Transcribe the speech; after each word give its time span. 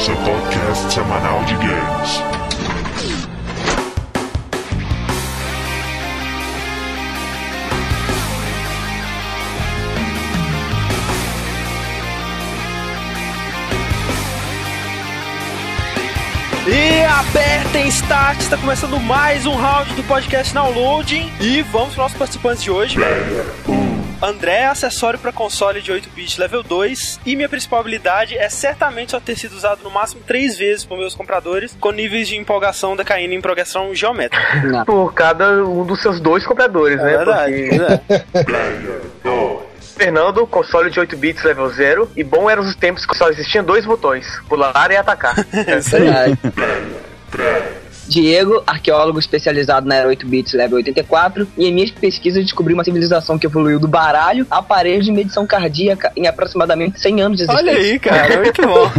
seu 0.00 0.16
podcast 0.16 0.94
semanal 0.94 1.44
de 1.44 1.54
games. 1.56 2.22
E 16.66 17.04
apertem 17.04 17.88
start, 17.88 18.40
está 18.40 18.56
começando 18.56 18.98
mais 18.98 19.44
um 19.44 19.54
round 19.54 19.92
do 19.92 20.02
podcast 20.04 20.54
Downloading. 20.54 21.30
E 21.40 21.60
vamos 21.60 21.72
para 21.72 21.90
os 21.90 21.96
nossos 21.96 22.16
participantes 22.16 22.62
de 22.62 22.70
hoje. 22.70 22.96
André 24.22 24.52
é 24.60 24.66
acessório 24.66 25.18
para 25.18 25.32
console 25.32 25.80
de 25.80 25.90
8-bit 25.90 26.38
level 26.38 26.62
2 26.62 27.20
e 27.24 27.34
minha 27.34 27.48
principal 27.48 27.80
habilidade 27.80 28.36
é 28.36 28.48
certamente 28.50 29.12
só 29.12 29.20
ter 29.20 29.34
sido 29.36 29.54
usado 29.56 29.82
no 29.82 29.90
máximo 29.90 30.20
3 30.26 30.58
vezes 30.58 30.84
por 30.84 30.98
meus 30.98 31.14
compradores, 31.14 31.74
com 31.80 31.90
níveis 31.90 32.28
de 32.28 32.36
empolgação 32.36 32.94
decaindo 32.94 33.32
em 33.32 33.40
progressão 33.40 33.94
geométrica. 33.94 34.40
Por 34.84 35.14
cada 35.14 35.64
um 35.64 35.84
dos 35.84 36.02
seus 36.02 36.20
dois 36.20 36.46
compradores, 36.46 36.98
É 37.00 37.02
né? 37.02 37.16
verdade, 37.16 37.68
Porque 38.02 38.46
é. 38.46 39.60
Fernando, 39.96 40.46
console 40.46 40.90
de 40.90 40.98
8 41.00 41.16
bits 41.16 41.42
level 41.44 41.68
0, 41.68 42.10
e 42.16 42.24
bom 42.24 42.48
eram 42.48 42.62
os 42.62 42.74
tempos 42.74 43.04
que 43.04 43.14
só 43.16 43.28
existiam 43.28 43.62
dois 43.64 43.84
botões, 43.84 44.26
pular 44.48 44.90
e 44.90 44.96
atacar. 44.96 45.34
É 45.66 45.78
isso 45.78 45.96
aí. 45.96 46.10
Diego, 48.10 48.62
arqueólogo 48.66 49.20
especializado 49.20 49.86
na 49.86 49.94
era 49.94 50.08
8 50.08 50.26
bits 50.26 50.52
level 50.52 50.78
84, 50.78 51.46
e 51.56 51.66
em 51.66 51.72
minhas 51.72 51.92
pesquisas 51.92 52.42
descobri 52.42 52.74
uma 52.74 52.82
civilização 52.82 53.38
que 53.38 53.46
evoluiu 53.46 53.78
do 53.78 53.86
baralho 53.86 54.44
a 54.50 54.58
aparelho 54.58 55.00
de 55.00 55.12
medição 55.12 55.46
cardíaca 55.46 56.10
em 56.16 56.26
aproximadamente 56.26 57.00
100 57.00 57.20
anos 57.20 57.38
de 57.38 57.44
existência. 57.44 57.72
Olha 57.72 57.80
aí, 57.80 58.00
cara, 58.00 58.42
muito 58.42 58.62
bom. 58.62 58.90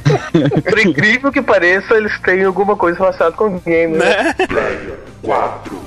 Por 0.64 0.78
incrível 0.78 1.30
que 1.30 1.42
pareça, 1.42 1.94
eles 1.94 2.18
têm 2.20 2.44
alguma 2.44 2.74
coisa 2.74 2.98
relacionada 2.98 3.36
com 3.36 3.58
game, 3.58 3.98
né? 3.98 4.02
né? 4.02 4.34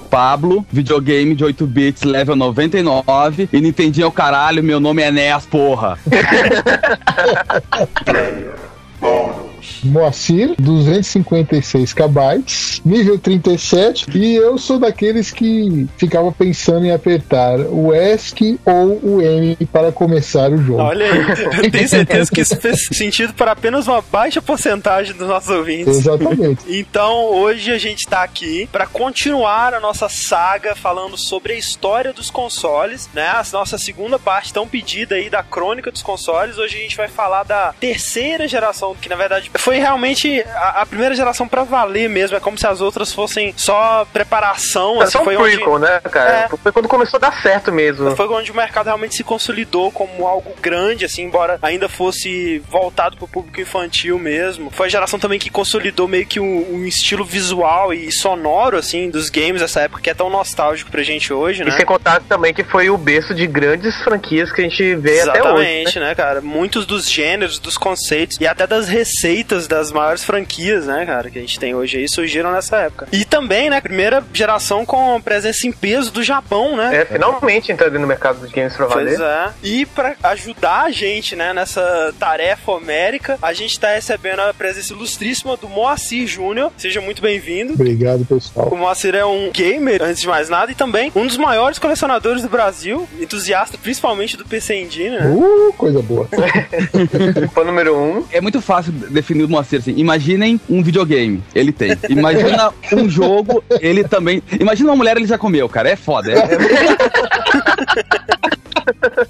Pablo, 0.10 0.66
videogame 0.72 1.36
de 1.36 1.44
8 1.44 1.66
bits, 1.66 2.04
level 2.04 2.36
99. 2.36 3.50
E 3.52 3.60
Nintendinho 3.60 4.06
é 4.06 4.08
o 4.08 4.12
caralho, 4.12 4.64
meu 4.64 4.80
nome 4.80 5.02
é 5.02 5.12
Nes, 5.12 5.46
porra. 5.46 5.98
Moacir, 9.84 10.56
256 10.60 11.94
KB, 11.94 12.44
nível 12.86 13.18
37, 13.20 14.18
e 14.18 14.36
eu 14.36 14.58
sou 14.58 14.80
daqueles 14.80 15.32
que 15.32 15.88
ficava 15.98 16.32
pensando 16.32 16.86
em 16.86 16.92
apertar 16.92 17.60
o 17.60 17.94
ESC 17.94 18.60
ou 18.66 19.00
o 19.04 19.22
M 19.22 19.56
para 19.72 19.92
começar 19.92 20.52
o 20.52 20.58
jogo. 20.58 20.82
Olha 20.82 21.06
aí, 21.06 21.72
tenho 21.72 21.88
certeza 21.88 22.32
que 22.32 22.42
isso 22.42 22.56
fez 22.58 22.88
sentido 22.92 23.34
para 23.34 23.52
apenas 23.52 23.88
uma 23.88 24.02
baixa 24.02 24.42
porcentagem 24.42 25.14
dos 25.14 25.28
nossos 25.28 25.50
ouvintes. 25.50 25.98
Exatamente. 25.98 26.58
Então, 26.78 27.32
hoje 27.34 27.72
a 27.72 27.78
gente 27.78 28.08
tá 28.08 28.24
aqui 28.24 28.68
para 28.72 28.86
continuar 28.86 29.74
a 29.74 29.80
nossa 29.80 30.08
saga 30.08 30.76
falando 30.76 31.18
sobre 31.18 31.54
a 31.54 31.58
história 31.58 32.14
dos 32.14 32.30
consoles, 32.30 33.10
né? 33.14 33.28
A 33.28 33.44
nossa 33.52 33.78
segunda 33.78 34.20
parte 34.20 34.54
tão 34.54 34.68
pedida 34.68 35.16
aí 35.16 35.30
da 35.30 35.42
crônica 35.42 35.92
dos 35.92 36.02
consoles. 36.02 36.58
Hoje 36.58 36.78
a 36.78 36.82
gente 36.82 36.96
vai 36.96 37.08
falar 37.08 37.44
da 37.44 37.74
terceira 37.80 38.48
geração, 38.48 38.96
que 38.96 39.10
na 39.10 39.16
verdade 39.16 39.47
foi 39.56 39.78
realmente 39.78 40.42
a, 40.42 40.82
a 40.82 40.86
primeira 40.86 41.16
geração 41.16 41.48
para 41.48 41.64
valer 41.64 42.10
mesmo. 42.10 42.38
É 42.38 42.40
como 42.40 42.58
se 42.58 42.68
as 42.68 42.82
outras 42.82 43.14
fossem 43.14 43.54
só 43.58 44.06
preparação. 44.12 45.02
É 45.02 45.04
assim, 45.04 45.12
só 45.14 45.22
um 45.22 45.24
foi 45.26 45.38
onde 45.38 45.56
prequel, 45.56 45.80
né, 45.80 46.00
cara? 46.12 46.30
É. 46.30 46.48
Foi 46.58 46.72
quando 46.72 46.88
começou 46.88 47.18
a 47.18 47.22
dar 47.22 47.42
certo 47.42 47.72
mesmo. 47.72 48.16
foi 48.16 48.28
onde 48.28 48.52
o 48.52 48.56
mercado 48.56 48.88
realmente 48.88 49.16
se 49.16 49.24
consolidou 49.24 49.92
como 49.92 50.28
algo 50.28 50.54
grande, 50.62 51.06
assim, 51.06 51.24
embora 51.24 51.60
ainda 51.62 51.88
fosse 51.90 52.60
voltado 52.70 53.18
pro 53.18 53.28
público 53.28 53.60
infantil 53.62 54.18
mesmo. 54.20 54.70
Foi 54.72 54.88
a 54.88 54.90
geração 54.90 55.20
também 55.20 55.40
que 55.40 55.50
consolidou 55.50 56.08
meio 56.08 56.26
que 56.26 56.40
um, 56.40 56.76
um 56.76 56.86
estilo 56.86 57.24
visual 57.24 57.94
e 57.94 58.12
sonoro, 58.12 58.78
assim, 58.78 59.10
dos 59.10 59.30
games 59.30 59.62
dessa 59.62 59.82
época, 59.82 60.02
que 60.02 60.10
é 60.10 60.14
tão 60.14 60.30
nostálgico 60.30 60.92
pra 60.92 61.04
gente 61.04 61.34
hoje, 61.34 61.64
né? 61.64 61.70
E 61.70 61.74
sem 61.74 61.86
contar 61.86 62.22
também 62.22 62.54
que 62.54 62.64
foi 62.64 62.90
o 62.90 62.98
berço 62.98 63.34
de 63.34 63.48
grandes 63.48 63.96
franquias 64.04 64.52
que 64.52 64.62
a 64.62 64.64
gente 64.64 64.96
vê 64.96 65.22
até 65.22 65.42
hoje. 65.42 65.64
né? 65.64 65.82
Exatamente, 65.82 66.00
né, 66.00 66.16
cara? 66.16 66.42
Muitos 66.42 66.86
dos 66.86 67.10
gêneros, 67.10 67.60
dos 67.60 67.78
conceitos 67.78 68.38
e 68.40 68.48
até 68.48 68.66
das 68.66 68.88
receitas 68.88 69.37
das 69.44 69.92
maiores 69.92 70.24
franquias, 70.24 70.86
né, 70.86 71.06
cara, 71.06 71.30
que 71.30 71.38
a 71.38 71.42
gente 71.42 71.60
tem 71.60 71.76
hoje 71.76 71.98
aí 71.98 72.10
surgiram 72.10 72.52
nessa 72.52 72.78
época. 72.78 73.08
E 73.12 73.24
também, 73.24 73.70
né, 73.70 73.80
primeira 73.82 74.24
geração 74.34 74.86
com 74.86 75.20
presença 75.22 75.68
em 75.68 75.72
peso 75.72 76.12
do 76.12 76.24
Japão, 76.24 76.76
né? 76.76 76.98
É, 77.02 77.06
finalmente 77.06 77.72
entrando 77.72 78.00
no 78.00 78.08
mercado 78.08 78.40
dos 78.40 78.52
games 78.52 78.76
pra 78.76 78.86
valer. 78.88 79.18
Pois 79.18 79.20
é. 79.22 79.50
E 79.64 79.86
pra 79.86 80.16
ajudar 80.24 80.84
a 80.84 80.92
gente, 80.92 81.36
né, 81.36 81.54
nessa 81.54 82.14
tarefa 82.20 82.72
homérica, 82.72 83.38
a 83.42 83.54
gente 83.54 83.80
tá 83.80 83.90
recebendo 83.90 84.40
a 84.40 84.54
presença 84.54 84.94
ilustríssima 84.94 85.56
do 85.56 85.70
Moacir 85.70 86.28
Júnior. 86.28 86.72
Seja 86.78 87.02
muito 87.02 87.22
bem-vindo. 87.22 87.74
Obrigado, 87.74 88.26
pessoal. 88.26 88.70
O 88.70 88.78
Moacir 88.78 89.16
é 89.16 89.26
um 89.26 89.52
gamer, 89.52 90.02
antes 90.02 90.22
de 90.22 90.28
mais 90.28 90.50
nada, 90.50 90.72
e 90.72 90.76
também 90.76 91.12
um 91.16 91.26
dos 91.26 91.38
maiores 91.38 91.80
colecionadores 91.80 92.42
do 92.42 92.50
Brasil, 92.50 93.08
entusiasta 93.20 93.78
principalmente 93.78 94.36
do 94.36 94.46
PC 94.46 94.76
Engine, 94.76 95.10
né? 95.12 95.28
Uh, 95.28 95.74
coisa 95.74 96.02
boa. 96.02 96.28
Fã 97.54 97.64
número 97.64 97.98
um. 97.98 98.26
É 98.32 98.42
muito 98.42 98.62
fácil 98.62 98.92
definir 98.92 99.27
o 99.34 99.50
Moacir 99.50 99.80
assim. 99.80 99.94
Imaginem 99.98 100.60
um 100.70 100.82
videogame, 100.84 101.44
ele 101.54 101.72
tem. 101.72 101.98
Imagina 102.10 102.72
um 102.94 103.10
jogo, 103.10 103.64
ele 103.80 104.04
também. 104.04 104.42
Imagina 104.60 104.90
uma 104.90 104.96
mulher, 104.96 105.18
ele 105.18 105.28
já 105.28 105.38
comeu, 105.38 105.68
cara. 105.70 105.90
É 105.90 105.96
foda. 105.96 106.32
É. 106.32 106.48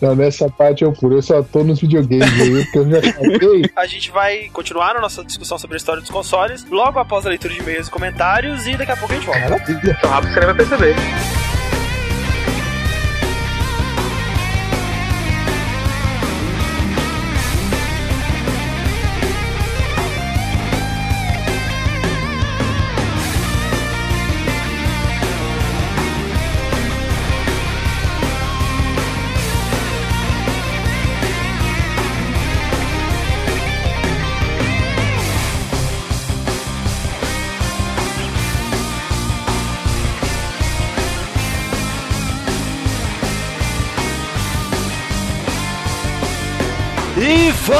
Não, 0.02 0.16
nessa 0.16 0.50
parte 0.50 0.84
eu 0.84 0.91
puro. 0.91 1.16
Eu 1.16 1.22
só 1.22 1.41
tô 1.41 1.63
nos 1.63 1.80
videogames 1.80 2.41
aí, 2.41 2.63
porque 2.66 2.78
eu 2.78 2.90
já 2.90 3.02
saquei. 3.02 3.72
A 3.75 3.85
gente 3.85 4.12
vai 4.12 4.50
continuar 4.53 4.96
a 4.96 5.02
nossa 5.02 5.24
discussão 5.24 5.58
sobre 5.58 5.75
a 5.75 5.78
história 5.78 6.02
dos 6.02 6.12
consoles 6.12 6.66
logo 6.69 7.00
após 7.00 7.25
a 7.25 7.29
leitura 7.29 7.53
de 7.53 7.59
e-mails 7.62 7.88
e 7.88 7.91
comentários, 7.91 8.68
e 8.68 8.75
daqui 8.78 8.91
a 8.91 8.97
pouco 8.97 9.14
a 9.14 9.18
gente 9.18 9.25
volta. 9.25 9.50
Maravilha. 9.50 9.97
Tão 10.02 10.09
rápido 10.09 10.34
você 10.34 10.40
vai 10.40 10.53
perceber. 10.53 10.96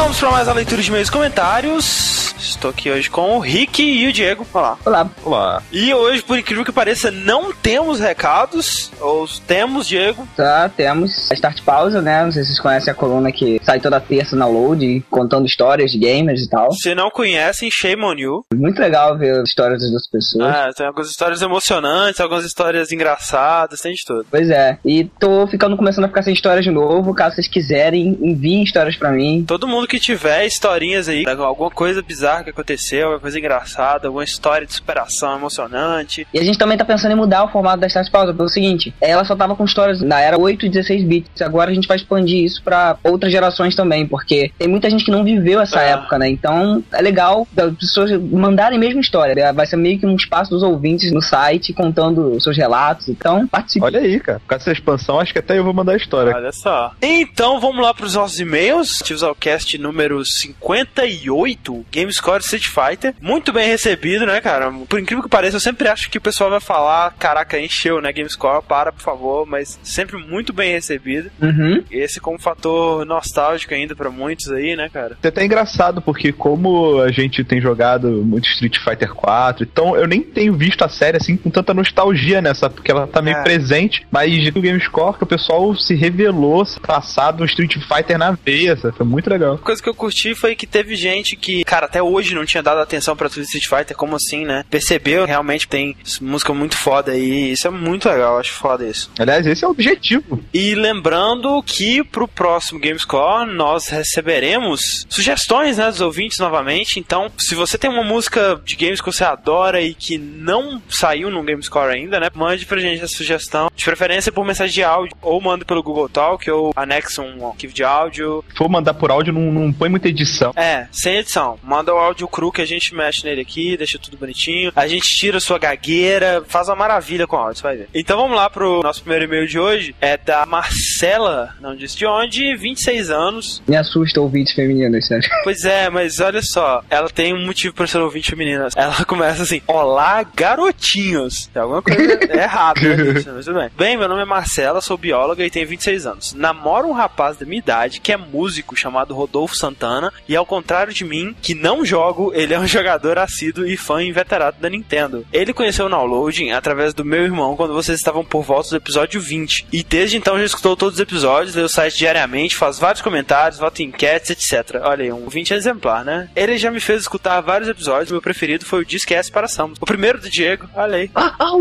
Vamos 0.07 0.22
para 0.22 0.31
mais 0.31 0.47
a 0.47 0.53
leitura 0.53 0.81
de 0.81 0.90
e 0.90 1.12
comentários. 1.12 2.34
Estou 2.40 2.72
aqui 2.72 2.90
hoje 2.90 3.09
com 3.09 3.35
o 3.35 3.40
Rick 3.40 3.84
e 3.84 4.07
o 4.07 4.13
Diego. 4.13 4.47
Olá. 4.53 4.78
Olá. 4.85 5.09
Olá. 5.25 5.63
E 5.72 5.94
hoje, 5.94 6.23
por 6.23 6.40
incrível 6.40 6.63
que 6.63 6.72
pareça, 6.72 7.12
não 7.12 7.51
temos 7.51 8.00
recados. 8.00 8.90
Ou 9.01 9.28
temos, 9.46 9.88
Diego? 9.88 10.25
Tá, 10.35 10.69
temos 10.69 11.29
a 11.29 11.34
Start 11.34 11.62
Pausa, 11.63 12.01
né? 12.01 12.23
Não 12.23 12.31
sei 12.31 12.44
se 12.44 12.50
vocês 12.50 12.62
conhecem 12.62 12.91
a 12.91 12.96
coluna 12.96 13.31
que 13.31 13.59
sai 13.63 13.81
toda 13.81 14.00
terça 14.00 14.35
na 14.35 14.46
Load, 14.46 15.03
contando 15.09 15.46
histórias 15.46 15.91
de 15.91 15.97
gamers 15.97 16.41
e 16.41 16.50
tal. 16.50 16.72
Se 16.72 16.96
não 16.96 17.09
conhecem, 17.09 17.69
shame 17.72 18.03
on 18.03 18.13
you. 18.13 18.46
Muito 18.56 18.79
legal 18.79 19.17
ver 19.17 19.41
as 19.41 19.50
histórias 19.50 19.81
das 19.81 19.90
duas 19.90 20.09
pessoas. 20.09 20.56
Ah, 20.56 20.72
tem 20.75 20.88
algumas 20.88 21.09
histórias 21.09 21.41
emocionantes, 21.41 22.22
algumas 22.22 22.46
histórias 22.46 22.91
engraçadas, 22.91 23.81
tem 23.81 23.94
de 23.94 24.06
tudo. 24.06 24.25
Pois 24.31 24.50
é. 24.50 24.78
E 24.85 25.06
tô 25.19 25.47
ficando 25.47 25.75
começando 25.75 26.06
a 26.06 26.07
ficar 26.07 26.23
sem 26.23 26.34
histórias 26.34 26.63
de 26.63 26.72
novo. 26.72 27.13
Caso 27.13 27.35
vocês 27.35 27.47
quiserem, 27.47 28.17
enviem 28.22 28.63
histórias 28.63 28.96
pra 28.96 29.12
mim. 29.12 29.44
Todo 29.46 29.67
mundo 29.67 29.88
que 29.88 29.97
tiver 30.00 30.46
historinhas 30.46 31.08
aí, 31.09 31.23
alguma 31.28 31.70
coisa 31.72 32.02
bizarra 32.02 32.44
que 32.44 32.49
aconteceu, 32.49 33.03
alguma 33.05 33.20
coisa 33.22 33.38
engraçada, 33.40 34.08
alguma 34.08 34.23
história 34.23 34.66
de 34.66 34.73
superação 34.73 35.35
emocionante. 35.35 36.28
E 36.34 36.40
a 36.40 36.44
gente 36.44 36.58
também 36.58 36.78
tá 36.78 36.85
pensando 36.85 37.11
em 37.11 37.16
mudar 37.16 37.44
o 37.44 37.49
formato 37.49 37.79
da 37.79 37.88
Start 37.88 38.09
Pausa 38.11 38.34
pelo 38.34 38.49
seguinte: 38.49 38.94
ela 39.02 39.23
só 39.26 39.35
tava 39.35 39.55
com 39.55 39.66
histórias 39.66 40.02
na 40.02 40.20
era 40.20 40.40
8 40.40 40.66
e 40.66 40.70
16 40.70 41.03
bits. 41.03 41.41
Agora 41.41 41.72
a 41.72 41.73
gente 41.73 41.88
vai 41.88 41.97
expandir 41.97 42.44
isso 42.44 42.61
pra 42.64 42.97
outras 43.03 43.32
gerações 43.32 43.76
também, 43.76 44.08
porque 44.08 44.52
tem 44.58 44.67
muita 44.67 44.90
gente 44.90 45.03
que 45.05 45.11
não 45.11 45.23
viveu 45.23 45.59
essa 45.61 45.82
É. 45.82 45.91
época, 45.91 46.17
né? 46.17 46.29
Então 46.29 46.84
é 46.91 47.02
legal 47.02 47.47
as 47.58 47.73
pessoas 47.76 48.11
mandarem 48.22 48.79
mesmo 48.79 49.00
história. 49.00 49.34
né? 49.35 49.52
Vai 49.53 49.66
ser 49.66 49.78
meio 49.78 50.00
que 50.00 50.05
um 50.05 50.16
espaço 50.16 50.50
dos 50.52 50.64
ouvintes 50.64 51.11
no 51.11 51.22
site 51.22 51.73
contando 51.73 52.34
os 52.35 52.43
seus 52.43 52.55
relatos. 52.58 53.09
Então 53.09 53.47
participe. 53.47 53.84
Olha 53.85 54.00
aí, 54.00 54.20
cara. 54.20 54.41
Com 54.47 54.55
essa 54.55 54.72
expansão, 54.72 55.20
acho 55.20 55.34
que 55.34 55.40
até 55.40 55.58
eu 55.58 55.64
vou 55.64 55.73
mandar 55.73 55.93
a 55.93 55.97
história. 55.97 56.34
Olha 56.35 56.52
só. 56.52 56.91
Então 57.02 57.59
vamos 57.59 57.82
lá 57.84 57.93
para 57.93 58.05
os 58.05 58.16
nossos 58.16 58.40
e-mails. 58.40 58.97
Tive 59.03 59.16
os 59.16 59.23
ao 59.23 59.35
cast 59.35 59.78
número 59.87 60.23
58, 60.25 61.85
GameScore 61.91 62.41
Street 62.43 62.66
Fighter. 62.67 63.13
Muito 63.22 63.51
bem 63.51 63.67
recebido, 63.67 64.25
né, 64.25 64.39
cara? 64.41 64.72
Por 64.87 64.99
incrível 64.99 65.23
que 65.23 65.29
pareça, 65.29 65.55
eu 65.57 65.61
sempre 65.61 65.87
acho 65.87 66.09
que 66.09 66.17
o 66.17 66.22
pessoal 66.22 66.49
vai 66.49 66.59
falar, 66.59 67.13
caraca, 67.17 67.59
encheu, 67.59 68.01
né, 68.01 68.11
GameScore, 68.11 68.63
para, 68.63 68.91
por 68.91 69.01
favor, 69.01 69.45
mas 69.45 69.79
sempre 69.84 70.17
muito 70.17 70.53
bem 70.53 70.72
recebido. 70.72 71.29
Uhum. 71.41 71.84
Esse 71.91 72.19
como 72.19 72.39
fator 72.39 73.05
nostálgico 73.05 73.73
ainda 73.73 73.95
pra 73.95 74.09
muitos 74.09 74.51
aí, 74.51 74.75
né, 74.75 74.89
cara? 74.91 75.17
É 75.23 75.28
até 75.28 75.43
engraçado, 75.43 76.01
porque 76.01 76.31
como 76.31 77.01
a 77.01 77.11
gente 77.11 77.43
tem 77.43 77.61
jogado 77.61 78.07
muito 78.23 78.47
Street 78.49 78.78
Fighter 78.78 79.13
4, 79.13 79.63
então 79.63 79.95
eu 79.95 80.07
nem 80.07 80.22
tenho 80.22 80.53
visto 80.53 80.83
a 80.83 80.90
série 80.90 81.17
assim 81.17 81.37
com 81.37 81.49
tanta 81.49 81.73
nostalgia 81.73 82.41
nessa, 82.41 82.69
porque 82.69 82.91
ela 82.91 83.07
tá 83.07 83.22
meio 83.22 83.37
É. 83.37 83.43
presente, 83.43 84.05
mas 84.11 84.31
no 84.53 84.61
GameScore 84.61 85.17
que 85.17 85.23
o 85.23 85.28
pessoal 85.28 85.75
se 85.75 85.95
revelou 85.95 86.66
traçado 86.81 87.43
um 87.43 87.45
Street 87.45 87.78
Fighter 87.78 88.17
na 88.17 88.31
veia, 88.31 88.75
foi 88.78 89.05
muito 89.05 89.29
legal. 89.29 89.51
Uma 89.51 89.57
coisa 89.78 89.84
que 89.84 89.90
eu 89.90 89.96
curti 89.96 90.35
foi 90.35 90.56
que 90.56 90.68
teve 90.68 90.96
gente 90.96 91.35
que, 91.35 91.64
cara, 91.64 91.85
até 91.85 92.02
hoje 92.02 92.35
não 92.35 92.46
tinha 92.46 92.64
dado 92.64 92.79
atenção 92.79 93.16
pra 93.16 93.29
tudo 93.29 93.41
Street 93.41 93.68
Fighter, 93.68 93.96
como 93.96 94.16
assim, 94.16 94.46
né? 94.46 94.64
Percebeu 94.70 95.26
realmente 95.26 95.68
tem 95.68 95.96
música 96.22 96.53
muito 96.53 96.78
foda 96.78 97.12
aí, 97.12 97.52
isso 97.52 97.68
é 97.68 97.72
muito 97.72 98.09
legal, 98.09 98.40
acho 98.40 98.53
foda 98.53 98.85
isso. 98.85 99.12
Aliás, 99.20 99.46
esse 99.46 99.64
é 99.64 99.68
o 99.68 99.72
objetivo. 99.72 100.44
E 100.53 100.76
lembrando 100.76 101.62
que 101.64 102.03
pro 102.03 102.28
próximo 102.28 102.79
Gamescore 102.79 103.52
nós 103.53 103.88
receberemos 103.88 105.06
sugestões, 105.09 105.78
né, 105.78 105.90
dos 105.90 106.02
ouvintes 106.02 106.40
novamente. 106.40 107.00
Então, 107.00 107.32
se 107.38 107.56
você 107.56 107.78
tem 107.78 107.90
uma 107.90 108.03
música 108.03 108.59
de 108.64 108.76
games 108.76 109.02
que 109.02 109.12
você 109.12 109.24
adora 109.24 109.82
e 109.82 109.94
que 109.94 110.18
não 110.18 110.82
saiu 110.90 111.29
no 111.29 111.44
Gamescore 111.44 111.94
ainda, 111.94 112.20
né, 112.20 112.29
mande 112.34 112.66
pra 112.66 112.79
gente 112.79 113.03
a 113.03 113.08
sugestão, 113.08 113.70
de 113.76 113.85
preferência 113.85 114.32
por 114.32 114.46
mensagem 114.46 114.74
de 114.74 114.84
áudio, 114.84 115.16
ou 115.22 115.40
manda 115.41 115.66
pelo 115.66 115.84
Google 115.84 116.09
Talk, 116.09 116.50
ou 116.50 116.74
anexa 116.76 117.22
um 117.22 117.47
arquivo 117.47 117.74
de 117.74 117.84
áudio. 117.84 118.44
Se 118.50 118.58
for 118.58 118.70
mandar 118.70 118.94
por 118.94 119.12
áudio, 119.12 119.34
não, 119.34 119.52
não 119.52 119.66
põe 119.72 119.90
muita 119.90 120.08
edição. 120.08 120.53
É, 120.55 120.87
sem 120.91 121.17
edição. 121.17 121.58
Manda 121.64 121.93
o 121.93 121.97
áudio 121.97 122.28
cru 122.28 122.52
que 122.52 122.61
a 122.61 122.66
gente 122.66 122.93
mexe 122.96 123.23
nele 123.23 123.41
aqui, 123.41 123.78
deixa 123.78 123.99
tudo 123.99 124.17
bonitinho. 124.17 124.72
A 124.75 124.87
gente 124.87 125.08
tira 125.08 125.37
a 125.37 125.41
sua 125.41 125.58
gagueira, 125.59 126.43
faz 126.47 126.67
uma 126.67 126.75
maravilha 126.75 127.28
com 127.28 127.35
o 127.35 127.40
áudio, 127.40 127.58
você 127.58 127.64
vai 127.64 127.78
ver. 127.78 127.90
Então 127.93 128.17
vamos 128.17 128.35
lá 128.35 128.49
pro 128.49 128.81
nosso 128.81 129.02
primeiro 129.02 129.25
e-mail 129.25 129.47
de 129.47 129.59
hoje. 129.59 129.96
É 130.02 130.17
da 130.17 130.46
Marcela, 130.46 131.55
não 131.59 131.75
disse 131.75 131.97
de 131.97 132.05
onde, 132.05 132.55
26 132.55 133.09
anos. 133.09 133.61
Me 133.67 133.75
assusta 133.75 134.22
ouvintes 134.22 134.53
femininos, 134.53 135.05
sério. 135.08 135.29
Pois 135.43 135.64
é, 135.66 135.90
mas 135.90 136.19
olha 136.19 136.41
só, 136.41 136.84
ela 136.90 137.09
tem 137.09 137.34
um 137.34 137.46
motivo 137.46 137.73
pra 137.73 137.87
ser 137.87 137.97
ouvinte 137.99 138.29
feminina. 138.29 138.67
Ela 138.75 139.03
começa 139.05 139.43
assim: 139.43 139.61
Olá, 139.67 140.23
garotinhos. 140.23 141.47
Tem 141.47 141.61
alguma 141.61 141.81
coisa 141.81 142.19
errada, 142.34 142.81
né, 142.81 143.14
gente? 143.14 143.29
Mas 143.29 143.46
tudo 143.46 143.59
bem. 143.59 143.69
Bem, 143.78 143.97
meu 143.97 144.08
nome 144.08 144.22
é 144.22 144.25
Marcela, 144.25 144.81
sou 144.81 144.97
bióloga 144.97 145.46
e 145.46 145.49
tenho 145.49 145.67
26 145.67 146.05
anos. 146.05 146.34
Namoro 146.34 146.87
um 146.87 146.93
rapaz 146.93 147.37
da 147.37 147.46
minha 147.46 147.59
idade 147.59 147.99
que 147.99 148.11
é 148.11 148.17
músico 148.17 148.75
chamado 148.75 149.14
Rodolfo 149.14 149.55
Santana 149.57 150.13
e, 150.27 150.35
ao 150.35 150.45
contrário 150.45 150.93
de 150.93 151.03
mim, 151.03 151.35
que 151.41 151.53
não 151.53 151.85
jogo, 151.85 152.31
ele 152.33 152.53
é 152.53 152.59
um 152.59 152.67
jogador 152.67 153.17
assíduo 153.17 153.65
e 153.65 153.75
fã 153.75 154.03
inveterado 154.03 154.57
da 154.59 154.69
Nintendo. 154.69 155.25
Ele 155.33 155.53
conheceu 155.53 155.85
o 155.85 155.89
Downloading 155.89 156.51
através 156.51 156.93
do 156.93 157.03
meu 157.03 157.23
irmão 157.23 157.55
quando 157.55 157.73
vocês 157.73 157.97
estavam 157.97 158.23
por 158.23 158.43
volta 158.43 158.69
do 158.69 158.77
episódio 158.77 159.19
20 159.19 159.67
e 159.71 159.83
desde 159.83 160.17
então 160.17 160.37
já 160.37 160.45
escutou 160.45 160.75
todos 160.75 160.95
os 160.95 161.01
episódios, 161.01 161.55
lê 161.55 161.61
o 161.61 161.69
site 161.69 161.97
diariamente, 161.97 162.55
faz 162.55 162.79
vários 162.79 163.01
comentários, 163.01 163.59
vota 163.59 163.81
em 163.81 163.87
enquetes, 163.87 164.29
etc. 164.29 164.81
Olha 164.83 165.03
aí, 165.03 165.11
um 165.11 165.27
20 165.27 165.53
exemplar, 165.53 166.05
né? 166.05 166.29
Ele 166.35 166.57
já 166.57 166.71
me 166.71 166.79
fez 166.79 167.01
escutar 167.01 167.41
vários 167.41 167.69
episódios, 167.69 168.11
meu 168.11 168.21
preferido 168.21 168.65
foi 168.65 168.81
o 168.81 168.85
Disque 168.85 169.17
para 169.31 169.47
Samus. 169.47 169.77
O 169.81 169.85
primeiro 169.85 170.19
do 170.19 170.29
Diego, 170.29 170.69
olha 170.75 170.97
aí. 170.97 171.11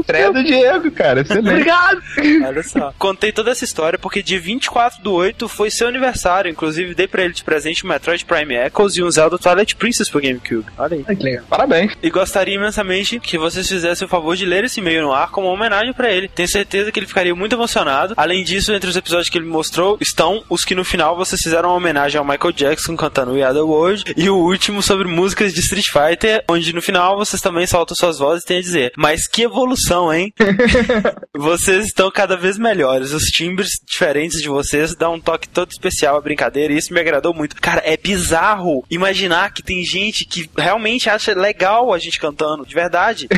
Estreia 0.00 0.32
do 0.32 0.44
Diego, 0.44 0.90
cara, 0.90 1.20
excelente. 1.20 1.48
Obrigado! 1.48 2.02
Olha 2.46 2.62
só. 2.62 2.92
Contei 2.98 3.32
toda 3.32 3.50
essa 3.50 3.64
história 3.64 3.98
porque 3.98 4.22
dia 4.22 4.38
24 4.38 5.02
do 5.02 5.12
8 5.12 5.48
foi 5.48 5.70
seu 5.70 5.88
aniversário. 5.88 6.50
Inclusive, 6.50 6.94
dei 6.94 7.08
pra 7.08 7.24
ele 7.24 7.32
de 7.32 7.44
presente 7.44 7.85
Metroid 7.86 8.24
Prime 8.24 8.54
Echoes 8.54 8.96
e 8.96 9.02
um 9.02 9.10
Zelda 9.10 9.38
Twilight 9.38 9.76
Princess 9.76 10.10
pro 10.10 10.20
GameCube. 10.20 10.66
Olha 10.78 10.96
aí. 10.96 11.04
Ai, 11.06 11.16
que 11.16 11.22
legal. 11.22 11.44
Parabéns. 11.48 11.92
E 12.02 12.10
gostaria 12.10 12.54
imensamente 12.54 13.20
que 13.20 13.38
vocês 13.38 13.68
fizessem 13.68 14.06
o 14.06 14.08
favor 14.08 14.36
de 14.36 14.44
ler 14.44 14.64
esse 14.64 14.80
e-mail 14.80 15.02
no 15.02 15.12
ar 15.12 15.30
como 15.30 15.46
uma 15.46 15.54
homenagem 15.54 15.92
pra 15.92 16.10
ele. 16.10 16.28
Tenho 16.28 16.48
certeza 16.48 16.90
que 16.92 16.98
ele 16.98 17.06
ficaria 17.06 17.34
muito 17.34 17.54
emocionado. 17.54 18.14
Além 18.16 18.44
disso, 18.44 18.72
entre 18.72 18.90
os 18.90 18.96
episódios 18.96 19.28
que 19.28 19.38
ele 19.38 19.46
me 19.46 19.52
mostrou 19.52 19.96
estão 20.00 20.42
os 20.48 20.64
que 20.64 20.74
no 20.74 20.84
final 20.84 21.16
vocês 21.16 21.40
fizeram 21.42 21.70
uma 21.70 21.76
homenagem 21.76 22.18
ao 22.18 22.24
Michael 22.24 22.52
Jackson 22.52 22.96
cantando 22.96 23.32
We 23.32 23.42
Are 23.42 23.54
the 23.54 23.60
World 23.60 24.04
e 24.16 24.28
o 24.28 24.36
último 24.36 24.82
sobre 24.82 25.08
músicas 25.08 25.52
de 25.52 25.60
Street 25.60 25.86
Fighter, 25.92 26.44
onde 26.48 26.72
no 26.72 26.82
final 26.82 27.16
vocês 27.16 27.40
também 27.40 27.66
soltam 27.66 27.96
suas 27.96 28.18
vozes 28.18 28.44
e 28.44 28.46
têm 28.46 28.58
a 28.58 28.62
dizer: 28.62 28.92
Mas 28.96 29.26
que 29.26 29.42
evolução, 29.42 30.12
hein? 30.12 30.32
vocês 31.36 31.86
estão 31.86 32.10
cada 32.10 32.36
vez 32.36 32.58
melhores. 32.58 33.12
Os 33.12 33.24
timbres 33.24 33.68
diferentes 33.86 34.40
de 34.40 34.48
vocês 34.48 34.94
dão 34.94 35.14
um 35.14 35.20
toque 35.20 35.48
todo 35.48 35.70
especial 35.70 36.16
à 36.16 36.20
brincadeira 36.20 36.72
e 36.72 36.76
isso 36.76 36.92
me 36.92 37.00
agradou 37.00 37.34
muito. 37.34 37.56
Cara, 37.66 37.82
é 37.84 37.96
bizarro 37.96 38.84
imaginar 38.88 39.52
que 39.52 39.60
tem 39.60 39.84
gente 39.84 40.24
que 40.24 40.48
realmente 40.56 41.10
acha 41.10 41.34
legal 41.34 41.92
a 41.92 41.98
gente 41.98 42.20
cantando, 42.20 42.64
de 42.64 42.72
verdade. 42.72 43.26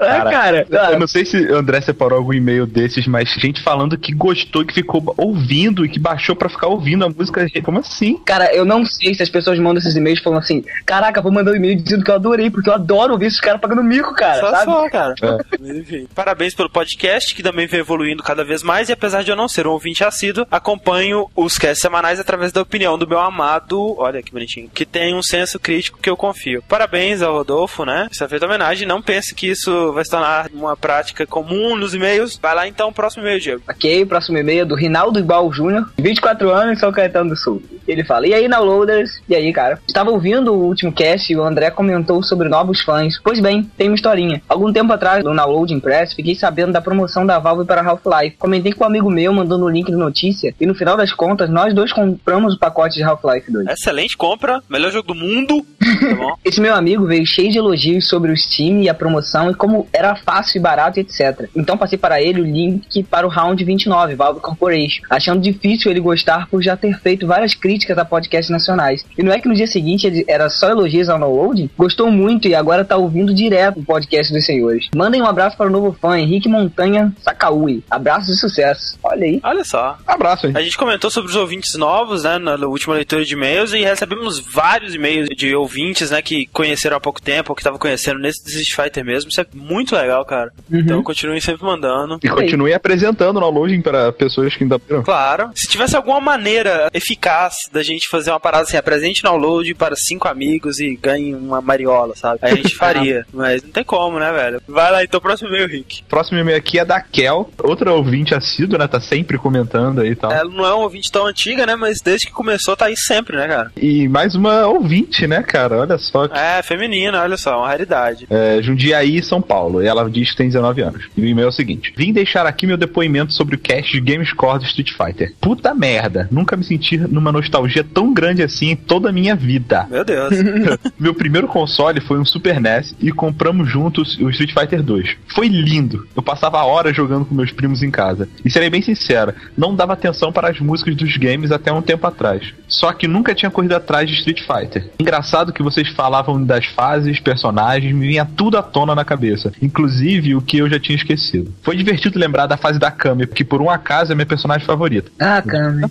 é, 0.00 0.30
cara. 0.30 0.64
Eu 0.70 1.00
não 1.00 1.08
sei 1.08 1.26
se 1.26 1.36
o 1.36 1.56
André 1.56 1.80
separou 1.80 2.16
algum 2.16 2.32
e-mail 2.32 2.64
desses, 2.64 3.08
mas 3.08 3.28
gente 3.30 3.60
falando 3.60 3.98
que 3.98 4.14
gostou, 4.14 4.64
que 4.64 4.72
ficou 4.72 5.12
ouvindo 5.16 5.84
e 5.84 5.88
que 5.88 5.98
baixou 5.98 6.36
pra 6.36 6.48
ficar 6.48 6.68
ouvindo 6.68 7.04
a 7.04 7.08
música. 7.08 7.44
Como 7.64 7.80
assim? 7.80 8.18
Cara, 8.18 8.54
eu 8.54 8.64
não 8.64 8.84
sei 8.84 9.14
se 9.14 9.22
as 9.24 9.28
pessoas 9.28 9.58
mandam 9.58 9.78
esses 9.78 9.96
e-mails 9.96 10.22
falando 10.22 10.38
assim: 10.38 10.64
Caraca, 10.86 11.20
vou 11.20 11.32
mandar 11.32 11.50
um 11.50 11.56
e-mail 11.56 11.74
dizendo 11.74 12.04
que 12.04 12.10
eu 12.12 12.14
adorei, 12.14 12.50
porque 12.50 12.70
eu 12.70 12.74
adoro 12.74 13.14
ouvir 13.14 13.26
esses 13.26 13.40
caras 13.40 13.60
pagando 13.60 13.82
mico, 13.82 14.14
cara. 14.14 14.38
só, 14.38 14.50
sabe? 14.52 14.64
só, 14.64 14.90
cara. 14.90 15.14
Enfim. 15.60 16.06
Parabéns 16.14 16.54
pelo 16.54 16.70
podcast, 16.70 17.34
que 17.34 17.42
também 17.42 17.66
vem 17.66 17.80
evoluindo 17.80 18.22
cada 18.22 18.44
vez 18.44 18.62
mais. 18.62 18.88
E 18.88 18.92
apesar 18.92 19.24
de 19.24 19.32
eu 19.32 19.36
não 19.36 19.48
ser 19.48 19.66
um 19.66 19.72
ouvinte 19.72 20.04
assíduo, 20.04 20.46
acompanho 20.52 21.28
os 21.34 21.58
casts 21.58 21.82
semanais 21.82 22.20
através 22.20 22.52
da 22.52 22.62
opinião 22.62 22.96
do 22.96 23.08
meu 23.08 23.18
amado, 23.18 23.71
olha 23.80 24.22
que 24.22 24.32
bonitinho, 24.32 24.70
que 24.72 24.84
tem 24.84 25.14
um 25.14 25.22
senso 25.22 25.58
crítico 25.58 25.98
que 26.00 26.10
eu 26.10 26.16
confio. 26.16 26.62
Parabéns 26.68 27.22
ao 27.22 27.34
Rodolfo, 27.34 27.84
né? 27.84 28.08
Isso 28.10 28.24
é 28.24 28.28
feita 28.28 28.46
homenagem. 28.46 28.86
Não 28.86 29.02
pense 29.02 29.34
que 29.34 29.48
isso 29.48 29.92
vai 29.92 30.04
se 30.04 30.10
tornar 30.10 30.48
uma 30.52 30.76
prática 30.76 31.26
comum 31.26 31.76
nos 31.76 31.94
e-mails. 31.94 32.38
Vai 32.40 32.54
lá 32.54 32.68
então, 32.68 32.92
próximo 32.92 33.22
e-mail, 33.22 33.40
Diego. 33.40 33.62
Ok, 33.68 34.04
próximo 34.06 34.38
e-mail 34.38 34.62
é 34.62 34.64
do 34.64 34.74
Rinaldo 34.74 35.18
Igual 35.18 35.52
Júnior, 35.52 35.90
24 35.98 36.50
anos, 36.50 36.78
São 36.78 36.92
Caetano 36.92 37.30
do 37.30 37.36
Sul. 37.36 37.62
Ele 37.92 38.04
fala: 38.04 38.26
E 38.26 38.34
aí, 38.34 38.48
downloaders? 38.48 39.20
E 39.28 39.34
aí, 39.34 39.52
cara? 39.52 39.78
Estava 39.86 40.10
ouvindo 40.10 40.52
o 40.52 40.64
último 40.64 40.92
cast 40.92 41.32
e 41.32 41.36
o 41.36 41.42
André 41.42 41.70
comentou 41.70 42.22
sobre 42.22 42.48
novos 42.48 42.80
fãs. 42.80 43.20
Pois 43.22 43.40
bem, 43.40 43.70
tem 43.76 43.88
uma 43.88 43.94
historinha. 43.94 44.42
Algum 44.48 44.72
tempo 44.72 44.92
atrás, 44.92 45.24
no 45.24 45.34
Downloading 45.34 45.80
Press, 45.80 46.14
fiquei 46.14 46.34
sabendo 46.34 46.72
da 46.72 46.80
promoção 46.80 47.26
da 47.26 47.38
Valve 47.38 47.66
para 47.66 47.82
Half-Life. 47.82 48.36
Comentei 48.38 48.72
com 48.72 48.84
um 48.84 48.86
amigo 48.86 49.10
meu, 49.10 49.32
mandando 49.32 49.64
o 49.64 49.68
link 49.68 49.90
da 49.90 49.96
notícia, 49.96 50.54
e 50.60 50.66
no 50.66 50.74
final 50.74 50.96
das 50.96 51.12
contas, 51.12 51.50
nós 51.50 51.74
dois 51.74 51.92
compramos 51.92 52.54
o 52.54 52.58
pacote 52.58 52.96
de 52.96 53.02
Half-Life 53.02 53.50
2. 53.50 53.68
Excelente 53.68 54.16
compra, 54.16 54.62
melhor 54.68 54.90
jogo 54.90 55.08
do 55.08 55.14
mundo. 55.14 55.64
Tá? 55.78 56.34
Esse 56.44 56.60
meu 56.60 56.74
amigo 56.74 57.06
veio 57.06 57.26
cheio 57.26 57.50
de 57.50 57.58
elogios 57.58 58.08
sobre 58.08 58.30
o 58.30 58.36
Steam 58.36 58.80
e 58.82 58.88
a 58.88 58.94
promoção 58.94 59.50
e 59.50 59.54
como 59.54 59.86
era 59.92 60.14
fácil 60.14 60.58
e 60.58 60.62
barato, 60.62 61.00
etc. 61.00 61.48
Então 61.56 61.76
passei 61.76 61.98
para 61.98 62.22
ele 62.22 62.40
o 62.40 62.44
link 62.44 63.02
para 63.04 63.26
o 63.26 63.30
Round 63.30 63.62
29, 63.62 64.14
Valve 64.14 64.40
Corporation, 64.40 65.02
achando 65.10 65.40
difícil 65.40 65.90
ele 65.90 66.00
gostar 66.00 66.48
por 66.48 66.62
já 66.62 66.76
ter 66.76 66.98
feito 67.00 67.26
várias 67.26 67.54
críticas 67.54 67.81
a 67.90 68.04
podcasts 68.04 68.50
nacionais. 68.50 69.04
E 69.16 69.22
não 69.22 69.32
é 69.32 69.40
que 69.40 69.48
no 69.48 69.54
dia 69.54 69.66
seguinte 69.66 70.24
era 70.28 70.48
só 70.48 70.70
elogios 70.70 71.08
ao 71.08 71.18
download? 71.18 71.70
Gostou 71.76 72.10
muito 72.10 72.48
e 72.48 72.54
agora 72.54 72.84
tá 72.84 72.96
ouvindo 72.96 73.34
direto 73.34 73.80
o 73.80 73.84
podcast 73.84 74.32
dos 74.32 74.44
senhores. 74.44 74.88
Mandem 74.94 75.22
um 75.22 75.26
abraço 75.26 75.56
para 75.56 75.66
o 75.66 75.70
novo 75.70 75.96
fã, 76.00 76.18
Henrique 76.18 76.48
Montanha 76.48 77.12
Sakaui. 77.20 77.82
Abraços 77.90 78.36
e 78.36 78.40
sucesso. 78.40 78.98
Olha 79.02 79.24
aí. 79.24 79.40
Olha 79.42 79.64
só. 79.64 79.96
Abraço, 80.06 80.46
hein? 80.46 80.52
A 80.56 80.62
gente 80.62 80.76
comentou 80.76 81.10
sobre 81.10 81.30
os 81.30 81.36
ouvintes 81.36 81.74
novos, 81.74 82.24
né, 82.24 82.38
na 82.38 82.54
última 82.66 82.94
leitura 82.94 83.24
de 83.24 83.34
e-mails 83.34 83.72
e 83.72 83.82
recebemos 83.82 84.38
vários 84.38 84.94
e-mails 84.94 85.28
de 85.36 85.54
ouvintes, 85.54 86.10
né, 86.10 86.20
que 86.22 86.46
conheceram 86.46 86.96
há 86.96 87.00
pouco 87.00 87.20
tempo 87.20 87.52
ou 87.52 87.56
que 87.56 87.62
estavam 87.62 87.78
conhecendo 87.78 88.18
nesse 88.18 88.40
Street 88.46 88.74
Fighter 88.74 89.04
mesmo. 89.04 89.30
Isso 89.30 89.40
é 89.40 89.46
muito 89.54 89.94
legal, 89.94 90.24
cara. 90.24 90.52
Então 90.70 91.02
continuem 91.02 91.40
sempre 91.40 91.64
mandando. 91.64 92.18
E 92.22 92.28
continue 92.28 92.72
apresentando 92.72 93.36
o 93.36 93.40
downloading 93.40 93.82
para 93.82 94.12
pessoas 94.12 94.54
que 94.54 94.64
ainda. 94.64 94.78
Claro. 95.04 95.50
Se 95.54 95.68
tivesse 95.68 95.96
alguma 95.96 96.20
maneira 96.20 96.88
eficaz 96.92 97.54
da 97.70 97.82
gente 97.82 98.08
fazer 98.08 98.30
uma 98.30 98.40
parada 98.40 98.64
assim, 98.64 98.76
apresente 98.76 99.22
download 99.22 99.74
para 99.74 99.94
cinco 99.96 100.28
amigos 100.28 100.78
e 100.80 100.96
ganhe 100.96 101.34
uma 101.34 101.60
mariola, 101.60 102.14
sabe? 102.16 102.38
Aí 102.42 102.52
a 102.52 102.56
gente 102.56 102.74
faria. 102.76 103.26
Mas 103.32 103.62
não 103.62 103.70
tem 103.70 103.84
como, 103.84 104.18
né, 104.18 104.32
velho? 104.32 104.62
Vai 104.66 104.90
lá 104.90 105.04
então, 105.04 105.20
próximo 105.20 105.48
e-mail, 105.48 105.68
Rick. 105.68 106.02
Próximo 106.08 106.38
e-mail 106.38 106.56
aqui 106.56 106.78
é 106.78 106.84
da 106.84 107.00
Kel, 107.00 107.50
outra 107.58 107.92
ouvinte 107.92 108.34
assídua, 108.34 108.78
né? 108.78 108.86
Tá 108.86 109.00
sempre 109.00 109.38
comentando 109.38 110.00
aí 110.00 110.10
e 110.10 110.16
tal. 110.16 110.32
Ela 110.32 110.50
não 110.50 110.64
é 110.64 110.74
um 110.74 110.80
ouvinte 110.80 111.10
tão 111.10 111.26
antiga, 111.26 111.66
né? 111.66 111.76
Mas 111.76 112.00
desde 112.00 112.26
que 112.26 112.32
começou 112.32 112.76
tá 112.76 112.86
aí 112.86 112.96
sempre, 112.96 113.36
né, 113.36 113.46
cara? 113.46 113.72
E 113.76 114.08
mais 114.08 114.34
uma 114.34 114.66
ouvinte, 114.66 115.26
né, 115.26 115.42
cara? 115.42 115.78
Olha 115.78 115.98
só. 115.98 116.24
É, 116.26 116.62
feminina, 116.62 117.22
olha 117.22 117.36
só, 117.36 117.58
uma 117.58 117.68
raridade. 117.68 118.26
É, 118.30 118.60
Jundiaí, 118.62 119.22
São 119.22 119.40
Paulo. 119.40 119.82
E 119.82 119.86
ela 119.86 120.08
diz 120.10 120.30
que 120.30 120.36
tem 120.36 120.48
19 120.48 120.82
anos. 120.82 121.08
E 121.16 121.22
o 121.22 121.26
e-mail 121.26 121.46
é 121.46 121.48
o 121.48 121.52
seguinte: 121.52 121.92
Vim 121.96 122.12
deixar 122.12 122.46
aqui 122.46 122.66
meu 122.66 122.76
depoimento 122.76 123.32
sobre 123.32 123.56
o 123.56 123.58
cast 123.58 123.92
de 123.92 124.00
Gamescore 124.00 124.58
do 124.58 124.64
Street 124.64 124.90
Fighter. 124.92 125.34
Puta 125.40 125.74
merda, 125.74 126.28
nunca 126.30 126.56
me 126.56 126.64
senti 126.64 126.96
numa 126.96 127.32
nostalgia 127.32 127.51
nostalgia 127.52 127.84
tão 127.84 128.14
grande 128.14 128.42
assim 128.42 128.70
em 128.70 128.76
toda 128.76 129.10
a 129.10 129.12
minha 129.12 129.36
vida. 129.36 129.86
Meu 129.90 130.04
Deus. 130.04 130.32
Meu 130.98 131.14
primeiro 131.14 131.46
console 131.46 132.00
foi 132.00 132.18
um 132.18 132.24
Super 132.24 132.58
NES 132.58 132.94
e 132.98 133.12
compramos 133.12 133.70
juntos 133.70 134.18
o 134.18 134.30
Street 134.30 134.52
Fighter 134.52 134.82
2. 134.82 135.16
Foi 135.34 135.48
lindo. 135.48 136.06
Eu 136.16 136.22
passava 136.22 136.64
horas 136.64 136.96
jogando 136.96 137.26
com 137.26 137.34
meus 137.34 137.52
primos 137.52 137.82
em 137.82 137.90
casa. 137.90 138.28
E 138.44 138.50
serei 138.50 138.70
bem 138.70 138.80
sincero, 138.80 139.34
não 139.56 139.74
dava 139.74 139.92
atenção 139.92 140.32
para 140.32 140.48
as 140.48 140.58
músicas 140.60 140.96
dos 140.96 141.16
games 141.16 141.52
até 141.52 141.70
um 141.72 141.82
tempo 141.82 142.06
atrás. 142.06 142.54
Só 142.66 142.92
que 142.92 143.06
nunca 143.06 143.34
tinha 143.34 143.50
corrido 143.50 143.74
atrás 143.74 144.08
de 144.08 144.16
Street 144.16 144.40
Fighter. 144.40 144.90
Engraçado 144.98 145.52
que 145.52 145.62
vocês 145.62 145.88
falavam 145.88 146.42
das 146.42 146.64
fases, 146.66 147.20
personagens, 147.20 147.94
me 147.94 148.08
vinha 148.08 148.24
tudo 148.24 148.56
à 148.56 148.62
tona 148.62 148.94
na 148.94 149.04
cabeça, 149.04 149.52
inclusive 149.60 150.34
o 150.34 150.40
que 150.40 150.58
eu 150.58 150.70
já 150.70 150.78
tinha 150.78 150.96
esquecido. 150.96 151.52
Foi 151.62 151.76
divertido 151.76 152.18
lembrar 152.18 152.46
da 152.46 152.56
fase 152.56 152.78
da 152.78 152.90
Kami, 152.90 153.26
que 153.26 153.44
por 153.44 153.60
um 153.60 153.68
acaso 153.68 154.12
é 154.12 154.14
minha 154.14 154.26
personagem 154.26 154.66
favorita. 154.66 155.10
Ah, 155.18 155.42
Kami. 155.42 155.82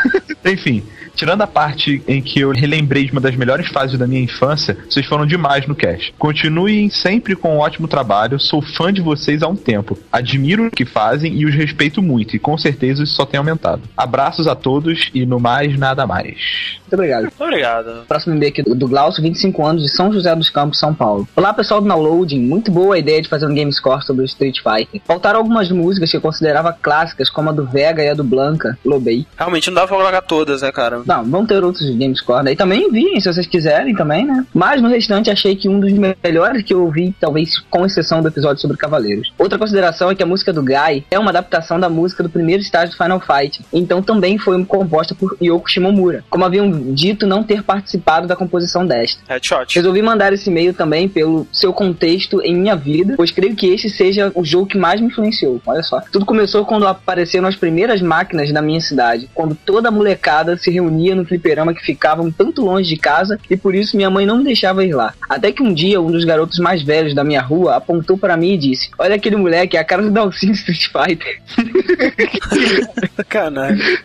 Enfim, 0.44 0.82
tirando 1.14 1.42
a 1.42 1.46
parte 1.46 2.02
em 2.06 2.20
que 2.22 2.40
eu 2.40 2.50
relembrei 2.50 3.04
de 3.04 3.12
uma 3.12 3.20
das 3.20 3.36
melhores 3.36 3.68
fases 3.68 3.98
da 3.98 4.06
minha 4.06 4.22
infância, 4.22 4.76
vocês 4.88 5.06
foram 5.06 5.26
demais 5.26 5.66
no 5.66 5.74
cast. 5.74 6.14
Continuem 6.18 6.90
sempre 6.90 7.36
com 7.36 7.56
um 7.56 7.58
ótimo 7.58 7.88
trabalho, 7.88 8.38
sou 8.38 8.62
fã 8.62 8.92
de 8.92 9.00
vocês 9.00 9.42
há 9.42 9.48
um 9.48 9.56
tempo. 9.56 9.98
Admiro 10.12 10.66
o 10.66 10.70
que 10.70 10.84
fazem 10.84 11.34
e 11.34 11.46
os 11.46 11.54
respeito 11.54 12.02
muito, 12.02 12.36
e 12.36 12.38
com 12.38 12.56
certeza 12.56 13.02
isso 13.02 13.14
só 13.14 13.24
tem 13.24 13.38
aumentado. 13.38 13.82
Abraços 13.96 14.46
a 14.46 14.54
todos 14.54 15.10
e 15.14 15.26
no 15.26 15.38
mais, 15.38 15.78
nada 15.78 16.06
mais. 16.06 16.80
Muito 16.90 16.94
obrigado. 16.94 17.22
Muito 17.22 17.44
obrigado. 17.44 18.06
Próximo 18.06 18.34
e-mail 18.34 18.50
aqui 18.50 18.62
do 18.62 18.88
Glaucio, 18.88 19.22
25 19.22 19.64
anos, 19.64 19.82
de 19.82 19.88
São 19.88 20.12
José 20.12 20.34
dos 20.34 20.50
Campos, 20.50 20.78
São 20.78 20.92
Paulo. 20.92 21.28
Olá, 21.36 21.54
pessoal 21.54 21.80
do 21.80 21.88
Downloading. 21.88 22.40
Muito 22.40 22.70
boa 22.72 22.96
a 22.96 22.98
ideia 22.98 23.22
de 23.22 23.28
fazer 23.28 23.46
um 23.46 23.54
game 23.54 23.72
score 23.72 24.04
sobre 24.04 24.22
o 24.22 24.26
Street 24.26 24.58
Fighter. 24.58 25.00
Faltaram 25.06 25.38
algumas 25.38 25.70
músicas 25.70 26.10
que 26.10 26.16
eu 26.16 26.20
considerava 26.20 26.72
clássicas, 26.72 27.30
como 27.30 27.50
a 27.50 27.52
do 27.52 27.64
Vega 27.64 28.02
e 28.02 28.08
a 28.08 28.14
do 28.14 28.24
Blanca, 28.24 28.76
Lobei. 28.84 29.24
Realmente 29.38 29.68
não 29.68 29.76
dá 29.76 29.86
pra 29.86 29.96
colocar 29.96 30.22
todas, 30.22 30.62
né, 30.62 30.72
cara? 30.72 30.99
Não, 31.06 31.24
vão 31.24 31.46
ter 31.46 31.62
outros 31.62 31.88
game 31.90 32.16
score 32.16 32.44
daí 32.44 32.56
também 32.56 32.86
enviem, 32.86 33.20
se 33.20 33.32
vocês 33.32 33.46
quiserem 33.46 33.94
também, 33.94 34.24
né? 34.24 34.44
Mas 34.54 34.80
no 34.80 34.88
restante 34.88 35.30
achei 35.30 35.56
que 35.56 35.68
um 35.68 35.80
dos 35.80 35.92
melhores 36.22 36.62
que 36.62 36.72
eu 36.72 36.82
ouvi, 36.82 37.14
talvez 37.20 37.58
com 37.70 37.84
exceção 37.84 38.22
do 38.22 38.28
episódio 38.28 38.60
sobre 38.60 38.76
Cavaleiros. 38.76 39.32
Outra 39.38 39.58
consideração 39.58 40.10
é 40.10 40.14
que 40.14 40.22
a 40.22 40.26
música 40.26 40.52
do 40.52 40.62
Guy 40.62 41.04
é 41.10 41.18
uma 41.18 41.30
adaptação 41.30 41.78
da 41.78 41.88
música 41.88 42.22
do 42.22 42.28
primeiro 42.28 42.62
estágio 42.62 42.90
do 42.90 43.02
Final 43.02 43.20
Fight, 43.20 43.60
então 43.72 44.02
também 44.02 44.38
foi 44.38 44.62
composta 44.64 45.14
por 45.14 45.36
Yoko 45.42 45.70
Shimomura, 45.70 46.24
como 46.28 46.44
haviam 46.44 46.70
dito 46.92 47.26
não 47.26 47.42
ter 47.42 47.62
participado 47.62 48.26
da 48.26 48.36
composição 48.36 48.86
desta. 48.86 49.20
Headshot. 49.28 49.74
Resolvi 49.74 50.02
mandar 50.02 50.32
esse 50.32 50.50
e-mail 50.50 50.74
também 50.74 51.08
pelo 51.08 51.46
seu 51.52 51.72
contexto 51.72 52.40
em 52.42 52.54
minha 52.54 52.76
vida, 52.76 53.14
pois 53.16 53.30
creio 53.30 53.54
que 53.54 53.66
esse 53.66 53.88
seja 53.88 54.30
o 54.34 54.44
jogo 54.44 54.66
que 54.66 54.78
mais 54.78 55.00
me 55.00 55.08
influenciou. 55.08 55.60
Olha 55.66 55.82
só. 55.82 56.00
Tudo 56.12 56.26
começou 56.26 56.64
quando 56.64 56.86
apareceram 56.86 57.48
as 57.48 57.56
primeiras 57.56 58.00
máquinas 58.00 58.52
da 58.52 58.62
minha 58.62 58.80
cidade, 58.80 59.28
quando 59.34 59.54
toda 59.54 59.88
a 59.88 59.92
molecada 59.92 60.56
se 60.56 60.70
reunia 60.90 61.14
no 61.14 61.24
fliperama 61.24 61.72
que 61.72 61.84
ficava 61.84 62.20
um 62.20 62.30
tanto 62.30 62.62
longe 62.62 62.88
de 62.88 62.96
casa 62.96 63.38
e 63.48 63.56
por 63.56 63.74
isso 63.74 63.96
minha 63.96 64.10
mãe 64.10 64.26
não 64.26 64.38
me 64.38 64.44
deixava 64.44 64.84
ir 64.84 64.92
lá. 64.92 65.14
Até 65.28 65.52
que 65.52 65.62
um 65.62 65.72
dia 65.72 66.00
um 66.00 66.10
dos 66.10 66.24
garotos 66.24 66.58
mais 66.58 66.82
velhos 66.82 67.14
da 67.14 67.22
minha 67.22 67.40
rua 67.40 67.76
apontou 67.76 68.18
para 68.18 68.36
mim 68.36 68.54
e 68.54 68.58
disse: 68.58 68.90
Olha 68.98 69.14
aquele 69.14 69.36
moleque, 69.36 69.76
é 69.76 69.80
a 69.80 69.84
cara 69.84 70.02
do 70.02 70.10
Dalsin 70.10 70.50
Street 70.50 70.88
Fighter. 70.88 71.40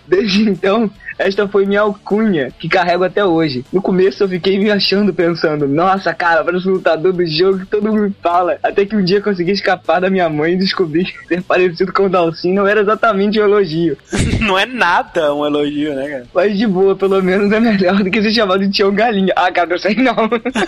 Desde 0.08 0.50
então, 0.50 0.90
esta 1.18 1.48
foi 1.48 1.66
minha 1.66 1.82
alcunha, 1.82 2.52
que 2.58 2.68
carrego 2.68 3.04
até 3.04 3.24
hoje. 3.24 3.66
No 3.72 3.82
começo 3.82 4.24
eu 4.24 4.30
fiquei 4.30 4.58
me 4.60 4.72
achando, 4.72 5.14
pensando, 5.14 5.68
nossa, 5.68 6.14
cara, 6.14 6.44
parece 6.44 6.68
um 6.68 6.74
lutador 6.74 7.14
do 7.14 7.26
jogo 7.26 7.60
que 7.60 7.66
todo 7.66 7.92
mundo 7.92 8.16
fala. 8.22 8.58
Até 8.62 8.86
que 8.86 8.96
um 8.96 9.04
dia 9.04 9.22
consegui 9.22 9.52
escapar 9.52 10.02
da 10.02 10.10
minha 10.10 10.30
mãe 10.30 10.54
e 10.54 10.58
descobri 10.58 11.06
que 11.06 11.28
ser 11.28 11.42
parecido 11.44 11.92
com 11.94 12.06
o 12.06 12.10
Dalsin 12.10 12.54
não 12.54 12.68
era 12.68 12.82
exatamente 12.82 13.40
um 13.40 13.44
elogio. 13.44 13.98
Não 14.46 14.60
é 14.60 14.66
nada 14.66 15.34
um 15.34 15.46
elogio, 15.46 15.96
né, 15.96 16.08
cara? 16.08 16.28
Mas 16.34 16.58
de 16.58 16.68
boa, 16.68 16.96
pelo 16.96 17.22
menos 17.24 17.52
é 17.52 17.60
melhor 17.60 18.04
do 18.04 18.12
que 18.12 18.22
ser 18.22 18.32
chamado 18.32 18.60
de 18.60 18.70
Tião 18.70 18.94
Galinha. 18.94 19.34
Ah, 19.36 19.52
cara, 19.52 19.68
não 19.68 19.78
sei 19.78 19.96
não. 19.96 20.16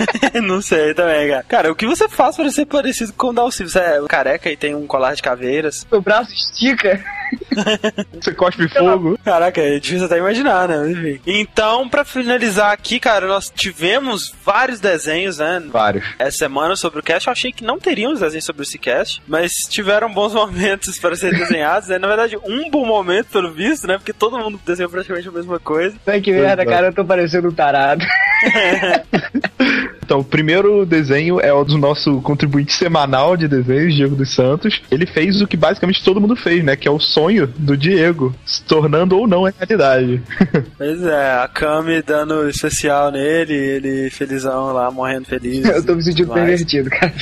não 0.42 0.62
sei 0.62 0.94
também, 0.96 1.30
cara. 1.30 1.46
Cara, 1.48 1.72
o 1.72 1.76
que 1.76 1.86
você 1.86 2.08
faz 2.08 2.36
para 2.36 2.50
ser 2.50 2.66
parecido 2.66 3.14
com 3.14 3.28
o 3.28 3.34
Dalcy? 3.34 3.64
Você 3.64 3.80
é 3.80 4.02
careca 4.08 4.50
e 4.50 4.58
tem 4.58 4.74
um 4.74 4.88
colar 4.88 5.14
de 5.14 5.22
caveiras? 5.22 5.86
Meu 5.92 6.02
braço 6.02 6.34
estica. 6.34 7.00
Você 8.14 8.34
cospe 8.34 8.68
fogo. 8.70 9.18
Caraca, 9.24 9.62
é 9.62 9.80
difícil 9.80 10.06
até 10.06 10.18
imaginar, 10.18 10.37
né? 10.44 10.92
Enfim. 10.92 11.22
Então, 11.26 11.88
pra 11.88 12.04
finalizar 12.04 12.72
aqui, 12.72 13.00
cara, 13.00 13.28
nós 13.28 13.52
tivemos 13.54 14.34
vários 14.46 14.80
desenhos, 14.80 15.38
né? 15.38 15.62
Vários. 15.72 16.06
Essa 16.20 16.38
semana 16.38 16.76
sobre 16.76 17.00
o 17.00 17.04
cast. 17.04 17.28
Eu 17.28 17.32
achei 17.32 17.52
que 17.52 17.64
não 17.64 17.80
teríamos 17.80 18.20
desenhos 18.20 18.46
sobre 18.46 18.64
esse 18.64 18.78
cast, 18.78 19.22
mas 19.28 19.52
tiveram 19.70 20.12
bons 20.12 20.34
momentos 20.36 20.98
para 21.00 21.16
serem 21.16 21.40
desenhados, 21.40 21.90
né? 21.90 21.98
Na 21.98 22.08
verdade, 22.08 22.38
um 22.44 22.70
bom 22.70 22.86
momento, 22.86 23.28
pelo 23.28 23.52
visto, 23.52 23.88
né? 23.88 23.98
Porque 23.98 24.14
todo 24.14 24.38
mundo 24.38 24.60
desenhou 24.66 24.90
praticamente 24.90 25.28
a 25.28 25.32
mesma 25.32 25.60
coisa. 25.60 25.96
Ai, 26.06 26.22
que 26.22 26.32
merda, 26.32 26.66
cara, 26.66 26.88
eu 26.88 26.94
tô 26.94 27.06
parecendo 27.06 27.50
um 27.50 27.54
tarado. 27.54 28.06
Então, 30.08 30.20
o 30.20 30.24
primeiro 30.24 30.86
desenho 30.86 31.38
é 31.42 31.52
o 31.52 31.66
do 31.66 31.78
nosso 31.78 32.22
contribuinte 32.22 32.72
semanal 32.72 33.36
de 33.36 33.46
desenhos, 33.46 33.94
Diego 33.94 34.16
dos 34.16 34.34
Santos. 34.34 34.82
Ele 34.90 35.06
fez 35.06 35.42
o 35.42 35.48
que 35.48 35.58
basicamente 35.58 36.02
todo 36.02 36.22
mundo 36.22 36.34
fez, 36.34 36.64
né? 36.64 36.78
Que 36.78 36.88
é 36.88 36.92
o 36.92 36.98
sonho 36.98 37.46
do 37.46 37.76
Diego, 37.76 38.34
se 38.46 38.64
tornando 38.64 39.18
ou 39.18 39.28
não 39.28 39.46
a 39.46 39.50
realidade. 39.50 40.24
Pois 40.78 41.04
é, 41.04 41.32
a 41.32 41.48
Kami 41.48 42.02
dando 42.02 42.48
especial 42.50 43.12
nele, 43.12 43.54
ele 43.54 44.10
felizão 44.10 44.72
lá, 44.74 44.90
morrendo 44.92 45.26
feliz. 45.26 45.66
Eu 45.68 45.86
tô 45.86 45.96
me 45.96 46.04
sentindo 46.04 46.34
pervertido, 46.34 46.90
cara. 46.90 47.14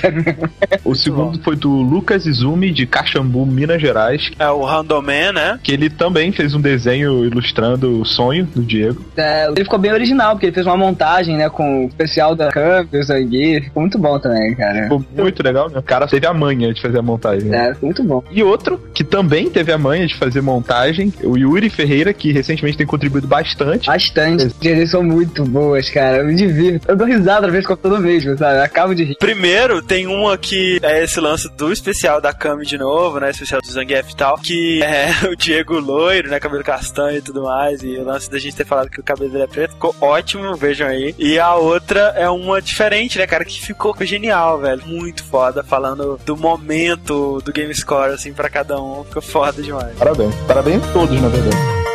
O 0.84 0.96
segundo 0.96 1.42
foi 1.44 1.56
do 1.56 1.70
Lucas 1.70 2.26
Izumi, 2.26 2.72
de 2.72 2.86
Caxambu, 2.86 3.46
Minas 3.46 3.82
Gerais. 3.82 4.32
É 4.38 4.50
o 4.50 4.64
Randoman, 4.64 5.32
né? 5.34 5.60
Que 5.64 5.72
ele 5.72 5.90
também 5.90 6.32
fez 6.32 6.54
um 6.54 6.62
desenho 6.62 7.26
ilustrando 7.26 8.02
o 8.02 8.06
sonho 8.06 8.46
do 8.46 8.62
Diego. 8.64 9.04
É, 9.16 9.48
ele 9.48 9.64
ficou 9.64 9.80
bem 9.80 9.92
original, 9.92 10.32
porque 10.32 10.48
ele 10.48 10.54
fez 10.54 10.66
uma 10.66 10.78
montagem, 10.78 11.38
né, 11.38 11.50
com 11.50 11.86
o 11.86 11.88
especial 11.88 12.36
da 12.36 12.50
câmera, 12.52 12.88
o 12.94 13.04
Zangief. 13.04 13.66
Ficou 13.66 13.82
muito 13.82 13.98
bom 13.98 14.20
também, 14.20 14.56
cara. 14.56 14.84
Ficou 14.84 15.06
muito 15.16 15.44
legal, 15.44 15.70
né? 15.70 15.80
O 15.80 15.84
cara 15.84 16.08
teve 16.08 16.26
a 16.26 16.34
manha 16.34 16.74
de 16.74 16.82
fazer 16.82 17.00
a 17.00 17.02
montagem. 17.02 17.50
né? 17.50 17.70
É, 17.70 17.74
ficou 17.74 17.88
muito 17.88 18.04
bom. 18.04 18.24
E 18.32 18.44
outro 18.44 18.80
que 18.94 19.04
também 19.04 19.50
teve 19.50 19.72
a 19.72 19.78
manha 19.78 20.06
de 20.08 20.16
fazer 20.16 20.42
montagem, 20.42 21.14
o 21.24 21.38
Yuri 21.38 21.70
Ferreira, 21.70 22.14
que 22.14 22.32
recentemente 22.32 22.78
tem 22.78 22.86
contribuído 22.96 23.28
bastante. 23.28 23.88
Bastante. 23.88 24.56
Eles 24.62 24.92
são 24.92 25.04
muito 25.04 25.44
boas, 25.44 25.90
cara. 25.90 26.18
Eu 26.18 26.26
me 26.26 26.36
divirto. 26.36 26.90
Eu 26.90 26.96
dou 26.96 27.08
risada 27.08 27.48
às 27.48 27.52
vezes 27.52 27.68
contando 27.68 28.00
mesmo, 28.00 28.38
sabe? 28.38 28.60
Eu 28.60 28.64
acabo 28.64 28.96
de 28.96 29.04
rir. 29.04 29.18
Primeiro, 29.18 29.82
tem 29.82 30.08
uma 30.08 30.38
que 30.38 30.80
é 30.82 31.04
esse 31.04 31.20
lance 31.20 31.50
do 31.56 31.72
especial 31.72 32.20
da 32.22 32.34
Kami 32.34 32.66
de 32.66 32.78
novo, 32.78 33.20
né? 33.20 33.30
Especial 33.30 33.62
do 33.62 33.68
Zangief 33.68 34.12
e 34.12 34.16
tal, 34.16 34.38
que 34.38 34.82
é 34.84 35.10
o 35.30 35.36
Diego 35.36 35.80
loiro, 35.80 36.30
né? 36.30 36.40
Cabelo 36.40 36.64
castanho 36.64 37.18
e 37.18 37.22
tudo 37.22 37.44
mais. 37.44 37.84
E 37.84 37.98
o 37.98 38.04
lance 38.04 38.30
da 38.30 38.40
gente 38.40 38.56
ter 38.56 38.66
falado 38.66 38.90
que 38.90 39.00
o 39.00 39.04
cabelo 39.04 39.30
dele 39.30 39.44
é 39.44 39.48
preto 39.48 39.74
ficou 39.74 39.96
ótimo, 40.02 40.56
vejam 40.56 40.88
aí. 40.88 41.14
E 41.18 41.38
a 41.38 41.56
outra 41.56 42.14
é 42.16 42.30
uma 42.30 42.62
diferente, 42.62 43.18
né, 43.18 43.28
cara? 43.28 43.46
Que 43.46 43.60
ficou 43.60 43.96
genial, 44.02 44.60
velho. 44.60 44.86
Muito 44.86 45.24
foda, 45.24 45.64
falando 45.64 46.20
do 46.26 46.38
momento 46.38 47.42
do 47.44 47.52
Game 47.52 47.74
Score, 47.74 48.14
assim, 48.14 48.34
pra 48.34 48.50
cada 48.50 48.80
um. 48.82 49.04
Ficou 49.04 49.22
foda 49.22 49.62
demais. 49.62 49.98
Parabéns. 49.98 50.36
Parabéns 50.48 50.84
a 50.84 50.88
todos, 50.94 51.22
na 51.22 51.28
verdade. 51.28 51.95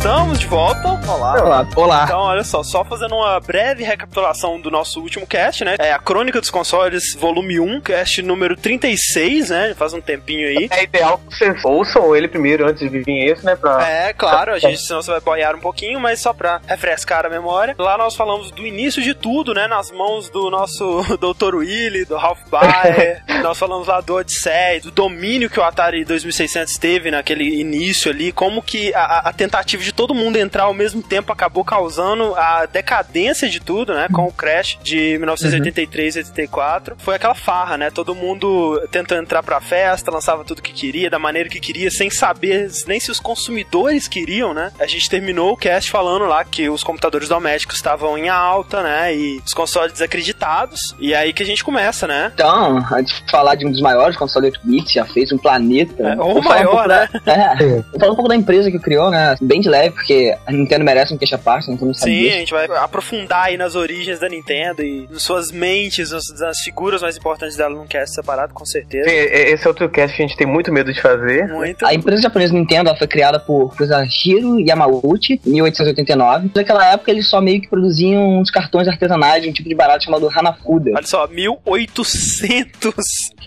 Estamos 0.00 0.38
de 0.38 0.46
volta. 0.46 0.99
Olá. 1.10 1.42
Olá. 1.42 1.68
Olá. 1.74 2.04
Então, 2.04 2.20
olha 2.20 2.44
só, 2.44 2.62
só 2.62 2.84
fazendo 2.84 3.16
uma 3.16 3.40
breve 3.40 3.82
recapitulação 3.82 4.60
do 4.60 4.70
nosso 4.70 5.00
último 5.00 5.26
cast, 5.26 5.64
né? 5.64 5.74
É 5.80 5.92
a 5.92 5.98
Crônica 5.98 6.40
dos 6.40 6.50
Consoles, 6.50 7.16
volume 7.16 7.58
1, 7.58 7.80
cast 7.80 8.22
número 8.22 8.56
36, 8.56 9.50
né? 9.50 9.74
Faz 9.74 9.92
um 9.92 10.00
tempinho 10.00 10.46
aí. 10.46 10.68
É 10.70 10.84
ideal 10.84 11.18
que 11.18 11.36
vocês 11.36 11.64
ouçam 11.64 12.14
ele 12.14 12.28
primeiro 12.28 12.64
antes 12.64 12.88
de 12.88 13.00
vir 13.00 13.32
esse, 13.32 13.44
né? 13.44 13.56
Pra... 13.56 13.84
É, 13.90 14.12
claro, 14.12 14.52
a 14.52 14.58
gente, 14.60 14.80
senão 14.82 15.02
você 15.02 15.10
vai 15.10 15.20
boiar 15.20 15.56
um 15.56 15.60
pouquinho, 15.60 15.98
mas 15.98 16.20
só 16.20 16.32
pra 16.32 16.60
refrescar 16.64 17.26
a 17.26 17.28
memória. 17.28 17.74
Lá 17.76 17.98
nós 17.98 18.14
falamos 18.14 18.52
do 18.52 18.64
início 18.64 19.02
de 19.02 19.12
tudo, 19.12 19.52
né? 19.52 19.66
Nas 19.66 19.90
mãos 19.90 20.30
do 20.30 20.48
nosso 20.48 21.02
Dr. 21.18 21.56
Willy, 21.56 22.04
do 22.04 22.16
Ralph 22.16 22.42
Baer. 22.48 23.24
nós 23.42 23.58
falamos 23.58 23.88
lá 23.88 24.00
do 24.00 24.14
Odyssey, 24.14 24.80
do 24.80 24.92
domínio 24.92 25.50
que 25.50 25.58
o 25.58 25.64
Atari 25.64 26.04
2600 26.04 26.74
teve 26.74 27.10
naquele 27.10 27.60
início 27.60 28.12
ali, 28.12 28.30
como 28.30 28.62
que 28.62 28.94
a, 28.94 29.28
a 29.28 29.32
tentativa 29.32 29.82
de 29.82 29.92
todo 29.92 30.14
mundo 30.14 30.36
entrar 30.36 30.64
ao 30.64 30.74
mesmo 30.74 30.99
mesmo 31.00 31.08
tempo 31.08 31.32
acabou 31.32 31.64
causando 31.64 32.34
a 32.36 32.66
decadência 32.66 33.48
de 33.48 33.60
tudo, 33.60 33.94
né? 33.94 34.06
Com 34.12 34.26
o 34.26 34.32
Crash 34.32 34.78
de 34.82 35.16
1983 35.18 36.16
e 36.16 36.18
84. 36.20 36.96
Foi 36.98 37.16
aquela 37.16 37.34
farra, 37.34 37.76
né? 37.76 37.90
Todo 37.90 38.14
mundo 38.14 38.80
tentou 38.90 39.16
entrar 39.16 39.42
pra 39.42 39.60
festa, 39.60 40.10
lançava 40.10 40.44
tudo 40.44 40.62
que 40.62 40.72
queria, 40.72 41.08
da 41.10 41.18
maneira 41.18 41.48
que 41.48 41.58
queria, 41.60 41.90
sem 41.90 42.10
saber 42.10 42.70
nem 42.86 43.00
se 43.00 43.10
os 43.10 43.18
consumidores 43.20 44.06
queriam, 44.06 44.52
né? 44.54 44.70
A 44.78 44.86
gente 44.86 45.08
terminou 45.08 45.52
o 45.52 45.56
cast 45.56 45.90
falando 45.90 46.26
lá 46.26 46.44
que 46.44 46.68
os 46.68 46.82
computadores 46.84 47.28
domésticos 47.28 47.76
estavam 47.76 48.16
em 48.18 48.28
alta, 48.28 48.82
né? 48.82 49.14
E 49.14 49.40
os 49.44 49.52
consoles 49.52 49.92
desacreditados. 49.92 50.94
E 50.98 51.12
é 51.14 51.16
aí 51.16 51.32
que 51.32 51.42
a 51.42 51.46
gente 51.46 51.64
começa, 51.64 52.06
né? 52.06 52.30
Então, 52.34 52.78
antes 52.92 53.14
de 53.24 53.30
falar 53.30 53.54
de 53.54 53.66
um 53.66 53.70
dos 53.70 53.80
maiores 53.80 54.16
consoles 54.16 54.52
8 54.52 54.60
bits, 54.64 54.92
já 54.92 55.04
fez 55.06 55.32
um 55.32 55.38
planeta. 55.38 56.02
É, 56.02 56.20
ou 56.20 56.42
maior, 56.42 56.84
um 56.84 56.88
né? 56.88 57.08
da- 57.24 57.30
É, 57.40 57.54
vou 57.90 58.00
falar 58.00 58.12
um 58.12 58.16
pouco 58.16 58.28
da 58.28 58.36
empresa 58.36 58.70
que 58.70 58.78
criou, 58.78 59.10
né? 59.10 59.36
Bem 59.40 59.60
de 59.60 59.68
leve, 59.68 59.90
porque 59.94 60.36
a 60.46 60.52
Nintendo 60.52 60.84
merece 60.94 61.14
um 61.14 61.18
queixa-parte, 61.18 61.70
então 61.70 61.86
não 61.86 61.94
sabe 61.94 62.10
Sim, 62.12 62.18
a 62.18 62.22
disso. 62.24 62.38
gente 62.38 62.50
vai 62.52 62.66
aprofundar 62.78 63.44
aí 63.46 63.56
nas 63.56 63.74
origens 63.74 64.18
da 64.18 64.28
Nintendo 64.28 64.82
e 64.82 65.06
nas 65.10 65.22
suas 65.22 65.50
mentes, 65.52 66.10
nas, 66.10 66.24
nas 66.38 66.58
figuras 66.60 67.00
mais 67.02 67.16
importantes 67.16 67.56
dela 67.56 67.74
num 67.74 67.86
cast 67.86 68.14
separado, 68.14 68.52
com 68.52 68.64
certeza. 68.66 69.08
Sim, 69.08 69.14
e- 69.14 69.52
esse 69.52 69.64
é 69.64 69.68
outro 69.68 69.88
cast 69.88 70.16
que 70.16 70.22
a 70.22 70.26
gente 70.26 70.36
tem 70.36 70.46
muito 70.46 70.72
medo 70.72 70.92
de 70.92 71.00
fazer. 71.00 71.46
Muito. 71.48 71.86
A 71.86 71.94
empresa 71.94 72.22
japonesa 72.22 72.52
Nintendo 72.52 72.88
ela 72.90 72.98
foi 72.98 73.06
criada 73.06 73.38
por 73.38 73.74
Fusahiro 73.76 74.58
Yamauchi 74.60 75.40
em 75.46 75.50
1889. 75.52 76.50
Naquela 76.54 76.84
época 76.92 77.10
eles 77.10 77.28
só 77.28 77.40
meio 77.40 77.60
que 77.60 77.68
produziam 77.68 78.38
uns 78.40 78.50
cartões 78.50 78.88
artesanais 78.88 79.42
de 79.42 79.48
um 79.48 79.52
tipo 79.52 79.68
de 79.68 79.74
barato 79.74 80.04
chamado 80.04 80.28
Hanafuda. 80.34 80.90
Olha 80.94 81.06
só, 81.06 81.26
1800. 81.28 82.94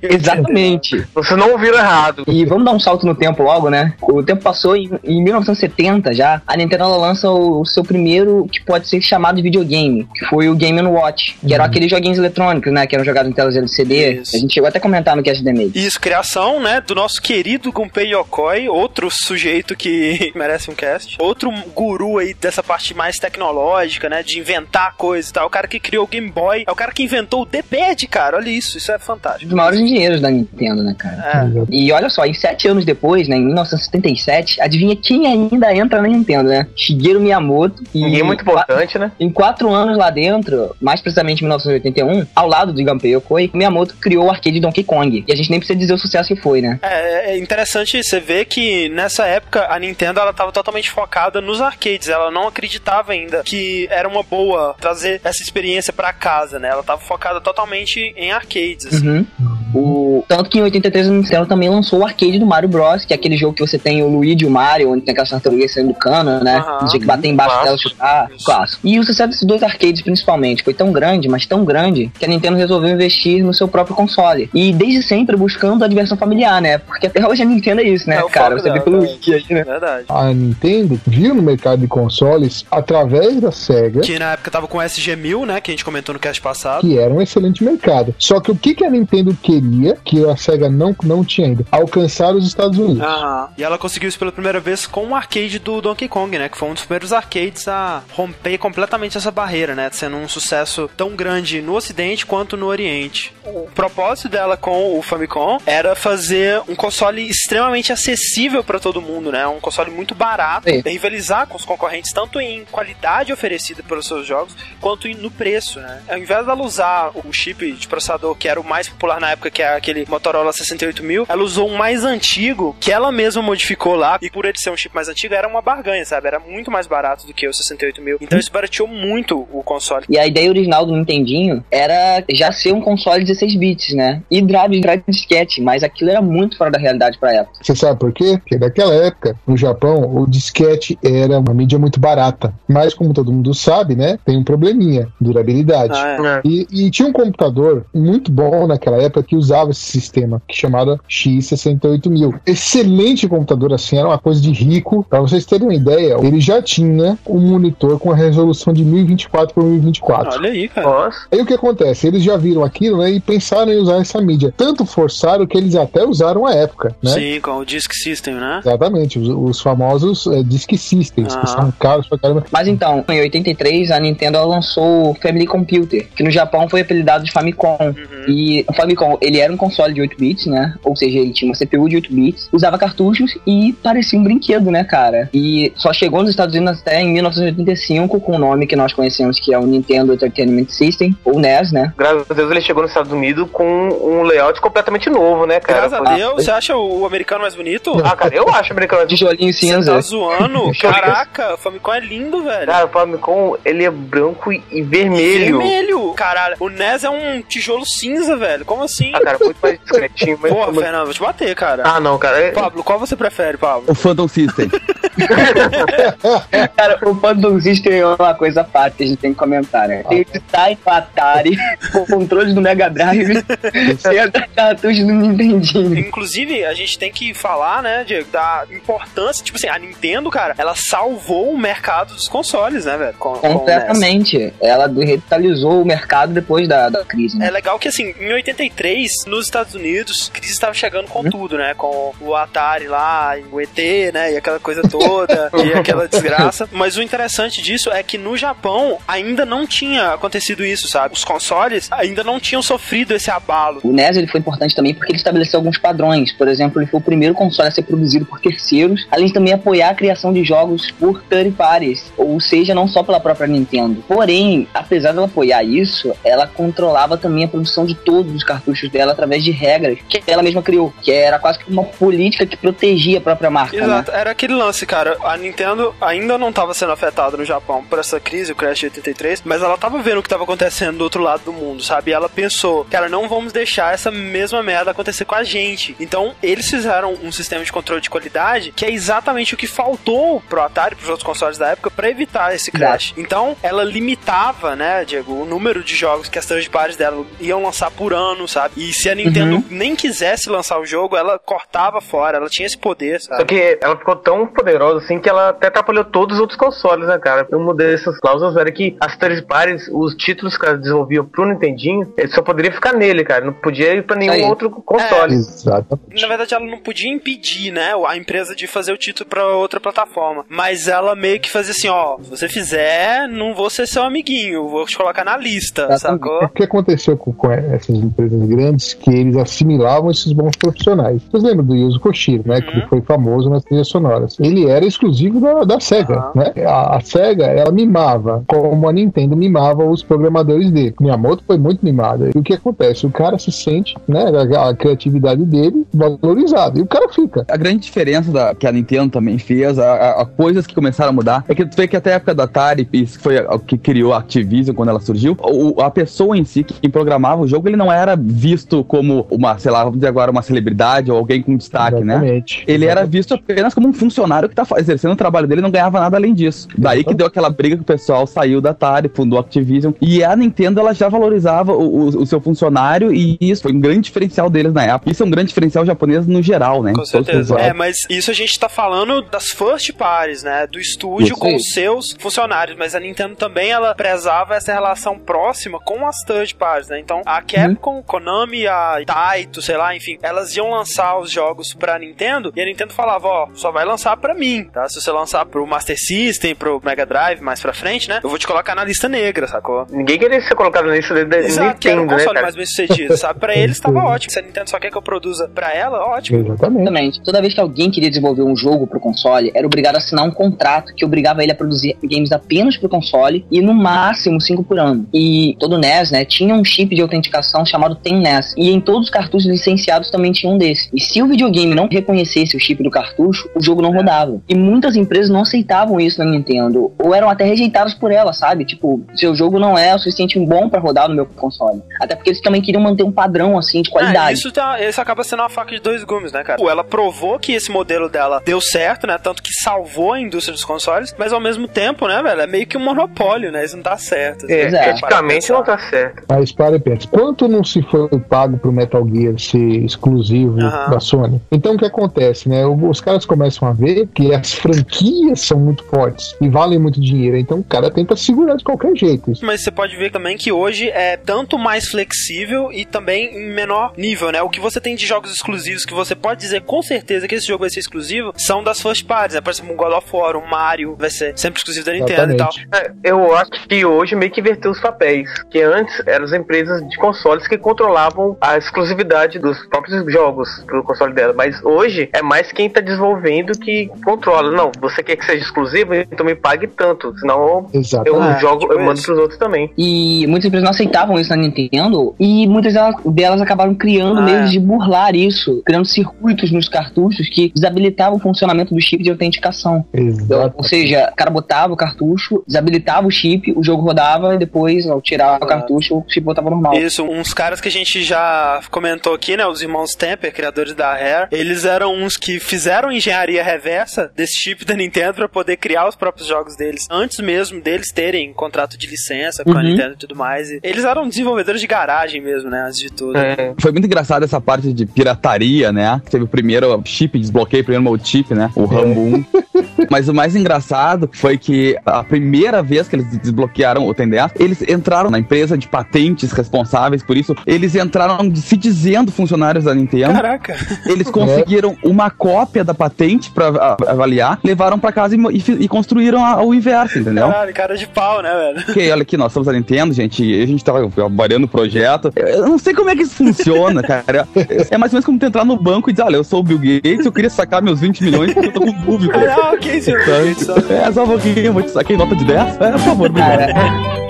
Exatamente. 0.02 1.06
Vocês 1.14 1.40
não 1.40 1.52
ouviram 1.52 1.78
errado. 1.78 2.24
E 2.28 2.46
vamos 2.46 2.66
dar 2.66 2.72
um 2.72 2.80
salto 2.80 3.06
no 3.06 3.16
tempo 3.16 3.42
logo, 3.44 3.70
né? 3.70 3.94
O 4.02 4.22
tempo 4.24 4.42
passou 4.44 4.76
em, 4.76 4.90
em 5.04 5.24
1970 5.24 6.14
já. 6.14 6.42
A 6.46 6.58
Nintendo 6.58 6.84
ela 6.84 6.98
lança 7.24 7.30
o, 7.30 7.66
seu 7.66 7.84
primeiro, 7.84 8.48
que 8.52 8.62
pode 8.62 8.88
ser 8.88 9.02
chamado 9.02 9.38
de 9.38 9.42
videogame, 9.42 10.08
que 10.14 10.26
foi 10.26 10.50
o 10.50 10.56
Game 10.56 10.82
Watch, 10.82 11.36
que 11.46 11.54
eram 11.54 11.66
aqueles 11.66 11.90
joguinhos 11.90 12.18
eletrônicos, 12.18 12.72
né? 12.72 12.86
Que 12.86 12.96
eram 12.96 13.06
jogados 13.06 13.32
em 13.32 13.34
telas 13.34 13.56
LCD. 13.56 14.22
Isso. 14.22 14.36
A 14.36 14.40
gente 14.40 14.54
chegou 14.54 14.68
até 14.68 14.78
a 14.80 14.82
comentar 14.82 15.16
no 15.16 15.24
Cast 15.24 15.44
Demake. 15.44 15.80
Isso, 15.80 16.00
criação, 16.00 16.60
né, 16.60 16.82
do 16.82 16.96
nosso 16.96 17.22
querido 17.22 17.72
Gunpei 17.72 18.14
Yokoi, 18.14 18.68
outro 18.68 19.10
sujeito 19.10 19.76
que 19.76 20.32
merece 20.36 20.70
um 20.70 20.76
cast. 20.76 21.16
Outro 21.20 21.52
guru 21.76 22.18
aí 22.18 22.34
dessa 22.34 22.62
parte 22.62 22.94
mais 22.94 23.18
tecnológica, 23.18 24.10
né, 24.10 24.24
de 24.24 24.40
inventar 24.40 24.96
coisas 24.96 25.30
e 25.30 25.34
tal. 25.34 25.48
O 25.48 25.50
cara 25.50 25.68
que 25.68 25.80
criou 25.80 26.06
o 26.06 26.08
Game 26.08 26.30
Boy, 26.30 26.64
é 26.68 26.72
o 26.72 26.76
cara 26.76 26.92
que 26.92 27.04
inventou 27.04 27.44
o 27.44 27.46
D-pad, 27.46 28.08
cara. 28.08 28.38
Olha 28.38 28.50
isso, 28.50 28.78
isso 28.78 28.92
é 28.92 28.96
Um 28.96 29.00
fantástico. 29.00 29.46
dos 29.46 29.56
maiores 29.56 29.80
engenheiros 29.80 30.22
da 30.22 30.30
Nintendo, 30.30 30.84
né, 30.84 30.96
cara? 30.98 31.52
É. 31.56 31.66
E 31.70 31.92
olha 31.92 32.10
só, 32.10 32.26
em 32.26 32.34
sete 32.34 32.68
anos 32.68 32.86
depois, 32.86 33.28
né, 33.28 33.36
em 33.36 33.46
1977, 33.46 34.62
adivinha 34.62 34.96
quem 34.96 35.28
ainda 35.28 35.74
entra 35.74 36.02
na 36.02 36.08
Nintendo, 36.08 36.50
né? 36.50 36.68
Shigeru 36.76 37.13
Miyamoto. 37.20 37.84
E 37.94 38.04
Ninguém 38.04 38.22
é 38.22 38.24
muito 38.24 38.42
importante, 38.42 38.98
né? 38.98 39.12
Em 39.20 39.30
quatro 39.30 39.70
anos 39.70 39.98
lá 39.98 40.10
dentro, 40.10 40.76
mais 40.82 41.02
precisamente 41.02 41.40
em 41.40 41.44
1981, 41.46 42.28
ao 42.36 42.48
lado 42.48 42.74
de 42.74 42.84
Gunpei 42.84 43.14
Yokoi, 43.16 43.52
Miyamoto 43.54 43.96
criou 43.96 44.26
o 44.26 44.30
arcade 44.30 44.60
Donkey 44.60 44.84
Kong. 44.84 45.24
E 45.28 45.32
a 45.32 45.36
gente 45.36 45.50
nem 45.50 45.60
precisa 45.60 45.78
dizer 45.78 45.94
o 45.94 45.98
sucesso 45.98 46.34
que 46.34 46.42
foi, 46.42 46.62
né? 46.62 46.80
É, 46.82 47.32
é 47.32 47.38
interessante 47.38 48.02
você 48.02 48.20
ver 48.20 48.46
que 48.46 48.90
nessa 48.90 49.26
época 49.26 49.68
a 49.70 49.80
Nintendo 49.80 50.20
ela 50.20 50.34
tava 50.34 50.52
totalmente 50.52 50.90
focada 50.90 51.42
nos 51.42 51.62
arcades. 51.62 52.10
Ela 52.10 52.32
não 52.32 52.48
acreditava 52.48 53.12
ainda 53.12 53.44
que 53.44 53.88
era 53.90 54.08
uma 54.08 54.24
boa 54.24 54.76
trazer 54.80 55.22
essa 55.24 55.42
experiência 55.42 55.94
pra 55.94 56.14
casa, 56.14 56.60
né? 56.60 56.70
Ela 56.70 56.84
tava 56.84 57.02
focada 57.02 57.40
totalmente 57.42 58.14
em 58.16 58.32
arcades. 58.32 58.88
assim. 58.88 59.08
Uhum. 59.08 59.26
O... 59.74 60.24
Tanto 60.28 60.50
que 60.50 60.60
em 60.60 60.62
83 60.62 61.08
a 61.08 61.12
Nintendo 61.12 61.46
também 61.48 61.70
lançou 61.70 62.00
o 62.00 62.06
arcade 62.06 62.38
do 62.38 62.46
Mario 62.46 62.70
Bros, 62.70 63.06
que 63.06 63.14
é 63.14 63.16
aquele 63.16 63.36
jogo 63.36 63.56
que 63.56 63.62
você 63.62 63.80
tem 63.80 64.04
o 64.04 64.08
Luigi 64.08 64.44
e 64.44 64.48
o 64.48 64.52
Mario, 64.52 64.92
onde 64.92 65.04
tem 65.04 65.12
aquelas 65.12 65.30
tartarugas 65.30 65.74
saindo 65.74 65.90
do 65.90 65.96
cano, 65.96 66.44
né? 66.44 66.58
Aham. 66.58 66.80
Bater 67.06 67.28
embaixo 67.30 67.56
dela 67.64 67.66
e 67.66 67.70
Clássico. 67.70 67.90
chutar. 67.90 68.32
Isso. 68.36 68.46
Clássico. 68.46 68.88
E 68.88 69.00
o 69.00 69.04
sucesso 69.04 69.30
desses 69.30 69.44
dois 69.46 69.64
arcades, 69.64 70.02
principalmente, 70.02 70.64
foi 70.64 70.74
tão 70.74 70.92
grande, 70.92 71.28
mas 71.28 71.46
tão 71.46 71.64
grande, 71.66 72.12
que 72.18 72.26
a 72.26 72.28
Nintendo 72.28 72.58
resolveu 72.58 72.90
investir 72.92 73.44
no 73.44 73.54
seu 73.54 73.68
próprio 73.68 73.96
console. 73.96 74.50
E 74.54 74.72
desde 74.74 75.02
sempre 75.04 75.36
buscando 75.36 75.84
a 75.84 75.88
diversão 75.88 76.18
familiar, 76.18 76.62
né? 76.62 76.78
Porque 76.78 77.08
até 77.08 77.26
hoje 77.28 77.42
a 77.42 77.46
Nintendo 77.46 77.82
é 77.82 77.86
isso, 77.86 78.08
né, 78.10 78.18
É 78.18 78.30
cara? 78.30 78.56
Você 78.56 78.64
vê 78.64 78.74
dela, 78.74 78.82
pelo 78.82 79.02
né? 79.02 79.08
Wiki 79.08 79.34
aí, 79.34 79.46
né? 79.50 79.64
Verdade. 79.64 80.06
A 80.10 80.34
Nintendo 80.34 81.00
viu 81.06 81.34
no 81.36 81.42
mercado 81.42 81.80
de 81.80 81.88
consoles 81.88 82.66
através 82.72 83.40
da 83.42 83.52
Sega 83.52 84.02
Que 84.02 84.18
na 84.20 84.34
época 84.34 84.52
tava 84.52 84.68
com 84.68 84.78
o 84.78 84.82
SG-1000, 84.82 85.46
né? 85.46 85.62
Que 85.62 85.72
a 85.72 85.74
gente 85.74 85.86
comentou 85.86 86.14
no 86.14 86.20
cast 86.20 86.42
passado. 86.42 86.82
que 86.82 86.98
era 86.98 87.14
um 87.14 87.22
excelente 87.22 87.64
mercado. 87.64 88.14
Só 88.18 88.40
que 88.40 88.52
o 88.52 88.56
que, 88.56 88.76
que 88.76 88.86
a 88.86 88.90
Nintendo 88.90 89.36
queria, 89.42 89.98
que 90.04 90.24
a 90.30 90.36
SEGA 90.36 90.70
não, 90.70 90.96
não 91.04 91.24
tinha 91.24 91.48
ainda? 91.48 91.66
Alcançar 91.72 92.36
os 92.36 92.46
Estados 92.48 92.78
Unidos. 92.78 93.02
Aham. 93.02 93.50
E 93.58 93.64
ela 93.64 93.78
conseguiu 93.78 94.10
isso 94.10 94.20
pela 94.20 94.32
primeira 94.32 94.60
vez 94.60 94.86
com 94.86 95.08
o 95.08 95.16
arcade 95.16 95.60
do 95.60 95.82
Donkey 95.82 96.08
Kong, 96.08 96.38
né? 96.38 96.50
Que 96.50 96.58
foi 96.58 96.70
um 96.70 96.74
dos 96.74 96.84
primeiros 96.94 97.12
arcades 97.12 97.68
a 97.68 98.04
romper 98.12 98.60
completamente 98.60 99.18
essa 99.18 99.32
barreira, 99.32 99.74
né? 99.74 99.90
Sendo 99.92 100.16
um 100.18 100.28
sucesso 100.28 100.88
tão 100.96 101.16
grande 101.16 101.60
no 101.60 101.74
Ocidente 101.74 102.24
quanto 102.24 102.56
no 102.56 102.68
Oriente. 102.68 103.34
O 103.44 103.68
propósito 103.74 104.30
dela 104.30 104.56
com 104.56 104.98
o 104.98 105.02
Famicom 105.02 105.58
era 105.66 105.96
fazer 105.96 106.62
um 106.68 106.76
console 106.76 107.28
extremamente 107.28 107.92
acessível 107.92 108.64
pra 108.64 108.80
todo 108.80 109.02
mundo, 109.02 109.32
né? 109.32 109.48
Um 109.48 109.60
console 109.60 109.90
muito 109.90 110.14
barato, 110.14 110.70
Sim. 110.70 110.82
rivalizar 110.86 111.48
com 111.48 111.58
os 111.58 111.66
concorrentes 111.66 112.14
tanto 112.14 112.40
em 112.40 112.64
qualidade 112.66 113.34
oferecida 113.34 113.82
pelos 113.82 114.06
seus 114.06 114.26
jogos 114.26 114.56
quanto 114.80 115.08
no 115.10 115.32
preço, 115.32 115.80
né? 115.80 116.04
Ao 116.08 116.18
invés 116.18 116.46
dela 116.46 116.62
usar 116.62 117.12
o 117.16 117.34
chip 117.34 117.72
de 117.72 117.88
processador 117.88 118.36
que 118.36 118.48
era 118.48 118.62
o 118.62 118.64
mais 118.64 118.88
popular 118.88 119.20
na 119.20 119.32
época, 119.32 119.50
que 119.50 119.64
é 119.64 119.76
aquele 119.76 120.06
Motorola 120.08 120.54
68000, 120.54 121.26
ela 121.28 121.42
usou 121.42 121.68
um 121.68 121.76
mais 121.76 122.04
antigo 122.04 122.76
que 122.80 122.92
ela 122.92 123.12
mesma 123.12 123.42
modificou 123.42 123.96
lá 123.96 124.20
e 124.22 124.30
por 124.30 124.46
ele 124.46 124.60
ser 124.60 124.70
um 124.70 124.78
chip 124.78 124.94
mais 124.94 125.10
antigo 125.10 125.34
era 125.34 125.48
uma 125.48 125.62
barganha, 125.62 126.06
sabe? 126.06 126.28
Era 126.28 126.40
muito 126.40 126.70
mais 126.70 126.83
barato 126.88 127.26
do 127.26 127.34
que 127.34 127.48
o 127.48 127.54
68000. 127.54 128.18
Então 128.22 128.40
isso 128.40 128.52
barateou 128.52 128.88
muito 128.88 129.48
o 129.52 129.64
console. 129.64 130.06
E 130.10 130.18
a 130.18 130.26
ideia 130.28 130.50
original 130.50 130.86
do 130.86 130.96
Nintendinho 130.96 131.64
era 131.72 132.24
já 132.32 132.52
ser 132.52 132.74
um 132.74 132.82
console 132.82 133.24
16 133.24 133.56
bits, 133.56 133.96
né? 133.96 134.22
E 134.30 134.42
drive, 134.42 134.82
drive 134.82 135.04
disquete, 135.08 135.62
mas 135.62 135.84
aquilo 135.84 136.10
era 136.10 136.22
muito 136.22 136.58
fora 136.58 136.72
da 136.72 136.80
realidade 136.80 137.18
pra 137.18 137.34
época. 137.34 137.60
Você 137.62 137.76
sabe 137.76 138.00
por 138.00 138.12
quê? 138.12 138.38
Porque 138.38 138.58
naquela 138.58 138.94
época, 138.94 139.36
no 139.46 139.56
Japão, 139.58 140.16
o 140.16 140.28
disquete 140.28 140.98
era 141.04 141.40
uma 141.40 141.54
mídia 141.54 141.80
muito 141.80 142.00
barata. 142.00 142.54
Mas, 142.68 142.94
como 142.94 143.14
todo 143.14 143.32
mundo 143.32 143.54
sabe, 143.54 143.96
né? 143.96 144.18
Tem 144.26 144.38
um 144.38 144.44
probleminha: 144.44 145.08
durabilidade. 145.20 145.94
Ah, 145.96 146.42
é. 146.44 146.48
E, 146.48 146.68
e 146.72 146.92
tinha 146.92 147.08
um 147.08 147.14
computador 147.14 147.86
muito 147.94 148.32
bom 148.32 148.68
naquela 148.68 149.02
época 149.02 149.24
que 149.24 149.36
usava 149.36 149.72
esse 149.72 149.82
sistema, 149.82 150.42
que 150.48 150.56
chamava 150.56 151.00
X68000. 151.10 152.40
Excelente 152.46 153.28
computador 153.28 153.74
assim, 153.74 153.98
era 153.98 154.08
uma 154.08 154.18
coisa 154.18 154.42
de 154.42 154.52
rico. 154.52 155.06
Pra 155.10 155.22
vocês 155.22 155.46
terem 155.46 155.68
uma 155.68 155.76
ideia, 155.76 156.18
ele 156.22 156.40
já 156.40 156.62
tinha 156.62 156.73
um 156.82 157.40
monitor 157.40 158.00
com 158.00 158.12
a 158.12 158.16
resolução 158.16 158.74
de 158.74 158.84
1024 158.84 159.54
por 159.54 159.64
1024. 159.64 160.40
Olha 160.40 160.50
aí, 160.50 160.68
cara. 160.68 160.88
Nossa. 160.88 161.18
Aí 161.32 161.42
o 161.42 161.46
que 161.46 161.54
acontece? 161.54 162.08
Eles 162.08 162.24
já 162.24 162.38
viram 162.38 162.64
aquilo, 162.64 162.98
né, 163.00 163.12
e 163.12 163.20
pensaram 163.20 163.72
em 163.72 163.78
usar 163.78 163.98
essa 163.98 164.22
mídia. 164.22 164.54
Tanto 164.56 164.86
forçaram 164.86 165.46
que 165.46 165.58
eles 165.58 165.76
até 165.76 166.04
usaram 166.06 166.46
à 166.46 166.54
época, 166.54 166.96
né? 167.02 167.12
Sim, 167.12 167.40
com 167.42 167.58
o 167.58 167.66
Disk 167.66 167.92
System, 167.94 168.36
né? 168.36 168.62
Exatamente, 168.66 169.20
os, 169.20 169.28
os 169.30 169.62
famosos 169.62 170.28
é, 170.28 170.44
Disk 170.44 170.72
Systems, 170.78 171.36
Ah. 171.36 171.40
que 171.40 171.50
são 171.50 171.72
caros 171.80 172.08
pra 172.08 172.18
caramba. 172.18 172.46
Mas 172.52 172.68
então, 172.68 173.04
em 173.10 173.20
83, 173.22 173.92
a 173.92 174.00
Nintendo 174.00 174.44
lançou 174.48 175.12
o 175.12 175.16
Family 175.16 175.46
Computer, 175.46 176.08
que 176.16 176.24
no 176.24 176.32
Japão 176.32 176.68
foi 176.70 176.82
apelidado 176.82 177.24
de 177.24 177.32
Famicom. 177.32 177.78
Uhum. 177.80 177.94
E 178.28 178.66
o 178.68 178.74
Famicom, 178.74 179.18
ele 179.22 179.40
era 179.40 179.52
um 179.52 179.58
console 179.58 179.94
de 179.94 180.02
8 180.02 180.18
bits, 180.18 180.46
né? 180.48 180.76
Ou 180.84 180.96
seja, 180.96 181.20
ele 181.20 181.32
tinha 181.34 181.50
uma 181.50 181.56
CPU 181.58 181.88
de 181.90 181.96
8 181.96 182.14
bits, 182.14 182.50
usava 182.52 182.78
cartuchos 182.78 183.38
e 183.46 183.74
parecia 183.84 184.18
um 184.20 184.24
brinquedo, 184.24 184.70
né, 184.72 184.84
cara? 184.84 185.30
E 185.34 185.72
só 185.76 185.92
chegou 185.94 186.22
nos 186.22 186.30
Estados 186.30 186.54
Unidos 186.54 186.63
até 186.70 187.02
em 187.02 187.14
1985 187.14 188.20
com 188.20 188.36
o 188.36 188.40
nome 188.40 188.68
que 188.68 188.76
nós 188.76 188.94
conhecemos, 188.94 189.40
que 189.40 189.54
é 189.54 189.58
o 189.60 189.66
Nintendo 189.66 190.14
Entertainment 190.14 190.68
System, 190.70 191.16
ou 191.24 191.40
NES, 191.40 191.72
né? 191.72 191.94
Graças 191.98 192.30
a 192.30 192.34
Deus 192.34 192.52
ele 192.52 192.62
chegou 192.62 192.82
nos 192.84 192.92
Estados 192.92 193.12
Unidos 193.12 193.48
com 193.52 193.90
um 193.90 194.24
layout 194.24 194.60
completamente 194.60 195.10
novo, 195.10 195.46
né, 195.46 195.60
cara? 195.60 195.88
Graças 195.88 196.08
a 196.08 196.16
Deus, 196.16 196.44
você 196.44 196.52
acha 196.52 196.76
o 196.76 197.06
americano 197.06 197.42
mais 197.42 197.56
bonito? 197.56 197.94
Ah, 198.04 198.16
cara, 198.16 198.36
eu 198.36 198.50
acho 198.50 198.72
americano. 198.74 199.08
Tijolinho 199.08 199.54
Você 199.54 199.60
cinza. 199.68 199.94
tá 199.94 200.02
zoando? 200.02 200.72
Caraca, 200.80 201.54
o 201.54 201.58
Famicom 201.58 201.94
é 201.94 202.00
lindo, 202.00 202.44
velho. 202.44 202.66
Cara, 202.68 202.86
o 202.86 202.90
Famicom, 202.90 203.56
ele 203.64 203.84
é 203.86 203.92
branco 203.92 204.52
e 204.52 204.64
e 204.72 204.82
vermelho. 204.82 205.60
Vermelho. 205.60 206.14
Caralho, 206.14 206.56
o 206.60 206.70
NES 206.70 207.04
é 207.04 207.10
um 207.10 207.42
tijolo 207.42 207.84
cinza, 207.86 208.36
velho. 208.36 208.66
Como 208.66 208.84
assim? 208.84 209.12
Ah, 209.14 209.20
cara, 209.22 209.38
muito 209.40 209.58
mais 209.62 209.80
discretinho. 209.80 210.40
Mas... 210.42 210.52
Porra, 210.52 210.74
Fernando, 210.74 211.06
vou 211.06 211.14
te 211.14 211.20
bater, 211.20 211.56
cara. 211.56 211.84
Ah, 211.86 212.00
não, 212.00 212.18
cara. 212.18 212.40
é- 212.40 212.52
Pablo, 212.52 212.84
qual 212.84 212.98
você 212.98 213.16
prefere, 213.16 213.58
Pablo? 213.58 213.86
O 213.88 213.94
Phantom 213.96 214.28
System. 214.28 214.70
Cara, 216.76 217.00
o 217.04 217.16
Phantom 217.16 217.60
System 217.60 217.94
é 217.94 218.06
uma 218.06 218.34
coisa 218.34 218.62
à 218.62 218.64
parte 218.64 218.98
que 218.98 219.04
a 219.04 219.08
gente 219.08 219.20
tem 219.20 219.34
que 219.34 219.40
comentar, 219.40 219.88
né? 219.88 220.04
Tem 220.08 220.22
o 220.22 220.26
design 220.26 220.78
do 220.84 220.90
Atari, 220.90 221.58
o 221.96 222.06
controle 222.06 222.54
do 222.54 222.62
Mega 222.62 222.90
Drive, 222.90 223.44
tem 223.44 224.20
a 224.20 224.32
cartucho 224.32 225.06
do 225.06 225.14
Nintendinho. 225.14 225.98
Inclusive, 225.98 226.66
a 226.66 226.74
gente 226.74 226.98
tem 226.98 227.12
que 227.12 227.34
falar, 227.34 227.82
né, 227.82 228.04
Diego, 228.04 228.30
da 228.32 228.66
importância. 228.72 229.44
Tipo 229.44 229.58
assim, 229.58 229.68
a 229.68 229.78
Nintendo, 229.78 230.30
cara, 230.30 230.54
ela 230.58 230.76
salvou 230.76 231.52
o 231.54 231.58
mercado 231.58 232.14
dos 232.14 232.28
consoles, 232.28 232.86
né, 232.86 232.98
velho? 232.98 233.14
Com, 233.18 233.34
com. 233.34 233.54
Completamente. 233.54 234.54
Ela 234.62 234.88
revitalizou 234.88 235.82
o 235.82 235.86
mercado 235.86 236.34
depois 236.34 236.68
da, 236.68 236.90
da 236.90 237.04
crise, 237.04 237.36
É 237.38 237.40
né? 237.40 237.50
legal 237.52 237.78
que, 237.80 237.88
assim, 237.88 238.14
em 238.20 238.34
83, 238.34 239.26
nos 239.28 239.46
Estados 239.46 239.74
Unidos, 239.74 240.30
a 240.32 240.38
crise 240.38 240.54
estava 240.54 240.74
chegando 240.74 241.08
com 241.08 241.24
tudo, 241.24 241.58
né? 241.58 241.74
Com 241.76 242.14
o 242.22 242.36
Atari 242.36 242.88
lá, 242.88 243.38
e 243.38 243.44
o 243.52 243.60
ET, 243.60 243.78
né? 244.14 244.34
E 244.34 244.38
aquela 244.38 244.60
coisa 244.60 244.82
toda, 244.84 245.50
e 245.64 245.74
aquela 245.74 246.08
desgraça. 246.08 246.43
Mas 246.72 246.98
o 246.98 247.02
interessante 247.02 247.62
disso 247.62 247.92
é 247.92 248.02
que 248.04 248.18
no 248.18 248.36
Japão 248.38 248.98
ainda 249.08 249.46
não 249.46 249.66
tinha 249.68 250.14
acontecido 250.14 250.66
isso, 250.66 250.88
sabe? 250.88 251.14
Os 251.14 251.24
consoles 251.24 251.88
ainda 251.92 252.24
não 252.24 252.40
tinham 252.40 252.62
sofrido 252.62 253.14
esse 253.14 253.30
abalo. 253.30 253.80
O 253.84 253.92
NES 253.92 254.18
ele 254.18 254.28
foi 254.28 254.40
importante 254.40 254.76
também 254.76 254.94
porque 254.94 255.12
ele 255.12 255.18
estabeleceu 255.18 255.60
alguns 255.60 255.78
padrões. 255.78 256.32
Por 256.34 256.48
exemplo, 256.48 256.82
ele 256.82 256.90
foi 256.90 257.00
o 257.00 257.04
primeiro 257.04 257.34
console 257.34 257.68
a 257.68 257.72
ser 257.72 257.84
produzido 257.84 258.26
por 258.26 258.40
terceiros, 258.40 259.08
além 259.12 259.28
de 259.28 259.34
também 259.34 259.54
apoiar 259.54 259.90
a 259.90 259.96
criação 259.96 260.34
de 260.34 260.44
jogos 260.44 260.92
por 260.92 261.22
third 261.24 261.52
parties, 261.52 262.12
ou 262.18 262.40
seja, 262.40 262.74
não 262.74 262.88
só 262.88 263.04
pela 263.04 263.20
própria 263.20 263.48
Nintendo. 263.48 264.04
Porém, 264.08 264.68
apesar 264.74 265.12
dela 265.12 265.26
apoiar 265.28 265.64
isso, 265.64 266.14
ela 266.24 266.48
controlava 266.48 267.18
também 267.18 267.44
a 267.44 267.48
produção 267.48 267.86
de 267.86 267.96
todos 267.96 268.34
os 268.34 268.44
cartuchos 268.44 268.90
dela 268.90 269.12
através 269.12 269.44
de 269.44 269.52
regras 269.52 269.98
que 270.08 270.22
ela 270.28 270.42
mesma 270.44 270.62
criou, 270.62 270.94
que 271.02 271.12
era 271.12 271.38
quase 271.40 271.60
que 271.60 271.72
uma 271.72 271.84
política 271.84 272.46
que 272.46 272.56
protegia 272.58 273.18
a 273.18 273.22
própria 273.22 273.50
marca. 273.50 273.76
Exato, 273.76 274.12
Né? 274.12 274.20
era 274.20 274.32
aquele 274.32 274.54
lance, 274.54 274.86
cara. 274.86 275.18
A 275.24 275.36
Nintendo 275.38 275.94
ainda 276.02 276.23
não 276.24 276.50
estava 276.50 276.74
sendo 276.74 276.92
afetada 276.92 277.38
no 277.38 277.46
Japão 277.46 277.84
por 277.84 278.00
essa 278.00 278.20
crise, 278.20 278.52
o 278.52 278.56
Crash 278.56 278.80
de 278.80 278.86
83, 278.86 279.42
mas 279.46 279.62
ela 279.62 279.78
tava 279.78 280.02
vendo 280.02 280.20
o 280.20 280.22
que 280.22 280.28
estava 280.28 280.44
acontecendo 280.44 280.98
do 280.98 281.04
outro 281.04 281.22
lado 281.22 281.44
do 281.44 281.54
mundo, 281.54 281.84
sabe? 281.84 282.12
E 282.12 282.14
ela 282.14 282.30
pensou, 282.30 282.86
cara, 282.86 283.10
não 283.10 283.28
vamos 283.28 283.52
deixar 283.54 283.94
essa 283.94 284.12
mesma 284.12 284.62
merda 284.64 284.92
acontecer 284.92 285.26
com 285.26 285.36
a 285.36 285.44
gente. 285.44 285.96
Então, 286.00 286.34
eles 286.42 286.70
fizeram 286.70 287.14
um 287.24 287.32
sistema 287.32 287.64
de 287.64 287.72
controle 287.72 288.02
de 288.02 288.10
qualidade 288.10 288.72
que 288.72 288.86
é 288.86 288.92
exatamente 288.92 289.54
o 289.54 289.58
que 289.58 289.68
faltou 289.68 290.42
pro 290.42 290.62
Atari, 290.62 290.96
pros 290.96 291.10
outros 291.10 291.26
consoles 291.26 291.58
da 291.58 291.70
época, 291.70 291.92
para 291.92 292.10
evitar 292.10 292.54
esse 292.54 292.72
crash. 292.72 293.14
Então, 293.18 293.56
ela 293.62 293.84
limitava, 293.84 294.76
né, 294.76 295.06
Diego, 295.06 295.34
o 295.34 295.46
número 295.46 295.84
de 295.84 295.96
jogos 295.96 296.30
que 296.30 296.40
as 296.40 296.46
third 296.46 296.70
parties 296.70 296.98
dela 296.98 297.26
iam 297.40 297.64
lançar 297.64 297.92
por 297.92 298.14
ano, 298.14 298.48
sabe? 298.48 298.74
E 298.78 298.94
se 298.94 299.10
a 299.10 299.16
Nintendo 299.16 299.64
nem 299.70 299.96
quisesse 299.96 300.50
lançar 300.50 300.80
o 300.80 300.86
jogo, 300.86 301.16
ela 301.16 301.38
cortava 301.40 302.02
fora, 302.02 302.38
ela 302.38 302.50
tinha 302.50 302.66
esse 302.66 302.78
poder, 302.78 303.22
sabe? 303.22 303.42
Só 303.42 303.46
que 303.46 303.78
ela 303.82 303.98
ficou 303.98 304.16
tão 304.16 304.48
poderosa 304.48 305.04
assim 305.04 305.20
que 305.20 305.30
ela 305.30 305.50
até 305.50 305.68
atrapalhou 305.68 306.06
todos 306.14 306.36
os 306.36 306.42
outros 306.42 306.58
consoles, 306.58 307.08
né, 307.08 307.18
cara? 307.18 307.46
Uma 307.52 307.74
dessas 307.74 308.18
cláusulas 308.20 308.56
era 308.56 308.72
que 308.72 308.96
as 309.02 309.18
third 309.18 309.42
parties, 309.46 309.90
os 309.92 310.16
títulos 310.16 310.56
que 310.56 310.66
elas 310.66 310.80
desenvolviam 310.80 311.26
pro 311.26 311.46
Nintendinho, 311.46 312.14
ele 312.16 312.30
só 312.30 312.42
poderia 312.42 312.72
ficar 312.72 312.94
nele, 312.94 313.26
cara. 313.26 313.44
Não 313.44 313.54
podia 313.54 313.96
ir 313.96 314.04
pra 314.04 314.16
nenhum 314.16 314.34
Aí. 314.34 314.44
outro 314.44 314.70
console. 314.70 315.34
Exatamente. 315.34 316.22
Na 316.22 316.28
verdade, 316.28 316.54
ela 316.54 316.66
não 316.66 316.78
podia 316.78 317.12
impedir, 317.12 317.72
né, 317.72 317.94
a 318.08 318.16
empresa 318.16 318.56
de 318.56 318.68
fazer 318.68 318.94
o 318.94 318.98
título 318.98 319.28
pra 319.28 319.48
outra 319.48 319.80
plataforma. 319.80 320.46
Mas 320.48 320.88
ela 320.88 321.16
meio 321.16 321.40
que 321.40 321.50
fazia 321.50 321.72
assim, 321.72 321.90
ó, 321.90 322.18
se 322.22 322.30
você 322.30 322.48
fizer, 322.48 323.28
não 323.28 323.56
vou 323.56 323.70
ser 323.70 323.88
seu 323.88 324.04
amiguinho, 324.04 324.70
vou 324.70 324.86
te 324.86 324.96
colocar 324.96 325.26
na 325.26 325.36
lista, 325.36 325.88
Exatamente. 325.90 326.24
sacou? 326.24 326.44
O 326.46 326.50
que 326.50 326.64
aconteceu 326.64 327.18
com, 327.18 327.34
com 327.34 327.52
essas 327.52 327.96
empresas 327.96 328.48
grandes 328.48 328.94
que 328.94 329.10
eles 329.10 329.36
assimilavam 329.36 330.12
esses 330.12 330.32
bons 330.32 330.56
profissionais? 330.56 331.24
Vocês 331.24 331.42
lembram 331.42 331.66
do 331.66 331.76
Yuzo 331.76 332.00
Koshiro, 332.00 332.44
né? 332.46 332.62
Que 332.62 332.70
ele 332.70 332.88
foi 332.88 333.02
famoso 333.02 333.50
nas 333.50 333.64
trilhas 333.64 333.88
sonoras. 333.88 334.40
Ele 334.40 334.70
era 334.70 334.86
exclusivo 334.86 335.40
da, 335.40 335.64
da 335.64 335.80
SEGA, 335.80 336.03
Aham. 336.10 336.32
né? 336.36 336.54
A, 336.66 336.98
a 336.98 337.02
SEGA, 337.02 337.46
ela 337.46 337.72
mimava, 337.72 338.44
como 338.48 338.88
a 338.88 338.94
Nintendo 338.94 339.36
mimava 339.36 339.84
os 339.86 340.02
programadores 340.04 340.72
dele. 340.72 340.94
Miyamoto 341.00 341.44
foi 341.46 341.58
muito 341.58 341.84
mimado. 341.84 342.30
E 342.34 342.38
o 342.38 342.44
que 342.44 342.54
acontece? 342.54 343.06
O 343.06 343.12
cara 343.12 343.38
se 343.38 343.52
sente, 343.52 343.96
né? 344.08 344.26
A, 344.58 344.70
a 344.70 344.76
criatividade 344.76 345.44
dele 345.46 345.86
valorizada. 345.94 346.80
E 346.80 346.82
o 346.82 346.86
cara 346.88 347.08
fica. 347.10 347.46
A 347.50 347.58
grande 347.58 347.80
diferença 347.80 348.32
da, 348.32 348.54
que 348.56 348.68
a 348.68 348.72
Nintendo 348.72 349.12
também 349.12 349.38
fez, 349.38 349.78
a, 349.80 349.94
a- 349.94 350.22
a 350.22 350.26
coisas 350.26 350.66
que 350.68 350.76
começaram 350.76 351.10
a 351.10 351.14
mudar, 351.14 351.44
é 351.48 351.56
que 351.56 351.66
tu 351.66 351.76
vê 351.76 351.88
que 351.88 351.96
até 351.98 352.12
a 352.14 352.16
época 352.16 352.36
da 352.36 352.44
Atari, 352.44 352.88
isso 352.94 353.20
foi 353.20 353.38
o 353.40 353.60
que 353.60 353.78
criou 353.78 354.14
a 354.14 354.18
Activision 354.20 354.76
quando 354.76 354.90
ela 354.90 355.00
surgiu, 355.00 355.36
o- 355.42 355.82
a 355.82 355.90
pessoa 355.90 356.38
em 356.38 356.44
si, 356.44 356.64
quem 356.64 356.90
programava 356.90 357.42
o 357.42 357.48
jogo, 357.48 357.68
ele 357.68 357.78
não 357.78 357.92
era 357.92 358.16
visto 358.16 358.84
como 358.84 359.26
uma, 359.30 359.58
sei 359.58 359.72
lá, 359.72 359.80
vamos 359.84 359.98
dizer 360.00 360.08
agora, 360.08 360.32
uma 360.32 360.42
celebridade 360.42 361.12
ou 361.12 361.18
alguém 361.18 361.42
com 361.42 361.56
destaque, 361.56 362.04
né? 362.04 362.16
Exatamente. 362.16 362.64
Ele 362.68 362.86
era 362.86 363.06
visto 363.06 363.34
apenas 363.34 363.74
como 363.74 363.88
um 363.88 363.94
funcionário 363.94 364.50
que 364.50 364.56
tá 364.56 364.66
exercendo 364.78 365.12
o 365.14 365.16
trabalho 365.16 365.48
dele 365.48 365.62
e 365.62 365.64
não 365.64 365.72
ganhava 365.72 365.93
nada 366.00 366.18
além 366.18 366.34
disso. 366.34 366.68
Daí 366.78 367.04
que 367.04 367.14
deu 367.14 367.28
aquela 367.28 367.50
briga 367.50 367.76
que 367.76 367.82
o 367.82 367.86
pessoal 367.86 368.26
saiu 368.28 368.62
da 368.62 368.72
Atari, 368.72 369.10
fundou 369.14 369.38
a 369.38 369.42
Activision. 369.42 369.94
E 370.02 370.24
a 370.24 370.36
Nintendo, 370.36 370.80
ela 370.80 370.94
já 370.94 371.10
valorizava 371.10 371.74
o, 371.74 372.06
o- 372.06 372.22
o 372.24 372.26
seu 372.26 372.40
funcionário 372.42 373.14
e 373.14 373.38
isso 373.42 373.64
foi 373.64 373.72
um 373.74 373.80
grande 373.80 374.02
diferencial 374.02 374.50
deles 374.50 374.74
na 374.74 374.84
época. 374.84 375.12
Isso 375.12 375.24
é 375.24 375.26
um 375.26 375.30
grande 375.30 375.50
diferencial 375.50 375.86
japonês 375.86 376.26
no 376.28 376.42
geral, 376.42 376.82
né? 376.84 376.94
Com 376.96 377.06
certeza. 377.06 377.56
É, 377.60 377.74
mas 377.74 377.98
isso 378.10 378.32
a 378.32 378.34
gente 378.34 378.58
tá 378.60 378.70
falando 378.70 379.22
das 379.24 379.50
first 379.52 379.92
parties, 379.94 380.44
né? 380.44 380.68
Do 380.68 380.80
estúdio 380.80 381.26
Isso 381.28 381.36
com 381.38 381.56
os 381.56 381.72
seus 381.72 382.16
funcionários. 382.20 382.78
Mas 382.78 382.96
a 382.96 383.00
Nintendo 383.00 383.36
também, 383.36 383.72
ela 383.72 383.94
prezava 383.96 384.56
essa 384.56 384.72
relação 384.74 385.18
próxima 385.18 385.80
com 385.80 386.06
as 386.08 386.18
third 386.26 386.56
parties, 386.56 386.90
né? 386.90 387.00
Então, 387.00 387.22
a 387.26 387.42
Capcom, 387.42 388.02
Konami, 388.04 388.68
a 388.68 389.02
Taito, 389.06 389.62
sei 389.62 389.78
lá, 389.78 389.96
enfim, 389.96 390.18
elas 390.22 390.56
iam 390.56 390.70
lançar 390.72 391.18
os 391.20 391.32
jogos 391.32 391.74
pra 391.74 391.98
Nintendo 392.00 392.52
e 392.56 392.62
a 392.62 392.66
Nintendo 392.66 392.94
falava, 392.94 393.28
ó, 393.28 393.48
só 393.54 393.72
vai 393.72 393.86
lançar 393.86 394.16
pra 394.18 394.34
mim, 394.34 394.64
tá? 394.72 394.88
Se 394.90 395.02
você 395.02 395.12
lançar 395.12 395.46
pro 395.46 395.66
Master 395.68 395.83
System, 395.98 396.56
pro 396.56 396.82
Mega 396.84 397.06
Drive, 397.06 397.42
mais 397.42 397.60
pra 397.62 397.74
frente, 397.74 398.08
né? 398.10 398.20
Eu 398.24 398.30
vou 398.30 398.38
te 398.38 398.48
colocar 398.48 398.76
na 398.76 398.84
lista 398.84 399.08
negra, 399.10 399.48
sacou? 399.48 399.86
Ninguém 399.90 400.18
queria 400.18 400.42
ser 400.42 400.56
colocado 400.56 400.88
na 400.88 400.96
lista 400.96 401.14
de, 401.14 401.26
de 401.26 401.38
Exato, 401.38 401.80
que 401.80 401.90
era 401.90 402.00
um 402.00 402.04
Nintendo, 402.04 402.18
né, 402.18 402.24
console 402.24 402.34
cara? 402.36 402.46
mais 402.46 402.56
bem 402.56 402.66
sucedido, 402.66 403.18
sabe? 403.18 403.40
Pra 403.40 403.56
eles 403.56 403.80
tava 403.80 404.00
ótimo. 404.04 404.32
Se 404.32 404.40
a 404.40 404.42
Nintendo 404.42 404.70
só 404.70 404.80
quer 404.80 404.90
que 404.90 404.98
eu 404.98 405.02
produza 405.02 405.50
pra 405.54 405.74
ela, 405.74 406.06
ótimo. 406.06 406.40
Exatamente. 406.40 406.82
Exatamente. 406.82 407.22
Toda 407.22 407.42
vez 407.42 407.54
que 407.54 407.60
alguém 407.60 407.92
queria 407.92 408.10
desenvolver 408.10 408.44
um 408.44 408.56
jogo 408.56 408.88
pro 408.88 409.00
console, 409.00 409.52
era 409.54 409.66
obrigado 409.66 409.96
a 409.96 409.98
assinar 409.98 410.26
um 410.26 410.32
contrato 410.32 410.94
que 410.96 411.04
obrigava 411.06 411.44
ele 411.44 411.52
a 411.52 411.56
produzir 411.56 411.98
games 412.04 412.32
apenas 412.32 412.78
pro 412.78 412.90
console 412.90 413.46
e 413.52 413.62
no 413.62 413.74
máximo 413.74 414.40
5 414.40 414.64
por 414.64 414.80
ano. 414.80 415.08
E 415.14 415.56
todo 415.60 415.78
NES, 415.78 416.12
né, 416.12 416.26
tinha 416.26 416.54
um 416.56 416.64
chip 416.64 416.94
de 416.96 417.02
autenticação 417.02 417.66
chamado 417.66 417.96
TenNES. 417.96 418.54
E 418.58 418.70
em 418.70 418.80
todos 418.80 419.08
os 419.08 419.10
cartuchos 419.10 419.48
licenciados 419.48 420.10
também 420.10 420.32
tinha 420.32 420.52
um 420.52 420.58
desse. 420.58 420.90
E 420.94 421.02
se 421.02 421.22
o 421.22 421.28
videogame 421.28 421.76
não 421.76 421.88
reconhecesse 421.90 422.56
o 422.56 422.60
chip 422.60 422.82
do 422.84 422.90
cartucho, 422.90 423.50
o 423.56 423.62
jogo 423.62 423.82
não 423.82 423.92
rodava. 423.92 424.42
E 424.48 424.56
muitas 424.56 424.96
empresas 424.96 425.30
não 425.30 425.42
aceitavam 425.42 425.73
isso 426.00 426.20
na 426.20 426.26
Nintendo, 426.30 426.92
ou 426.98 427.14
eram 427.14 427.30
até 427.30 427.44
rejeitadas 427.44 427.94
por 427.94 428.12
ela, 428.12 428.34
sabe? 428.34 428.66
Tipo, 428.66 429.02
seu 429.16 429.34
jogo 429.36 429.60
não 429.60 429.78
é 429.78 429.94
o 429.96 429.98
suficiente 429.98 430.40
bom 430.40 430.70
pra 430.70 430.80
rodar 430.80 431.08
no 431.10 431.16
meu 431.16 431.26
console. 431.26 431.82
Até 432.02 432.16
porque 432.16 432.30
eles 432.30 432.42
também 432.42 432.62
queriam 432.62 432.82
manter 432.82 433.04
um 433.04 433.12
padrão 433.12 433.58
assim 433.58 433.82
de 433.82 433.90
Ah, 433.90 433.94
qualidade. 433.94 434.38
isso, 434.38 434.52
tá- 434.52 434.80
isso 434.82 435.00
acaba 435.02 435.24
sendo 435.24 435.40
uma 435.42 435.50
faca 435.50 435.76
de 435.76 435.82
dois 435.82 436.04
gumes, 436.04 436.32
né, 436.32 436.44
cara? 436.44 436.62
Ela 436.64 436.84
provou 436.84 437.38
que 437.40 437.54
esse 437.54 437.72
modelo 437.72 438.10
dela 438.10 438.42
deu 438.44 438.60
certo, 438.62 439.06
né? 439.08 439.18
Tanto 439.18 439.42
que 439.44 439.52
salvou 439.64 440.14
a 440.14 440.20
indústria 440.20 440.54
dos 440.54 440.64
consoles, 440.66 441.14
mas 441.18 441.32
ao 441.34 441.40
mesmo 441.40 441.68
tempo, 441.68 442.08
né, 442.08 442.22
velho? 442.22 442.42
É 442.42 442.48
meio 442.48 442.66
que 442.68 442.78
um 442.78 442.84
monopólio, 442.84 443.52
né? 443.52 443.64
Isso 443.66 443.76
não 443.76 443.84
dá 443.84 443.98
certo. 443.98 444.46
É, 444.50 444.62
Pois 444.64 444.74
é. 444.74 444.90
eticamente 444.92 445.52
não 445.52 445.64
tá 445.64 445.78
certo. 445.78 446.24
Mas 446.30 446.52
para 446.52 446.76
e 446.76 446.80
pensa, 446.80 447.08
quanto 447.08 447.48
não 447.48 447.64
se 447.64 447.82
foi 447.84 448.08
pago 448.30 448.58
pro 448.58 448.72
Metal 448.72 449.06
Gear 449.08 449.40
ser 449.40 449.84
exclusivo 449.84 450.58
da 450.58 451.00
Sony? 451.00 451.42
Então 451.52 451.76
o 451.76 451.78
que 451.78 451.86
acontece, 451.86 452.50
né? 452.50 452.66
Os 452.66 453.00
caras 453.02 453.26
começam 453.26 453.68
a 453.68 453.72
ver 453.74 454.08
que 454.14 454.34
as 454.34 454.54
franquias 454.54 455.42
são 455.42 455.63
muito 455.64 455.84
fortes 455.86 456.36
e 456.42 456.50
valem 456.50 456.80
muito 456.80 457.00
dinheiro. 457.00 457.38
Então 457.38 457.60
o 457.60 457.64
cara 457.64 457.90
tenta 457.90 458.16
segurar 458.16 458.56
de 458.56 458.64
qualquer 458.64 458.96
jeito. 458.96 459.32
Isso. 459.32 459.46
Mas 459.46 459.64
você 459.64 459.72
pode 459.72 459.96
ver 459.96 460.12
também 460.12 460.38
que 460.38 460.52
hoje 460.52 460.90
é 460.90 461.18
tanto 461.18 461.58
mais 461.58 461.88
flexível 461.88 462.72
e 462.72 462.86
também 462.86 463.36
em 463.36 463.54
menor 463.54 463.94
nível, 463.98 464.32
né? 464.32 464.42
O 464.42 464.50
que 464.50 464.60
você 464.60 464.80
tem 464.80 464.96
de 464.96 465.06
jogos 465.06 465.32
exclusivos 465.32 465.86
que 465.86 465.94
você 465.94 466.16
pode 466.16 466.42
dizer 466.42 466.62
com 466.62 466.82
certeza 466.82 467.28
que 467.28 467.36
esse 467.36 467.48
jogo 467.48 467.62
vai 467.62 467.70
ser 467.70 467.80
exclusivo 467.80 468.34
são 468.36 468.64
das 468.64 468.82
first 468.82 469.06
parties, 469.06 469.36
né? 469.36 469.42
Por 469.42 469.52
exemplo, 469.52 469.74
um 469.74 469.78
God 469.78 469.94
of 469.94 470.08
War, 470.14 470.36
um 470.38 470.46
Mario 470.46 470.96
vai 470.98 471.10
ser 471.10 471.38
sempre 471.38 471.60
exclusivo 471.60 471.86
da 471.86 471.94
Nintendo 471.94 472.34
e 472.34 472.38
tal. 472.38 472.50
Exatamente. 472.50 473.04
É, 473.04 473.10
Eu 473.10 473.36
acho 473.36 473.52
que 473.68 473.86
hoje 473.86 474.16
meio 474.16 474.32
que 474.32 474.42
inverteu 474.42 474.72
os 474.72 474.80
papéis. 474.80 475.30
Que 475.50 475.62
antes 475.62 476.02
eram 476.06 476.26
as 476.26 476.34
empresas 476.34 476.88
de 476.88 476.98
consoles 476.98 477.48
que 477.48 477.58
controlavam 477.58 478.38
a 478.42 478.58
exclusividade 478.58 479.40
dos 479.40 479.58
próprios 479.68 480.12
jogos 480.12 480.50
pro 480.66 480.84
console 480.84 481.14
dela. 481.14 481.34
Mas 481.34 481.64
hoje 481.64 482.10
é 482.14 482.22
mais 482.22 482.52
quem 482.52 482.70
tá 482.70 482.82
desenvolvendo 482.82 483.58
que 483.58 483.90
controla. 484.04 484.52
Não, 484.52 484.72
você 484.80 485.04
quer 485.04 485.16
que 485.16 485.26
seja 485.26 485.44
exclusivo, 485.54 485.94
então 485.94 486.26
me 486.26 486.36
pague 486.36 486.68
tanto. 486.68 487.18
Senão 487.20 487.68
eu 487.74 487.80
Exatamente. 487.82 488.42
jogo, 488.42 488.62
tipo 488.62 488.74
eu 488.74 488.80
mando 488.80 488.94
isso. 488.96 489.06
pros 489.06 489.20
outros 489.20 489.38
também. 489.40 489.72
E 489.78 490.26
muitas 490.28 490.46
empresas 490.48 490.64
não 490.64 490.72
aceitavam 490.72 491.20
isso 491.20 491.30
na 491.30 491.38
Nintendo 491.38 492.16
e 492.20 492.48
muitas 492.48 492.74
delas, 492.74 492.96
delas 493.06 493.42
acabaram 493.42 493.76
criando 493.76 494.20
Ah, 494.20 494.24
meios 494.24 494.50
é. 494.50 494.52
de 494.54 494.60
burlar 494.60 495.16
isso, 495.16 495.62
criando 495.66 495.86
circuitos 495.86 496.52
nos 496.52 496.68
cartuchos 496.68 497.30
que 497.30 497.52
desabilitavam 497.54 498.18
o 498.18 498.22
funcionamento 498.22 498.74
do 498.74 498.82
chip 498.82 499.04
de 499.04 499.10
autenticação. 499.12 499.86
Então, 499.94 500.08
Exato. 500.08 500.56
ou 500.58 500.64
seja, 500.64 501.10
o 501.12 501.16
cara 501.16 501.30
botava 501.30 501.74
o 501.74 501.78
cartucho, 501.78 502.44
desabilitava 502.48 503.08
o 503.08 503.12
chip, 503.12 503.54
o 503.56 503.64
jogo 503.64 503.84
rodava 503.84 504.36
e 504.36 504.38
depois, 504.38 504.88
ao 504.88 505.02
tirar 505.02 505.38
o 505.42 505.46
cartucho, 505.46 505.98
o 505.98 506.06
chip 506.08 506.24
voltava 506.26 506.50
normal. 506.50 506.74
Isso, 506.76 507.04
uns 507.04 507.34
caras 507.34 507.62
que 507.62 507.68
a 507.68 507.72
gente 507.72 508.04
já 508.04 508.60
comentou 508.72 509.14
aqui, 509.14 509.38
né? 509.38 509.46
Os 509.46 509.62
irmãos 509.62 509.92
Temper, 509.96 510.34
criadores 510.34 510.74
da 510.74 510.94
Rare, 510.94 511.28
eles 511.32 511.66
eram 511.66 511.94
uns 511.94 512.18
que 512.18 512.40
fizeram 512.40 512.92
engenharia 512.92 513.44
reversa 513.44 514.12
desse 514.16 514.40
chip 514.40 514.66
da 514.66 514.76
Nintendo 514.76 515.14
pra 515.14 515.28
poder 515.34 515.58
criar 515.58 515.88
os 515.88 515.96
próprios 515.96 516.28
jogos 516.28 516.56
deles. 516.56 516.88
Antes 516.90 517.20
mesmo 517.20 517.60
deles 517.62 517.92
terem 517.92 518.32
contrato 518.34 518.78
de 518.78 518.88
licença 518.88 519.44
com 519.44 519.52
a 519.52 519.56
Uhum. 519.56 519.64
Nintendo 519.64 519.94
e 519.94 519.98
tudo 519.98 520.16
mais. 520.16 520.50
E 520.50 520.60
eles 520.64 520.86
eram 520.86 521.08
desenvolvedores 521.10 521.60
de 521.60 521.68
garagem 521.68 522.22
mesmo, 522.22 522.50
né? 522.50 522.66
Antes 522.68 522.80
de 522.80 522.90
tudo. 522.92 523.18
É, 523.18 523.54
Foi 523.60 523.72
muito 523.72 523.86
engraçado 523.86 524.24
essa 524.24 524.40
parte 524.40 524.72
de 524.72 524.86
pirataria, 524.86 525.72
né? 525.72 526.02
Teve 526.10 526.24
o 526.24 526.28
primeiro 526.28 526.82
chip, 526.86 527.18
desbloqueio, 527.20 527.62
o 527.62 527.66
primeiro 527.66 527.84
mode 527.84 528.08
chip, 528.08 528.34
né? 528.34 528.52
O 528.56 528.66
Rambo 528.66 529.00
1. 529.02 529.26
Mas 529.90 530.08
o 530.08 530.14
mais 530.14 530.36
engraçado 530.36 531.10
foi 531.14 531.38
que 531.38 531.76
a 531.86 532.04
primeira 532.04 532.62
vez 532.62 532.88
que 532.88 532.96
eles 532.96 533.10
desbloquearam 533.18 533.88
o 533.88 533.94
10, 533.94 534.32
eles 534.40 534.62
entraram 534.64 535.10
na 535.10 535.20
empresa 535.20 535.58
de 535.58 535.68
patentes 535.68 536.32
responsáveis 536.32 537.02
por 537.04 537.16
isso. 537.18 537.36
Eles 537.46 537.76
entraram 537.76 538.34
se 538.36 538.56
dizendo 538.58 539.12
funcionários 539.12 539.66
da 539.66 539.74
Nintendo. 539.74 540.14
Caraca. 540.14 540.56
Eles 540.86 541.10
conseguiram 541.12 541.76
uma 541.84 542.10
cópia 542.10 542.64
da 542.64 542.74
patente 542.74 543.32
pra 543.32 543.48
a- 543.50 543.78
avaliar, 543.88 544.40
levaram 544.44 544.78
pra 544.80 544.92
casa 544.92 545.16
e, 545.16 545.20
e 545.32 545.44
e 545.60 545.68
construíram 545.68 546.24
a- 546.26 546.42
o 546.44 546.54
inverso, 546.54 547.00
entendeu? 547.00 547.28
Caralho, 547.28 547.54
cara 547.54 547.78
de 547.78 547.88
pau, 547.88 548.22
né, 548.22 548.30
velho? 548.34 548.66
Ok, 548.70 548.92
olha 548.92 549.02
aqui, 549.02 549.18
nós 549.18 549.32
somos 549.34 549.48
a 549.48 549.54
Nintendo, 549.54 549.94
gente, 549.94 550.24
e 550.24 550.42
a 550.42 550.46
gente 550.46 550.64
tava 550.64 550.88
trabalhando 550.90 551.44
o 551.44 551.48
projeto. 551.48 552.12
Eu 552.16 552.48
não 552.48 552.58
sei 552.58 552.74
como 552.74 552.90
é 552.90 552.96
que 552.96 553.04
isso 553.04 553.16
funciona, 553.16 553.82
cara. 553.84 554.28
É 554.70 554.78
mais 554.78 554.92
ou 554.92 554.96
menos 554.98 555.06
como 555.06 555.20
tu 555.20 555.26
entrar 555.26 555.46
no 555.46 555.58
banco 555.58 555.90
e 555.90 555.94
dizer, 555.94 556.04
olha, 556.04 556.16
eu 556.18 556.24
sou 556.24 556.40
o 556.40 556.44
Bill 556.44 556.58
Gates, 556.60 557.06
eu 557.06 557.12
queria 557.12 557.30
sacar 557.30 557.62
meus 557.62 557.80
20 557.80 558.04
milhões 558.04 558.34
porque 558.34 558.48
eu 558.50 558.54
tô 558.54 558.62
com 558.62 558.72
dúvida. 558.74 559.14
Ah, 559.44 559.56
isso, 559.62 559.92
gente, 559.92 560.44
só- 560.46 560.56
É, 560.70 560.92
só 560.92 561.04
um 561.04 561.08
pouquinho, 561.08 561.40
eu 561.40 561.54
vou 561.54 561.62
te 561.62 561.72
sacar 561.72 561.92
em 561.92 561.98
nota 561.98 562.16
de 562.16 562.26
10? 562.26 562.56
É, 562.62 562.72
por 562.72 562.80
favor, 562.80 563.10
obrigado. 563.10 564.03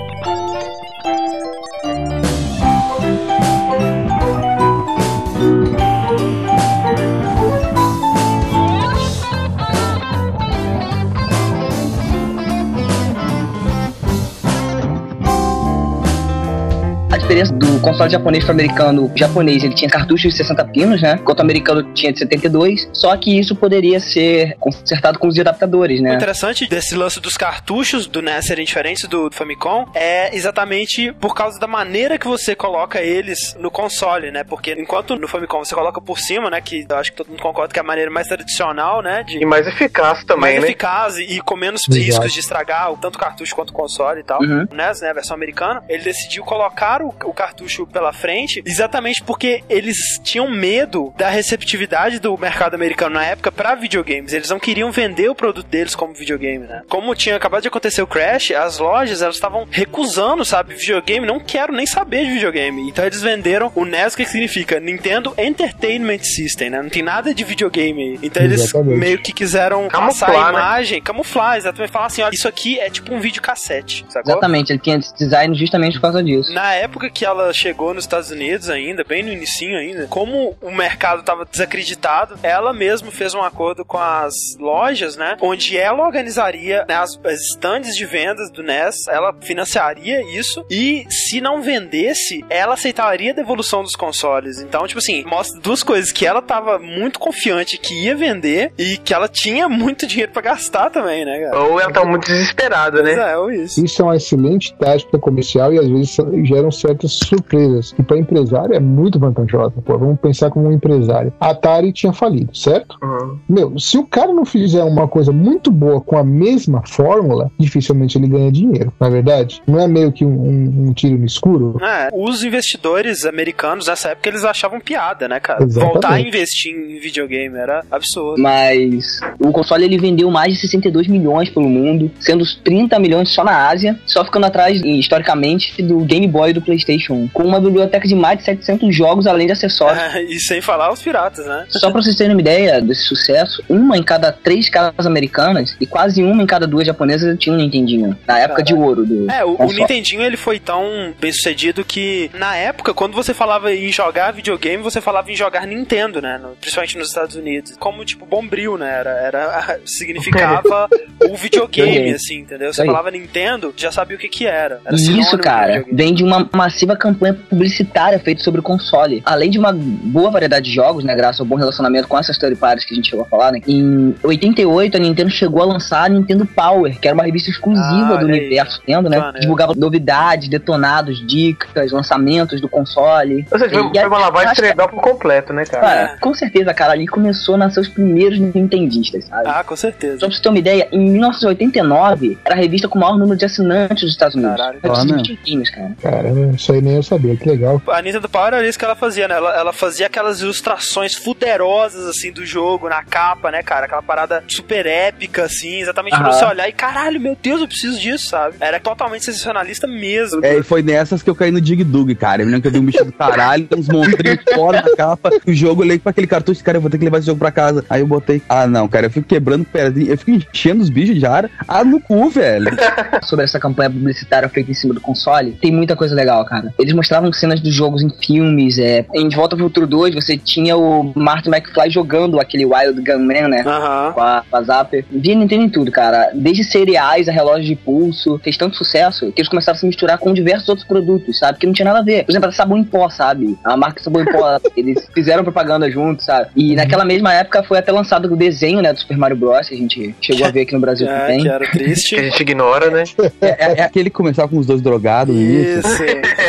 Diferença 17.24 17.54
do 17.54 17.80
console 17.80 18.10
japonês 18.10 18.44
pro 18.44 18.52
americano, 18.52 19.06
o 19.06 19.12
japonês 19.18 19.64
ele 19.64 19.74
tinha 19.74 19.88
cartuchos 19.90 20.30
de 20.32 20.36
60 20.36 20.62
pinos, 20.66 21.00
né? 21.00 21.16
Enquanto 21.18 21.38
o 21.38 21.42
americano 21.42 21.82
tinha 21.94 22.12
de 22.12 22.18
72. 22.18 22.86
Só 22.92 23.16
que 23.16 23.38
isso 23.38 23.56
poderia 23.56 23.98
ser 23.98 24.56
consertado 24.60 25.18
com 25.18 25.26
os 25.28 25.38
adaptadores, 25.38 26.00
O 26.00 26.02
né? 26.02 26.14
interessante 26.14 26.68
desse 26.68 26.94
lance 26.94 27.20
dos 27.20 27.38
cartuchos 27.38 28.06
do 28.06 28.20
NES 28.20 28.44
serem 28.44 28.64
diferentes 28.66 29.08
do 29.08 29.30
Famicom 29.32 29.86
é 29.94 30.36
exatamente 30.36 31.12
por 31.14 31.34
causa 31.34 31.58
da 31.58 31.66
maneira 31.66 32.18
que 32.18 32.28
você 32.28 32.54
coloca 32.54 33.00
eles 33.00 33.56
no 33.58 33.70
console, 33.70 34.30
né? 34.30 34.44
Porque 34.44 34.72
enquanto 34.78 35.16
no 35.16 35.26
Famicom 35.26 35.64
você 35.64 35.74
coloca 35.74 36.02
por 36.02 36.18
cima, 36.18 36.50
né? 36.50 36.60
Que 36.60 36.84
eu 36.88 36.96
acho 36.96 37.10
que 37.12 37.16
todo 37.16 37.30
mundo 37.30 37.40
concorda 37.42 37.72
que 37.72 37.78
é 37.78 37.82
a 37.82 37.86
maneira 37.86 38.10
mais 38.10 38.28
tradicional, 38.28 39.00
né? 39.02 39.22
De 39.22 39.38
E 39.38 39.46
mais 39.46 39.66
eficaz 39.66 40.24
também, 40.24 40.40
mais 40.42 40.60
né? 40.60 40.66
eficaz 40.66 41.16
e 41.16 41.40
com 41.40 41.56
menos 41.56 41.80
Exato. 41.88 42.04
riscos 42.04 42.32
de 42.34 42.40
estragar 42.40 42.92
o- 42.92 42.98
tanto 42.98 43.16
o 43.16 43.18
cartucho 43.18 43.54
quanto 43.54 43.70
o 43.70 43.72
console 43.72 44.20
e 44.20 44.24
tal. 44.24 44.42
Uhum. 44.42 44.66
O 44.70 44.74
NES, 44.74 45.00
né, 45.00 45.08
a 45.08 45.14
versão 45.14 45.34
americana, 45.34 45.82
ele 45.88 46.02
decidiu 46.04 46.44
colocar 46.44 47.00
o, 47.00 47.13
o 47.24 47.32
cartucho 47.32 47.86
pela 47.86 48.12
frente 48.12 48.62
exatamente 48.64 49.22
porque 49.22 49.62
eles 49.68 49.96
tinham 50.22 50.50
medo 50.50 51.12
da 51.16 51.28
receptividade 51.28 52.18
do 52.18 52.36
mercado 52.36 52.74
americano 52.74 53.14
na 53.14 53.24
época 53.24 53.52
pra 53.52 53.74
videogames. 53.74 54.32
Eles 54.32 54.50
não 54.50 54.58
queriam 54.58 54.90
vender 54.90 55.28
o 55.28 55.34
produto 55.34 55.66
deles 55.66 55.94
como 55.94 56.14
videogame, 56.14 56.66
né? 56.66 56.82
Como 56.88 57.14
tinha 57.14 57.36
acabado 57.36 57.62
de 57.62 57.68
acontecer 57.68 58.02
o 58.02 58.06
crash, 58.06 58.50
as 58.52 58.78
lojas 58.78 59.22
elas 59.22 59.36
estavam 59.36 59.66
recusando, 59.70 60.44
sabe, 60.44 60.74
videogame, 60.74 61.26
não 61.26 61.40
quero 61.40 61.72
nem 61.72 61.86
saber 61.86 62.24
de 62.24 62.32
videogame. 62.32 62.88
Então 62.88 63.04
eles 63.04 63.22
venderam 63.22 63.70
o 63.74 63.84
NES, 63.84 64.14
que 64.14 64.24
significa 64.24 64.80
Nintendo 64.80 65.34
Entertainment 65.38 66.22
System, 66.22 66.70
né? 66.70 66.82
Não 66.82 66.90
tem 66.90 67.02
nada 67.02 67.34
de 67.34 67.44
videogame 67.44 68.02
aí. 68.02 68.18
Então 68.22 68.42
eles 68.42 68.60
Exatamente. 68.62 68.98
meio 68.98 69.18
que 69.18 69.32
quiseram 69.32 69.88
Camuflar, 69.88 70.30
passar 70.30 70.48
a 70.48 70.52
né? 70.52 70.58
imagem, 70.58 71.02
camuflar, 71.02 71.56
exatamente, 71.56 71.92
falar 71.92 72.06
assim, 72.06 72.22
olha, 72.22 72.34
isso 72.34 72.48
aqui 72.48 72.78
é 72.78 72.90
tipo 72.90 73.14
um 73.14 73.20
videocassete, 73.20 74.04
sacou? 74.08 74.32
Exatamente, 74.32 74.72
ele 74.72 74.78
tinha 74.80 74.96
esse 74.96 75.14
design 75.16 75.54
justamente 75.56 75.94
por 75.94 76.02
causa 76.02 76.22
disso. 76.22 76.52
Na 76.52 76.74
época 76.74 77.03
que 77.10 77.24
ela 77.24 77.52
chegou 77.52 77.94
nos 77.94 78.04
Estados 78.04 78.30
Unidos 78.30 78.68
ainda, 78.70 79.04
bem 79.04 79.22
no 79.22 79.32
inicinho 79.32 79.78
ainda, 79.78 80.06
como 80.08 80.56
o 80.60 80.70
mercado 80.70 81.20
estava 81.20 81.44
desacreditado, 81.44 82.38
ela 82.42 82.72
mesma 82.72 83.10
fez 83.10 83.34
um 83.34 83.42
acordo 83.42 83.84
com 83.84 83.98
as 83.98 84.34
lojas, 84.58 85.16
né? 85.16 85.36
Onde 85.40 85.76
ela 85.76 86.04
organizaria 86.04 86.84
né, 86.88 86.94
as, 86.94 87.18
as 87.24 87.40
stands 87.50 87.96
de 87.96 88.04
vendas 88.04 88.50
do 88.50 88.62
NES, 88.62 89.06
ela 89.08 89.32
financiaria 89.42 90.22
isso 90.36 90.64
e 90.70 91.06
se 91.10 91.40
não 91.40 91.62
vendesse, 91.62 92.44
ela 92.48 92.74
aceitaria 92.74 93.32
a 93.32 93.34
devolução 93.34 93.82
dos 93.82 93.96
consoles. 93.96 94.60
Então, 94.60 94.86
tipo 94.86 94.98
assim, 94.98 95.24
mostra 95.24 95.60
duas 95.60 95.82
coisas 95.82 96.12
que 96.12 96.26
ela 96.26 96.42
tava 96.42 96.78
muito 96.78 97.18
confiante 97.18 97.78
que 97.78 98.04
ia 98.04 98.14
vender 98.14 98.72
e 98.78 98.96
que 98.98 99.12
ela 99.14 99.28
tinha 99.28 99.68
muito 99.68 100.06
dinheiro 100.06 100.32
pra 100.32 100.42
gastar 100.42 100.90
também, 100.90 101.24
né, 101.24 101.40
cara? 101.40 101.58
Ou 101.62 101.80
ela 101.80 101.92
tá 101.92 102.04
muito 102.04 102.26
desesperada, 102.26 103.02
Pois 103.02 103.16
né? 103.16 103.32
é, 103.32 103.36
ou 103.36 103.50
isso. 103.50 103.84
Isso 103.84 104.02
é 104.02 104.04
uma 104.04 104.16
excelente 104.16 104.74
tática 104.74 105.18
comercial 105.18 105.72
e 105.72 105.78
às 105.78 105.88
vezes 105.88 106.16
geram 106.44 106.70
certas 106.94 107.12
surpresas. 107.12 107.94
E 107.98 108.02
para 108.02 108.18
empresário 108.18 108.74
é 108.74 108.80
muito 108.80 109.18
vantajosa. 109.18 109.74
Pô, 109.84 109.98
vamos 109.98 110.18
pensar 110.20 110.50
como 110.50 110.68
um 110.68 110.72
empresário. 110.72 111.32
A 111.40 111.50
Atari 111.50 111.92
tinha 111.92 112.12
falido, 112.12 112.54
certo? 112.56 112.96
Uhum. 113.02 113.38
Meu, 113.48 113.78
se 113.78 113.98
o 113.98 114.06
cara 114.06 114.32
não 114.32 114.44
fizer 114.44 114.82
uma 114.84 115.06
coisa 115.08 115.32
muito 115.32 115.70
boa 115.70 116.00
com 116.00 116.16
a 116.16 116.24
mesma 116.24 116.82
fórmula, 116.86 117.50
dificilmente 117.58 118.16
ele 118.18 118.28
ganha 118.28 118.50
dinheiro, 118.50 118.92
na 119.00 119.08
verdade. 119.08 119.62
Não 119.66 119.78
é 119.80 119.86
meio 119.88 120.12
que 120.12 120.24
um, 120.24 120.30
um- 120.30 120.88
um 120.88 120.92
tiro 120.92 121.18
no 121.18 121.24
escuro? 121.26 121.76
É, 121.82 122.08
os 122.12 122.42
investidores 122.44 123.24
americanos 123.24 123.86
nessa 123.86 124.10
época 124.10 124.28
eles 124.28 124.44
achavam 124.44 124.80
piada, 124.80 125.28
né, 125.28 125.40
cara? 125.40 125.62
Exatamente. 125.64 125.92
Voltar 125.92 126.12
a 126.14 126.20
investir 126.20 126.74
em 126.74 126.98
videogame 126.98 127.56
era 127.56 127.82
absurdo. 127.90 128.40
Mas 128.40 129.20
o 129.38 129.50
console 129.50 129.84
ele 129.84 129.98
vendeu 129.98 130.30
mais 130.30 130.54
de 130.54 130.60
62 130.60 131.06
milhões 131.08 131.48
pelo 131.50 131.68
mundo, 131.68 132.10
sendo 132.20 132.42
os 132.42 132.54
30 132.56 132.98
milhões 132.98 133.30
só 133.34 133.44
na 133.44 133.68
Ásia, 133.68 133.98
só 134.06 134.24
ficando 134.24 134.46
atrás, 134.46 134.80
historicamente, 134.84 135.82
do 135.82 135.98
Game 136.00 136.26
Boy 136.26 136.50
e 136.50 136.52
do 136.52 136.62
PlayStation 136.62 136.83
1, 136.88 137.28
com 137.28 137.42
uma 137.42 137.60
biblioteca 137.60 138.06
de 138.06 138.14
mais 138.14 138.38
de 138.38 138.44
700 138.44 138.94
jogos 138.94 139.26
além 139.26 139.46
de 139.46 139.52
acessórios. 139.52 140.02
É, 140.14 140.22
e 140.24 140.38
sem 140.40 140.60
falar 140.60 140.92
os 140.92 141.02
piratas, 141.02 141.46
né? 141.46 141.64
Só 141.68 141.90
pra 141.90 142.00
vocês 142.02 142.16
terem 142.16 142.34
uma 142.34 142.40
ideia 142.40 142.80
desse 142.80 143.02
sucesso, 143.02 143.62
uma 143.68 143.96
em 143.96 144.02
cada 144.02 144.32
três 144.32 144.68
casas 144.68 145.06
americanas 145.06 145.76
e 145.80 145.86
quase 145.86 146.22
uma 146.22 146.42
em 146.42 146.46
cada 146.46 146.66
duas 146.66 146.86
japonesas 146.86 147.36
tinha 147.38 147.54
um 147.54 147.58
Nintendinho. 147.58 148.16
Na 148.26 148.38
época 148.38 148.62
de 148.62 148.74
ouro 148.74 149.04
do 149.04 149.30
É, 149.30 149.44
o, 149.44 149.56
o. 149.58 149.72
Nintendinho 149.72 150.22
ele 150.22 150.36
foi 150.36 150.58
tão 150.58 151.14
bem 151.20 151.32
sucedido 151.32 151.84
que 151.84 152.30
na 152.34 152.56
época, 152.56 152.92
quando 152.94 153.14
você 153.14 153.32
falava 153.34 153.72
em 153.72 153.90
jogar 153.90 154.32
videogame, 154.32 154.82
você 154.82 155.00
falava 155.00 155.30
em 155.30 155.36
jogar 155.36 155.66
Nintendo, 155.66 156.20
né? 156.20 156.38
No- 156.38 156.56
principalmente 156.60 156.98
nos 156.98 157.08
Estados 157.08 157.36
Unidos. 157.36 157.74
Como 157.78 158.04
tipo 158.04 158.26
bombril, 158.26 158.76
né? 158.78 158.90
Era, 159.00 159.10
era 159.10 159.80
significava 159.84 160.88
o 161.28 161.36
videogame, 161.36 162.12
assim, 162.12 162.38
entendeu? 162.40 162.72
Você 162.72 162.84
falava 162.84 163.10
Nintendo, 163.10 163.72
já 163.76 163.90
sabia 163.90 164.16
o 164.16 164.20
que 164.20 164.28
que 164.28 164.46
era. 164.46 164.80
era 164.84 164.96
isso, 164.96 165.38
cara, 165.38 165.84
vem 165.92 166.14
de 166.14 166.22
uma 166.22 166.48
massiva 166.74 166.96
campanha 166.96 167.34
publicitária 167.48 168.18
feita 168.18 168.42
sobre 168.42 168.58
o 168.60 168.62
console. 168.62 169.22
Além 169.24 169.48
de 169.48 169.58
uma 169.58 169.72
boa 169.72 170.30
variedade 170.30 170.68
de 170.68 170.74
jogos, 170.74 171.04
né? 171.04 171.14
Graças 171.14 171.40
ao 171.40 171.46
bom 171.46 171.54
relacionamento 171.54 172.08
com 172.08 172.18
essas 172.18 172.36
third 172.36 172.56
parties 172.56 172.84
que 172.84 172.92
a 172.92 172.96
gente 172.96 173.10
chegou 173.10 173.24
a 173.24 173.28
falar, 173.28 173.52
né? 173.52 173.60
Em 173.66 174.14
88, 174.22 174.96
a 174.96 175.00
Nintendo 175.00 175.30
chegou 175.30 175.62
a 175.62 175.66
lançar 175.66 176.04
a 176.04 176.08
Nintendo 176.08 176.44
Power, 176.44 176.98
que 176.98 177.06
era 177.06 177.14
uma 177.14 177.24
revista 177.24 177.50
exclusiva 177.50 178.14
Ah, 178.14 178.16
do 178.16 178.26
universo 178.26 178.80
Nintendo, 178.80 179.08
né? 179.08 179.32
Divulgava 179.40 179.72
novidades, 179.76 180.48
detonados, 180.48 181.24
dicas, 181.26 181.92
lançamentos 181.92 182.60
do 182.60 182.68
console. 182.68 183.46
Ou 183.50 183.58
seja, 183.58 183.70
foi, 183.70 183.90
E 183.94 184.00
foi 184.00 184.08
uma 184.08 184.18
lavagem 184.18 184.54
cerebral 184.54 184.88
por 184.88 185.00
completo, 185.00 185.52
né, 185.52 185.64
cara? 185.64 185.82
Cara, 185.82 186.18
com 186.20 186.34
certeza, 186.34 186.74
cara, 186.74 186.92
ali 186.92 187.06
começou 187.06 187.54
a 187.54 187.58
nascer 187.58 187.80
os 187.80 187.88
primeiros 187.88 188.38
nintendistas, 188.38 189.26
sabe? 189.26 189.44
Ah, 189.46 189.62
com 189.62 189.76
certeza. 189.76 190.18
Só 190.18 190.26
pra 190.26 190.36
você 190.36 190.42
ter 190.42 190.48
uma 190.48 190.58
ideia, 190.58 190.88
em 190.90 191.10
1989, 191.10 192.38
era 192.44 192.54
a 192.54 192.58
revista 192.58 192.88
com 192.88 192.98
o 192.98 193.00
maior 193.00 193.16
número 193.16 193.36
de 193.36 193.44
assinantes 193.44 194.02
dos 194.02 194.12
Estados 194.12 194.34
Unidos. 194.34 194.56
Caralho. 194.56 194.80
Ah, 194.82 195.04
né? 195.04 195.22
cara. 195.70 195.94
Caramba, 196.02 196.56
isso 196.64 196.72
aí 196.72 196.80
nem 196.80 196.96
eu 196.96 197.02
sabia, 197.02 197.36
que 197.36 197.48
legal. 197.48 197.80
A 197.86 198.00
Nintendo 198.00 198.28
Power 198.28 198.54
era 198.54 198.66
isso 198.66 198.78
que 198.78 198.84
ela 198.84 198.96
fazia, 198.96 199.28
né? 199.28 199.34
Ela, 199.34 199.54
ela 199.54 199.72
fazia 199.72 200.06
aquelas 200.06 200.40
ilustrações 200.40 201.14
fuderosas, 201.14 202.06
assim, 202.06 202.32
do 202.32 202.44
jogo 202.44 202.88
na 202.88 203.02
capa, 203.02 203.50
né, 203.50 203.62
cara? 203.62 203.84
Aquela 203.84 204.02
parada 204.02 204.42
super 204.48 204.86
épica, 204.86 205.44
assim, 205.44 205.80
exatamente 205.80 206.16
pra 206.16 206.32
você 206.32 206.44
olhar 206.44 206.68
e, 206.68 206.72
caralho, 206.72 207.20
meu 207.20 207.36
Deus, 207.40 207.60
eu 207.60 207.68
preciso 207.68 208.00
disso, 208.00 208.28
sabe? 208.28 208.56
Era 208.60 208.80
totalmente 208.80 209.24
sensacionalista 209.24 209.86
mesmo. 209.86 210.44
É, 210.44 210.56
e 210.56 210.62
foi 210.62 210.82
nessas 210.82 211.22
que 211.22 211.28
eu 211.28 211.34
caí 211.34 211.50
no 211.50 211.60
Dig 211.60 211.84
Dug, 211.84 212.14
cara. 212.14 212.42
Eu 212.42 212.46
lembro 212.46 212.62
que 212.62 212.68
eu 212.68 212.72
vi 212.72 212.78
um 212.78 212.84
bicho 212.84 213.04
do 213.04 213.12
caralho, 213.12 213.68
uns 213.76 213.88
monstrinhos 213.88 214.40
fora 214.54 214.82
na 214.82 214.96
capa. 214.96 215.30
O 215.46 215.52
jogo, 215.52 215.82
eu 215.82 215.86
olhei 215.86 215.98
pra 215.98 216.10
aquele 216.10 216.26
cartucho, 216.26 216.64
cara, 216.64 216.78
eu 216.78 216.82
vou 216.82 216.90
ter 216.90 216.98
que 216.98 217.04
levar 217.04 217.18
esse 217.18 217.26
jogo 217.26 217.38
pra 217.38 217.50
casa. 217.50 217.84
Aí 217.90 218.00
eu 218.00 218.06
botei, 218.06 218.40
ah, 218.48 218.66
não, 218.66 218.88
cara, 218.88 219.06
eu 219.06 219.10
fico 219.10 219.26
quebrando 219.26 219.64
pedrinha, 219.64 220.10
eu 220.10 220.18
fico 220.18 220.30
enchendo 220.30 220.82
os 220.82 220.88
bichos 220.88 221.18
de 221.18 221.26
ar. 221.26 221.50
Ah, 221.68 221.84
no 221.84 222.00
cu, 222.00 222.30
velho. 222.30 222.70
sobre 223.22 223.44
essa 223.44 223.60
campanha 223.60 223.90
publicitária 223.90 224.48
feita 224.48 224.70
em 224.70 224.74
cima 224.74 224.94
do 224.94 225.00
console, 225.00 225.52
tem 225.60 225.70
muita 225.70 225.94
coisa 225.94 226.14
legal, 226.14 226.44
cara. 226.44 226.53
Eles 226.78 226.92
mostravam 226.94 227.32
cenas 227.32 227.60
dos 227.60 227.74
jogos 227.74 228.02
em 228.02 228.10
filmes, 228.10 228.78
é. 228.78 229.04
Em 229.14 229.28
De 229.28 229.36
Volta 229.36 229.56
pro 229.56 229.64
Futuro 229.66 229.86
2, 229.86 230.14
você 230.14 230.36
tinha 230.36 230.76
o 230.76 231.12
Martin 231.14 231.50
McFly 231.50 231.90
jogando 231.90 232.40
aquele 232.40 232.64
Wild 232.64 233.00
Gunman, 233.02 233.48
né? 233.48 233.62
Aham. 233.66 234.12
Com 234.12 234.20
a, 234.20 234.44
com 234.50 234.56
a 234.56 234.62
Zapper. 234.62 235.04
Via 235.10 235.34
Nintendo 235.34 235.62
em 235.64 235.68
tudo, 235.68 235.90
cara. 235.90 236.30
Desde 236.34 236.64
cereais 236.64 237.28
a 237.28 237.32
relógio 237.32 237.64
de 237.66 237.76
pulso. 237.76 238.38
Fez 238.42 238.56
tanto 238.56 238.76
sucesso 238.76 239.32
que 239.32 239.40
eles 239.40 239.48
começaram 239.48 239.76
a 239.76 239.80
se 239.80 239.86
misturar 239.86 240.18
com 240.18 240.32
diversos 240.32 240.68
outros 240.68 240.86
produtos, 240.86 241.38
sabe? 241.38 241.58
Que 241.58 241.66
não 241.66 241.72
tinha 241.72 241.84
nada 241.86 242.00
a 242.00 242.02
ver. 242.02 242.24
Por 242.24 242.32
exemplo, 242.32 242.48
a 242.48 242.52
sabão 242.52 242.78
em 242.78 242.84
pó, 242.84 243.08
sabe? 243.08 243.58
A 243.64 243.76
marca 243.76 244.02
sabão 244.02 244.22
em 244.22 244.26
pó, 244.26 244.58
eles 244.76 245.06
fizeram 245.14 245.42
propaganda 245.44 245.90
juntos, 245.90 246.24
sabe? 246.26 246.48
E 246.56 246.74
naquela 246.74 247.04
mesma 247.04 247.32
época 247.32 247.62
foi 247.62 247.78
até 247.78 247.90
lançado 247.92 248.32
o 248.32 248.36
desenho, 248.36 248.80
né? 248.80 248.92
Do 248.92 249.00
Super 249.00 249.16
Mario 249.16 249.36
Bros. 249.36 249.68
Que 249.68 249.74
a 249.74 249.78
gente 249.78 250.14
chegou 250.20 250.46
a 250.46 250.50
ver 250.50 250.62
aqui 250.62 250.72
no 250.74 250.80
Brasil 250.80 251.08
É, 251.14 251.18
também. 251.20 251.38
que 251.40 251.48
era 251.48 251.66
Que 251.66 251.78
a 251.78 251.82
triste. 251.84 252.16
gente 252.16 252.40
ignora, 252.40 252.90
né? 252.90 253.04
É, 253.40 253.48
é- 253.48 253.74
é 253.78 253.82
aquele 253.82 254.08
que 254.10 254.16
começava 254.16 254.48
com 254.48 254.58
os 254.58 254.66
dois 254.66 254.80
drogados, 254.80 255.34
isso. 255.36 255.88
Isso, 255.88 256.02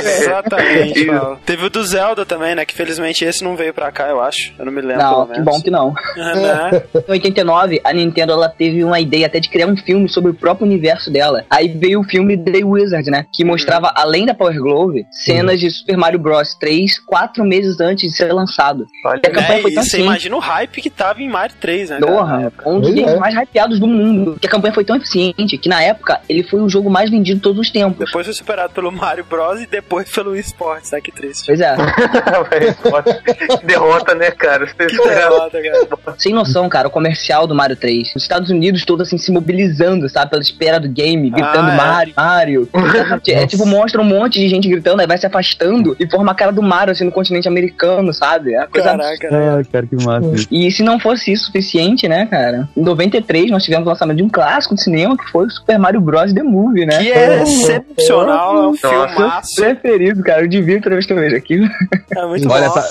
Exatamente. 0.05 1.05
Paulo. 1.05 1.39
Teve 1.45 1.65
o 1.65 1.69
do 1.69 1.83
Zelda 1.83 2.25
também, 2.25 2.55
né? 2.55 2.65
Que 2.65 2.73
felizmente 2.73 3.23
esse 3.25 3.43
não 3.43 3.55
veio 3.55 3.73
pra 3.73 3.91
cá, 3.91 4.07
eu 4.09 4.21
acho. 4.21 4.53
Eu 4.57 4.65
não 4.65 4.71
me 4.71 4.81
lembro. 4.81 5.03
Não, 5.03 5.27
que 5.27 5.41
bom 5.41 5.61
que 5.61 5.71
não. 5.71 5.93
né? 6.15 6.83
Em 7.07 7.11
89, 7.11 7.81
a 7.83 7.93
Nintendo 7.93 8.33
ela 8.33 8.49
teve 8.49 8.83
uma 8.83 8.99
ideia 8.99 9.27
até 9.27 9.39
de 9.39 9.49
criar 9.49 9.67
um 9.67 9.77
filme 9.77 10.07
sobre 10.09 10.31
o 10.31 10.33
próprio 10.33 10.65
universo 10.65 11.11
dela. 11.11 11.45
Aí 11.49 11.67
veio 11.67 12.01
o 12.01 12.03
filme 12.03 12.37
The 12.37 12.63
Wizard, 12.63 13.09
né? 13.09 13.25
Que 13.33 13.43
mostrava, 13.43 13.91
além 13.95 14.25
da 14.25 14.33
Power 14.33 14.59
Glove, 14.59 15.05
cenas 15.11 15.59
de 15.59 15.69
Super 15.69 15.97
Mario 15.97 16.19
Bros 16.19 16.55
3 16.55 16.99
quatro 17.05 17.43
meses 17.43 17.79
antes 17.79 18.11
de 18.11 18.17
ser 18.17 18.31
lançado. 18.33 18.85
Olha, 19.05 19.21
E 19.23 19.27
a 19.27 19.31
campanha 19.31 19.59
É, 19.59 19.61
foi 19.61 19.71
e 19.71 19.73
tão 19.73 19.83
você 19.83 19.95
assim. 19.97 20.05
imagina 20.05 20.35
o 20.35 20.39
hype 20.39 20.81
que 20.81 20.89
tava 20.89 21.21
em 21.21 21.29
Mario 21.29 21.55
3, 21.59 21.89
né? 21.91 21.99
Porra, 21.99 22.51
um 22.65 22.79
dos 22.79 22.95
é. 22.95 23.15
mais 23.17 23.35
hypeados 23.35 23.79
do 23.79 23.87
mundo. 23.87 24.37
Que 24.39 24.47
a 24.47 24.49
campanha 24.49 24.73
foi 24.73 24.83
tão 24.83 24.95
eficiente 24.95 25.57
que 25.57 25.69
na 25.69 25.81
época 25.81 26.19
ele 26.27 26.43
foi 26.43 26.61
o 26.61 26.69
jogo 26.69 26.89
mais 26.89 27.09
vendido 27.09 27.37
de 27.37 27.41
todos 27.41 27.59
os 27.59 27.69
tempos. 27.71 28.05
Depois 28.05 28.25
foi 28.25 28.33
superado 28.33 28.73
pelo 28.73 28.91
Mario 28.91 29.25
Bros 29.29 29.61
e 29.61 29.65
depois 29.67 29.94
pelo 30.03 30.31
Wii 30.31 30.41
Sports, 30.41 30.89
tá? 30.89 30.99
Que 30.99 31.11
triste. 31.11 31.45
Pois 31.47 31.61
é. 31.61 31.75
Que 33.59 33.65
derrota, 33.65 34.15
né, 34.15 34.31
cara? 34.31 34.65
Você 34.67 34.87
Que 34.87 34.97
derrota, 34.97 35.61
cara. 35.61 36.15
Sem 36.17 36.33
noção, 36.33 36.67
cara, 36.69 36.87
o 36.87 36.91
comercial 36.91 37.47
do 37.47 37.55
Mario 37.55 37.75
3. 37.75 38.13
Os 38.15 38.23
Estados 38.23 38.49
Unidos 38.49 38.83
todos 38.85 39.07
assim 39.07 39.17
se 39.17 39.31
mobilizando, 39.31 40.07
sabe? 40.09 40.31
Pela 40.31 40.41
espera 40.41 40.79
do 40.79 40.87
game, 40.89 41.29
gritando 41.29 41.69
Ah, 41.69 41.73
é. 41.73 41.77
Mario, 41.77 42.13
Mario. 42.15 42.69
é 43.27 43.47
tipo, 43.47 43.65
mostra 43.65 44.01
um 44.01 44.05
monte 44.05 44.39
de 44.39 44.47
gente 44.47 44.67
gritando, 44.67 45.01
aí 45.01 45.07
vai 45.07 45.17
se 45.17 45.25
afastando 45.25 45.95
e 45.99 46.09
forma 46.09 46.31
a 46.31 46.35
cara 46.35 46.51
do 46.51 46.61
Mario 46.61 46.91
assim 46.91 47.03
no 47.03 47.11
continente 47.11 47.47
americano, 47.47 48.13
sabe? 48.13 48.53
É 48.53 48.59
uma 48.59 48.67
coisa 48.67 48.89
Caraca, 48.89 49.31
né? 49.31 49.59
Ah, 49.59 49.63
cara, 49.71 49.85
que 49.87 49.95
massa. 50.03 50.47
E 50.51 50.71
se 50.71 50.83
não 50.83 50.99
fosse 50.99 51.31
isso 51.31 51.45
suficiente, 51.45 52.07
né, 52.07 52.25
cara? 52.25 52.67
Em 52.75 52.81
93 52.81 53.51
nós 53.51 53.63
tivemos 53.63 53.85
o 53.85 53.89
lançamento 53.89 54.17
de 54.17 54.23
um 54.23 54.29
clássico 54.29 54.75
de 54.75 54.83
cinema 54.83 55.17
que 55.17 55.29
foi 55.31 55.45
o 55.45 55.49
Super 55.49 55.77
Mario 55.79 56.01
Bros. 56.01 56.33
The 56.33 56.43
Movie, 56.43 56.85
né? 56.85 56.97
Que 56.97 57.11
é 57.11 57.43
excepcional, 57.43 58.63
é 58.63 58.67
um 58.67 58.73
filmaço. 58.75 59.55
Preferido, 59.85 60.23
cara. 60.23 60.41
Eu 60.41 60.47
divirto 60.47 60.83
toda 60.83 60.95
vez 60.95 61.05
que 61.05 61.13
eu 61.13 61.17
vejo 61.17 61.35
aquilo. 61.35 61.69
É 62.15 62.25
muito 62.25 62.49
Olha, 62.49 62.69
tá, 62.69 62.83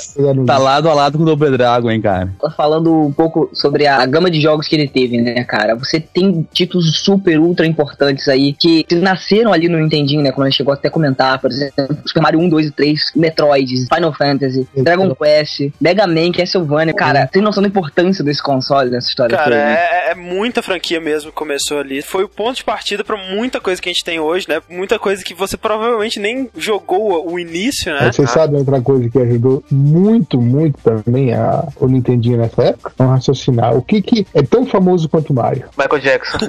tá 0.46 0.58
lado 0.58 0.88
a 0.88 0.94
lado 0.94 1.16
com 1.18 1.24
o 1.24 1.26
Double 1.26 1.50
Dragon, 1.50 1.90
hein, 1.90 2.00
cara. 2.00 2.28
Tá 2.40 2.50
falando 2.50 3.06
um 3.06 3.12
pouco 3.12 3.50
sobre 3.52 3.86
a 3.86 4.04
gama 4.06 4.30
de 4.30 4.40
jogos 4.40 4.68
que 4.68 4.76
ele 4.76 4.86
teve, 4.86 5.20
né, 5.20 5.42
cara? 5.44 5.74
Você 5.76 5.98
tem 5.98 6.46
títulos 6.52 6.98
super, 7.00 7.38
ultra 7.38 7.66
importantes 7.66 8.28
aí 8.28 8.52
que 8.52 8.86
nasceram 8.92 9.52
ali 9.52 9.68
no 9.68 9.78
Nintendinho, 9.78 10.22
né? 10.22 10.30
Como 10.30 10.44
a 10.44 10.50
gente 10.50 10.58
chegou 10.58 10.72
até 10.72 10.88
a 10.88 10.90
comentar, 10.90 11.40
por 11.40 11.50
exemplo, 11.50 11.74
Super 12.06 12.22
Mario 12.22 12.40
1, 12.40 12.48
2 12.48 12.66
e 12.66 12.70
3, 12.70 13.00
Metroid, 13.16 13.86
Final 13.92 14.12
Fantasy, 14.12 14.68
Dragon 14.76 15.14
Quest, 15.14 15.70
Mega 15.80 16.06
Man, 16.06 16.32
Castlevania. 16.32 16.94
Cara, 16.94 17.26
tem 17.26 17.42
noção 17.42 17.62
da 17.62 17.68
importância 17.68 18.22
desse 18.22 18.42
console 18.42 18.90
nessa 18.90 19.08
história 19.08 19.36
Cara, 19.36 19.56
né? 19.56 19.74
é, 19.74 20.10
é 20.10 20.14
muita 20.14 20.62
franquia 20.62 21.00
mesmo 21.00 21.30
que 21.30 21.36
começou 21.36 21.78
ali. 21.78 22.02
Foi 22.02 22.24
o 22.24 22.28
ponto 22.28 22.56
de 22.56 22.64
partida 22.64 23.02
pra 23.02 23.16
muita 23.16 23.60
coisa 23.60 23.80
que 23.80 23.88
a 23.88 23.92
gente 23.92 24.04
tem 24.04 24.20
hoje, 24.20 24.46
né? 24.48 24.60
Muita 24.68 24.98
coisa 24.98 25.24
que 25.24 25.34
você 25.34 25.56
provavelmente 25.56 26.20
nem 26.20 26.48
jogou 26.56 26.83
o 26.88 27.38
início, 27.38 27.92
né? 27.92 28.10
Vocês 28.12 28.30
sabem 28.30 28.58
outra 28.58 28.80
coisa 28.80 29.08
que 29.08 29.18
ajudou 29.18 29.62
muito, 29.70 30.40
muito 30.40 30.78
também 30.82 31.32
a, 31.32 31.66
o 31.78 31.86
Nintendinho 31.86 32.38
nessa 32.38 32.62
época? 32.62 32.92
Vamos 32.96 33.14
raciocinar. 33.14 33.76
O 33.76 33.82
que, 33.82 34.02
que 34.02 34.26
é 34.34 34.42
tão 34.42 34.66
famoso 34.66 35.08
quanto 35.08 35.30
o 35.30 35.34
Mario? 35.34 35.64
Michael 35.76 36.00
Jackson. 36.00 36.38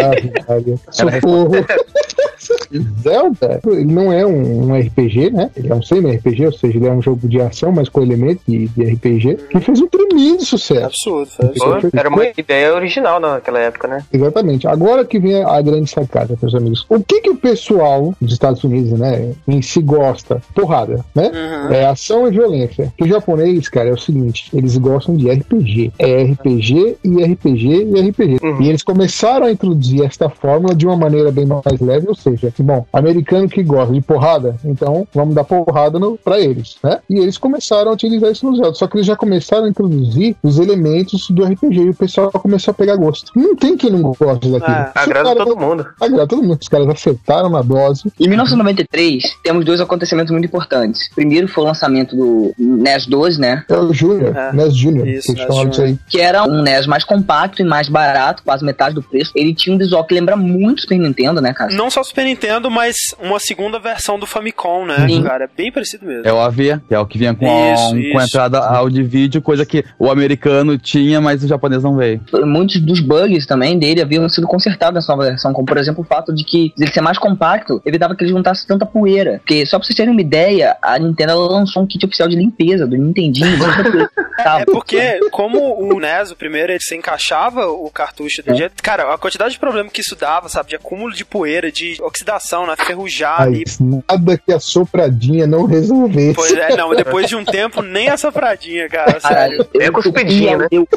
Ah, 0.00 0.12
Mario. 0.48 0.78
Socorro. 0.92 1.50
Zelda, 3.02 3.60
ele 3.66 3.92
não 3.92 4.12
é 4.12 4.24
um, 4.24 4.70
um 4.70 4.78
RPG, 4.78 5.30
né? 5.30 5.50
Ele 5.56 5.72
é 5.72 5.74
um 5.74 5.82
semi-RPG, 5.82 6.46
ou 6.46 6.52
seja, 6.52 6.76
ele 6.76 6.86
é 6.86 6.92
um 6.92 7.02
jogo 7.02 7.26
de 7.28 7.40
ação, 7.40 7.72
mas 7.72 7.88
com 7.88 8.02
elementos 8.02 8.42
de, 8.46 8.68
de 8.68 8.84
RPG, 8.84 9.38
que 9.50 9.60
fez 9.60 9.80
um 9.80 9.86
tremendo 9.86 10.44
sucesso. 10.44 10.86
Absurdo, 10.86 11.30
foi 11.30 11.48
Pô, 11.48 11.64
absurdo. 11.72 11.98
Era 11.98 12.08
uma 12.08 12.24
ideia 12.36 12.74
original 12.74 13.20
naquela 13.20 13.58
época, 13.58 13.88
né? 13.88 14.04
Exatamente. 14.12 14.66
Agora 14.66 15.04
que 15.04 15.18
vem 15.18 15.42
a 15.42 15.60
grande 15.60 15.90
sacada, 15.90 16.36
meus 16.40 16.54
amigos. 16.54 16.86
O 16.88 17.02
que 17.02 17.20
que 17.20 17.30
o 17.30 17.36
pessoal 17.36 18.14
dos 18.20 18.32
Estados 18.32 18.62
Unidos, 18.62 18.98
né, 18.98 19.27
em 19.46 19.62
si 19.62 19.80
gosta? 19.80 20.42
Porrada, 20.54 21.04
né? 21.14 21.30
Uhum. 21.32 21.72
É 21.72 21.86
ação 21.86 22.26
e 22.26 22.30
violência. 22.30 22.92
Que 22.96 23.04
o 23.04 23.08
japonês, 23.08 23.68
cara, 23.68 23.88
é 23.88 23.92
o 23.92 23.98
seguinte: 23.98 24.50
eles 24.52 24.76
gostam 24.76 25.16
de 25.16 25.30
RPG. 25.30 25.92
É 25.98 26.22
RPG 26.22 26.98
e 27.04 27.24
RPG 27.24 27.66
e 27.94 28.08
RPG. 28.08 28.38
Uhum. 28.42 28.62
E 28.62 28.68
eles 28.68 28.82
começaram 28.82 29.46
a 29.46 29.52
introduzir 29.52 30.04
esta 30.04 30.28
fórmula 30.28 30.74
de 30.74 30.86
uma 30.86 30.96
maneira 30.96 31.30
bem 31.30 31.46
mais 31.46 31.80
leve, 31.80 32.08
ou 32.08 32.14
seja, 32.14 32.52
bom, 32.58 32.84
americano 32.92 33.48
que 33.48 33.62
gosta 33.62 33.92
de 33.92 34.00
porrada, 34.00 34.56
então 34.64 35.06
vamos 35.14 35.34
dar 35.34 35.44
porrada 35.44 35.98
no, 35.98 36.16
pra 36.16 36.40
eles, 36.40 36.76
né? 36.82 37.00
E 37.08 37.18
eles 37.18 37.38
começaram 37.38 37.90
a 37.90 37.94
utilizar 37.94 38.30
isso 38.30 38.46
no 38.46 38.56
Zelda. 38.56 38.74
Só 38.74 38.86
que 38.86 38.96
eles 38.96 39.06
já 39.06 39.16
começaram 39.16 39.64
a 39.64 39.68
introduzir 39.68 40.36
os 40.42 40.58
elementos 40.58 41.28
do 41.30 41.44
RPG 41.44 41.80
e 41.80 41.90
o 41.90 41.94
pessoal 41.94 42.30
começou 42.30 42.72
a 42.72 42.74
pegar 42.74 42.96
gosto. 42.96 43.32
Não 43.34 43.56
tem 43.56 43.76
quem 43.76 43.90
não 43.90 44.02
goste 44.02 44.50
daquilo. 44.50 44.76
É, 44.76 44.92
Os 44.94 45.02
Agrada 45.02 45.36
todo 45.36 45.56
mundo. 45.56 45.86
Agrada 46.00 46.26
todo 46.26 46.42
mundo. 46.42 46.58
Os 46.60 46.68
caras 46.68 46.88
acertaram 46.88 47.48
na 47.48 47.62
dose. 47.62 48.10
Em 48.18 48.28
1993, 48.28 49.17
temos 49.42 49.64
dois 49.64 49.80
acontecimentos 49.80 50.30
muito 50.32 50.44
importantes. 50.46 51.08
Primeiro 51.14 51.48
foi 51.48 51.64
o 51.64 51.66
lançamento 51.66 52.16
do 52.16 52.54
NES 52.58 53.06
12, 53.06 53.40
né? 53.40 53.64
É 53.68 53.76
o 53.76 53.92
Júnior, 53.92 54.36
É. 54.36 54.52
NES 54.52 54.76
Júnior. 54.76 55.06
Isso, 55.08 55.34
que 55.34 55.44
NES 55.44 55.68
disso 55.70 55.82
aí. 55.82 55.98
Que 56.08 56.20
era 56.20 56.44
um 56.44 56.62
NES 56.62 56.86
mais 56.86 57.04
compacto 57.04 57.62
e 57.62 57.64
mais 57.64 57.88
barato, 57.88 58.42
quase 58.42 58.64
metade 58.64 58.94
do 58.94 59.02
preço. 59.02 59.32
Ele 59.34 59.54
tinha 59.54 59.74
um 59.74 59.78
visual 59.78 60.04
que 60.04 60.14
lembra 60.14 60.36
muito 60.36 60.82
Super 60.82 60.98
Nintendo, 60.98 61.40
né, 61.40 61.52
cara? 61.52 61.72
Não 61.74 61.90
só 61.90 62.02
Super 62.02 62.24
Nintendo, 62.24 62.70
mas 62.70 62.96
uma 63.22 63.38
segunda 63.38 63.78
versão 63.78 64.18
do 64.18 64.26
Famicom, 64.26 64.86
né, 64.86 65.06
Sim. 65.08 65.22
cara? 65.22 65.44
É 65.44 65.48
bem 65.56 65.70
parecido 65.72 66.06
mesmo. 66.06 66.26
É 66.26 66.32
o 66.32 66.38
AV, 66.40 66.78
que 66.88 66.94
é 66.94 66.98
o 66.98 67.06
que 67.06 67.18
vinha 67.18 67.34
com, 67.34 67.46
a, 67.46 67.72
Isso, 67.74 67.94
um- 67.94 68.12
com 68.12 68.18
a 68.18 68.24
isso. 68.24 68.36
entrada 68.36 68.58
áudio 68.60 69.00
e 69.02 69.06
vídeo, 69.06 69.40
coisa 69.42 69.64
que 69.64 69.84
o 69.98 70.10
americano 70.10 70.76
tinha, 70.78 71.20
mas 71.20 71.42
o 71.42 71.48
japonês 71.48 71.82
não 71.82 71.96
veio. 71.96 72.20
Muitos 72.44 72.80
dos 72.80 73.00
bugs 73.00 73.46
também 73.46 73.78
dele 73.78 74.02
haviam 74.02 74.28
sido 74.28 74.46
consertados 74.46 74.94
nessa 74.94 75.12
nova 75.12 75.28
versão, 75.28 75.52
como 75.52 75.66
por 75.66 75.76
exemplo 75.78 76.02
o 76.02 76.06
fato 76.06 76.34
de 76.34 76.44
que 76.44 76.72
ele 76.78 76.90
ser 76.90 77.00
mais 77.00 77.18
compacto 77.18 77.80
evitava 77.84 78.14
que 78.14 78.24
ele 78.24 78.30
juntasse 78.32 78.66
tanta 78.66 78.84
poeira. 78.86 79.07
Porque, 79.38 79.66
só 79.66 79.78
pra 79.78 79.86
vocês 79.86 79.96
terem 79.96 80.12
uma 80.12 80.20
ideia, 80.20 80.76
a 80.82 80.98
Nintendo 80.98 81.38
lançou 81.48 81.82
um 81.82 81.86
kit 81.86 82.04
oficial 82.04 82.28
de 82.28 82.36
limpeza 82.36 82.86
do 82.86 82.96
Nintendinho. 82.96 83.58
É 84.38 84.64
porque, 84.64 85.18
como 85.30 85.58
o 85.92 85.98
NES, 85.98 86.30
o 86.30 86.36
primeiro, 86.36 86.72
ele 86.72 86.80
se 86.80 86.94
encaixava 86.96 87.66
o 87.66 87.90
cartucho 87.90 88.42
do 88.42 88.54
jeito. 88.54 88.82
Cara, 88.82 89.12
a 89.12 89.18
quantidade 89.18 89.52
de 89.52 89.58
problema 89.58 89.88
que 89.90 90.00
isso 90.00 90.14
dava, 90.14 90.48
sabe? 90.48 90.70
De 90.70 90.76
acúmulo 90.76 91.12
de 91.12 91.24
poeira, 91.24 91.70
de 91.72 91.96
oxidação, 92.02 92.66
né? 92.66 92.74
Ferrujar. 92.76 93.48
Mas 93.50 93.78
nada 93.80 94.38
que 94.38 94.52
a 94.52 94.60
sopradinha 94.60 95.46
não 95.46 95.64
resolvesse. 95.66 96.34
Pois 96.34 96.52
é, 96.52 96.76
não, 96.76 96.94
depois 96.94 97.26
de 97.28 97.36
um 97.36 97.44
tempo, 97.44 97.82
nem 97.82 98.08
a 98.08 98.16
sopradinha, 98.16 98.88
cara. 98.88 99.18
Sério. 99.20 99.28
Caralho, 99.38 99.68
eu 99.74 99.82
É 99.82 99.90
cuspidinha, 99.90 100.56
né? 100.56 100.68
meu- 100.70 100.88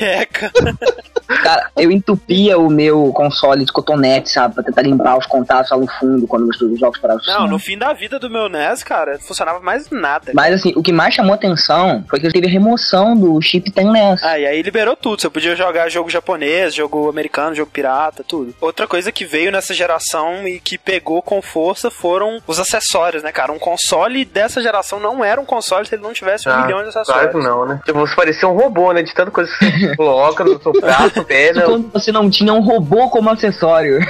É, 0.00 0.24
cara. 0.26 0.52
Cara, 1.42 1.70
eu 1.76 1.90
entupia 1.90 2.56
o 2.56 2.70
meu 2.70 3.12
console 3.12 3.64
de 3.64 3.72
cotonete, 3.72 4.30
sabe? 4.30 4.54
Pra 4.54 4.62
tentar 4.62 4.82
limpar 4.82 5.18
os 5.18 5.26
contatos 5.26 5.70
lá 5.72 5.76
no 5.76 5.86
fundo 5.88 6.26
quando 6.26 6.44
eu 6.44 6.68
os 6.72 6.78
jogos 6.78 6.98
para 7.00 7.16
Não, 7.26 7.46
no 7.48 7.58
fim 7.58 7.76
da 7.76 7.92
vida 7.92 8.18
do 8.18 8.30
meu 8.30 8.48
NES, 8.48 8.84
cara, 8.84 9.14
não 9.14 9.20
funcionava 9.20 9.58
mais 9.60 9.90
nada. 9.90 10.30
Mas 10.34 10.54
assim, 10.54 10.72
o 10.76 10.82
que 10.82 10.92
mais 10.92 11.14
chamou 11.14 11.34
atenção 11.34 12.04
foi 12.08 12.20
que 12.20 12.28
teve 12.30 12.46
a 12.46 12.50
remoção 12.50 12.75
do 13.16 13.40
chip 13.40 13.70
Ten 13.70 13.90
NES. 13.92 14.22
Ah, 14.22 14.38
e 14.38 14.46
aí 14.46 14.62
liberou 14.62 14.96
tudo. 14.96 15.20
Você 15.20 15.28
podia 15.30 15.56
jogar 15.56 15.88
jogo 15.88 16.08
japonês, 16.10 16.74
jogo 16.74 17.08
americano, 17.08 17.54
jogo 17.54 17.70
pirata, 17.72 18.24
tudo. 18.26 18.54
Outra 18.60 18.86
coisa 18.86 19.10
que 19.10 19.24
veio 19.24 19.50
nessa 19.50 19.74
geração 19.74 20.46
e 20.46 20.60
que 20.60 20.78
pegou 20.78 21.22
com 21.22 21.40
força 21.42 21.90
foram 21.90 22.40
os 22.46 22.58
acessórios, 22.60 23.22
né, 23.22 23.32
cara? 23.32 23.52
Um 23.52 23.58
console 23.58 24.24
dessa 24.24 24.62
geração 24.62 25.00
não 25.00 25.24
era 25.24 25.40
um 25.40 25.44
console 25.44 25.86
se 25.86 25.94
ele 25.94 26.02
não 26.02 26.12
tivesse 26.12 26.48
um 26.48 26.52
Ah, 26.52 26.64
milhão 26.64 26.84
de 26.84 26.90
Claro 26.92 27.00
acessórios. 27.00 27.32
que 27.32 27.42
não, 27.48 27.66
né? 27.66 27.80
Tipo, 27.84 27.98
você 28.00 28.14
parecia 28.14 28.48
um 28.48 28.56
robô, 28.56 28.92
né? 28.92 29.02
De 29.02 29.14
tanta 29.14 29.30
coisa 29.30 29.50
que 29.58 29.64
você 29.70 29.96
coloca 29.96 30.44
no 30.44 30.60
seu 30.62 30.72
prato, 30.72 31.06
Isso 31.18 31.24
pena. 31.24 31.62
quando 31.62 31.90
você 31.92 32.12
não 32.12 32.28
tinha 32.30 32.52
um 32.52 32.60
robô 32.60 33.08
como 33.10 33.30
acessório. 33.30 33.98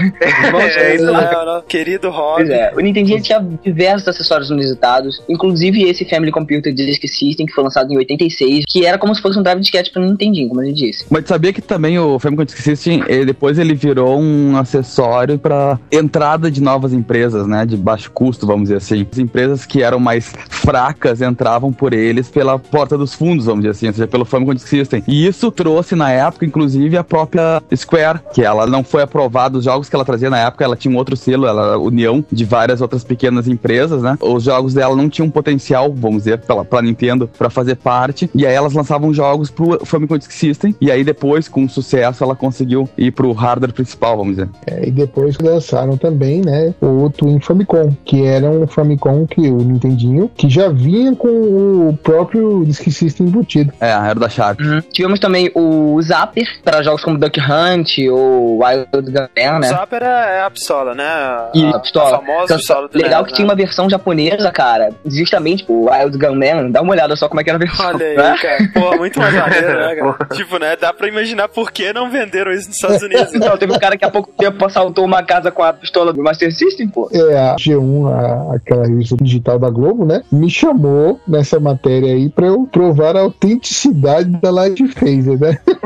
É, 0.76 0.94
isso 0.94 1.04
Não, 1.04 1.12
não, 1.44 1.62
querido 1.62 2.10
Pois 2.10 2.14
Rob. 2.48 2.52
é, 2.52 2.72
o 2.74 2.80
Nintendinho 2.80 3.20
tinha 3.20 3.40
diversos 3.62 4.06
acessórios 4.08 4.50
inusitados, 4.50 5.22
inclusive 5.28 5.82
esse 5.88 6.04
Family 6.08 6.30
Computer 6.32 6.72
Disk 6.72 7.02
System, 7.06 7.46
que 7.46 7.52
foi 7.52 7.64
lançado 7.64 7.92
em 7.92 7.96
86, 7.96 8.55
que 8.68 8.84
era 8.84 8.98
como 8.98 9.14
se 9.14 9.20
fosse 9.20 9.38
um 9.38 9.42
drive 9.42 9.58
de 9.58 9.62
disquete 9.62 9.90
para 9.90 10.02
Nintendinho, 10.02 10.48
como 10.48 10.60
a 10.60 10.64
gente 10.64 10.76
disse. 10.76 11.04
Mas 11.10 11.26
sabia 11.26 11.52
que 11.52 11.60
também 11.60 11.98
o 11.98 12.18
Famicom 12.18 12.44
System, 12.46 13.04
ele, 13.08 13.26
depois 13.26 13.58
ele 13.58 13.74
virou 13.74 14.20
um 14.20 14.56
acessório 14.56 15.38
para 15.38 15.78
entrada 15.90 16.50
de 16.50 16.62
novas 16.62 16.92
empresas, 16.92 17.46
né, 17.46 17.66
de 17.66 17.76
baixo 17.76 18.10
custo, 18.10 18.46
vamos 18.46 18.64
dizer 18.64 18.76
assim. 18.76 19.06
As 19.10 19.18
empresas 19.18 19.66
que 19.66 19.82
eram 19.82 19.98
mais 19.98 20.32
fracas 20.48 21.20
entravam 21.20 21.72
por 21.72 21.92
eles 21.92 22.28
pela 22.28 22.58
porta 22.58 22.96
dos 22.96 23.14
fundos, 23.14 23.46
vamos 23.46 23.62
dizer 23.62 23.70
assim, 23.70 23.86
ou 23.88 23.92
seja, 23.92 24.06
pelo 24.06 24.24
Famicom 24.24 24.54
Disk 24.54 24.68
System. 24.68 25.02
E 25.06 25.26
isso 25.26 25.50
trouxe 25.50 25.94
na 25.94 26.10
época, 26.10 26.44
inclusive, 26.44 26.96
a 26.96 27.04
própria 27.04 27.62
Square, 27.74 28.20
que 28.32 28.42
ela 28.42 28.66
não 28.66 28.82
foi 28.82 29.02
aprovada, 29.02 29.58
os 29.58 29.64
jogos 29.64 29.88
que 29.88 29.94
ela 29.94 30.04
trazia 30.04 30.30
na 30.30 30.38
época, 30.38 30.64
ela 30.64 30.76
tinha 30.76 30.92
um 30.92 30.96
outro 30.96 31.16
selo, 31.16 31.46
ela 31.46 31.76
união 31.78 32.24
de 32.30 32.44
várias 32.44 32.80
outras 32.80 33.04
pequenas 33.04 33.48
empresas, 33.48 34.02
né? 34.02 34.16
Os 34.20 34.44
jogos 34.44 34.74
dela 34.74 34.94
não 34.96 35.08
tinham 35.08 35.30
potencial, 35.30 35.92
vamos 35.94 36.24
dizer, 36.24 36.38
pela, 36.38 36.64
pra 36.64 36.82
Nintendo, 36.82 37.28
pra 37.38 37.50
fazer 37.50 37.76
parte. 37.76 38.30
E 38.34 38.45
aí 38.46 38.54
elas 38.54 38.72
lançavam 38.72 39.12
jogos 39.12 39.50
pro 39.50 39.84
Famicom 39.84 40.16
Disk 40.18 40.30
System. 40.32 40.74
E 40.80 40.90
aí 40.90 41.02
depois, 41.04 41.48
com 41.48 41.68
sucesso, 41.68 42.22
ela 42.24 42.34
conseguiu 42.34 42.88
ir 42.96 43.10
pro 43.12 43.32
hardware 43.32 43.72
principal, 43.72 44.16
vamos 44.16 44.36
dizer. 44.36 44.48
É, 44.66 44.86
e 44.86 44.90
depois 44.90 45.36
lançaram 45.38 45.96
também, 45.96 46.40
né, 46.40 46.74
o 46.80 47.10
Twin 47.10 47.40
Famicom, 47.40 47.94
que 48.04 48.24
era 48.24 48.48
um 48.50 48.66
Famicom 48.66 49.26
que 49.26 49.40
o 49.48 49.56
Nintendinho, 49.58 50.30
que 50.36 50.48
já 50.48 50.68
vinha 50.68 51.14
com 51.14 51.28
o 51.28 51.98
próprio 52.02 52.64
Disk 52.64 52.90
System 52.90 53.26
embutido. 53.26 53.72
É, 53.80 53.90
era 53.90 54.14
da 54.14 54.28
Sharp. 54.28 54.60
Tivemos 54.92 55.18
também 55.20 55.50
o 55.54 56.00
Zapper 56.02 56.44
para 56.62 56.82
jogos 56.82 57.02
como 57.02 57.18
Duck 57.18 57.38
Hunt 57.40 57.98
ou 58.10 58.58
Wild 58.62 58.86
Gun, 58.92 59.56
O 59.56 59.58
né? 59.60 59.68
Zapper 59.68 60.02
é 60.02 60.42
a 60.42 60.50
pistola, 60.50 60.94
né? 60.94 61.04
A, 61.04 61.50
E 61.54 61.64
a 61.66 61.78
pistola. 61.78 62.16
a 62.16 62.20
famosa 62.20 62.44
Então, 62.44 62.56
pistola 62.58 62.88
do 62.88 62.96
Legal 62.98 63.22
NES, 63.22 63.26
que 63.26 63.32
né? 63.32 63.36
tinha 63.36 63.48
uma 63.48 63.54
versão 63.54 63.88
japonesa, 63.90 64.50
cara. 64.50 64.90
Justamente, 65.04 65.64
o 65.68 65.88
Wild 65.90 66.16
Gunman. 66.18 66.70
Dá 66.70 66.82
uma 66.82 66.92
olhada 66.92 67.16
só 67.16 67.28
como 67.28 67.40
é 67.40 67.44
que 67.44 67.50
era 67.50 67.56
a 67.56 67.60
versão. 67.60 67.86
Olha 67.86 68.06
aí, 68.06 68.16
né? 68.16 68.35
Cara. 68.40 68.58
Pô, 68.74 68.96
muito 68.96 69.18
mais 69.18 69.34
maneiro, 69.34 69.66
né, 69.80 69.94
cara? 69.96 70.16
tipo, 70.34 70.58
né? 70.58 70.76
Dá 70.76 70.92
pra 70.92 71.08
imaginar 71.08 71.48
por 71.48 71.70
que 71.70 71.92
não 71.92 72.10
venderam 72.10 72.52
isso 72.52 72.68
nos 72.68 72.76
Estados 72.76 73.02
Unidos. 73.02 73.32
né? 73.32 73.38
Então, 73.46 73.56
teve 73.58 73.72
um 73.72 73.78
cara 73.78 73.96
que 73.96 74.04
há 74.04 74.10
pouco 74.10 74.32
tempo 74.36 74.64
assaltou 74.64 75.04
uma 75.04 75.22
casa 75.22 75.50
com 75.50 75.62
a 75.62 75.72
pistola 75.72 76.12
do 76.12 76.22
Master 76.22 76.52
System, 76.52 76.88
pô. 76.88 77.08
É, 77.12 77.38
a 77.38 77.54
G1, 77.56 78.06
a- 78.12 78.56
aquela 78.56 78.86
revista 78.86 79.16
digital 79.20 79.58
da 79.58 79.70
Globo, 79.70 80.04
né? 80.04 80.22
Me 80.32 80.50
chamou 80.50 81.20
nessa 81.28 81.60
matéria 81.60 82.12
aí 82.12 82.28
pra 82.28 82.46
eu 82.46 82.66
provar 82.70 83.16
a 83.16 83.20
autenticidade 83.20 84.28
da 84.40 84.50
Light 84.50 84.82
Phaser, 84.88 85.38
né? 85.38 85.58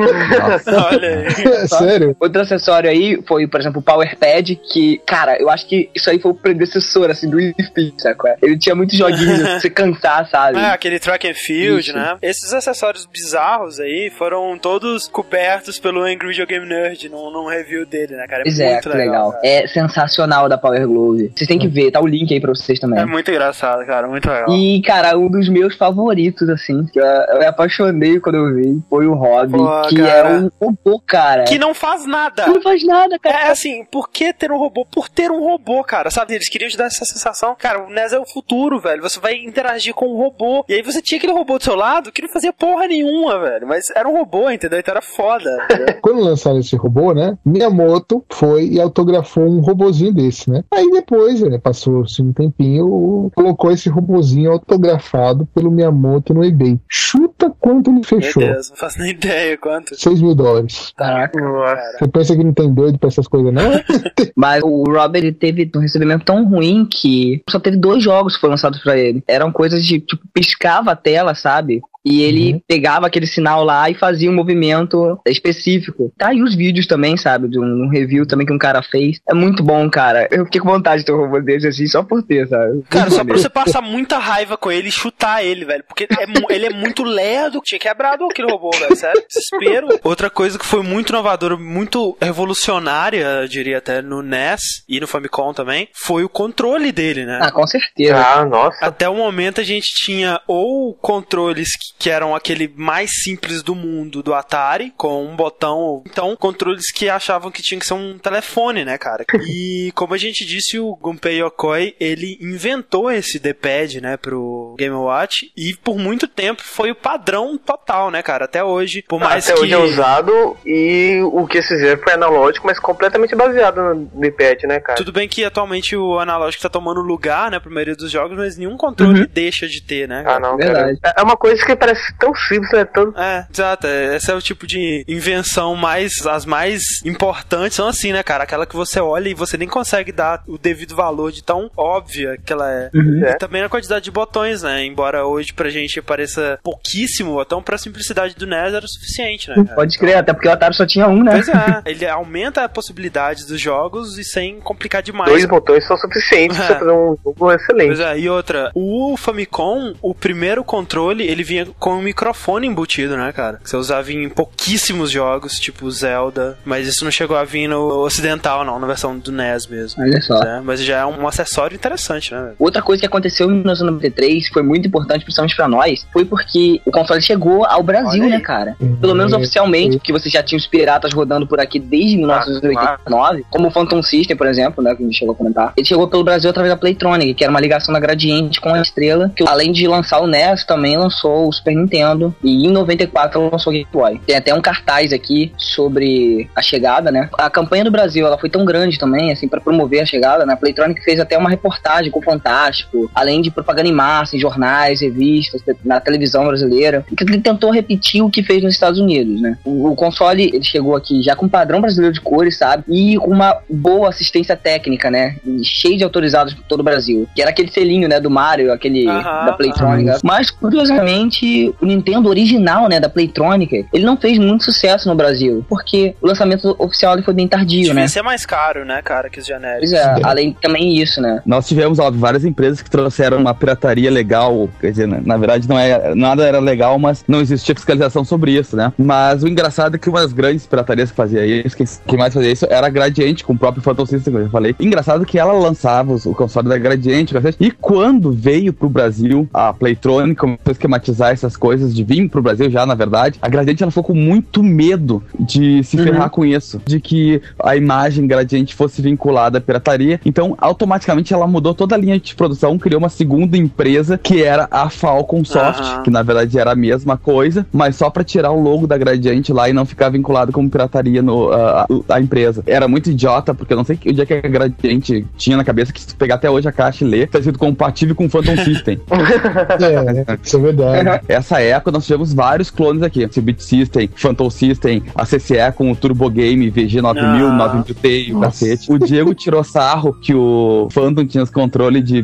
Olha 0.90 1.08
aí. 1.08 1.26
É 1.54 1.66
sério. 1.66 2.16
Outro 2.20 2.40
acessório 2.40 2.88
aí 2.90 3.20
foi, 3.26 3.46
por 3.46 3.60
exemplo, 3.60 3.80
o 3.80 3.82
Power 3.82 4.16
Pad, 4.18 4.56
que, 4.72 4.98
cara, 5.06 5.36
eu 5.40 5.50
acho 5.50 5.66
que 5.68 5.90
isso 5.94 6.08
aí 6.10 6.18
foi 6.18 6.30
o 6.30 6.34
predecessor, 6.34 7.10
assim, 7.10 7.28
do 7.28 7.36
Wii 7.36 7.54
Fit, 7.74 7.94
sabe? 8.00 8.16
é? 8.26 8.36
Ele 8.42 8.58
tinha 8.58 8.74
muitos 8.74 8.96
joguinhos 8.96 9.40
pra 9.42 9.60
você 9.60 9.70
cansar, 9.70 10.28
sabe? 10.28 10.58
É, 10.58 10.66
aquele 10.70 10.98
track 10.98 11.28
and 11.28 11.34
field, 11.34 11.80
Isso. 11.88 11.96
né? 11.96 12.16
Esses 12.30 12.52
acessórios 12.54 13.06
bizarros 13.06 13.80
aí 13.80 14.08
foram 14.08 14.56
todos 14.56 15.08
cobertos 15.08 15.80
pelo 15.80 16.02
Angry 16.02 16.28
Video 16.28 16.46
Game 16.46 16.64
Nerd 16.64 17.08
num, 17.08 17.28
num 17.28 17.48
review 17.48 17.84
dele, 17.84 18.14
né, 18.14 18.24
cara? 18.28 18.42
É 18.42 18.44
Pois 18.44 18.60
é, 18.60 18.72
muito 18.74 18.88
legal. 18.90 19.32
cara. 19.32 19.46
É 19.46 19.66
sensacional 19.66 20.48
da 20.48 20.56
Power 20.56 20.86
Glove. 20.86 21.32
Vocês 21.34 21.48
têm 21.48 21.58
que 21.58 21.66
ver, 21.66 21.90
tá 21.90 22.00
o 22.00 22.06
link 22.06 22.32
aí 22.32 22.40
pra 22.40 22.50
vocês 22.54 22.78
também. 22.78 23.00
É 23.00 23.04
muito 23.04 23.28
engraçado, 23.32 23.84
cara, 23.84 24.06
muito 24.06 24.30
legal. 24.30 24.48
E, 24.48 24.80
cara, 24.82 25.18
um 25.18 25.28
dos 25.28 25.48
meus 25.48 25.74
favoritos, 25.76 26.48
assim, 26.48 26.86
que 26.86 27.00
eu, 27.00 27.04
eu 27.04 27.40
me 27.40 27.46
apaixonei 27.46 28.20
quando 28.20 28.36
eu 28.36 28.54
vi, 28.54 28.80
foi 28.88 29.08
o 29.08 29.14
Robin, 29.14 29.56
Pô, 29.58 29.82
que 29.88 29.96
cara. 29.96 30.28
é 30.28 30.38
um 30.38 30.50
robô, 30.60 31.02
cara. 31.04 31.42
Que 31.44 31.58
não 31.58 31.74
faz 31.74 32.06
nada. 32.06 32.46
não 32.46 32.62
faz 32.62 32.86
nada, 32.86 33.18
cara. 33.18 33.48
É 33.48 33.50
assim, 33.50 33.84
por 33.90 34.08
que 34.08 34.32
ter 34.32 34.52
um 34.52 34.56
robô? 34.56 34.86
Por 34.86 35.08
ter 35.08 35.32
um 35.32 35.40
robô, 35.42 35.82
cara, 35.82 36.12
sabe? 36.12 36.34
Eles 36.36 36.48
queriam 36.48 36.70
te 36.70 36.76
dar 36.76 36.84
essa 36.84 37.04
sensação. 37.04 37.56
Cara, 37.58 37.84
o 37.84 37.90
NES 37.90 38.12
é 38.12 38.20
o 38.20 38.24
futuro, 38.24 38.78
velho. 38.78 39.02
Você 39.02 39.18
vai 39.18 39.34
interagir 39.34 39.94
com 39.94 40.06
um 40.06 40.16
robô. 40.16 40.64
E 40.68 40.74
aí 40.74 40.82
você 40.82 41.02
tinha 41.02 41.18
aquele 41.18 41.32
robô 41.32 41.58
do 41.58 41.64
seu 41.64 41.74
lado 41.74 42.12
que 42.12 42.19
não 42.22 42.28
fazia 42.28 42.52
porra 42.52 42.86
nenhuma, 42.86 43.38
velho. 43.38 43.66
Mas 43.66 43.86
era 43.94 44.08
um 44.08 44.16
robô, 44.16 44.50
entendeu? 44.50 44.78
Então 44.78 44.92
era 44.92 45.02
foda. 45.02 45.50
Quando 46.02 46.20
lançaram 46.20 46.58
esse 46.58 46.76
robô, 46.76 47.12
né? 47.12 47.36
Miyamoto 47.44 48.24
foi 48.30 48.68
e 48.68 48.80
autografou 48.80 49.44
um 49.44 49.60
robozinho 49.60 50.12
desse, 50.12 50.50
né? 50.50 50.62
Aí 50.72 50.90
depois, 50.90 51.40
né, 51.40 51.58
passou 51.58 52.02
assim, 52.02 52.22
um 52.22 52.32
tempinho, 52.32 53.30
colocou 53.34 53.70
esse 53.70 53.88
robozinho 53.88 54.52
autografado 54.52 55.46
pelo 55.54 55.70
Miyamoto 55.70 56.34
no 56.34 56.44
eBay. 56.44 56.78
Chuta 56.88 57.50
quanto 57.58 57.90
ele 57.90 58.00
Meu 58.00 58.04
fechou. 58.04 58.42
Deus, 58.42 58.70
não 58.70 58.76
faço 58.76 58.98
nem 58.98 59.10
ideia 59.10 59.56
quanto. 59.58 59.94
6 59.94 60.20
mil 60.20 60.34
dólares. 60.34 60.92
Caraca. 60.96 61.40
Nossa. 61.40 61.98
Você 61.98 62.08
pensa 62.08 62.36
que 62.36 62.44
não 62.44 62.52
tem 62.52 62.72
doido 62.72 62.98
pra 62.98 63.08
essas 63.08 63.26
coisas, 63.26 63.52
não? 63.52 63.70
Mas 64.36 64.62
o 64.62 64.84
Robert 64.84 65.22
ele 65.22 65.32
teve 65.32 65.70
um 65.74 65.80
recebimento 65.80 66.24
tão 66.24 66.44
ruim 66.48 66.86
que 66.90 67.42
só 67.48 67.58
teve 67.58 67.76
dois 67.76 68.02
jogos 68.02 68.34
que 68.34 68.40
foram 68.40 68.52
lançados 68.52 68.82
pra 68.82 68.96
ele. 68.96 69.22
Eram 69.26 69.52
coisas 69.52 69.84
de, 69.84 70.00
tipo, 70.00 70.22
piscava 70.32 70.92
a 70.92 70.96
tela, 70.96 71.34
sabe? 71.34 71.80
E 72.04 72.22
ele 72.22 72.54
Uhum. 72.54 72.60
pegava 72.66 73.06
aquele 73.06 73.26
sinal 73.26 73.62
lá 73.64 73.90
e 73.90 73.94
fazia 73.94 74.30
um 74.30 74.34
movimento 74.34 75.20
específico. 75.26 76.12
Tá 76.16 76.28
aí 76.28 76.42
os 76.42 76.54
vídeos 76.54 76.86
também, 76.86 77.16
sabe? 77.16 77.48
De 77.48 77.58
um, 77.58 77.84
um 77.84 77.88
review 77.88 78.26
também 78.26 78.46
que 78.46 78.52
um 78.52 78.58
cara 78.58 78.82
fez. 78.82 79.18
É 79.28 79.34
muito 79.34 79.62
bom, 79.62 79.88
cara. 79.90 80.26
Eu 80.30 80.44
fiquei 80.46 80.60
com 80.60 80.68
vontade 80.70 81.00
de 81.02 81.06
ter 81.06 81.12
um 81.12 81.18
robô 81.18 81.40
desse 81.40 81.66
assim, 81.68 81.86
só 81.86 82.02
por 82.02 82.22
ter, 82.22 82.48
sabe? 82.48 82.82
Cara, 82.88 83.04
Muito 83.06 83.16
só 83.16 83.24
pra 83.24 83.36
você 83.36 83.48
passar 83.50 83.82
muita 83.82 84.18
raiva 84.18 84.56
com 84.56 84.70
ele 84.72 84.88
e 84.88 84.92
chutar 84.92 85.44
ele, 85.44 85.64
velho. 85.64 85.84
Porque 85.86 86.04
é 86.04 86.54
ele 86.54 86.66
é 86.66 86.70
muito 86.70 87.02
lerdo. 87.02 87.60
Tinha 87.64 87.78
quebrado 87.78 88.24
aquele 88.24 88.50
robô, 88.50 88.70
velho. 88.70 88.96
Sério, 88.96 89.22
desespero. 89.28 89.88
Outra 90.02 90.30
coisa 90.30 90.58
que 90.58 90.64
foi 90.66 90.82
muito 90.82 91.10
inovadora, 91.10 91.56
muito 91.56 92.16
revolucionária, 92.20 93.24
eu 93.42 93.48
diria 93.48 93.78
até, 93.78 94.00
no 94.02 94.22
NES 94.22 94.60
e 94.88 94.98
no 95.00 95.06
Famicom 95.06 95.52
também, 95.52 95.88
foi 95.94 96.24
o 96.24 96.28
controle 96.28 96.92
dele, 96.92 97.24
né? 97.24 97.38
Ah, 97.42 97.50
com 97.50 97.66
certeza. 97.66 98.16
Ah, 98.16 98.44
nossa. 98.44 98.84
Até 98.84 99.08
o 99.08 99.14
momento 99.14 99.60
a 99.60 99.64
gente 99.64 99.86
tinha 100.04 100.40
ou 100.46 100.94
controles 100.94 101.70
que, 101.76 101.99
que 102.00 102.08
eram 102.08 102.34
aquele 102.34 102.72
mais 102.74 103.10
simples 103.22 103.62
do 103.62 103.74
mundo 103.74 104.22
do 104.22 104.32
Atari, 104.32 104.90
com 104.96 105.22
um 105.22 105.36
botão, 105.36 105.76
ou 105.76 106.04
então 106.06 106.34
controles 106.34 106.90
que 106.90 107.10
achavam 107.10 107.50
que 107.50 107.60
tinha 107.60 107.78
que 107.78 107.86
ser 107.86 107.92
um 107.92 108.18
telefone, 108.18 108.84
né, 108.84 108.96
cara? 108.96 109.24
E 109.50 109.90
como 109.96 110.14
a 110.14 110.18
gente 110.18 110.46
disse, 110.46 110.78
o 110.78 110.94
Gunpei 110.94 111.42
Yokoi, 111.42 111.94
ele 111.98 112.38
inventou 112.40 113.10
esse 113.10 113.38
D-pad, 113.38 114.00
né, 114.00 114.16
pro 114.16 114.76
Game 114.78 114.94
Watch 114.94 115.50
e 115.56 115.74
por 115.74 115.98
muito 115.98 116.28
tempo 116.28 116.62
foi 116.62 116.92
o 116.92 116.94
padrão 116.94 117.58
total, 117.58 118.10
né, 118.10 118.22
cara? 118.22 118.44
Até 118.44 118.62
hoje, 118.62 119.02
por 119.02 119.18
mais 119.18 119.44
Até 119.44 119.54
que 119.54 119.64
hoje 119.64 119.74
é 119.74 119.78
usado 119.78 120.56
e 120.64 121.20
o 121.32 121.46
que 121.46 121.58
eles 121.58 121.66
fizeram 121.66 122.00
foi 122.00 122.12
analógico, 122.12 122.66
mas 122.66 122.78
completamente 122.78 123.34
baseado 123.34 124.08
no 124.14 124.24
iPad, 124.24 124.62
né, 124.64 124.78
cara? 124.78 124.96
Tudo 124.96 125.12
bem 125.12 125.28
que 125.28 125.44
atualmente 125.44 125.96
o 125.96 126.18
analógico 126.18 126.62
tá 126.62 126.68
tomando 126.68 127.00
lugar, 127.00 127.50
né, 127.50 127.58
pra 127.58 127.70
maioria 127.70 127.96
dos 127.96 128.10
jogos, 128.10 128.36
mas 128.36 128.56
nenhum 128.56 128.76
controle 128.76 129.26
deixa 129.26 129.66
de 129.66 129.82
ter, 129.82 130.08
né? 130.08 130.22
Ah, 130.26 130.38
não, 130.38 130.56
Verdade. 130.56 130.98
cara. 131.00 131.14
É 131.18 131.22
uma 131.22 131.36
coisa 131.36 131.64
que 131.64 131.74
parece 131.74 131.89
tão 132.18 132.34
simples, 132.34 132.70
né? 132.72 132.84
Tão... 132.84 133.12
É, 133.16 133.46
exato. 133.52 133.86
é, 133.86 134.16
Esse 134.16 134.30
é 134.30 134.34
o 134.34 134.40
tipo 134.42 134.66
de 134.66 135.04
invenção 135.08 135.74
mais. 135.76 136.12
As 136.26 136.44
mais 136.44 136.82
importantes 137.04 137.76
são 137.76 137.88
assim, 137.88 138.12
né, 138.12 138.22
cara? 138.22 138.44
Aquela 138.44 138.66
que 138.66 138.76
você 138.76 139.00
olha 139.00 139.28
e 139.28 139.34
você 139.34 139.56
nem 139.56 139.68
consegue 139.68 140.12
dar 140.12 140.42
o 140.46 140.58
devido 140.58 140.94
valor 140.94 141.32
de 141.32 141.42
tão 141.42 141.70
óbvia 141.76 142.36
que 142.44 142.52
ela 142.52 142.70
é. 142.70 142.90
É. 143.24 143.30
E 143.32 143.38
também 143.38 143.62
na 143.62 143.68
quantidade 143.68 144.04
de 144.04 144.10
botões, 144.10 144.62
né? 144.62 144.84
Embora 144.84 145.24
hoje 145.26 145.52
pra 145.52 145.68
gente 145.70 146.00
pareça 146.02 146.58
pouquíssimo 146.62 147.32
botão, 147.34 147.62
pra 147.62 147.78
simplicidade 147.78 148.34
do 148.34 148.46
NES 148.46 148.74
era 148.74 148.84
o 148.84 148.88
suficiente, 148.88 149.48
né? 149.48 149.56
cara? 149.56 149.74
Pode 149.74 149.98
crer, 149.98 150.16
até 150.16 150.32
porque 150.32 150.48
o 150.48 150.52
Atari 150.52 150.74
só 150.74 150.86
tinha 150.86 151.06
um, 151.08 151.22
né? 151.22 151.32
Pois 151.32 151.48
é, 151.48 151.82
ele 151.90 152.06
aumenta 152.06 152.64
a 152.64 152.68
possibilidade 152.68 153.46
dos 153.46 153.60
jogos 153.60 154.18
e 154.18 154.24
sem 154.24 154.60
complicar 154.60 155.02
demais. 155.02 155.30
Dois 155.30 155.44
botões 155.44 155.86
são 155.86 155.96
suficientes 155.96 156.58
É. 156.58 156.66
pra 156.66 156.78
fazer 156.78 156.90
um 156.92 157.16
jogo 157.24 157.52
excelente. 157.52 157.86
Pois 157.88 158.00
é, 158.00 158.18
e 158.18 158.28
outra, 158.28 158.70
o 158.74 159.16
Famicom, 159.16 159.94
o 160.02 160.14
primeiro 160.14 160.62
controle, 160.64 161.26
ele 161.26 161.42
vinha 161.42 161.66
com 161.78 161.94
um 161.94 162.02
microfone 162.02 162.66
embutido, 162.66 163.16
né, 163.16 163.32
cara? 163.32 163.58
Que 163.62 163.68
você 163.68 163.76
usava 163.76 164.12
em 164.12 164.28
pouquíssimos 164.28 165.10
jogos, 165.10 165.58
tipo 165.58 165.90
Zelda, 165.90 166.58
mas 166.64 166.86
isso 166.86 167.04
não 167.04 167.10
chegou 167.10 167.36
a 167.36 167.44
vir 167.44 167.68
no 167.68 168.02
ocidental, 168.04 168.64
não, 168.64 168.78
na 168.78 168.86
versão 168.86 169.18
do 169.18 169.32
NES 169.32 169.66
mesmo. 169.66 170.02
Olha 170.02 170.20
só. 170.20 170.38
né? 170.40 170.62
Mas 170.64 170.82
já 170.82 170.98
é 170.98 171.06
um 171.06 171.26
acessório 171.26 171.74
interessante, 171.74 172.32
né? 172.34 172.52
Outra 172.58 172.82
coisa 172.82 173.00
que 173.00 173.06
aconteceu 173.06 173.48
em 173.50 173.54
1993, 173.54 174.48
que 174.48 174.52
foi 174.52 174.62
muito 174.62 174.86
importante, 174.86 175.22
principalmente 175.22 175.56
pra 175.56 175.68
nós, 175.68 176.06
foi 176.12 176.24
porque 176.24 176.80
o 176.84 176.90
console 176.90 177.20
chegou 177.22 177.64
ao 177.64 177.82
Brasil, 177.82 178.28
né, 178.28 178.40
cara? 178.40 178.76
Pelo 179.00 179.14
menos 179.14 179.32
oficialmente, 179.32 179.96
porque 179.98 180.12
você 180.12 180.28
já 180.28 180.42
tinha 180.42 180.58
os 180.58 180.66
piratas 180.66 181.12
rodando 181.12 181.46
por 181.46 181.60
aqui 181.60 181.78
desde 181.78 182.16
1989, 182.16 183.44
como 183.50 183.68
o 183.68 183.70
Phantom 183.70 184.02
System, 184.02 184.36
por 184.36 184.46
exemplo, 184.46 184.82
né, 184.82 184.94
que 184.94 185.02
a 185.02 185.06
gente 185.06 185.18
chegou 185.18 185.34
a 185.34 185.36
comentar. 185.36 185.72
Ele 185.76 185.86
chegou 185.86 186.08
pelo 186.08 186.24
Brasil 186.24 186.50
através 186.50 186.72
da 186.72 186.78
Playtronic, 186.78 187.34
que 187.34 187.44
era 187.44 187.50
uma 187.50 187.60
ligação 187.60 187.92
da 187.92 188.00
Gradiente 188.00 188.60
com 188.60 188.74
a 188.74 188.80
Estrela, 188.80 189.30
que 189.34 189.46
além 189.48 189.72
de 189.72 189.86
lançar 189.86 190.20
o 190.20 190.26
NES, 190.26 190.64
também 190.64 190.96
lançou 190.96 191.46
o 191.46 191.50
Super 191.60 191.74
Nintendo, 191.74 192.34
e 192.42 192.66
em 192.66 192.70
94 192.70 193.50
lançou 193.50 193.70
o 193.70 193.74
Game 193.74 193.86
Boy. 193.92 194.20
Tem 194.26 194.36
até 194.36 194.54
um 194.54 194.60
cartaz 194.60 195.12
aqui 195.12 195.52
sobre 195.56 196.48
a 196.56 196.62
chegada, 196.62 197.10
né? 197.10 197.28
A 197.38 197.48
campanha 197.48 197.84
do 197.84 197.90
Brasil, 197.90 198.26
ela 198.26 198.38
foi 198.38 198.50
tão 198.50 198.64
grande 198.64 198.98
também, 198.98 199.30
assim, 199.30 199.46
para 199.46 199.60
promover 199.60 200.02
a 200.02 200.06
chegada, 200.06 200.44
né? 200.44 200.54
A 200.54 200.56
Playtronic 200.56 201.02
fez 201.02 201.20
até 201.20 201.36
uma 201.38 201.48
reportagem 201.50 202.10
com 202.10 202.18
o 202.18 202.22
Fantástico, 202.22 203.10
além 203.14 203.40
de 203.40 203.50
propaganda 203.50 203.88
em 203.88 203.92
massa, 203.92 204.36
em 204.36 204.40
jornais, 204.40 205.00
revistas, 205.00 205.62
na 205.84 206.00
televisão 206.00 206.46
brasileira, 206.46 207.04
que 207.16 207.24
ele 207.24 207.40
tentou 207.40 207.70
repetir 207.70 208.22
o 208.22 208.30
que 208.30 208.42
fez 208.42 208.62
nos 208.62 208.74
Estados 208.74 208.98
Unidos, 208.98 209.40
né? 209.40 209.58
O, 209.64 209.90
o 209.90 209.94
console, 209.94 210.50
ele 210.52 210.64
chegou 210.64 210.96
aqui 210.96 211.22
já 211.22 211.36
com 211.36 211.48
padrão 211.48 211.80
brasileiro 211.80 212.14
de 212.14 212.20
cores, 212.20 212.56
sabe? 212.56 212.84
E 212.88 213.18
uma 213.18 213.58
boa 213.68 214.08
assistência 214.08 214.56
técnica, 214.56 215.10
né? 215.10 215.36
E 215.44 215.64
cheio 215.64 215.98
de 215.98 216.04
autorizados 216.04 216.54
por 216.54 216.64
todo 216.64 216.80
o 216.80 216.84
Brasil. 216.84 217.28
Que 217.34 217.42
era 217.42 217.50
aquele 217.50 217.70
selinho, 217.70 218.08
né, 218.08 218.20
do 218.20 218.30
Mario, 218.30 218.72
aquele 218.72 219.06
Aham, 219.06 219.46
da 219.46 219.52
Playtronic. 219.52 220.20
Mas, 220.22 220.50
curiosamente, 220.50 221.44
o 221.80 221.86
Nintendo 221.86 222.28
original, 222.28 222.88
né, 222.88 223.00
da 223.00 223.08
Playtronic, 223.08 223.86
ele 223.92 224.04
não 224.04 224.16
fez 224.16 224.38
muito 224.38 224.64
sucesso 224.64 225.08
no 225.08 225.14
Brasil, 225.14 225.64
porque 225.68 226.14
o 226.20 226.26
lançamento 226.26 226.74
oficial 226.78 227.14
ele 227.14 227.22
foi 227.22 227.34
bem 227.34 227.48
tardio, 227.48 227.84
Devia 227.84 227.94
né? 227.94 228.08
ser 228.08 228.22
mais 228.22 228.44
caro, 228.46 228.84
né, 228.84 229.00
cara, 229.02 229.28
que 229.28 229.40
os 229.40 229.46
genéricos. 229.46 229.90
Pois 229.90 229.92
é, 229.92 230.20
além 230.22 230.56
também 230.60 230.96
isso, 230.98 231.20
né? 231.20 231.42
Nós 231.44 231.66
tivemos 231.66 231.98
ó, 231.98 232.10
várias 232.10 232.44
empresas 232.44 232.82
que 232.82 232.90
trouxeram 232.90 233.38
uma 233.38 233.54
pirataria 233.54 234.10
legal, 234.10 234.68
quer 234.80 234.90
dizer, 234.90 235.06
na 235.06 235.36
verdade 235.36 235.68
não 235.68 235.78
é 235.78 236.14
nada 236.14 236.44
era 236.44 236.58
legal, 236.58 236.98
mas 236.98 237.24
não 237.26 237.40
existia 237.40 237.74
fiscalização 237.74 238.24
sobre 238.24 238.52
isso, 238.52 238.76
né? 238.76 238.92
Mas 238.98 239.42
o 239.42 239.48
engraçado 239.48 239.96
é 239.96 239.98
que 239.98 240.08
uma 240.08 240.20
das 240.20 240.32
grandes 240.32 240.66
piratarias 240.66 241.10
que 241.10 241.16
fazia 241.16 241.44
isso, 241.44 241.76
quem, 241.76 241.86
quem 242.06 242.18
mais 242.18 242.34
fazia 242.34 242.52
isso, 242.52 242.66
era 242.68 242.86
a 242.86 242.90
Gradiente 242.90 243.44
com 243.44 243.52
o 243.52 243.58
próprio 243.58 243.82
Phantom 243.82 244.06
System, 244.06 244.32
como 244.32 244.38
eu 244.38 244.46
já 244.46 244.52
falei. 244.52 244.74
Engraçado 244.78 245.24
que 245.24 245.38
ela 245.38 245.52
lançava 245.52 246.14
o 246.14 246.34
console 246.34 246.68
da 246.68 246.78
Gradiente, 246.78 247.34
e 247.58 247.70
quando 247.70 248.32
veio 248.32 248.72
pro 248.72 248.88
Brasil 248.88 249.48
a 249.52 249.72
Playtronic 249.72 250.36
começou 250.36 250.60
a 250.68 250.72
esquematizar 250.72 251.32
essas 251.40 251.56
coisas, 251.56 251.94
de 251.94 252.04
vir 252.04 252.28
pro 252.28 252.42
Brasil 252.42 252.70
já, 252.70 252.84
na 252.86 252.94
verdade, 252.94 253.38
a 253.40 253.48
Gradiente 253.48 253.82
ela 253.82 253.90
ficou 253.90 254.04
com 254.04 254.14
muito 254.14 254.62
medo 254.62 255.22
de 255.38 255.82
se 255.84 255.96
Uhum. 255.96 256.04
ferrar 256.04 256.30
com 256.30 256.44
isso, 256.44 256.80
de 256.84 257.00
que 257.00 257.40
a 257.62 257.76
imagem 257.76 258.26
Gradiente 258.26 258.74
fosse 258.74 259.00
vinculada 259.02 259.58
à 259.58 259.60
pirataria. 259.60 260.20
Então, 260.24 260.54
automaticamente 260.58 261.32
ela 261.32 261.46
mudou 261.46 261.74
toda 261.74 261.94
a 261.94 261.98
linha 261.98 262.18
de 262.18 262.34
produção, 262.34 262.78
criou 262.78 262.98
uma 262.98 263.08
segunda 263.08 263.56
empresa 263.56 264.18
que 264.18 264.42
era 264.42 264.68
a 264.70 264.88
Falcon 264.90 265.44
Soft, 265.44 265.80
Aham. 265.80 266.02
que 266.02 266.10
na 266.10 266.22
verdade 266.22 266.58
era 266.58 266.72
a 266.72 266.76
mesma 266.76 267.16
coisa, 267.16 267.66
mas 267.72 267.96
só 267.96 268.10
pra 268.10 268.22
tirar 268.24 268.50
o 268.52 268.60
logo 268.60 268.86
da 268.86 268.96
Gradiente 268.98 269.52
lá 269.52 269.68
e 269.68 269.72
não 269.72 269.84
ficar 269.86 270.08
vinculado 270.10 270.52
como 270.52 270.68
pirataria 270.68 271.22
no 271.22 271.50
a, 271.52 271.82
a- 271.82 271.86
a 272.16 272.20
empresa. 272.20 272.62
Era 272.66 272.86
muito 272.88 273.10
idiota, 273.10 273.54
porque 273.54 273.72
eu 273.72 273.76
não 273.76 273.84
sei 273.84 273.96
que- 273.96 274.10
o 274.10 274.12
dia 274.12 274.26
que 274.26 274.34
a 274.34 274.40
Gradiente 274.40 275.26
tinha 275.36 275.56
na 275.56 275.64
cabeça 275.64 275.92
que 275.92 276.00
se 276.00 276.08
tu 276.08 276.16
pegar 276.16 276.36
até 276.36 276.50
hoje 276.50 276.68
a 276.68 276.72
caixa 276.72 277.04
e 277.04 277.08
ler, 277.08 277.28
tá 277.28 277.42
sido 277.42 277.58
compatível 277.58 278.14
com 278.14 278.26
o 278.26 278.28
Phantom 278.28 278.56
System. 278.64 279.00
É, 279.10 280.38
isso 280.42 280.56
é 280.56 280.60
verdade. 280.60 281.24
Essa 281.30 281.60
época 281.60 281.90
nós 281.92 282.04
tivemos 282.06 282.32
vários 282.34 282.70
clones 282.70 283.02
aqui. 283.02 283.24
O 283.24 283.42
Beat 283.42 283.60
System, 283.60 284.10
Phantom 284.14 284.50
System, 284.50 285.02
a 285.14 285.24
CCE 285.24 285.72
com 285.76 285.90
o 285.90 285.96
Turbo 285.96 286.28
Game, 286.30 286.70
VG9000, 286.70 287.46
Ah. 287.46 287.82
9000T 287.84 288.28
e 288.28 288.34
o 288.34 288.40
cacete. 288.40 288.92
O 288.92 288.98
Diego 288.98 289.34
tirou 289.34 289.62
sarro 289.64 290.12
que 290.14 290.34
o 290.34 290.88
Phantom 290.90 291.24
tinha 291.26 291.42
os 291.44 291.50
controles 291.50 292.04
de, 292.04 292.18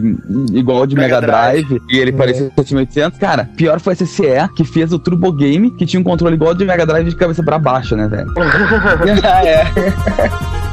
igual 0.52 0.86
de 0.86 0.94
Mega, 0.96 1.20
Mega 1.20 1.26
Drive, 1.26 1.80
e 1.90 1.98
ele 1.98 2.10
É. 2.10 2.14
parecia 2.14 2.50
7800. 2.56 3.18
Cara, 3.18 3.48
pior 3.56 3.80
foi 3.80 3.92
a 3.92 3.96
CCE 3.96 4.48
que 4.56 4.64
fez 4.64 4.92
o 4.92 4.98
Turbo 4.98 5.32
Game, 5.32 5.70
que 5.70 5.86
tinha 5.86 6.00
um 6.00 6.04
controle 6.04 6.34
igual 6.34 6.54
de 6.54 6.64
Mega 6.64 6.84
Drive 6.84 7.08
de 7.08 7.16
cabeça 7.16 7.42
pra 7.42 7.58
baixo, 7.58 7.96
né, 7.96 8.08
velho? 8.08 8.32
Ah, 9.22 9.46
é. 9.46 10.65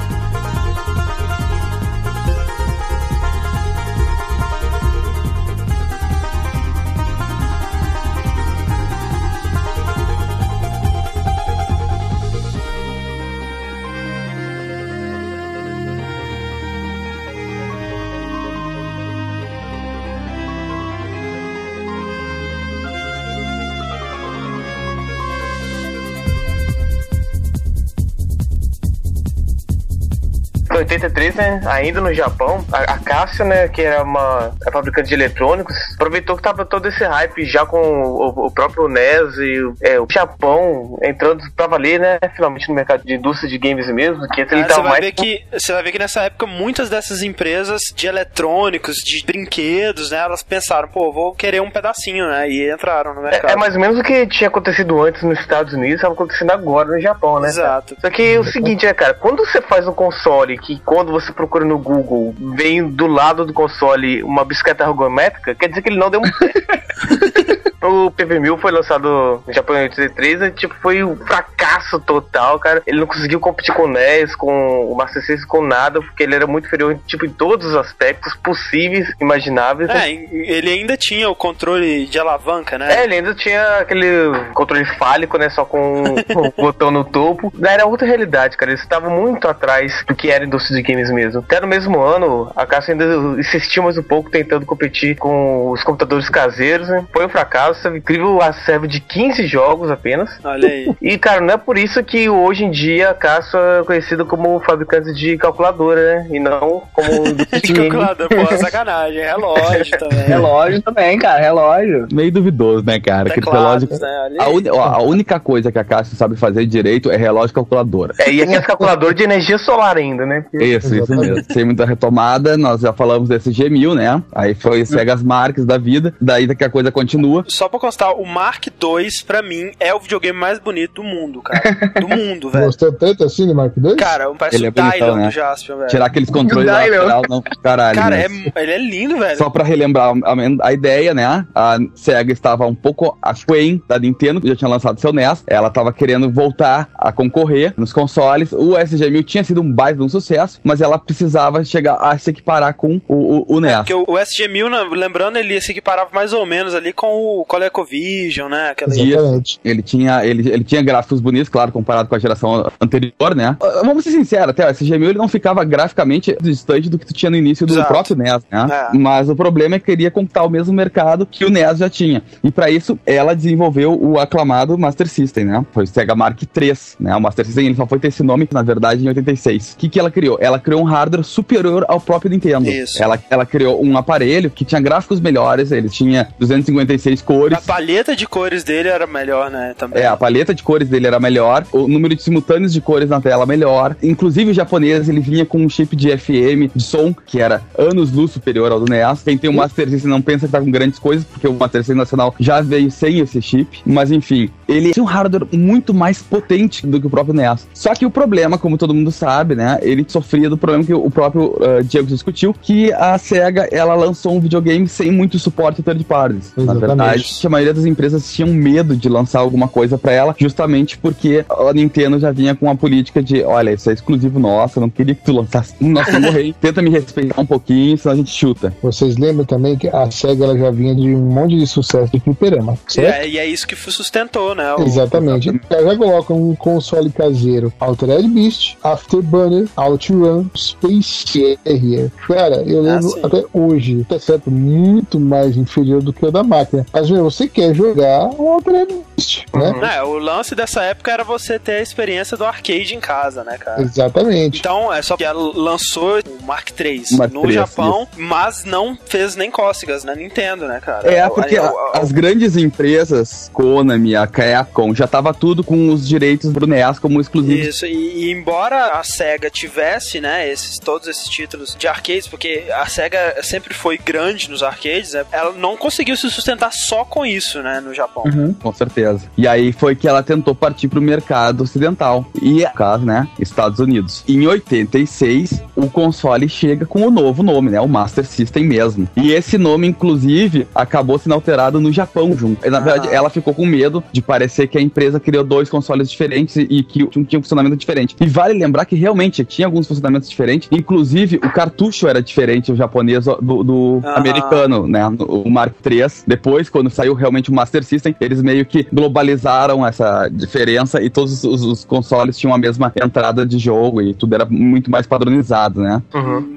83, 30.84 31.36
né, 31.36 31.62
ainda 31.66 32.00
no 32.02 32.14
Japão, 32.14 32.64
a, 32.72 32.94
a 32.94 32.98
Casio, 33.00 33.46
né, 33.46 33.68
que 33.68 33.82
era 33.82 34.04
uma 34.04 34.52
a 34.68 34.72
fabricante 34.72 35.10
de 35.10 35.14
eletrônicos, 35.16 35.76
aproveitou 35.96 36.36
que 36.36 36.42
tava 36.44 36.66
todo 36.66 36.88
esse 36.88 37.04
hype 37.04 37.46
já 37.46 37.66
com 37.66 37.78
o, 37.80 38.46
o 38.48 38.52
próprio 38.52 38.88
NES 38.88 39.38
e 39.38 39.60
o- 39.64 39.76
é, 39.82 40.00
o 40.00 40.08
Japão 40.10 40.98
entrando 41.02 41.44
pra 41.56 41.68
valer, 41.68 42.00
né, 42.00 42.20
finalmente 42.36 42.68
no 42.70 42.76
mercado 42.76 43.04
de 43.04 43.14
indústria 43.16 43.50
de 43.50 43.58
games 43.58 43.88
mesmo, 43.88 44.28
que 44.30 44.42
ele 44.42 44.50
Cara, 44.50 44.62
você 44.64 44.68
tava 44.70 44.82
vai 44.84 44.92
mais... 44.92 45.06
ver 45.06 45.12
que 45.14 45.44
você 45.52 45.74
vai 45.74 45.84
ver 45.84 45.92
que 45.92 46.00
nessa 46.00 46.22
época 46.24 46.46
muitas 46.46 46.90
dessas 46.90 47.22
empresas 47.24 47.82
de 47.96 48.08
eletrônicos, 48.08 48.96
de 48.98 49.24
brinquedos, 49.26 50.12
né, 50.12 50.18
elas 50.20 50.44
pensaram, 50.44 50.88
pô, 50.88 51.12
vou 51.12 51.34
querer 51.34 51.62
um 51.62 51.70
pedacinho, 51.72 52.28
né, 52.28 52.50
e 52.50 52.72
entraram 52.72 53.14
no 53.14 53.22
mercado. 53.22 53.50
É, 53.50 53.54
é 53.54 53.56
mais 53.56 53.76
ou 53.76 53.82
menos 53.82 53.98
o 54.00 54.04
que 54.04 54.26
tinha 54.28 54.48
acontecido 54.48 55.02
antes 55.02 55.22
nos 55.24 55.40
Estados 55.40 55.74
Unidos, 55.74 55.96
estava 55.96 56.14
acontecendo 56.14 56.52
agora 56.52 56.90
no 56.90 57.00
Japão, 57.00 57.36
né? 57.40 57.48
cara? 57.50 57.50
Exato. 57.50 57.98
Só 58.00 58.10
que 58.10 58.38
o 58.38 58.44
seguinte, 58.44 58.86
né, 58.86 58.94
cara, 58.94 59.14
quando 59.14 59.46
você 59.46 59.62
faz 59.62 59.88
um 59.88 59.94
console 59.94 60.58
que 60.58 60.73
quando 60.86 61.12
você 61.12 61.32
procura 61.32 61.66
no 61.66 61.78
Google 61.78 62.34
vem 62.56 62.88
do 62.88 63.08
lado 63.08 63.46
do 63.46 63.54
console 63.54 64.24
uma 64.24 64.46
bicicleta 64.46 64.84
ergométrica, 64.84 65.56
quer 65.56 65.70
dizer 65.70 65.82
que 65.82 65.90
ele 65.90 66.00
não 66.00 66.10
deu 66.10 66.22
certo. 66.26 67.34
O 67.84 68.12
PV-1000 68.12 68.60
foi 68.60 68.72
lançado 68.72 69.44
no 69.46 69.54
Japão 69.54 69.76
em 69.76 69.84
83 69.84 70.42
e 70.42 70.52
tipo, 70.52 70.74
foi 70.82 71.04
um 71.04 71.16
fracasso 71.16 72.00
total, 72.00 72.58
cara. 72.60 72.82
Ele 72.88 73.00
não 73.00 73.08
conseguiu 73.08 73.40
competir 73.40 73.74
com 73.74 73.84
o 73.84 73.88
NES, 73.88 74.36
com 74.36 74.92
o 74.92 74.96
Master 74.96 75.22
System, 75.22 75.48
com 75.48 75.62
nada, 75.62 76.02
porque 76.02 76.24
ele 76.24 76.36
era 76.36 76.48
muito 76.48 76.68
inferior 76.68 76.98
tipo, 77.06 77.26
em 77.26 77.30
todos 77.30 77.68
os 77.68 77.76
aspectos 77.76 78.36
possíveis, 78.36 79.14
imagináveis. 79.20 79.90
É, 79.90 80.10
ele 80.10 80.70
ainda 80.70 80.96
tinha 80.96 81.30
o 81.30 81.36
controle 81.36 82.06
de 82.06 82.18
alavanca, 82.18 82.78
né? 82.78 83.02
É, 83.02 83.04
ele 83.04 83.16
ainda 83.16 83.36
tinha 83.36 83.80
aquele 83.80 84.08
controle 84.54 84.86
fálico, 84.98 85.38
né? 85.38 85.50
Só 85.50 85.66
com 85.66 86.16
o 86.36 86.62
botão 86.62 86.90
no 86.90 87.04
topo. 87.04 87.52
Era 87.64 87.86
outra 87.86 88.08
realidade, 88.08 88.56
cara. 88.56 88.72
Eles 88.72 88.82
estavam 88.82 89.10
muito 89.10 89.48
atrás 89.48 90.04
do 90.08 90.16
que 90.16 90.30
era 90.30 90.44
a 90.44 90.48
indústria 90.48 90.82
de 90.82 90.84
games 90.84 91.12
mesmo. 91.12 91.40
Até 91.40 91.60
no 91.60 91.68
mesmo 91.68 92.02
ano, 92.02 92.52
a 92.56 92.66
Casio 92.66 92.94
ainda 92.94 93.40
insistiu 93.40 93.84
mais 93.84 93.98
um 93.98 94.04
pouco 94.04 94.30
tentando 94.30 94.66
competir 94.66 95.18
com 95.18 95.72
os 95.72 95.84
computadores 95.84 96.30
caseiros, 96.30 96.88
né? 96.88 97.06
Foi 97.12 97.26
um 97.26 97.30
fracasso, 97.30 97.73
teve 97.82 97.98
incrível 97.98 98.42
acervo 98.42 98.88
de 98.88 99.00
15 99.00 99.48
jogos 99.48 99.90
apenas. 99.90 100.30
Olha 100.44 100.68
aí. 100.68 100.84
E, 101.02 101.18
cara, 101.18 101.42
não 101.42 101.54
é 101.54 101.58
por 101.58 101.78
isso 101.78 102.02
que 102.04 102.30
hoje 102.30 102.64
em 102.64 102.72
dia 102.72 103.10
a 103.10 103.14
Casio 103.14 103.60
é 103.60 103.84
conhecida 103.84 104.24
como 104.26 104.60
fabricante 104.62 105.14
de 105.14 105.38
calculadora, 105.38 106.02
né? 106.16 106.28
E 106.32 106.40
não 106.40 106.84
como 106.94 107.24
de 107.36 107.62
De 107.62 107.74
games. 107.74 107.92
calculador, 107.92 108.30
pô, 108.30 108.58
sacanagem. 108.58 109.22
Relógio 109.22 109.98
também. 110.00 110.24
Relógio 110.26 110.82
também, 110.82 111.20
cara, 111.20 111.40
relógio. 111.42 112.08
Meio 112.12 112.32
duvidoso, 112.32 112.86
né, 112.86 113.00
cara? 113.00 113.30
Aquele 113.30 113.46
Teclados, 113.46 113.90
relógio. 113.90 114.62
né? 114.62 114.70
A, 114.70 114.76
ó, 114.76 114.82
a 114.96 115.02
única 115.04 115.40
coisa 115.40 115.72
que 115.72 115.80
a 115.80 115.84
Cássio 115.84 116.16
sabe 116.16 116.36
fazer 116.36 116.66
direito 116.66 117.12
é 117.12 117.18
relógio 117.18 117.54
calculadora. 117.54 118.14
É, 118.20 118.32
e 118.32 118.42
aqueles 118.42 118.66
calculadores 118.66 119.16
de 119.16 119.24
energia 119.24 119.58
solar 119.58 119.98
ainda, 119.98 120.26
né? 120.26 120.46
Isso, 120.54 120.96
isso 120.96 121.16
mesmo. 121.16 121.44
Sem 121.52 121.66
muita 121.66 121.86
retomada, 121.86 122.58
nós 122.58 122.82
já 122.82 122.94
falamos 122.94 123.30
desse 123.30 123.50
G1000, 123.52 123.96
né? 123.96 124.22
Aí 124.34 124.54
foi 124.56 124.86
Segas 124.86 125.22
Marques 125.22 125.66
da 125.66 125.78
vida, 125.78 126.14
daí 126.20 126.48
daqui 126.48 126.64
a 126.64 126.70
coisa 126.70 126.92
continua. 126.92 127.44
Só 127.48 127.63
pra 127.70 127.80
constar, 127.80 128.14
o 128.14 128.26
Mark 128.26 128.68
II, 128.68 129.08
pra 129.26 129.42
mim, 129.42 129.72
é 129.80 129.94
o 129.94 130.00
videogame 130.00 130.38
mais 130.38 130.60
bonito 130.60 131.02
do 131.02 131.04
mundo, 131.04 131.42
cara. 131.42 131.92
Do 132.00 132.08
mundo, 132.16 132.50
velho. 132.50 132.66
Gostou 132.66 132.92
tanto 132.92 133.24
assim 133.24 133.48
do 133.48 133.56
Mark 133.56 133.74
II? 133.78 133.96
Cara, 133.96 134.30
parece 134.36 134.58
Ele 134.58 134.66
é 134.68 134.70
o 134.70 134.72
Dylan 134.72 134.90
bonitão, 134.90 135.16
né? 135.18 135.26
do 135.28 135.32
Jaspion, 135.32 135.78
velho. 135.78 135.90
Tirar 135.90 136.06
aqueles 136.06 136.30
controles 136.30 136.66
Dylan. 136.72 136.98
lateral, 136.98 137.22
não, 137.30 137.42
caralho. 137.42 137.98
Cara, 137.98 138.16
né? 138.18 138.26
é, 138.56 138.62
ele 138.64 138.72
é 138.72 138.78
lindo, 138.78 139.18
velho. 139.18 139.38
Só 139.38 139.50
pra 139.50 139.64
relembrar 139.64 140.14
a, 140.24 140.68
a 140.68 140.74
ideia, 140.74 141.14
né? 141.14 141.46
A 141.54 141.78
SEGA 141.96 142.32
estava 142.34 142.66
um 142.66 142.76
pouco 142.76 143.18
aquém 143.22 143.82
da 143.88 143.98
Nintendo, 144.00 144.42
que 144.42 144.48
já 144.48 144.56
tinha 144.56 144.70
lançado 144.70 145.00
seu 145.00 145.14
NES. 145.14 145.44
Ela 145.48 145.68
estava 145.68 145.92
querendo 145.94 146.32
voltar 146.32 146.90
a 146.96 147.12
concorrer 147.12 147.74
nos 147.78 147.94
consoles. 147.94 148.52
O 148.52 148.72
SG-1000 148.74 149.24
tinha 149.24 149.44
sido 149.44 149.62
um 149.62 149.72
baita 149.72 149.98
de 150.00 150.04
um 150.04 150.10
sucesso, 150.10 150.60
mas 150.64 150.82
ela 150.82 150.98
precisava 150.98 151.64
chegar 151.64 151.96
a 151.96 152.18
se 152.18 152.30
equiparar 152.30 152.74
com 152.76 153.02
o, 153.08 153.46
o, 153.50 153.58
o 153.58 153.60
NES. 153.60 153.78
Porque 153.78 153.94
o, 153.94 154.04
o 154.04 154.14
SG-1000, 154.14 154.70
né, 154.70 154.88
lembrando, 154.92 155.38
ele 155.38 155.60
se 155.62 155.72
equiparava 155.72 156.10
mais 156.14 156.34
ou 156.34 156.46
menos 156.46 156.74
ali 156.76 156.94
com 156.94 157.40
o 157.40 157.46
ColecoVision, 157.54 158.50
né? 158.50 158.70
Aquela... 158.72 158.94
Exatamente. 158.94 159.60
Ele 159.64 159.82
tinha, 159.82 160.26
ele, 160.26 160.50
ele 160.50 160.64
tinha 160.64 160.82
gráficos 160.82 161.22
bonitos, 161.22 161.50
claro, 161.50 161.72
comparado 161.72 162.10
com 162.10 162.16
a 162.16 162.20
geração 162.20 162.72
anterior, 162.82 163.36
né? 163.36 163.56
Ah, 163.62 163.82
Vamos 163.86 164.04
ser 164.04 164.12
sinceros, 164.12 164.50
até 164.50 164.68
o 164.68 164.72
SG-1000 164.72 165.10
ele 165.10 165.18
não 165.18 165.28
ficava 165.28 165.64
graficamente 165.64 166.36
distante 166.42 166.90
do 166.90 166.98
que 166.98 167.06
tu 167.06 167.14
tinha 167.14 167.30
no 167.30 167.38
início 167.38 167.68
do 167.68 167.74
Exato. 167.74 167.88
próprio 167.88 168.16
NES, 168.16 168.44
né? 168.52 168.90
É. 168.94 168.98
Mas 168.98 169.30
o 169.30 169.36
problema 169.36 169.76
é 169.76 169.80
que 169.80 169.86
queria 169.86 170.10
conquistar 170.10 170.44
o 170.44 170.50
mesmo 170.50 170.74
mercado 170.74 171.26
que 171.26 171.46
o 171.46 171.50
NES 171.50 171.78
já 171.78 171.90
tinha. 171.90 172.24
E 172.44 172.52
pra 172.52 172.70
isso, 172.72 172.98
ela 173.06 173.36
desenvolveu 173.36 173.94
o 174.02 174.20
aclamado 174.20 174.78
Master 174.78 175.08
System, 175.08 175.46
né? 175.46 175.66
Foi 175.72 175.84
o 175.84 175.88
Sega 175.88 176.16
Mark 176.16 176.42
III, 176.42 176.74
né? 177.00 177.16
O 177.16 177.22
Master 177.22 177.46
System 177.46 177.68
ele 177.68 177.76
só 177.76 177.86
foi 177.86 178.00
ter 178.00 178.08
esse 178.08 178.24
nome, 178.24 178.48
na 178.52 178.64
verdade, 178.64 179.04
em 179.04 179.08
86. 179.08 179.74
O 179.74 179.78
que, 179.78 179.90
que 179.90 180.00
ela 180.00 180.10
criou? 180.10 180.38
Ela 180.42 180.60
criou 180.60 180.82
um 180.82 180.86
hardware 180.86 181.24
superior 181.24 181.86
ao 181.88 182.00
próprio 182.00 182.32
Nintendo. 182.32 182.68
Isso. 182.68 183.02
Ela, 183.02 183.22
ela 183.30 183.46
criou 183.46 183.84
um 183.84 183.96
aparelho 183.98 184.50
que 184.50 184.66
tinha 184.66 184.82
gráficos 184.82 185.20
melhores, 185.20 185.72
ele 185.72 185.90
tinha 185.90 186.28
256 186.40 187.22
cores. 187.22 187.43
A 187.52 187.62
palheta 187.62 188.16
de 188.16 188.28
cores 188.28 188.64
dele 188.64 188.90
era 188.90 189.08
melhor, 189.08 189.50
né? 189.50 189.74
Também. 189.78 190.02
É, 190.02 190.08
a 190.08 190.16
paleta 190.16 190.54
de 190.54 190.64
cores 190.64 190.88
dele 190.88 191.08
era 191.08 191.20
melhor, 191.20 191.66
o 191.72 191.88
número 191.88 192.16
de 192.16 192.22
simultâneos 192.22 192.72
de 192.72 192.80
cores 192.80 193.10
na 193.10 193.20
tela 193.20 193.46
melhor. 193.46 193.96
Inclusive 194.02 194.52
o 194.52 194.54
japonês, 194.54 195.10
ele 195.10 195.20
vinha 195.20 195.46
com 195.46 195.60
um 195.60 195.70
chip 195.70 195.96
de 195.96 196.16
FM 196.18 196.72
de 196.74 196.84
som, 196.84 197.14
que 197.26 197.40
era 197.40 197.62
anos-luz 197.78 198.32
superior 198.32 198.72
ao 198.72 198.80
do 198.80 198.90
NES. 198.90 199.24
Quem 199.24 199.38
tem 199.38 199.50
o 199.50 199.54
Master 199.54 199.90
System 199.90 200.10
não 200.10 200.22
pensa 200.22 200.46
que 200.46 200.52
tá 200.52 200.60
com 200.60 200.72
grandes 200.72 201.00
coisas, 201.00 201.26
porque 201.26 201.48
o 201.48 201.54
Master 201.54 201.82
System 201.82 201.98
nacional 201.98 202.36
já 202.40 202.62
veio 202.62 202.90
sem 202.92 203.20
esse 203.20 203.42
chip. 203.42 203.82
Mas 203.86 204.12
enfim, 204.12 204.50
ele 204.68 204.92
tinha 204.92 205.04
um 205.04 205.08
hardware 205.08 205.48
muito 205.52 205.94
mais 205.94 206.22
potente 206.22 206.86
do 206.86 207.00
que 207.00 207.08
o 207.08 207.10
próprio 207.10 207.34
NES. 207.34 207.68
Só 207.74 207.94
que 207.94 208.06
o 208.06 208.12
problema, 208.12 208.58
como 208.58 208.78
todo 208.78 208.94
mundo 208.94 209.12
sabe, 209.12 209.56
né, 209.56 209.80
ele 209.82 210.06
sofria 210.08 210.50
do 210.50 210.58
problema 210.58 210.84
que 210.84 210.94
o 210.94 211.10
próprio 211.10 211.56
uh, 211.60 211.84
Diego 211.84 212.08
discutiu, 212.08 212.56
que 212.62 212.92
a 212.94 213.18
SEGA, 213.18 213.68
ela 213.72 213.96
lançou 213.96 214.36
um 214.36 214.40
videogame 214.40 214.88
sem 214.88 215.12
muito 215.12 215.40
suporte 215.40 215.82
third 215.82 216.04
parties. 216.04 216.54
Na 216.96 217.16
A 217.44 217.50
maioria 217.50 217.74
das 217.74 217.86
empresas 217.86 218.32
tinham 218.34 218.50
medo 218.54 218.96
de 218.96 219.08
lançar 219.10 219.40
alguma 219.40 219.68
coisa 219.68 219.98
pra 219.98 220.12
ela, 220.12 220.36
justamente 220.38 220.98
porque 220.98 221.46
a 221.50 221.74
Nintendo 221.74 222.20
já 222.20 222.32
vinha 222.32 222.56
com 222.56 222.70
a 222.70 222.76
política 222.76 223.22
de, 223.22 223.44
olha, 223.44 223.72
isso 223.72 223.90
é 223.90 223.94
exclusivo 223.94 224.40
nosso, 224.40 224.80
não 224.80 224.90
queria 224.90 225.16
que 225.16 225.24
tu 225.24 225.32
lançasse. 225.34 225.74
Nossa, 225.80 226.12
eu 226.12 226.22
morri. 226.22 226.56
Tenta 226.60 226.82
me 226.82 226.90
respeitar 226.90 227.40
um 227.40 227.46
pouquinho, 227.46 227.98
senão 227.98 228.14
a 228.14 228.18
gente 228.18 228.32
chuta. 228.32 228.74
Vocês 228.82 229.18
lembram 229.18 229.46
também 229.46 229.78
que 229.78 229.88
a 229.88 230.10
SEGA 230.12 230.44
ela 230.46 230.58
já 230.58 230.72
vinha 230.72 230.96
de 230.96 231.14
um 231.16 231.20
monte 231.20 231.58
de 231.58 231.68
sucesso 231.68 232.12
de 232.12 232.20
fliperama, 232.20 232.78
E 232.90 232.94
certo? 232.94 233.16
é, 233.16 233.28
e 233.28 233.38
é 233.38 233.46
isso 233.48 233.68
que 233.68 233.76
sustentou, 233.76 234.56
né? 234.56 234.74
o- 234.76 234.84
Exatamente. 234.84 235.50
Ela 235.70 235.92
já 235.92 235.98
coloca 235.98 236.34
um 236.34 236.56
console 236.56 237.10
caseiro 237.10 237.72
Altered 237.80 238.28
Beast, 238.30 238.76
Afterburner, 238.84 239.68
OutRun, 239.76 240.46
Space 240.56 241.58
Harrier. 241.66 242.12
Cara, 242.28 242.64
eu 242.66 242.82
lembro 242.82 243.10
sim. 243.10 243.20
até 243.24 243.44
hoje, 243.54 244.06
tá 244.08 244.20
certo, 244.20 244.50
muito 244.52 245.20
mais 245.20 245.56
inferior 245.58 246.02
do 246.02 246.12
que 246.14 246.26
o 246.26 246.32
da 246.32 246.44
máquina. 246.44 246.86
Mas, 246.94 247.10
meu, 247.14 247.24
você 247.30 247.48
quer 247.48 247.74
jogar 247.74 248.26
o 248.30 248.60
Beast, 248.62 249.46
né? 249.54 249.96
É, 249.98 250.04
o 250.04 250.18
lance 250.18 250.56
dessa 250.56 250.82
época 250.84 251.12
era 251.12 251.24
você 251.24 251.58
ter 251.60 251.74
a 251.74 251.82
experiência 251.82 252.36
do 252.38 252.46
arcade 252.46 252.96
em 252.96 253.00
casa, 253.00 253.44
né, 253.44 253.58
cara? 253.58 253.82
Exatamente. 253.82 254.60
Então, 254.60 254.92
é 254.94 255.02
só 255.02 255.16
que 255.16 255.24
ela 255.24 255.40
lançou 255.56 256.20
o 256.20 256.44
Mark 256.46 256.70
III 256.80 257.04
Mark 257.12 257.32
no 257.32 257.46
III, 257.46 257.54
Japão, 257.54 258.08
mas 258.18 258.64
não 258.66 258.98
fez 259.06 259.36
nem 259.36 259.50
cócegas 259.52 260.04
na 260.04 260.16
Nintendo, 260.16 260.68
né, 260.68 260.80
cara? 260.80 261.10
É, 261.12 261.28
porque 261.30 261.58
Aí, 261.58 261.66
a- 261.66 261.72
o- 261.72 261.92
as 261.96 262.12
grandes 262.12 262.56
empresas, 262.58 263.50
Konami, 263.54 264.16
a 264.16 264.28
Capcom, 264.28 264.94
já 264.94 265.08
tava 265.08 265.34
tudo 265.34 265.64
com 265.64 265.90
os 265.90 266.08
direitos 266.08 266.52
pro 266.52 266.68
NES 266.68 267.00
como 267.00 267.20
exclusivos. 267.22 267.68
Isso, 267.68 267.86
e, 267.86 268.26
e 268.26 268.32
embora 268.32 268.94
a 269.00 269.04
SEGA 269.04 269.50
tivesse, 269.50 270.20
né, 270.20 270.50
esses, 270.50 270.80
todos 270.80 271.08
esses 271.08 271.28
títulos 271.28 271.76
de 271.78 271.88
arcades, 271.88 272.28
porque 272.28 272.66
a 272.74 272.86
SEGA 272.88 273.38
sempre 273.44 273.74
foi 273.74 273.98
grande 273.98 274.50
nos 274.50 274.64
arcades, 274.64 275.14
né, 275.14 275.26
ela 275.32 275.52
não 275.54 275.78
conseguiu 275.78 276.16
se 276.18 276.30
sustentar 276.30 276.72
só 276.74 277.03
com 277.06 277.26
isso, 277.26 277.62
né, 277.62 277.80
no 277.80 277.94
Japão. 277.94 278.24
Com 278.62 278.74
certeza. 278.74 279.22
E 279.38 279.48
aí 279.48 279.72
foi 279.72 279.96
que 279.96 280.08
ela 280.08 280.24
tentou 280.24 280.54
partir 280.56 280.88
pro 280.88 281.02
mercado 281.02 281.62
ocidental. 281.64 282.26
E, 282.42 282.64
no 282.64 282.70
caso, 282.74 283.06
né, 283.06 283.28
Estados 283.40 283.80
Unidos. 283.80 284.24
Em 284.28 284.46
86, 284.48 285.62
o 285.76 285.90
console 285.90 286.48
chega 286.50 286.86
com 286.86 287.06
o 287.08 287.12
novo 287.12 287.44
nome, 287.44 287.70
né, 287.72 287.80
o 287.82 287.88
Master 287.88 288.26
System 288.26 288.66
mesmo. 288.66 289.08
E 289.16 289.32
esse 289.32 289.58
nome, 289.58 289.88
inclusive, 289.88 290.68
acabou 290.74 291.18
sendo 291.18 291.34
alterado 291.36 291.80
no 291.80 291.92
Japão 291.92 292.36
junto. 292.36 292.66
E, 292.66 292.70
Na 292.70 292.78
Ah. 292.80 292.82
verdade, 292.82 293.10
ela 293.14 293.30
ficou 293.30 293.54
com 293.54 293.66
medo 293.66 294.04
de 294.12 294.22
parecer 294.22 294.68
que 294.68 294.78
a 294.78 294.82
empresa 294.82 295.20
criou 295.20 295.44
dois 295.44 295.70
consoles 295.70 296.10
diferentes 296.10 296.56
e, 296.58 296.84
que 296.84 297.04
um 297.04 297.24
tinha 297.24 297.40
um 297.40 297.44
funcionamento 297.44 297.76
diferente. 297.76 298.16
E 298.20 298.26
vale 298.28 298.54
lembrar 298.58 298.86
que 298.86 298.96
realmente 298.96 299.44
tinha 299.46 299.68
alguns 299.68 299.88
funcionamentos 299.88 300.30
diferentes. 300.30 300.68
Inclusive, 300.72 301.38
o 301.38 301.50
cartucho 301.52 302.08
era 302.08 302.22
diferente, 302.22 302.72
o 302.72 302.76
japonês 302.76 303.26
do, 303.26 303.64
do 303.64 304.02
Aham. 304.04 304.16
americano, 304.16 304.88
né? 304.88 305.06
O 305.20 305.50
Mark 305.50 305.74
III. 305.86 306.04
Depois, 306.28 306.70
quando 306.70 306.90
saiu 306.94 307.14
realmente 307.14 307.50
o 307.50 307.54
Master 307.54 307.84
System, 307.84 308.16
eles 308.20 308.42
meio 308.42 308.66
que 308.66 308.88
globalizaram 308.92 309.86
essa 309.86 310.30
diferença 310.32 311.02
e 311.02 311.10
todos 311.10 311.44
os, 311.44 311.64
os 311.64 311.86
consoles 311.86 312.38
tinham 312.38 312.54
a 312.54 312.58
mesma 312.58 312.92
entrada 313.04 313.46
de 313.46 313.58
jogo 313.58 314.02
e 314.02 314.14
tudo 314.14 314.36
era 314.36 314.46
muito 314.46 314.90
mais 314.90 315.06
padronizado, 315.06 315.82
né? 315.82 316.02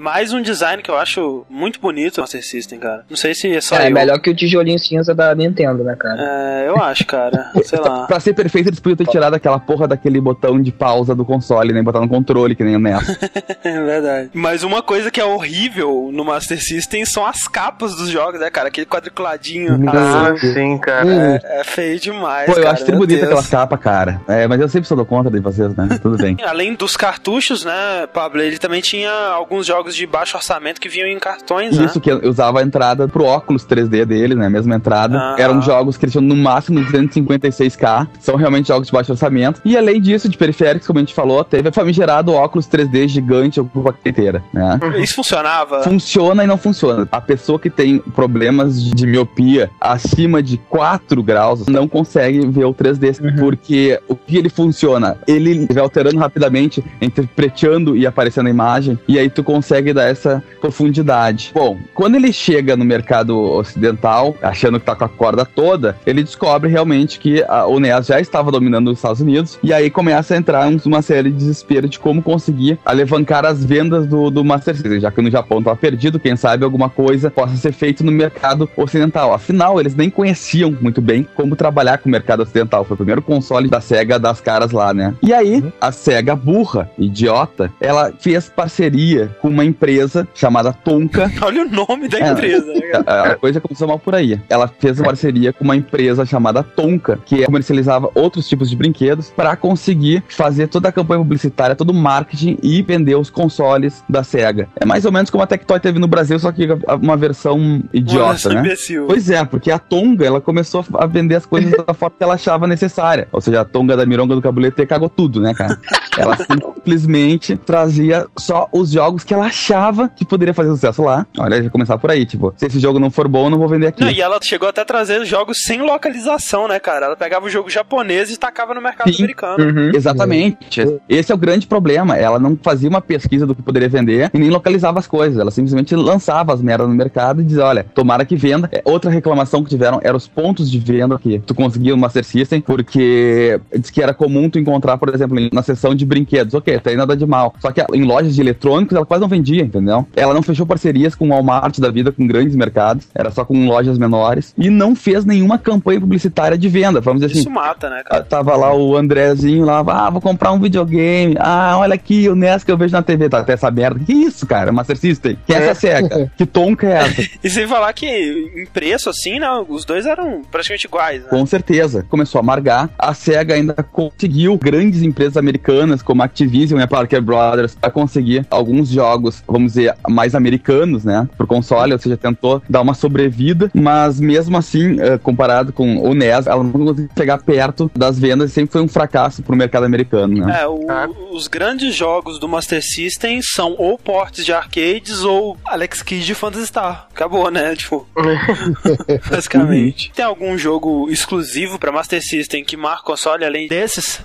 Mais 0.01 0.33
um 0.33 0.41
design 0.43 0.83
que 0.83 0.91
eu 0.91 0.97
acho 0.97 1.45
muito 1.49 1.81
bonito 1.81 2.19
no 2.19 2.23
Master 2.23 2.45
System, 2.45 2.79
cara. 2.79 3.05
Não 3.09 3.17
sei 3.17 3.35
se 3.35 3.51
é 3.55 3.61
só 3.61 3.77
é 3.77 3.89
eu. 3.89 3.95
melhor 3.95 4.19
que 4.21 4.31
o 4.31 4.35
tijolinho 4.35 4.79
cinza 4.79 5.15
da 5.15 5.35
Nintendo, 5.35 5.83
né, 5.83 5.97
cara? 5.97 6.17
É, 6.21 6.69
eu 6.69 6.77
acho, 6.77 7.07
cara. 7.07 7.51
Sei 7.65 7.79
lá. 7.79 8.07
Pra 8.07 8.21
ser 8.21 8.35
perfeito, 8.35 8.69
eles 8.69 8.81
podiam 8.81 8.97
ter 8.97 9.07
tirado 9.07 9.35
aquela 9.35 9.59
porra 9.59 9.89
daquele 9.89 10.21
botão 10.21 10.61
de 10.61 10.71
pausa 10.71 11.15
do 11.15 11.25
console, 11.25 11.73
né? 11.73 11.83
Botar 11.83 12.01
no 12.01 12.09
controle, 12.09 12.55
que 12.55 12.63
nem 12.65 12.77
o 12.77 12.79
NES. 12.79 13.07
É 13.65 13.83
verdade. 13.83 14.31
Mas 14.33 14.63
uma 14.63 14.83
coisa 14.83 15.11
que 15.11 15.21
é 15.21 15.25
horrível 15.25 16.11
no 16.13 16.25
Master 16.25 16.61
System 16.63 17.05
são 17.05 17.27
as 17.27 17.49
capas 17.49 17.95
dos 17.97 18.09
jogos, 18.09 18.41
né, 18.41 18.49
cara? 18.51 18.69
Aquele 18.69 18.87
quadriculadinho. 18.87 19.75
Ah, 19.89 20.26
azul. 20.33 20.53
sim, 20.53 20.79
cara. 20.79 21.07
Hum. 21.07 21.39
É 21.43 21.65
feio 21.65 21.99
demais. 22.01 22.47
Pô, 22.47 22.53
eu 22.53 22.63
cara, 22.63 22.71
acho 22.75 22.87
meu 22.87 22.99
bonita 22.99 23.25
aquela 23.25 23.43
capa, 23.43 23.77
cara. 23.79 24.21
É, 24.29 24.47
mas 24.47 24.61
eu 24.61 24.69
sempre 24.69 24.89
sou 24.89 24.97
do 24.97 25.05
contra 25.05 25.31
de 25.31 25.41
vocês, 25.41 25.75
né? 25.75 25.89
Tudo 26.03 26.17
bem. 26.17 26.37
Além 26.47 26.75
dos 26.75 26.97
cartuchos, 26.97 27.65
né, 27.65 28.07
Pablo, 28.13 28.41
ele 28.41 28.59
também 28.59 28.81
tinha 28.81 29.11
alguns 29.11 29.67
jogos 29.67 29.95
de 29.95 30.07
baixo 30.07 30.37
orçamento 30.37 30.81
que 30.81 30.89
vinham 30.89 31.09
em 31.09 31.19
cartões, 31.19 31.77
né? 31.79 31.85
Isso 31.85 32.01
que 32.01 32.11
eu 32.11 32.21
usava 32.29 32.61
a 32.61 32.63
entrada 32.63 33.09
pro 33.09 33.25
óculos 33.25 33.65
3D 33.67 34.05
dele, 34.05 34.35
né? 34.35 34.47
A 34.47 34.51
mesma 34.51 34.75
entrada. 34.77 35.17
Ah. 35.19 35.37
Eram 35.39 35.61
jogos 35.63 35.97
que 35.97 36.05
eles 36.05 36.13
tinham 36.13 36.25
no 36.27 36.37
máximo 36.37 36.81
256k. 36.81 38.07
São 38.21 38.37
realmente 38.37 38.69
jogos 38.69 38.87
de 38.89 38.93
baixo 38.93 39.13
orçamento. 39.13 39.61
E 39.65 39.77
além 39.77 40.01
disso, 40.01 40.29
de 40.29 40.37
periféricos, 40.37 40.87
como 40.87 40.99
a 40.99 41.03
gente 41.03 41.15
falou, 41.15 41.43
teve 41.45 41.69
a 41.69 41.73
famigerado 41.73 42.33
óculos 42.33 42.67
3D 42.67 43.09
gigante 43.09 43.61
ocupa 43.61 43.91
a 44.05 44.09
inteira, 44.09 44.43
né? 44.53 44.79
Isso 44.99 45.15
funcionava? 45.15 45.83
Funciona 45.83 46.45
e 46.45 46.47
não 46.47 46.57
funciona. 46.59 47.07
A 47.11 47.21
pessoa 47.21 47.59
que 47.59 47.71
tem 47.71 47.99
problemas 47.99 48.83
de- 48.83 48.95
de 48.97 49.07
miopia 49.07 49.71
acima 50.17 50.43
de 50.43 50.57
4 50.57 51.23
graus 51.23 51.67
não 51.67 51.87
consegue 51.87 52.47
ver 52.47 52.65
o 52.65 52.73
3D, 52.73 53.39
porque 53.39 54.01
o 54.09 54.17
que 54.17 54.39
ele 54.39 54.49
funciona? 54.49 55.19
Ele 55.27 55.67
vai 55.71 55.83
alterando 55.83 56.17
rapidamente 56.17 56.83
entre 57.03 57.27
preteando 57.27 57.95
e 57.95 58.07
aparecendo 58.07 58.47
a 58.47 58.51
imagem, 58.51 58.99
e 59.07 59.19
aí 59.19 59.29
tu 59.29 59.45
consegue 59.45 59.93
dar 59.93 60.05
essa 60.05 60.43
profundidade. 60.59 61.51
Bom, 61.55 61.77
quando 61.95 62.15
ele 62.15 62.33
chega 62.33 62.77
no 62.79 62.85
mercado 62.85 63.39
ocidental, 63.39 64.35
achando 64.43 64.81
que 64.81 64.87
tá 64.87 64.97
com 64.97 65.05
a 65.05 65.09
corda 65.09 65.45
toda, 65.45 65.97
ele 66.07 66.23
descobre 66.23 66.71
realmente 66.71 67.19
que 67.19 67.43
a, 67.47 67.67
o 67.67 67.79
NES 67.79 68.07
já 68.07 68.19
estava 68.19 68.51
dominando 68.51 68.89
os 68.89 68.97
Estados 68.99 69.21
Unidos, 69.21 69.59
e 69.63 69.71
aí 69.71 69.91
começa 69.91 70.33
a 70.35 70.39
entrar 70.39 70.67
um- 70.67 70.79
uma 70.87 71.03
série 71.03 71.31
de 71.31 71.37
desespero 71.37 71.89
de 71.91 71.99
como 71.99 72.23
conseguir 72.23 72.79
alavancar 72.87 73.45
as 73.45 73.63
vendas 73.63 74.07
do, 74.07 74.31
do 74.31 74.43
Master 74.43 74.75
System, 74.75 74.99
já 74.99 75.11
que 75.11 75.21
no 75.21 75.31
Japão 75.31 75.59
estava 75.59 75.77
perdido, 75.77 76.19
quem 76.19 76.37
sabe 76.37 76.65
alguma 76.65 76.89
coisa 76.89 77.31
possa 77.31 77.55
ser 77.57 77.73
feito 77.73 78.03
no 78.03 78.11
mercado 78.11 78.69
ocidental. 78.77 79.35
Afinal, 79.35 79.79
eles 79.79 79.95
nem 79.95 80.06
conheciam 80.11 80.77
muito 80.81 81.01
bem 81.01 81.27
como 81.35 81.57
trabalhar 81.57 81.99
com 81.99 82.09
o 82.09 82.13
mercado 82.13 82.43
ocidental. 82.43 82.85
Foi 82.85 82.95
o 82.95 82.97
primeiro 82.97 83.23
console 83.23 83.69
da 83.69 83.81
SEGA 83.81 84.19
das 84.19 84.41
caras 84.41 84.71
lá, 84.73 84.93
né? 84.95 85.15
E 85.23 85.33
aí, 85.33 85.65
a 85.81 85.91
SEGA 85.93 86.35
burra, 86.37 86.91
idiota, 86.99 87.73
ela 87.81 88.13
fez 88.19 88.49
parceria 88.49 89.35
com 89.41 89.49
uma 89.49 89.65
empresa 89.65 90.27
chamada 90.35 90.73
Tonka, 90.73 91.31
Olha 91.43 91.63
o 91.65 91.69
nome 91.71 92.09
da 92.09 92.19
É. 92.19 92.33
empresa, 92.33 92.67
né, 92.73 92.81
cara? 92.81 93.33
a, 93.33 93.37
coisa 93.37 93.61
começou 93.61 93.87
mal 93.89 93.99
por 93.99 94.15
aí. 94.15 94.41
Ela 94.49 94.69
fez 94.69 94.99
uma 94.99 95.07
parceria 95.07 95.53
com 95.53 95.65
uma 95.65 95.77
empresa 95.77 96.25
chamada 96.27 96.63
Tonka, 96.63 97.19
que 97.25 97.45
comercializava 97.45 98.11
outros 98.15 98.49
tipos 98.49 98.69
de 98.71 98.77
brinquedos, 98.77 99.31
para 99.31 99.57
conseguir 99.57 100.23
fazer 100.29 100.67
toda 100.69 100.89
a 100.89 100.93
campanha 100.93 101.21
publicitária, 101.21 101.75
todo 101.77 101.91
o 101.91 101.95
marketing 101.95 102.59
e 102.63 102.83
vender 102.83 103.17
os 103.17 103.31
consoles 103.31 104.03
da 104.09 104.23
SEGA. 104.23 104.69
É 104.77 104.85
mais 104.85 105.05
ou 105.05 105.13
menos 105.13 105.31
como 105.31 105.43
a 105.43 105.47
Tectoy 105.47 105.79
teve 105.81 105.99
no 105.99 106.07
Brasil, 106.07 106.39
só 106.39 106.51
que 106.53 106.67
uma 107.01 107.17
versão 107.17 107.83
idiota, 107.93 108.27
Nossa, 108.33 108.55
né? 108.55 108.61
imbecil. 108.61 109.07
Pois 109.07 109.31
é, 109.31 109.45
porque 109.45 109.71
a 109.71 109.79
Tonga, 109.97 110.27
ela 110.27 110.41
começou 110.43 110.85
a 110.95 111.07
vender 111.07 111.37
as 111.37 111.47
coisas 111.47 111.73
da 111.73 111.95
forma 111.95 112.15
que 112.19 112.23
ela 112.23 112.35
achava 112.35 112.67
necessária. 112.67 113.29
Ou 113.33 113.41
seja, 113.41 113.63
a 113.63 113.65
Tonga 113.65 113.97
da 113.97 114.05
Mironga 114.05 114.35
do 114.35 114.43
Cabulete 114.43 114.85
cagou 114.85 115.09
tudo, 115.09 115.41
né, 115.41 115.55
cara? 115.55 115.79
Ela 116.19 116.37
simplesmente 116.37 117.57
trazia 117.57 118.27
só 118.39 118.69
os 118.73 118.91
jogos 118.91 119.25
que 119.25 119.33
ela 119.33 119.47
achava 119.47 120.09
que 120.09 120.25
poderia 120.25 120.53
fazer 120.53 120.71
sucesso 120.71 121.03
lá. 121.03 121.27
Olha, 121.39 121.63
já 121.63 121.71
começar 121.71 121.97
por 121.99 122.11
aí, 122.11 122.27
tipo, 122.27 122.53
se 122.57 122.67
esse 122.67 122.79
jogo 122.79 122.99
não 122.99 123.11
for 123.11 123.27
bom, 123.29 123.47
eu 123.47 123.51
não 123.51 123.59
vou 123.59 123.69
vender 123.69 123.89
aqui. 123.89 124.03
Não, 124.03 124.11
e 124.11 124.21
ela 124.21 124.39
chegou 124.43 124.69
até 124.69 124.83
a 124.83 124.85
trazer 124.85 125.25
jogos 125.25 125.59
sem 125.63 125.81
localização, 125.83 126.69
né, 126.69 126.79
cara? 126.79 127.07
Ela 127.07 127.17
pegava 127.17 127.47
o 127.47 127.51
jogo 127.51 127.71
japonês 127.71 128.31
e 128.31 128.37
tacava 128.39 128.75
no 128.75 128.83
mercado 128.83 129.13
Sim. 129.13 129.23
americano. 129.23 129.65
Uhum. 129.65 129.91
Exatamente. 129.95 130.81
Esse 131.09 131.33
é 131.33 131.35
o 131.35 131.39
grande 131.39 131.67
problema. 131.67 132.17
Ela 132.17 132.39
não 132.39 132.59
fazia 132.63 132.89
uma 132.89 133.01
pesquisa 133.01 133.47
do 133.47 133.55
que 133.55 133.63
poderia 133.63 133.89
vender 133.89 134.31
e 134.33 134.39
nem 134.39 134.51
localizava 134.51 134.99
as 134.99 135.07
coisas. 135.07 135.39
Ela 135.39 135.51
simplesmente 135.51 135.95
lançava 135.95 136.53
as 136.53 136.63
merdas 136.63 136.89
no 136.89 136.95
mercado 136.95 137.41
e 137.41 137.45
dizia: 137.45 137.65
olha, 137.65 137.85
tomara 137.95 138.25
que 138.25 138.37
venda. 138.37 138.69
É, 138.73 138.83
Outra 138.85 139.11
reclamação 139.11 139.63
que 139.63 139.76
tiveram 139.77 140.01
era 140.03 140.17
os 140.17 140.27
pontos 140.27 140.71
de 140.71 140.79
venda 140.79 141.19
que 141.19 141.39
tu 141.41 141.55
conseguia 141.55 141.93
no 141.93 141.99
Master 142.01 142.25
System, 142.25 142.61
porque 142.61 143.61
diz 143.79 143.91
que 143.91 144.03
era 144.03 144.15
comum 144.15 144.49
tu 144.49 144.59
encontrar, 144.59 144.97
por 144.99 145.15
exemplo, 145.15 145.37
na 145.53 145.63
seção 145.63 145.95
de 145.95 146.05
brinquedos. 146.05 146.55
Ok, 146.55 146.79
tá 146.81 146.91
aí 146.91 146.97
nada 146.97 147.17
de 147.17 147.27
mal. 147.27 147.55
Só 147.61 147.71
que 147.71 147.85
em 147.95 148.05
lojas 148.05 148.35
de 148.35 148.41
eletrônicos 148.41 148.97
ela 148.97 149.07
quase 149.07 149.21
não 149.21 149.29
vendia, 149.29 149.63
entendeu? 149.63 150.07
Ela 150.17 150.35
não 150.35 150.43
fechou 150.43 150.67
parcerias 150.67 151.15
com 151.15 151.27
o 151.27 151.29
Walmart 151.31 151.79
da 151.79 151.91
vida, 151.91 152.11
com 152.11 152.27
grandes 152.27 152.57
mercados. 152.57 153.07
Era 153.15 153.31
só 153.31 153.45
com 153.45 153.67
lojas 153.67 153.99
menores. 153.99 154.55
E 154.57 154.71
não 154.71 154.97
fez 154.97 155.25
nenhuma 155.25 155.59
campanha 155.59 156.01
publicitária 156.01 156.57
de 156.57 156.69
venda. 156.69 157.01
Vamos 157.01 157.21
dizer 157.21 157.33
assim. 157.33 157.41
Isso 157.41 157.51
mata, 157.51 157.91
né, 157.91 158.01
Ah, 158.07 158.09
cara? 158.11 158.25
Tava 158.25 158.57
lá 158.57 158.75
o 158.75 158.97
Andrezinho 158.97 159.65
lá, 159.65 159.81
ah, 159.87 160.11
vou 160.11 160.21
comprar 160.21 160.53
um 160.53 160.61
videogame. 160.61 161.37
Ah, 161.39 161.77
olha 161.79 161.95
aqui 161.95 162.29
o 162.29 162.35
NES 162.35 162.65
que 162.65 162.73
eu 162.73 162.79
vejo 162.79 162.93
na 162.93 163.03
TV. 163.03 163.29
Tá 163.29 163.39
até 163.39 163.53
essa 163.53 163.71
merda. 163.71 164.01
Que 164.05 164.13
isso, 164.13 164.47
cara? 164.47 164.73
Master 164.73 164.97
System. 164.97 165.37
Que 165.47 165.53
é 165.55 165.57
essa 165.57 165.75
SEGA? 165.75 166.31
que 166.37 166.47
tonka 166.47 166.87
é 166.87 166.93
essa? 166.93 167.27
E 167.45 167.51
sem 167.51 167.67
falar 167.67 167.93
que 167.93 168.07
em 168.07 168.67
preço, 168.67 169.09
assim, 169.11 169.39
né, 169.39 169.47
os 169.69 169.85
dois 169.85 170.07
eram 170.07 170.43
praticamente 170.51 170.87
iguais, 170.87 171.23
né? 171.23 171.29
Com 171.31 171.45
certeza. 171.47 172.05
Começou 172.09 172.39
a 172.39 172.43
amargar. 172.43 172.91
A 172.99 173.13
SEGA 173.15 173.55
ainda 173.55 173.75
conseguiu 173.75 174.57
grandes 174.57 175.03
empresas 175.03 175.37
americanas, 175.37 176.03
como 176.03 176.23
a 176.23 176.25
Activision 176.27 176.79
e 176.81 176.83
a 176.83 176.87
Parker 176.87 177.23
Brothers, 177.23 177.75
para 177.75 177.91
conseguir 177.91 178.47
alguns 178.51 178.89
jogos, 178.89 179.43
vamos 179.47 179.73
dizer, 179.73 179.95
mais 180.09 180.35
americanos, 180.35 181.05
né? 181.05 181.29
Pro 181.37 181.47
console, 181.47 181.93
ou 181.93 181.99
seja, 181.99 182.17
tentou 182.17 182.63
dar 182.69 182.81
uma 182.81 182.95
sobrevida, 182.95 183.71
mas 183.75 184.21
mesmo 184.21 184.57
assim, 184.57 185.01
eh, 185.01 185.19
comparado 185.19 185.73
com 185.73 185.99
o 185.99 186.15
NES, 186.15 186.47
ela 186.47 186.63
não 186.63 186.71
conseguiu 186.73 187.09
chegar 187.17 187.39
perto 187.39 187.91
das 187.97 188.19
vendas 188.19 188.51
e 188.51 188.55
sempre 188.55 188.73
foi 188.73 188.83
um 188.83 188.89
fracasso 188.89 189.43
pro 189.43 189.57
mercado 189.57 189.85
americano, 189.85 190.45
né? 190.47 190.61
É, 190.63 190.67
o- 190.69 190.87
Ah. 190.91 191.09
os 191.33 191.49
grandes 191.49 191.95
jogos 191.95 192.39
do 192.39 192.49
Master 192.49 192.83
System 192.83 193.41
são 193.43 193.75
ou 193.79 193.99
portes 193.99 194.45
de 194.45 194.53
arcades 194.53 195.23
ou 195.23 195.57
Alex 195.65 196.03
Kidd 196.03 196.31
e 196.31 196.35
Phantasy 196.35 196.67
Star. 196.67 197.07
Acabou, 197.15 197.51
né? 197.51 197.75
Tipo, 197.77 198.07
basicamente. 199.59 200.13
Tem 200.15 200.25
algum 200.25 200.57
jogo 200.57 201.11
exclusivo 201.11 201.79
pra 201.79 201.93
Master 201.93 202.23
System 202.23 202.65
que 202.65 202.77
marca 202.77 203.03
o 203.03 203.07
console 203.07 203.45
além 203.45 203.69
desses? 203.69 204.21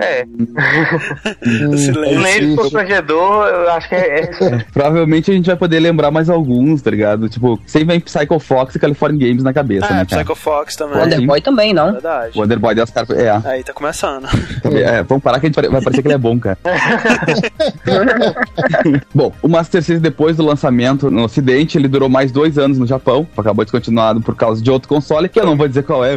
É, 0.00 0.24
O 1.68 1.76
silêncio. 1.76 2.18
silêncio 2.18 2.56
constrangedor, 2.56 3.46
eu 3.48 3.70
acho 3.72 3.88
que 3.88 3.94
é, 3.94 4.20
é 4.24 4.30
Provavelmente 4.72 5.30
a 5.30 5.34
gente 5.34 5.46
vai 5.46 5.56
poder 5.56 5.80
lembrar 5.80 6.10
mais 6.10 6.28
alguns, 6.30 6.82
tá 6.82 6.90
ligado? 6.90 7.28
Tipo, 7.28 7.60
sempre 7.66 7.88
vem 7.88 8.00
Psycho 8.00 8.38
Fox 8.38 8.74
e 8.74 8.78
California 8.78 9.28
Games 9.28 9.42
na 9.42 9.52
cabeça, 9.52 9.86
É, 9.86 9.90
né, 9.94 10.06
cara? 10.08 10.22
Psycho 10.24 10.34
Fox 10.34 10.76
também. 10.76 10.98
Wonder 11.00 11.26
Boy 11.26 11.40
também, 11.40 11.72
não. 11.74 11.92
Verdade. 11.92 12.38
Wonder 12.38 12.58
Boy 12.58 12.74
das 12.74 12.90
caras. 12.90 13.10
É, 13.10 13.30
Aí 13.44 13.62
tá 13.62 13.72
começando. 13.72 14.26
é, 14.64 15.02
vamos 15.02 15.22
parar 15.22 15.40
que 15.40 15.46
a 15.46 15.48
gente 15.48 15.54
vai 15.70 15.82
parecer 15.82 16.02
que 16.02 16.08
ele 16.08 16.14
é 16.14 16.18
bom, 16.18 16.38
cara. 16.38 16.58
bom, 19.14 19.32
o 19.42 19.48
Master 19.48 19.82
System, 19.82 20.00
depois 20.00 20.36
do 20.36 20.44
lançamento 20.44 21.10
no 21.10 21.24
Ocidente, 21.24 21.76
ele 21.78 21.88
durou 21.88 22.08
mais 22.08 22.30
dois 22.32 22.58
anos 22.58 22.78
no 22.78 22.86
Japão. 22.86 23.26
Acabou 23.36 23.64
descontinuado 23.64 24.20
por 24.20 24.34
causa 24.36 24.62
de 24.62 24.70
outro 24.70 24.88
console, 24.88 25.28
que 25.28 25.38
eu 25.38 25.46
não 25.46 25.56
vou 25.56 25.68
dizer 25.68 25.82
qual 25.82 26.04
é. 26.04 26.12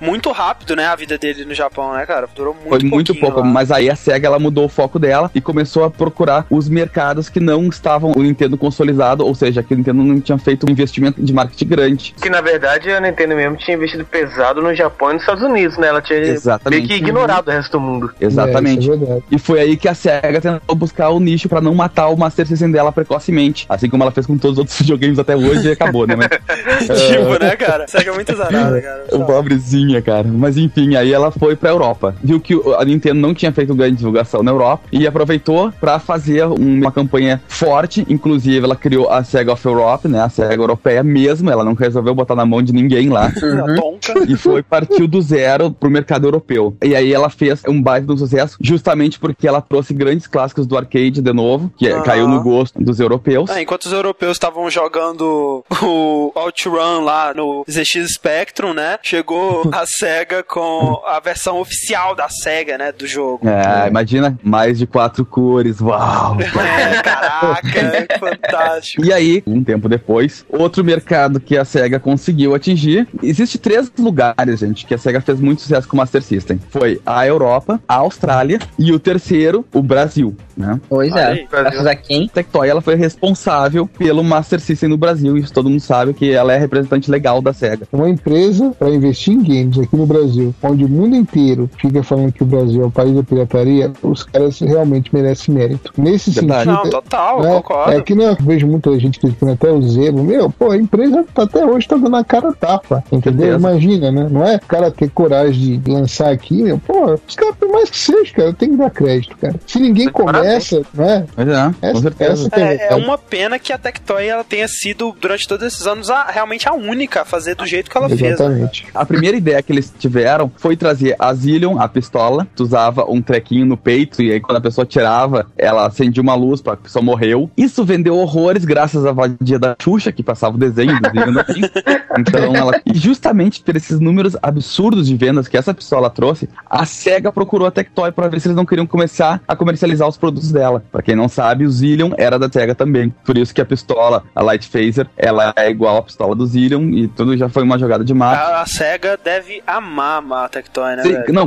Muito 0.00 0.30
rápido, 0.32 0.74
né, 0.76 0.86
a 0.86 0.96
vida 0.96 1.18
dele 1.18 1.44
no 1.44 1.54
Japão, 1.54 1.92
né, 1.94 2.04
cara? 2.06 2.28
Durou 2.34 2.54
muito 2.54 2.69
Foi 2.70 2.88
muito 2.88 3.14
pouco, 3.14 3.40
lá. 3.40 3.46
mas 3.46 3.70
aí 3.70 3.90
a 3.90 3.96
SEGA 3.96 4.26
ela 4.28 4.38
mudou 4.38 4.64
o 4.64 4.68
foco 4.68 4.98
dela 4.98 5.30
e 5.34 5.40
começou 5.40 5.84
a 5.84 5.90
procurar 5.90 6.46
os 6.50 6.68
mercados 6.68 7.28
que 7.28 7.40
não 7.40 7.66
estavam 7.68 8.12
o 8.16 8.22
Nintendo 8.22 8.56
consolidado, 8.56 9.26
ou 9.26 9.34
seja, 9.34 9.62
que 9.62 9.74
o 9.74 9.76
Nintendo 9.76 10.02
não 10.02 10.20
tinha 10.20 10.38
feito 10.38 10.66
um 10.68 10.70
investimento 10.70 11.22
de 11.22 11.32
marketing 11.32 11.66
grande. 11.66 12.14
que 12.20 12.30
na 12.30 12.40
verdade 12.40 12.90
a 12.90 13.00
Nintendo 13.00 13.34
mesmo 13.34 13.56
tinha 13.56 13.76
investido 13.76 14.04
pesado 14.04 14.62
no 14.62 14.74
Japão 14.74 15.10
e 15.10 15.14
nos 15.14 15.22
Estados 15.22 15.42
Unidos, 15.42 15.76
né? 15.78 15.88
Ela 15.88 16.00
tinha 16.02 16.18
Exatamente. 16.18 16.86
meio 16.86 16.88
que 16.88 16.94
ignorado 17.04 17.48
o 17.48 17.50
resto 17.50 17.72
do 17.72 17.80
mundo. 17.80 18.10
Exatamente. 18.20 18.90
É, 18.90 18.94
isso 18.94 19.04
é. 19.04 19.18
E 19.30 19.38
foi 19.38 19.60
aí 19.60 19.76
que 19.76 19.88
a 19.88 19.94
SEGA 19.94 20.40
tentou 20.40 20.76
buscar 20.76 21.10
o 21.10 21.20
nicho 21.20 21.48
pra 21.48 21.60
não 21.60 21.74
matar 21.74 22.08
o 22.08 22.16
Master 22.16 22.46
System 22.46 22.70
dela 22.70 22.92
precocemente. 22.92 23.66
Assim 23.68 23.88
como 23.88 24.02
ela 24.02 24.12
fez 24.12 24.26
com 24.26 24.36
todos 24.38 24.52
os 24.54 24.58
outros 24.60 24.78
videogames 24.80 25.18
até 25.18 25.36
hoje 25.36 25.68
e 25.68 25.72
acabou, 25.72 26.06
né? 26.06 26.14
Mas, 26.16 26.28
tipo, 27.08 27.38
né, 27.42 27.56
cara? 27.56 27.86
Sega 27.88 28.10
é 28.10 28.14
muito 28.14 28.34
zarada, 28.36 28.80
cara. 28.80 29.04
o 29.12 29.24
pobrezinha, 29.24 30.00
cara. 30.02 30.24
Mas 30.26 30.56
enfim, 30.56 30.94
aí 30.96 31.12
ela 31.12 31.30
foi 31.30 31.56
pra 31.56 31.70
Europa. 31.70 32.14
Viu 32.22 32.40
que 32.40 32.54
o- 32.54 32.59
a 32.78 32.84
Nintendo 32.84 33.20
não 33.20 33.34
tinha 33.34 33.52
feito 33.52 33.74
grande 33.74 33.96
divulgação 33.96 34.42
na 34.42 34.50
Europa 34.50 34.84
e 34.92 35.06
aproveitou 35.06 35.72
pra 35.72 35.98
fazer 35.98 36.44
uma 36.46 36.90
campanha 36.92 37.40
forte. 37.48 38.04
Inclusive, 38.08 38.64
ela 38.64 38.76
criou 38.76 39.10
a 39.10 39.22
SEGA 39.24 39.52
of 39.52 39.66
Europe, 39.66 40.08
né? 40.08 40.22
A 40.22 40.28
SEGA 40.28 40.54
europeia 40.54 41.02
mesmo. 41.02 41.50
Ela 41.50 41.64
não 41.64 41.74
resolveu 41.74 42.14
botar 42.14 42.34
na 42.34 42.46
mão 42.46 42.62
de 42.62 42.72
ninguém 42.72 43.08
lá. 43.08 43.26
A 43.26 43.74
Tonka. 43.74 44.24
e 44.28 44.36
foi 44.36 44.62
partiu 44.62 45.06
do 45.06 45.20
zero 45.20 45.70
pro 45.70 45.90
mercado 45.90 46.26
europeu. 46.26 46.76
E 46.82 46.94
aí 46.94 47.12
ela 47.12 47.30
fez 47.30 47.62
um 47.66 47.80
baita 47.80 48.06
do 48.06 48.16
sucesso, 48.16 48.56
justamente 48.60 49.18
porque 49.18 49.46
ela 49.46 49.60
trouxe 49.60 49.92
grandes 49.94 50.26
clássicos 50.26 50.66
do 50.66 50.76
arcade 50.76 51.20
de 51.20 51.32
novo, 51.32 51.72
que 51.76 51.88
Aham. 51.88 52.02
caiu 52.02 52.28
no 52.28 52.42
gosto 52.42 52.82
dos 52.82 53.00
europeus. 53.00 53.50
Ah, 53.50 53.60
enquanto 53.60 53.84
os 53.84 53.92
europeus 53.92 54.32
estavam 54.32 54.68
jogando 54.70 55.64
o 55.82 56.32
OutRun 56.34 57.00
lá 57.04 57.32
no 57.34 57.64
ZX 57.68 58.14
Spectrum, 58.14 58.72
né? 58.72 58.98
Chegou 59.02 59.68
a 59.72 59.84
SEGA 59.86 60.42
com 60.42 61.00
a 61.06 61.20
versão 61.20 61.60
oficial 61.60 62.14
da 62.14 62.28
SEGA, 62.28 62.49
né? 62.78 62.92
Do 62.92 63.06
jogo. 63.06 63.48
É, 63.48 63.88
imagina, 63.88 64.38
mais 64.42 64.78
de 64.78 64.86
quatro 64.86 65.24
cores, 65.24 65.80
uau! 65.80 66.36
É, 66.60 67.02
caraca, 67.02 67.78
é 67.78 68.18
fantástico. 68.18 69.04
E 69.04 69.12
aí, 69.12 69.42
um 69.46 69.62
tempo 69.62 69.88
depois, 69.88 70.44
outro 70.48 70.84
mercado 70.84 71.40
que 71.40 71.56
a 71.56 71.64
SEGA 71.64 71.98
conseguiu 71.98 72.54
atingir. 72.54 73.08
Existe 73.22 73.58
três 73.58 73.90
lugares, 73.98 74.60
gente, 74.60 74.86
que 74.86 74.94
a 74.94 74.98
SEGA 74.98 75.20
fez 75.20 75.40
muito 75.40 75.62
sucesso 75.62 75.88
com 75.88 75.96
o 75.96 75.98
Master 75.98 76.22
System. 76.22 76.60
Foi 76.70 77.00
a 77.04 77.26
Europa, 77.26 77.80
a 77.88 77.96
Austrália 77.96 78.58
e 78.78 78.92
o 78.92 78.98
terceiro, 78.98 79.64
o 79.72 79.82
Brasil, 79.82 80.36
né? 80.56 80.80
Pois 80.88 81.14
é. 81.14 81.26
aí, 81.26 81.48
Graças 81.50 81.86
a 81.86 81.94
quem? 81.94 82.26
A 82.26 82.34
Tectoy 82.34 82.68
ela 82.68 82.80
foi 82.80 82.94
responsável 82.94 83.86
pelo 83.86 84.22
Master 84.22 84.60
System 84.60 84.88
no 84.88 84.96
Brasil, 84.96 85.36
isso 85.36 85.52
todo 85.52 85.68
mundo 85.68 85.80
sabe 85.80 86.14
que 86.14 86.32
ela 86.32 86.52
é 86.52 86.58
representante 86.58 87.10
legal 87.10 87.40
da 87.40 87.52
SEGA. 87.52 87.86
Uma 87.92 88.08
empresa 88.08 88.70
para 88.78 88.90
investir 88.90 89.34
em 89.34 89.42
games 89.42 89.78
aqui 89.78 89.96
no 89.96 90.06
Brasil, 90.06 90.54
onde 90.62 90.84
o 90.84 90.88
mundo 90.88 91.16
inteiro 91.16 91.70
fica 91.80 92.02
falando 92.02 92.29
que 92.32 92.42
o 92.42 92.46
Brasil 92.46 92.82
é 92.82 92.86
o 92.86 92.90
país 92.90 93.14
da 93.14 93.22
pirataria, 93.22 93.92
os 94.02 94.22
caras 94.22 94.58
realmente 94.60 95.14
merecem 95.14 95.54
mérito. 95.54 95.92
Nesse 95.96 96.30
Verdade. 96.30 96.64
sentido. 96.64 96.82
Não, 96.84 96.90
total, 96.90 97.42
né, 97.42 97.52
concordo. 97.54 97.92
É 97.92 98.00
que 98.02 98.14
né, 98.14 98.30
eu 98.30 98.36
vejo 98.40 98.66
muita 98.66 98.98
gente 98.98 99.18
criticando 99.20 99.52
até 99.52 99.70
o 99.70 99.82
Zelo. 99.82 100.22
Meu, 100.22 100.50
pô, 100.50 100.70
a 100.70 100.76
empresa 100.76 101.24
tá, 101.34 101.42
até 101.44 101.64
hoje 101.64 101.86
tá 101.88 101.96
dando 101.96 102.16
a 102.16 102.24
cara 102.24 102.48
a 102.48 102.52
tapa, 102.52 103.02
entendeu? 103.10 103.46
Certeza. 103.52 103.56
Imagina, 103.70 104.10
né? 104.12 104.28
Não 104.30 104.44
é 104.46 104.56
o 104.56 104.60
cara 104.60 104.90
ter 104.90 105.10
coragem 105.10 105.78
de 105.80 105.90
lançar 105.90 106.30
aqui, 106.30 106.62
meu, 106.62 106.78
pô, 106.78 107.18
os 107.26 107.34
caras, 107.34 107.56
por 107.56 107.68
mais 107.70 107.90
que 107.90 107.98
seja, 107.98 108.32
cara, 108.34 108.52
tem 108.52 108.70
que 108.70 108.76
dar 108.76 108.90
crédito, 108.90 109.36
cara. 109.36 109.54
Se 109.66 109.78
ninguém 109.78 110.08
começa, 110.08 110.82
né? 110.94 111.26
É, 111.36 111.44
com 111.44 111.86
Essa, 111.86 112.00
certeza. 112.02 112.32
essa 112.32 112.50
que 112.50 112.60
É, 112.60 112.92
é 112.92 112.94
uma 112.94 113.16
pena 113.18 113.58
que 113.58 113.72
a 113.72 113.78
Tectoy 113.78 114.26
ela 114.26 114.44
tenha 114.44 114.66
sido, 114.68 115.14
durante 115.20 115.46
todos 115.48 115.66
esses 115.66 115.86
anos, 115.86 116.10
a- 116.10 116.26
realmente 116.30 116.68
a 116.68 116.72
única 116.72 117.22
a 117.22 117.24
fazer 117.24 117.54
do 117.54 117.66
jeito 117.66 117.90
que 117.90 117.96
ela 117.96 118.08
fez. 118.08 118.20
né? 118.20 118.28
Exatamente. 118.30 118.86
A 118.94 119.04
primeira 119.04 119.36
ideia 119.36 119.62
que 119.62 119.72
eles 119.72 119.92
tiveram 119.98 120.50
foi 120.56 120.76
trazer 120.76 121.16
a 121.18 121.32
Zillion, 121.34 121.78
a 121.78 121.88
pistola. 121.88 122.19
Tu 122.54 122.62
usava 122.62 123.04
um 123.08 123.22
trequinho 123.22 123.66
no 123.66 123.76
peito 123.76 124.22
e 124.22 124.32
aí 124.32 124.40
quando 124.40 124.58
a 124.58 124.60
pessoa 124.60 124.86
tirava, 124.86 125.46
ela 125.56 125.86
acendia 125.86 126.22
uma 126.22 126.34
luz 126.34 126.60
pra 126.60 126.76
pessoa 126.76 127.02
morreu. 127.02 127.50
Isso 127.56 127.84
vendeu 127.84 128.16
horrores 128.16 128.64
graças 128.64 129.06
à 129.06 129.12
vadia 129.12 129.58
da 129.58 129.76
Xuxa, 129.80 130.12
que 130.12 130.22
passava 130.22 130.56
o 130.56 130.58
desenho 130.58 130.92
no 130.94 131.44
fim. 131.44 131.60
Então 132.18 132.54
ela... 132.54 132.80
E 132.84 132.98
justamente 132.98 133.62
por 133.62 133.76
esses 133.76 134.00
números 134.00 134.36
absurdos 134.42 135.06
de 135.06 135.16
vendas 135.16 135.46
que 135.46 135.56
essa 135.56 135.72
pistola 135.72 136.10
trouxe, 136.10 136.48
a 136.68 136.84
SEGA 136.84 137.30
procurou 137.30 137.68
a 137.68 137.70
Tectoy 137.70 138.10
pra 138.10 138.28
ver 138.28 138.40
se 138.40 138.48
eles 138.48 138.56
não 138.56 138.66
queriam 138.66 138.86
começar 138.86 139.40
a 139.46 139.54
comercializar 139.54 140.08
os 140.08 140.16
produtos 140.16 140.50
dela. 140.50 140.82
Pra 140.90 141.02
quem 141.02 141.14
não 141.14 141.28
sabe, 141.28 141.64
o 141.64 141.70
Zillion 141.70 142.10
era 142.18 142.38
da 142.38 142.50
SEGA 142.50 142.74
também. 142.74 143.14
Por 143.24 143.38
isso 143.38 143.54
que 143.54 143.60
a 143.60 143.64
pistola, 143.64 144.24
a 144.34 144.42
Light 144.42 144.68
Phaser, 144.68 145.06
ela 145.16 145.52
é 145.56 145.70
igual 145.70 145.98
à 145.98 146.02
pistola 146.02 146.34
do 146.34 146.44
Zillion 146.46 146.90
e 146.90 147.08
tudo 147.08 147.36
já 147.36 147.48
foi 147.48 147.62
uma 147.62 147.78
jogada 147.78 148.04
de 148.04 148.12
marketing. 148.12 148.52
A, 148.52 148.62
a 148.62 148.66
SEGA 148.66 149.18
deve 149.22 149.62
amar 149.66 150.20
a 150.32 150.48
Tectoy, 150.48 150.96
né, 150.96 151.02
Sim, 151.02 151.32
não, 151.32 151.46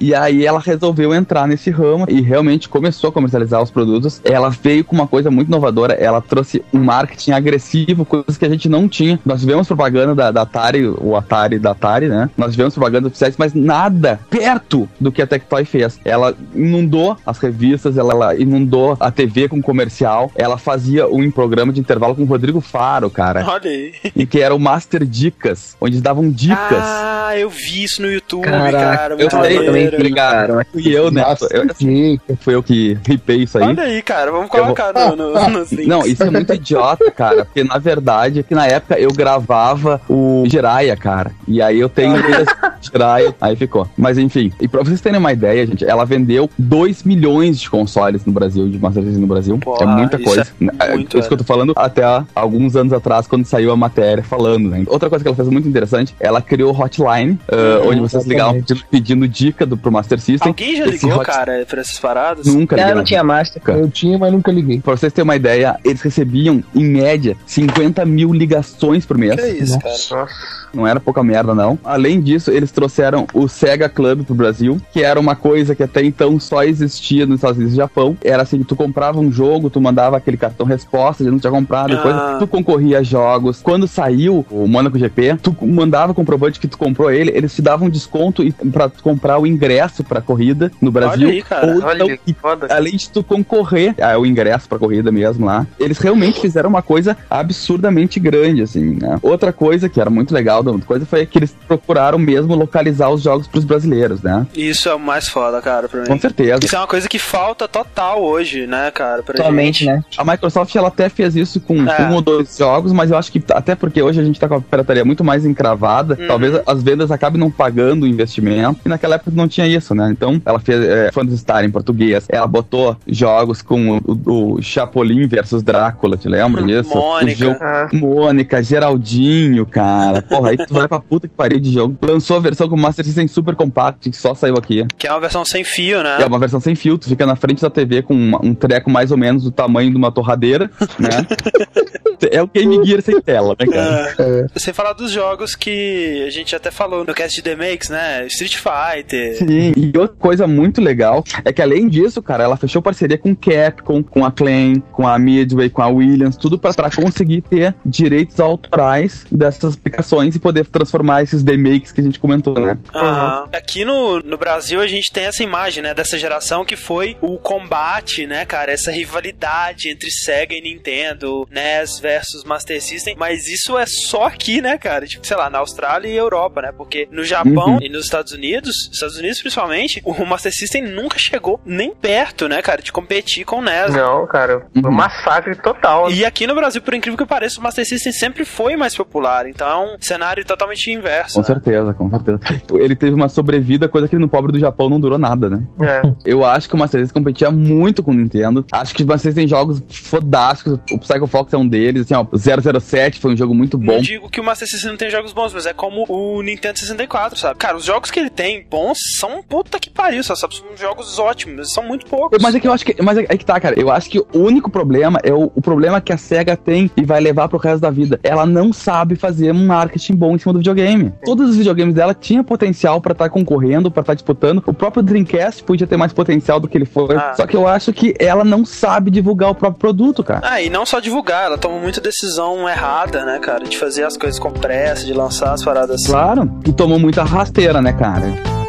e 0.00 0.14
aí 0.14 0.46
ela 0.46 0.58
resolveu 0.58 1.14
entrar 1.14 1.46
nesse 1.46 1.70
ramo 1.70 2.06
e 2.08 2.20
realmente 2.20 2.68
começou 2.68 3.10
a 3.10 3.12
comercializar 3.12 3.62
os 3.62 3.70
produtos. 3.70 4.20
Ela 4.24 4.48
veio 4.48 4.84
com 4.84 4.94
uma 4.96 5.06
coisa 5.06 5.30
muito 5.30 5.48
inovadora, 5.48 5.92
ela 5.94 6.20
trouxe 6.20 6.62
um 6.72 6.78
marketing 6.82 7.32
agressivo, 7.32 8.04
coisas 8.04 8.38
que 8.38 8.44
a 8.44 8.48
gente 8.48 8.68
não 8.68 8.88
tinha. 8.88 9.18
Nós 9.24 9.40
tivemos 9.40 9.66
propaganda 9.66 10.14
da, 10.14 10.30
da 10.30 10.42
Atari, 10.42 10.86
o 10.86 11.16
Atari 11.16 11.58
da 11.58 11.72
Atari, 11.72 12.08
né? 12.08 12.30
Nós 12.36 12.52
tivemos 12.52 12.74
propaganda 12.74 13.08
oficiais, 13.08 13.34
mas 13.36 13.52
nada 13.54 14.20
perto 14.30 14.88
do 14.98 15.12
que 15.12 15.20
a 15.22 15.26
Tectoy 15.26 15.64
fez. 15.64 16.00
Ela 16.04 16.34
inundou 16.54 17.16
as 17.26 17.38
revistas, 17.38 17.98
ela, 17.98 18.12
ela 18.12 18.34
inundou 18.36 18.96
a 18.98 19.10
TV 19.10 19.48
com 19.48 19.60
comercial, 19.60 20.30
ela 20.34 20.56
fazia 20.56 21.06
um 21.06 21.30
programa 21.30 21.72
de 21.72 21.80
intervalo 21.80 22.14
com 22.14 22.22
o 22.22 22.26
Rodrigo 22.26 22.60
Faro, 22.60 23.10
cara, 23.10 23.44
Olha 23.46 23.70
aí. 23.70 23.92
e 24.16 24.26
que 24.26 24.40
era 24.40 24.54
o 24.54 24.58
Master 24.58 25.04
Dicas, 25.04 25.76
onde 25.80 25.94
eles 25.94 26.02
davam 26.02 26.30
dicas. 26.30 26.58
Ah, 26.82 27.32
eu 27.36 27.50
vi 27.50 27.84
isso 27.84 28.00
no 28.00 28.10
YouTube, 28.10 28.44
Caraca, 28.44 28.96
cara. 28.96 29.14
eu 29.14 29.18
Muito 29.18 29.36
sei, 29.42 29.58
eu 29.58 29.64
também 29.66 29.89
maneiro. 29.98 30.04
vi, 30.08 30.14
cara. 30.14 30.66
Fui 30.72 30.88
eu, 30.88 31.10
né? 31.10 31.22
Nossa, 31.22 31.48
Eu- 31.50 31.66
dica. 31.78 32.34
Foi 32.40 32.54
eu 32.54 32.62
que 32.62 32.96
ripei 33.06 33.42
isso 33.44 33.58
aí. 33.58 33.64
Olha 33.64 33.82
aí, 33.82 34.02
cara. 34.02 34.30
Vamos 34.30 34.48
Eu 34.54 34.64
vou- 34.64 34.74
colocar 34.74 34.92
no, 34.92 35.16
no, 35.16 35.48
nos 35.50 35.70
links. 35.72 35.86
Não, 35.86 36.06
isso 36.06 36.22
é 36.22 36.30
muito 36.30 36.52
idiota, 36.54 37.10
cara. 37.10 37.44
Porque 37.44 37.64
na 37.64 37.78
verdade, 37.78 38.42
que 38.42 38.54
na 38.54 38.66
época 38.66 38.98
eu 38.98 39.10
gravava 39.12 40.00
o 40.08 40.44
Jiraya, 40.46 40.96
cara. 40.96 41.32
E 41.46 41.60
aí 41.62 41.78
eu 41.78 41.88
tenho 41.88 42.16
esse 42.16 42.54
Jiraya, 42.82 43.34
aí 43.40 43.56
ficou. 43.56 43.88
Mas 43.96 44.18
enfim, 44.18 44.52
e 44.60 44.68
pra 44.68 44.82
vocês 44.82 45.00
terem 45.00 45.18
uma 45.18 45.32
ideia, 45.32 45.66
gente, 45.66 45.84
ela 45.84 46.04
vendeu 46.04 46.48
2 46.58 47.02
milhões 47.02 47.58
de 47.60 47.68
consoles 47.70 48.24
no 48.24 48.32
Brasil, 48.32 48.68
de 48.68 48.78
Master 48.78 49.02
System 49.02 49.20
no 49.20 49.26
Brasil. 49.26 49.58
Porra, 49.58 49.82
é 49.84 49.86
muita 49.86 50.18
coisa. 50.18 50.42
é 50.80 50.86
É 50.90 50.94
muito, 50.94 51.18
isso 51.18 51.28
que 51.28 51.34
eu 51.34 51.38
tô 51.38 51.44
falando 51.44 51.72
até 51.76 52.02
alguns 52.34 52.76
anos 52.76 52.92
atrás, 52.92 53.26
quando 53.26 53.44
saiu 53.44 53.70
a 53.72 53.76
matéria 53.76 54.22
falando, 54.22 54.68
né? 54.68 54.84
Outra 54.86 55.08
coisa 55.08 55.22
que 55.22 55.28
ela 55.28 55.36
fez 55.36 55.48
muito 55.48 55.68
interessante, 55.68 56.14
ela 56.18 56.40
criou 56.40 56.72
o 56.74 56.78
Hotline, 56.80 57.32
uh, 57.48 57.88
onde 57.88 58.00
vocês 58.00 58.24
ligavam 58.26 58.56
exatamente. 58.56 58.84
pedindo, 58.86 59.20
pedindo 59.20 59.28
dica 59.28 59.66
do, 59.66 59.76
pro 59.80 59.90
Master 59.92 60.20
System. 60.20 60.48
Alguém 60.48 60.76
já 60.76 60.86
Esse 60.86 61.04
ligou, 61.06 61.18
hot- 61.20 61.26
cara, 61.26 61.64
pra 61.68 61.80
essas 61.80 61.98
paradas? 61.98 62.46
Nunca 62.46 62.76
Cara, 62.76 62.88
liguei. 62.88 62.98
não 62.98 63.04
tinha 63.04 63.24
Master. 63.24 63.62
Cara. 63.62 63.78
Eu 63.78 63.90
tinha, 63.90 64.18
mas 64.18 64.32
nunca 64.32 64.50
liguei. 64.52 64.80
Pra 64.80 64.96
vocês 64.96 65.12
terem 65.12 65.24
uma 65.28 65.36
ideia, 65.36 65.76
eles 65.84 66.00
recebiam, 66.02 66.62
em 66.74 66.84
média, 66.84 67.36
50 67.46 68.04
mil 68.04 68.32
ligações 68.32 69.04
por 69.06 69.16
mês. 69.18 69.36
Que 69.40 69.46
isso, 69.48 69.78
cara? 69.78 69.90
Nossa. 69.90 70.26
Não 70.72 70.86
era 70.86 71.00
pouca 71.00 71.22
merda, 71.24 71.52
não. 71.52 71.76
Além 71.84 72.20
disso, 72.20 72.52
eles 72.52 72.70
trouxeram 72.70 73.26
o 73.34 73.48
Sega 73.48 73.88
Club 73.88 74.22
pro 74.24 74.36
Brasil, 74.36 74.80
que 74.92 75.02
era 75.02 75.18
uma 75.18 75.34
coisa 75.34 75.74
que 75.74 75.82
até 75.82 76.04
então 76.04 76.38
só 76.38 76.62
existia 76.62 77.26
nos 77.26 77.36
Estados 77.36 77.56
Unidos 77.56 77.72
e 77.74 77.76
Japão. 77.76 78.16
Era 78.22 78.44
assim, 78.44 78.62
tu 78.62 78.76
comprava 78.76 79.18
um 79.18 79.32
jogo, 79.32 79.68
tu 79.68 79.80
mandava 79.80 80.16
aquele 80.16 80.36
cartão 80.36 80.64
resposta, 80.64 81.24
já 81.24 81.30
não 81.30 81.40
tinha 81.40 81.50
comprado, 81.50 81.96
depois 81.96 82.14
Ah. 82.14 82.36
tu 82.38 82.46
concorria 82.46 83.00
a 83.00 83.02
jogos. 83.02 83.60
Quando 83.60 83.88
saiu 83.88 84.46
o 84.48 84.68
Monaco 84.68 84.96
GP, 84.96 85.38
tu 85.42 85.56
mandava 85.66 86.14
comprovante 86.14 86.60
que 86.60 86.68
tu 86.68 86.78
comprou 86.78 87.10
ele, 87.10 87.32
eles 87.34 87.52
te 87.52 87.60
davam 87.60 87.90
desconto 87.90 88.44
pra 88.70 88.88
tu 88.88 89.02
comprar 89.02 89.40
o 89.40 89.46
ingresso 89.48 89.69
pra 90.08 90.20
corrida 90.20 90.70
no 90.80 90.90
Brasil. 90.90 91.28
aí, 91.28 91.42
cara. 91.42 91.66
Ou 91.66 91.82
Olha 91.84 92.04
então, 92.04 92.18
que 92.24 92.34
foda. 92.34 92.66
além 92.70 92.96
de 92.96 93.08
tu 93.10 93.22
concorrer 93.22 93.94
ao 94.02 94.24
ingresso 94.26 94.68
pra 94.68 94.78
corrida 94.78 95.10
mesmo 95.12 95.46
lá, 95.46 95.66
eles 95.78 95.98
realmente 95.98 96.40
fizeram 96.40 96.68
uma 96.68 96.82
coisa 96.82 97.16
absurdamente 97.28 98.18
grande, 98.20 98.62
assim, 98.62 98.96
né? 99.00 99.18
Outra 99.22 99.52
coisa 99.52 99.88
que 99.88 100.00
era 100.00 100.08
muito 100.10 100.32
legal 100.32 100.62
da 100.62 100.72
coisa 100.84 101.04
foi 101.04 101.26
que 101.26 101.38
eles 101.38 101.54
procuraram 101.66 102.18
mesmo 102.18 102.54
localizar 102.54 103.10
os 103.10 103.22
jogos 103.22 103.46
pros 103.46 103.64
brasileiros, 103.64 104.22
né? 104.22 104.46
Isso 104.54 104.88
é 104.88 104.94
o 104.94 104.98
mais 105.00 105.28
foda, 105.28 105.60
cara, 105.60 105.88
pra 105.88 106.04
Com 106.06 106.14
mim. 106.14 106.18
certeza. 106.20 106.60
Isso 106.64 106.74
é 106.74 106.78
uma 106.78 106.86
coisa 106.86 107.08
que 107.08 107.18
falta 107.18 107.66
total 107.68 108.22
hoje, 108.22 108.66
né, 108.66 108.90
cara? 108.90 109.22
Pra 109.22 109.34
Atualmente, 109.34 109.84
gente. 109.84 109.94
né? 109.94 110.04
A 110.16 110.24
Microsoft 110.24 110.74
ela 110.74 110.88
até 110.88 111.08
fez 111.08 111.36
isso 111.36 111.60
com 111.60 111.88
É. 111.88 112.08
um 112.08 112.14
ou 112.14 112.20
dois 112.22 112.56
jogos, 112.56 112.92
mas 112.92 113.10
eu 113.10 113.16
acho 113.18 113.30
que 113.32 113.42
até 113.50 113.74
porque 113.74 114.02
hoje 114.02 114.20
a 114.20 114.24
gente 114.24 114.38
tá 114.38 114.48
com 114.48 114.54
a 114.54 114.60
pirataria 114.60 115.04
muito 115.04 115.24
mais 115.24 115.44
encravada, 115.44 116.16
Uhum. 116.20 116.26
talvez 116.26 116.60
as 116.66 116.82
vendas 116.82 117.10
acabem 117.10 117.38
não 117.40 117.50
pagando 117.50 118.04
o 118.04 118.06
investimento. 118.06 118.80
E 118.84 118.88
naquela 118.88 119.16
época 119.16 119.30
não 119.34 119.48
tinha 119.48 119.59
tinha 119.60 119.76
isso, 119.76 119.94
né? 119.94 120.08
Então, 120.10 120.40
ela 120.44 120.58
fez 120.58 120.82
é, 120.82 121.10
Phantasy 121.12 121.38
Star 121.38 121.64
em 121.64 121.70
português, 121.70 122.26
ela 122.28 122.46
botou 122.46 122.96
jogos 123.06 123.62
com 123.62 123.98
o, 123.98 124.54
o, 124.56 124.62
Chapolin 124.62 125.26
versus 125.26 125.62
Drácula, 125.62 126.16
te 126.16 126.28
lembra 126.28 126.62
disso? 126.62 126.94
Mônica. 126.94 127.32
O 127.32 127.36
jogo- 127.48 127.58
Ah, 127.60 127.88
Mônica, 127.92 128.62
Geraldinho, 128.62 129.66
cara. 129.66 130.22
Porra, 130.22 130.50
aí 130.50 130.56
tu 130.56 130.72
vai 130.74 130.88
pra 130.88 130.98
puta 131.00 131.28
que 131.28 131.34
pariu 131.34 131.58
de 131.60 131.72
jogo. 131.72 131.96
Lançou 132.02 132.36
a 132.36 132.40
versão 132.40 132.68
com 132.68 132.76
Master 132.76 133.04
System 133.04 133.28
Super 133.28 133.54
Compact, 133.54 134.08
que 134.10 134.16
só 134.16 134.34
saiu 134.34 134.54
aqui. 134.56 134.84
Que 134.96 135.06
é 135.06 135.12
uma 135.12 135.20
versão 135.20 135.44
sem 135.44 135.62
fio, 135.64 136.02
né? 136.02 136.18
É 136.22 136.26
uma 136.26 136.38
versão 136.38 136.60
sem 136.60 136.74
filtro, 136.74 137.08
fica 137.08 137.26
na 137.26 137.36
frente 137.36 137.60
da 137.62 137.70
TV 137.70 138.02
com 138.02 138.14
uma- 138.14 138.40
um 138.44 138.54
treco 138.54 138.90
mais 138.90 139.10
ou 139.10 139.16
menos 139.18 139.44
do 139.44 139.50
tamanho 139.50 139.90
de 139.90 139.96
uma 139.96 140.10
torradeira, 140.10 140.70
né? 140.98 141.26
é 142.30 142.42
o 142.42 142.46
Game 142.46 142.84
Gear 142.86 143.02
sem 143.02 143.20
tela, 143.20 143.56
né, 143.58 143.66
cara? 143.66 144.14
É. 144.18 144.46
Sem 144.58 144.72
falar 144.72 144.92
dos 144.92 145.10
jogos 145.10 145.54
que 145.54 146.24
a 146.26 146.30
gente 146.30 146.54
até 146.54 146.70
falou 146.70 147.04
no 147.04 147.14
cast 147.14 147.34
de 147.36 147.42
The 147.42 147.56
Makes, 147.56 147.88
né? 147.88 148.26
Street 148.26 148.56
Fighter. 148.56 149.36
Sim, 149.36 149.46
e 149.76 149.92
outra 149.98 150.16
coisa 150.16 150.46
muito 150.46 150.80
legal 150.80 151.24
é 151.44 151.52
que 151.52 151.62
além 151.62 151.88
disso, 151.88 152.22
cara, 152.22 152.44
ela 152.44 152.56
fechou 152.56 152.80
parceria 152.82 153.18
com 153.18 153.34
Capcom, 153.34 154.02
com 154.02 154.24
a 154.24 154.30
Clan, 154.30 154.80
com 154.92 155.06
a 155.06 155.18
Midway, 155.18 155.70
com 155.70 155.82
a 155.82 155.88
Williams, 155.88 156.36
tudo 156.36 156.58
pra, 156.58 156.72
pra 156.72 156.90
conseguir 156.90 157.42
ter 157.42 157.74
direitos 157.84 158.38
autorais 158.40 159.26
dessas 159.30 159.74
aplicações 159.74 160.34
e 160.36 160.38
poder 160.38 160.66
transformar 160.66 161.22
esses 161.22 161.42
remakes 161.42 161.92
que 161.92 162.00
a 162.00 162.04
gente 162.04 162.18
comentou, 162.18 162.54
né? 162.54 162.78
Aham. 162.94 163.48
Aqui 163.52 163.84
no, 163.84 164.20
no 164.20 164.36
Brasil 164.36 164.80
a 164.80 164.86
gente 164.86 165.10
tem 165.12 165.24
essa 165.24 165.42
imagem, 165.42 165.82
né, 165.82 165.94
dessa 165.94 166.18
geração 166.18 166.64
que 166.64 166.76
foi 166.76 167.16
o 167.20 167.38
combate, 167.38 168.26
né, 168.26 168.44
cara, 168.44 168.72
essa 168.72 168.90
rivalidade 168.90 169.88
entre 169.88 170.10
Sega 170.10 170.54
e 170.54 170.60
Nintendo, 170.60 171.46
NES 171.50 171.98
versus 172.00 172.44
Master 172.44 172.80
System, 172.82 173.14
mas 173.18 173.46
isso 173.46 173.76
é 173.78 173.86
só 173.86 174.24
aqui, 174.26 174.60
né, 174.60 174.78
cara, 174.78 175.06
tipo, 175.06 175.26
sei 175.26 175.36
lá, 175.36 175.48
na 175.50 175.58
Austrália 175.58 176.08
e 176.08 176.16
Europa, 176.16 176.62
né, 176.62 176.72
porque 176.76 177.08
no 177.10 177.24
Japão 177.24 177.50
Uhum. 177.74 177.78
e 177.82 177.88
nos 177.88 178.04
Estados 178.04 178.32
Unidos, 178.32 178.88
Estados 178.92 179.16
Unidos 179.16 179.29
principalmente, 179.38 180.00
o 180.04 180.24
Master 180.24 180.52
System 180.52 180.82
nunca 180.82 181.18
chegou 181.18 181.60
nem 181.64 181.94
perto, 181.94 182.48
né, 182.48 182.60
cara, 182.62 182.82
de 182.82 182.90
competir 182.92 183.44
com 183.44 183.56
o 183.58 183.62
NES. 183.62 183.94
não, 183.94 184.26
cara. 184.26 184.60
Foi 184.72 184.82
um 184.82 184.86
Uhum. 184.90 184.92
massacre 184.96 185.54
total. 185.56 186.10
E 186.10 186.24
aqui 186.24 186.46
no 186.46 186.54
Brasil, 186.54 186.80
por 186.82 186.94
incrível 186.94 187.16
que 187.18 187.26
pareça, 187.26 187.60
o 187.60 187.62
Master 187.62 187.86
System 187.86 188.12
sempre 188.12 188.44
foi 188.44 188.76
mais 188.76 188.94
popular, 188.96 189.46
então 189.46 189.68
é 189.68 189.76
um 189.94 189.96
cenário 190.00 190.44
totalmente 190.44 190.90
inverso. 190.90 191.34
Com 191.34 191.40
né? 191.40 191.46
certeza, 191.46 191.94
com 191.94 192.10
certeza. 192.10 192.40
Ele 192.72 192.96
teve 192.96 193.14
uma 193.14 193.28
sobrevida, 193.28 193.88
coisa 193.88 194.08
que 194.08 194.16
no 194.16 194.28
pobre 194.28 194.52
do 194.52 194.58
Japão 194.58 194.88
não 194.88 194.98
durou 195.00 195.18
nada, 195.18 195.48
né? 195.50 195.62
É. 195.80 196.02
Eu 196.24 196.44
acho 196.44 196.68
que 196.68 196.74
o 196.74 196.78
Master 196.78 197.00
System 197.00 197.22
competia 197.22 197.50
muito 197.50 198.02
com 198.02 198.10
o 198.10 198.14
Nintendo. 198.14 198.64
Acho 198.72 198.94
que 198.94 199.02
o 199.02 199.06
Master 199.06 199.30
System 199.30 199.44
tem 199.44 199.48
jogos 199.48 199.82
fodásticos. 199.90 200.78
O 200.90 200.98
Psycho 200.98 201.26
Fox 201.26 201.52
é 201.52 201.56
um 201.56 201.66
deles. 201.68 202.02
Assim, 202.02 202.14
ó, 202.14 202.24
007 202.36 203.20
foi 203.20 203.32
um 203.32 203.36
jogo 203.36 203.54
muito 203.54 203.78
bom. 203.78 203.92
Não 203.94 204.00
digo 204.00 204.28
que 204.28 204.40
o 204.40 204.44
Master 204.44 204.68
System 204.68 204.90
não 204.90 204.96
tem 204.98 205.10
jogos 205.10 205.32
bons, 205.32 205.52
mas 205.52 205.66
é 205.66 205.72
como 205.72 206.04
o 206.08 206.42
Nintendo 206.42 206.78
64, 206.78 207.38
sabe? 207.38 207.58
Cara, 207.58 207.76
os 207.76 207.84
jogos 207.84 208.10
que 208.10 208.18
ele 208.18 208.30
tem 208.30 208.64
bons 208.68 208.98
são 209.20 209.42
puta 209.42 209.78
que 209.78 209.90
pariu, 209.90 210.24
sabe? 210.24 210.38
São 210.40 210.50
jogos 210.76 211.18
ótimos, 211.18 211.72
são 211.72 211.84
muito 211.84 212.06
poucos. 212.06 212.38
Mas 212.40 212.54
é 212.54 212.60
que 212.60 212.66
eu 212.66 212.72
acho 212.72 212.84
que. 212.84 213.02
Mas 213.02 213.18
é, 213.18 213.26
é 213.28 213.36
que 213.36 213.44
tá, 213.44 213.60
cara. 213.60 213.78
Eu 213.78 213.90
acho 213.90 214.08
que 214.08 214.18
o 214.18 214.26
único 214.38 214.70
problema 214.70 215.20
é 215.22 215.32
o, 215.32 215.52
o 215.54 215.60
problema 215.60 216.00
que 216.00 216.12
a 216.12 216.16
SEGA 216.16 216.56
tem 216.56 216.90
e 216.96 217.04
vai 217.04 217.20
levar 217.20 217.48
pro 217.48 217.58
resto 217.58 217.80
da 217.80 217.90
vida. 217.90 218.18
Ela 218.22 218.46
não 218.46 218.72
sabe 218.72 219.16
fazer 219.16 219.52
um 219.52 219.66
marketing 219.66 220.14
bom 220.14 220.34
em 220.34 220.38
cima 220.38 220.54
do 220.54 220.58
videogame. 220.60 221.12
Todos 221.24 221.50
os 221.50 221.56
videogames 221.56 221.94
dela 221.94 222.14
tinham 222.14 222.42
potencial 222.42 223.00
pra 223.00 223.12
estar 223.12 223.28
concorrendo, 223.28 223.90
pra 223.90 224.00
estar 224.00 224.14
disputando. 224.14 224.62
O 224.66 224.72
próprio 224.72 225.02
Dreamcast 225.02 225.62
podia 225.64 225.86
ter 225.86 225.96
mais 225.96 226.12
potencial 226.12 226.58
do 226.58 226.66
que 226.66 226.78
ele 226.78 226.86
foi. 226.86 227.16
Ah. 227.16 227.34
Só 227.36 227.46
que 227.46 227.56
eu 227.56 227.66
acho 227.66 227.92
que 227.92 228.14
ela 228.18 228.44
não 228.44 228.64
sabe 228.64 229.10
divulgar 229.10 229.50
o 229.50 229.54
próprio 229.54 229.78
produto, 229.78 230.24
cara. 230.24 230.40
Ah, 230.42 230.62
e 230.62 230.70
não 230.70 230.86
só 230.86 230.98
divulgar, 230.98 231.44
ela 231.44 231.58
toma 231.58 231.78
muita 231.78 232.00
decisão 232.00 232.68
errada, 232.68 233.24
né, 233.24 233.38
cara? 233.38 233.64
De 233.64 233.76
fazer 233.76 234.04
as 234.04 234.16
coisas 234.16 234.38
com 234.38 234.50
pressa, 234.50 235.04
de 235.04 235.12
lançar 235.12 235.52
as 235.52 235.62
paradas 235.62 235.96
assim. 235.96 236.10
Claro. 236.10 236.50
E 236.66 236.72
tomou 236.72 236.98
muita 236.98 237.22
rasteira, 237.22 237.82
né, 237.82 237.92
cara? 237.92 238.59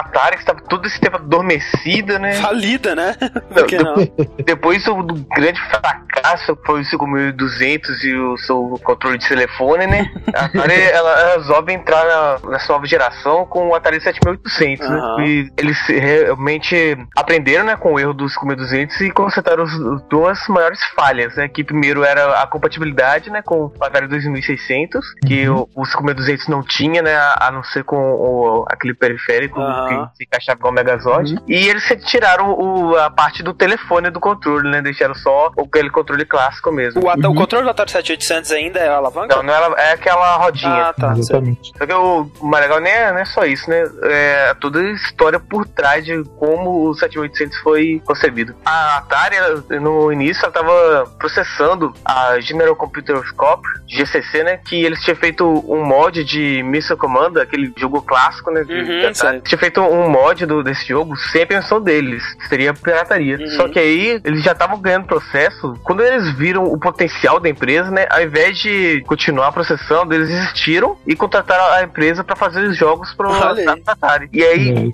Então, 0.00 0.12
né, 0.12 0.18
a 0.18 0.20
Atari 0.20 0.36
estava 0.36 0.59
todo 0.70 0.86
esse 0.86 0.98
tempo 0.98 1.16
adormecida, 1.16 2.18
né? 2.18 2.34
Falida, 2.34 2.94
né? 2.94 3.14
Que 3.68 3.76
não? 3.76 3.94
Depois 4.44 4.84
do, 4.84 5.02
do 5.02 5.14
grande 5.34 5.60
fracasso 5.68 6.56
que 6.56 6.66
foi 6.66 6.80
o 6.80 6.84
5200 6.84 8.04
e 8.04 8.14
o 8.14 8.38
seu 8.38 8.80
controle 8.82 9.18
de 9.18 9.28
telefone, 9.28 9.86
né? 9.86 10.10
A 10.34 10.46
Atari 10.46 10.80
ela 10.80 11.36
resolve 11.36 11.72
entrar 11.72 12.04
na, 12.04 12.50
nessa 12.50 12.72
nova 12.72 12.86
geração 12.86 13.44
com 13.46 13.68
o 13.68 13.74
Atari 13.74 14.00
7800, 14.00 14.86
Aham. 14.86 15.16
né? 15.16 15.26
E 15.26 15.52
eles 15.58 15.78
realmente 15.86 16.96
aprenderam, 17.16 17.64
né, 17.64 17.76
com 17.76 17.94
o 17.94 18.00
erro 18.00 18.14
do 18.14 18.28
5200 18.28 19.00
e 19.00 19.10
consertaram 19.10 19.64
as 19.64 19.80
as 19.90 20.02
duas 20.08 20.38
maiores 20.48 20.80
falhas, 20.94 21.34
né? 21.36 21.48
Que 21.48 21.64
primeiro 21.64 22.04
era 22.04 22.42
a 22.42 22.46
compatibilidade, 22.46 23.30
né, 23.30 23.42
com 23.42 23.66
o 23.66 23.84
Atari 23.84 24.06
2600, 24.06 25.04
que 25.26 25.48
o, 25.48 25.68
o 25.74 25.84
5200 25.84 26.48
não 26.48 26.62
tinha, 26.62 27.02
né, 27.02 27.14
a, 27.14 27.48
a 27.48 27.50
não 27.50 27.62
ser 27.64 27.84
com 27.84 27.96
o, 27.96 28.64
aquele 28.68 28.94
periférico 28.94 29.60
Aham. 29.60 30.06
que 30.10 30.16
se 30.18 30.24
encaixava 30.24 30.59
o 30.62 30.70
Megazord. 30.72 31.38
E 31.48 31.54
eles 31.68 31.84
tiraram 32.06 32.52
o, 32.52 32.96
a 32.96 33.10
parte 33.10 33.42
do 33.42 33.52
telefone 33.54 34.10
do 34.10 34.20
controle, 34.20 34.68
né? 34.70 34.82
Deixaram 34.82 35.14
só 35.14 35.50
aquele 35.58 35.90
controle 35.90 36.24
clássico 36.24 36.70
mesmo. 36.70 37.04
O, 37.04 37.08
Ata- 37.10 37.28
o 37.28 37.34
controle 37.34 37.64
do 37.64 37.70
Atari 37.70 37.90
7800 37.90 38.50
ainda 38.52 38.78
é 38.78 38.88
a 38.88 38.96
alavanca? 38.96 39.36
Não, 39.36 39.42
não 39.42 39.76
é, 39.76 39.90
é 39.90 39.92
aquela 39.92 40.36
rodinha. 40.36 40.86
Ah, 40.88 40.92
tá. 40.92 41.14
Exatamente. 41.16 41.72
Só 41.76 41.86
que 41.86 41.92
o 41.94 42.30
o 42.40 42.46
mais 42.46 42.62
legal 42.64 42.80
nem 42.80 42.92
é, 42.92 43.12
não 43.12 43.18
é 43.18 43.24
só 43.24 43.44
isso, 43.44 43.68
né? 43.70 43.82
É 44.02 44.54
toda 44.60 44.80
a 44.80 44.90
história 44.92 45.38
por 45.38 45.66
trás 45.66 46.04
de 46.04 46.22
como 46.38 46.88
o 46.88 46.94
7800 46.94 47.58
foi 47.58 48.02
concebido. 48.04 48.54
A 48.64 48.98
Atari, 48.98 49.36
no 49.80 50.12
início, 50.12 50.42
ela 50.44 50.52
tava 50.52 51.04
processando 51.18 51.94
a 52.04 52.38
General 52.40 52.74
Computer 52.76 53.16
Corp, 53.34 53.62
GCC, 53.88 54.42
né? 54.44 54.60
Que 54.64 54.82
eles 54.84 55.02
tinham 55.02 55.16
feito 55.16 55.44
um 55.68 55.84
mod 55.84 56.22
de 56.24 56.62
Missile 56.62 56.98
Command, 56.98 57.32
aquele 57.40 57.72
jogo 57.76 58.02
clássico, 58.02 58.50
né? 58.50 58.60
Uhum. 58.62 59.40
Tinha 59.42 59.58
feito 59.58 59.80
um 59.80 60.08
mod 60.08 60.44
do, 60.50 60.62
desse 60.62 60.86
jogo 60.86 61.16
sem 61.16 61.42
a 61.42 61.46
pensão 61.46 61.80
deles. 61.80 62.22
Seria 62.48 62.74
pirataria. 62.74 63.38
Uhum. 63.38 63.46
Só 63.56 63.68
que 63.68 63.78
aí, 63.78 64.20
eles 64.24 64.42
já 64.42 64.52
estavam 64.52 64.80
ganhando 64.80 65.06
processo. 65.06 65.74
Quando 65.84 66.02
eles 66.02 66.30
viram 66.36 66.64
o 66.64 66.78
potencial 66.78 67.38
da 67.38 67.48
empresa, 67.48 67.90
né? 67.90 68.06
Ao 68.10 68.20
invés 68.22 68.58
de 68.58 69.02
continuar 69.06 69.52
processando, 69.52 70.12
eles 70.14 70.28
desistiram 70.28 70.96
e 71.06 71.14
contrataram 71.14 71.72
a 71.74 71.82
empresa 71.82 72.24
para 72.24 72.34
fazer 72.36 72.62
os 72.64 72.76
jogos 72.76 73.12
pro. 73.14 73.30
Atari. 73.86 74.28
E 74.32 74.42
aí, 74.42 74.90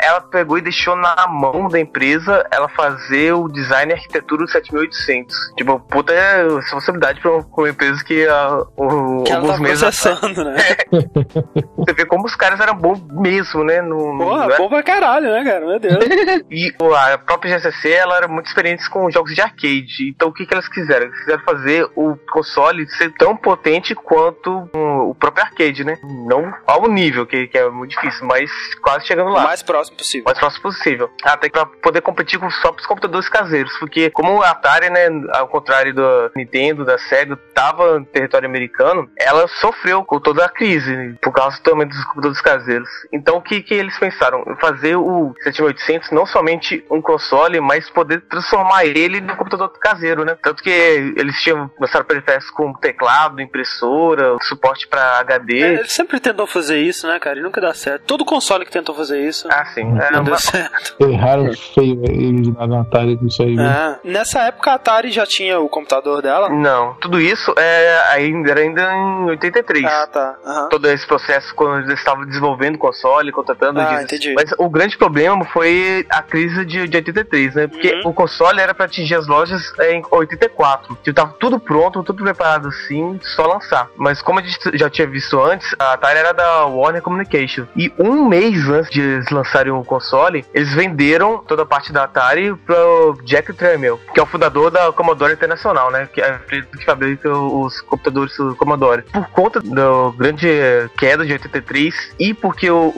É 0.00 0.06
ela 0.06 0.20
pegou 0.22 0.58
e 0.58 0.62
deixou 0.62 0.96
na 0.96 1.26
mão 1.28 1.68
da 1.68 1.78
empresa 1.78 2.44
ela 2.50 2.68
fazer 2.68 3.32
o 3.32 3.48
design 3.48 3.92
e 3.92 3.94
arquitetura 3.94 4.44
do 4.44 4.50
7800. 4.50 5.34
Tipo, 5.56 5.78
puta 5.80 6.12
é 6.12 6.46
responsabilidade 6.56 7.20
pra 7.20 7.30
uma, 7.32 7.68
empresa 7.68 8.02
que 8.04 8.26
há 8.26 8.62
o- 8.76 9.22
Que 9.24 9.32
ela 9.32 9.40
alguns 9.42 9.56
tá 9.56 9.62
meses 9.62 9.82
atrás, 9.82 10.18
processando, 10.18 10.44
né? 10.50 10.56
você 11.76 11.92
vê 11.92 12.06
como 12.06 12.24
os 12.26 12.34
caras 12.34 12.60
eram 12.60 12.74
bons 12.74 13.00
mesmo, 13.12 13.64
né? 13.64 13.80
No, 13.82 14.16
Porra, 14.18 14.46
não 14.46 14.50
é- 14.54 14.56
bom 14.58 14.68
pra 14.68 14.82
caralho, 14.94 15.30
né, 15.30 15.44
cara? 15.44 15.66
Meu 15.66 15.78
Deus. 15.78 16.04
E 16.50 16.72
a 17.12 17.18
própria 17.18 17.58
GCC, 17.58 17.90
ela 17.90 18.16
era 18.16 18.28
muito 18.28 18.46
experiente 18.46 18.88
com 18.88 19.10
jogos 19.10 19.34
de 19.34 19.40
arcade. 19.40 20.08
Então 20.14 20.28
o 20.28 20.32
que, 20.32 20.46
que 20.46 20.54
elas 20.54 20.68
quiseram? 20.68 21.06
Eles 21.06 21.18
quiseram 21.20 21.42
fazer 21.42 21.88
o 21.96 22.16
console 22.30 22.88
ser 22.90 23.12
tão 23.14 23.36
potente 23.36 23.94
quanto 23.94 24.68
um, 24.74 25.10
o 25.10 25.14
próprio 25.14 25.44
arcade, 25.44 25.84
né? 25.84 25.98
Não 26.02 26.52
ao 26.66 26.88
nível, 26.88 27.26
que, 27.26 27.46
que 27.48 27.58
é 27.58 27.68
muito 27.68 27.90
difícil, 27.90 28.26
mas 28.26 28.50
quase 28.82 29.06
chegando 29.06 29.30
O 29.30 29.32
lá. 29.32 29.44
mais 29.44 29.62
próximo 29.62 29.96
possível. 29.96 30.24
mais 30.24 30.38
próximo 30.38 30.62
possível. 30.62 31.10
Até 31.24 31.48
pra 31.48 31.66
poder 31.66 32.00
competir 32.00 32.38
com 32.38 32.50
só 32.50 32.70
os 32.70 32.86
computadores 32.86 33.28
caseiros. 33.28 33.76
Porque 33.78 34.10
como 34.10 34.42
a 34.42 34.50
Atari, 34.50 34.90
né, 34.90 35.08
ao 35.32 35.48
contrário 35.48 35.94
da 35.94 36.30
Nintendo, 36.36 36.84
da 36.84 36.98
Sega, 36.98 37.36
tava 37.54 37.98
no 37.98 38.06
território 38.06 38.48
americano, 38.48 39.08
ela 39.18 39.48
sofreu 39.48 40.04
com 40.04 40.20
toda 40.20 40.44
a 40.44 40.48
crise, 40.48 41.14
por 41.22 41.32
causa 41.32 41.60
também 41.62 41.86
dos 41.88 42.02
computadores 42.04 42.40
caseiros. 42.40 42.88
Então 43.12 43.34
Então 43.34 43.38
o 43.38 43.42
que, 43.42 43.62
que 43.62 43.74
eles 43.74 43.98
pensaram? 43.98 44.44
Fazer 44.60 44.83
o 44.94 45.34
7800 45.42 46.10
não 46.10 46.26
somente 46.26 46.84
um 46.90 47.00
console, 47.00 47.60
mas 47.60 47.88
poder 47.90 48.20
transformar 48.22 48.84
ele 48.84 49.20
no 49.20 49.36
computador 49.36 49.70
caseiro, 49.78 50.24
né? 50.24 50.36
Tanto 50.42 50.62
que 50.62 50.70
eles 50.70 51.40
tinham 51.42 51.70
lançado 51.78 52.04
periféricos 52.04 52.50
com 52.50 52.72
teclado, 52.74 53.40
impressora, 53.40 54.36
suporte 54.42 54.86
para 54.88 55.20
HD. 55.20 55.60
É, 55.60 55.74
eles 55.74 55.92
sempre 55.92 56.18
tentam 56.20 56.46
fazer 56.46 56.78
isso, 56.78 57.06
né, 57.06 57.18
cara? 57.18 57.38
E 57.38 57.42
nunca 57.42 57.60
dá 57.60 57.72
certo. 57.74 58.04
Todo 58.04 58.24
console 58.24 58.64
que 58.64 58.72
tentou 58.72 58.94
fazer 58.94 59.20
isso. 59.20 59.48
Ah, 59.50 59.64
sim. 59.66 59.98
É, 60.00 60.10
não 60.10 60.24
deu 60.24 60.36
certo. 60.38 60.96
Erraram 61.00 61.52
feio 61.74 62.02
eles 62.04 62.48
na 62.54 62.80
Atari 62.80 63.16
com 63.16 63.26
isso 63.26 63.42
aí. 63.42 63.56
É. 63.58 63.98
Nessa 64.04 64.42
época 64.42 64.72
a 64.72 64.74
Atari 64.74 65.10
já 65.10 65.26
tinha 65.26 65.60
o 65.60 65.68
computador 65.68 66.22
dela. 66.22 66.48
Não, 66.48 66.94
tudo 66.94 67.20
isso 67.20 67.54
é 67.56 68.02
ainda, 68.10 68.50
era 68.50 68.60
ainda 68.60 68.92
em 68.92 69.24
83. 69.30 69.84
Ah, 69.84 70.06
tá. 70.06 70.36
Aham. 70.44 70.68
Todo 70.68 70.88
esse 70.88 71.06
processo 71.06 71.54
quando 71.54 71.84
eles 71.84 71.98
estavam 71.98 72.24
desenvolvendo 72.24 72.76
o 72.76 72.78
console, 72.78 73.32
contratando 73.32 73.80
Ah, 73.80 74.02
entendi. 74.02 74.34
Mas 74.34 74.52
o 74.58 74.63
grande 74.68 74.96
problema 74.96 75.44
foi 75.46 76.06
a 76.10 76.22
crise 76.22 76.64
de, 76.64 76.88
de 76.88 76.96
83, 76.96 77.54
né? 77.54 77.66
Porque 77.66 77.94
Uhum. 77.94 78.10
o 78.10 78.14
console 78.14 78.60
era 78.60 78.74
pra 78.74 78.86
atingir 78.86 79.14
as 79.14 79.26
lojas 79.26 79.72
em 79.80 80.02
84. 80.10 80.96
Tipo, 81.02 81.14
tava 81.14 81.34
tudo 81.38 81.58
pronto, 81.58 82.02
tudo 82.02 82.22
preparado 82.22 82.68
assim, 82.68 83.18
só 83.22 83.46
lançar. 83.46 83.88
Mas 83.96 84.20
como 84.22 84.38
a 84.40 84.42
gente 84.42 84.58
já 84.76 84.88
tinha 84.90 85.06
visto 85.06 85.40
antes, 85.40 85.74
a 85.78 85.92
Atari 85.92 86.18
era 86.18 86.32
da 86.32 86.66
Warner 86.66 87.02
Communication. 87.02 87.66
E 87.76 87.92
um 87.98 88.26
mês 88.28 88.68
antes 88.68 88.90
de 88.90 89.00
eles 89.00 89.30
lançarem 89.30 89.72
o 89.72 89.84
console, 89.84 90.44
eles 90.54 90.72
venderam 90.74 91.38
toda 91.38 91.62
a 91.62 91.66
parte 91.66 91.92
da 91.92 92.04
Atari 92.04 92.54
pro 92.54 93.18
Jack 93.24 93.52
Tramiel, 93.52 94.00
que 94.12 94.20
é 94.20 94.22
o 94.22 94.26
fundador 94.26 94.70
da 94.70 94.92
Commodore 94.92 95.32
Internacional, 95.32 95.90
né? 95.90 96.08
Que 96.12 96.20
é 96.20 96.30
a 96.32 96.34
empresa 96.36 96.66
que 96.76 96.84
fabrica 96.84 97.30
os 97.30 97.80
computadores 97.82 98.36
do 98.36 98.54
Commodore. 98.56 99.02
Por 99.02 99.26
conta 99.30 99.60
da 99.60 99.84
grande 100.16 100.48
queda 100.96 101.24
de 101.24 101.32
83 101.32 102.14
e 102.18 102.34
porque 102.34 102.70
o, 102.70 102.92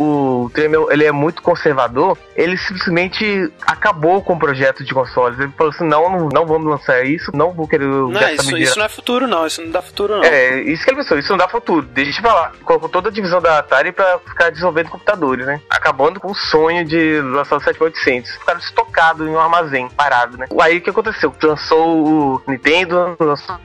o 0.46 0.50
Tramiel 0.52 0.90
ele 0.90 1.04
é 1.04 1.12
muito 1.12 1.42
conservador, 1.56 2.18
ele 2.36 2.56
simplesmente 2.56 3.50
acabou 3.66 4.22
com 4.22 4.34
o 4.34 4.38
projeto 4.38 4.84
de 4.84 4.92
consoles. 4.92 5.38
Ele 5.38 5.52
falou 5.56 5.72
assim: 5.72 5.86
não, 5.86 6.10
não, 6.10 6.28
não 6.28 6.46
vamos 6.46 6.68
lançar 6.68 7.04
isso, 7.04 7.30
não 7.34 7.52
vou 7.52 7.66
querer 7.66 7.86
Não, 7.86 8.12
isso, 8.30 8.56
isso 8.56 8.78
não 8.78 8.84
é 8.84 8.88
futuro, 8.88 9.26
não. 9.26 9.46
Isso 9.46 9.62
não 9.62 9.70
dá 9.70 9.82
futuro, 9.82 10.16
não. 10.16 10.24
é, 10.24 10.60
isso 10.62 10.84
que 10.84 10.90
ele 10.90 10.98
pensou, 10.98 11.18
isso 11.18 11.30
não 11.30 11.38
dá 11.38 11.48
futuro. 11.48 11.86
Deixa 11.86 12.20
pra 12.20 12.34
lá. 12.34 12.52
Colocou 12.64 12.88
toda 12.88 13.08
a 13.08 13.12
divisão 13.12 13.40
da 13.40 13.58
Atari 13.58 13.92
pra 13.92 14.18
ficar 14.18 14.50
desenvolvendo 14.50 14.90
computadores, 14.90 15.46
né? 15.46 15.60
Acabando 15.70 16.20
com 16.20 16.30
o 16.30 16.34
sonho 16.34 16.84
de 16.84 17.20
lançar 17.20 17.56
o 17.56 17.60
7800. 17.60 18.32
Ficaram 18.32 18.60
estocados 18.60 19.26
em 19.26 19.30
um 19.30 19.40
armazém, 19.40 19.88
parado, 19.88 20.36
né? 20.36 20.46
Aí 20.60 20.78
o 20.78 20.80
que 20.80 20.90
aconteceu? 20.90 21.34
Lançou 21.42 22.06
o 22.06 22.42
Nintendo, 22.46 23.16
lançou 23.18 23.56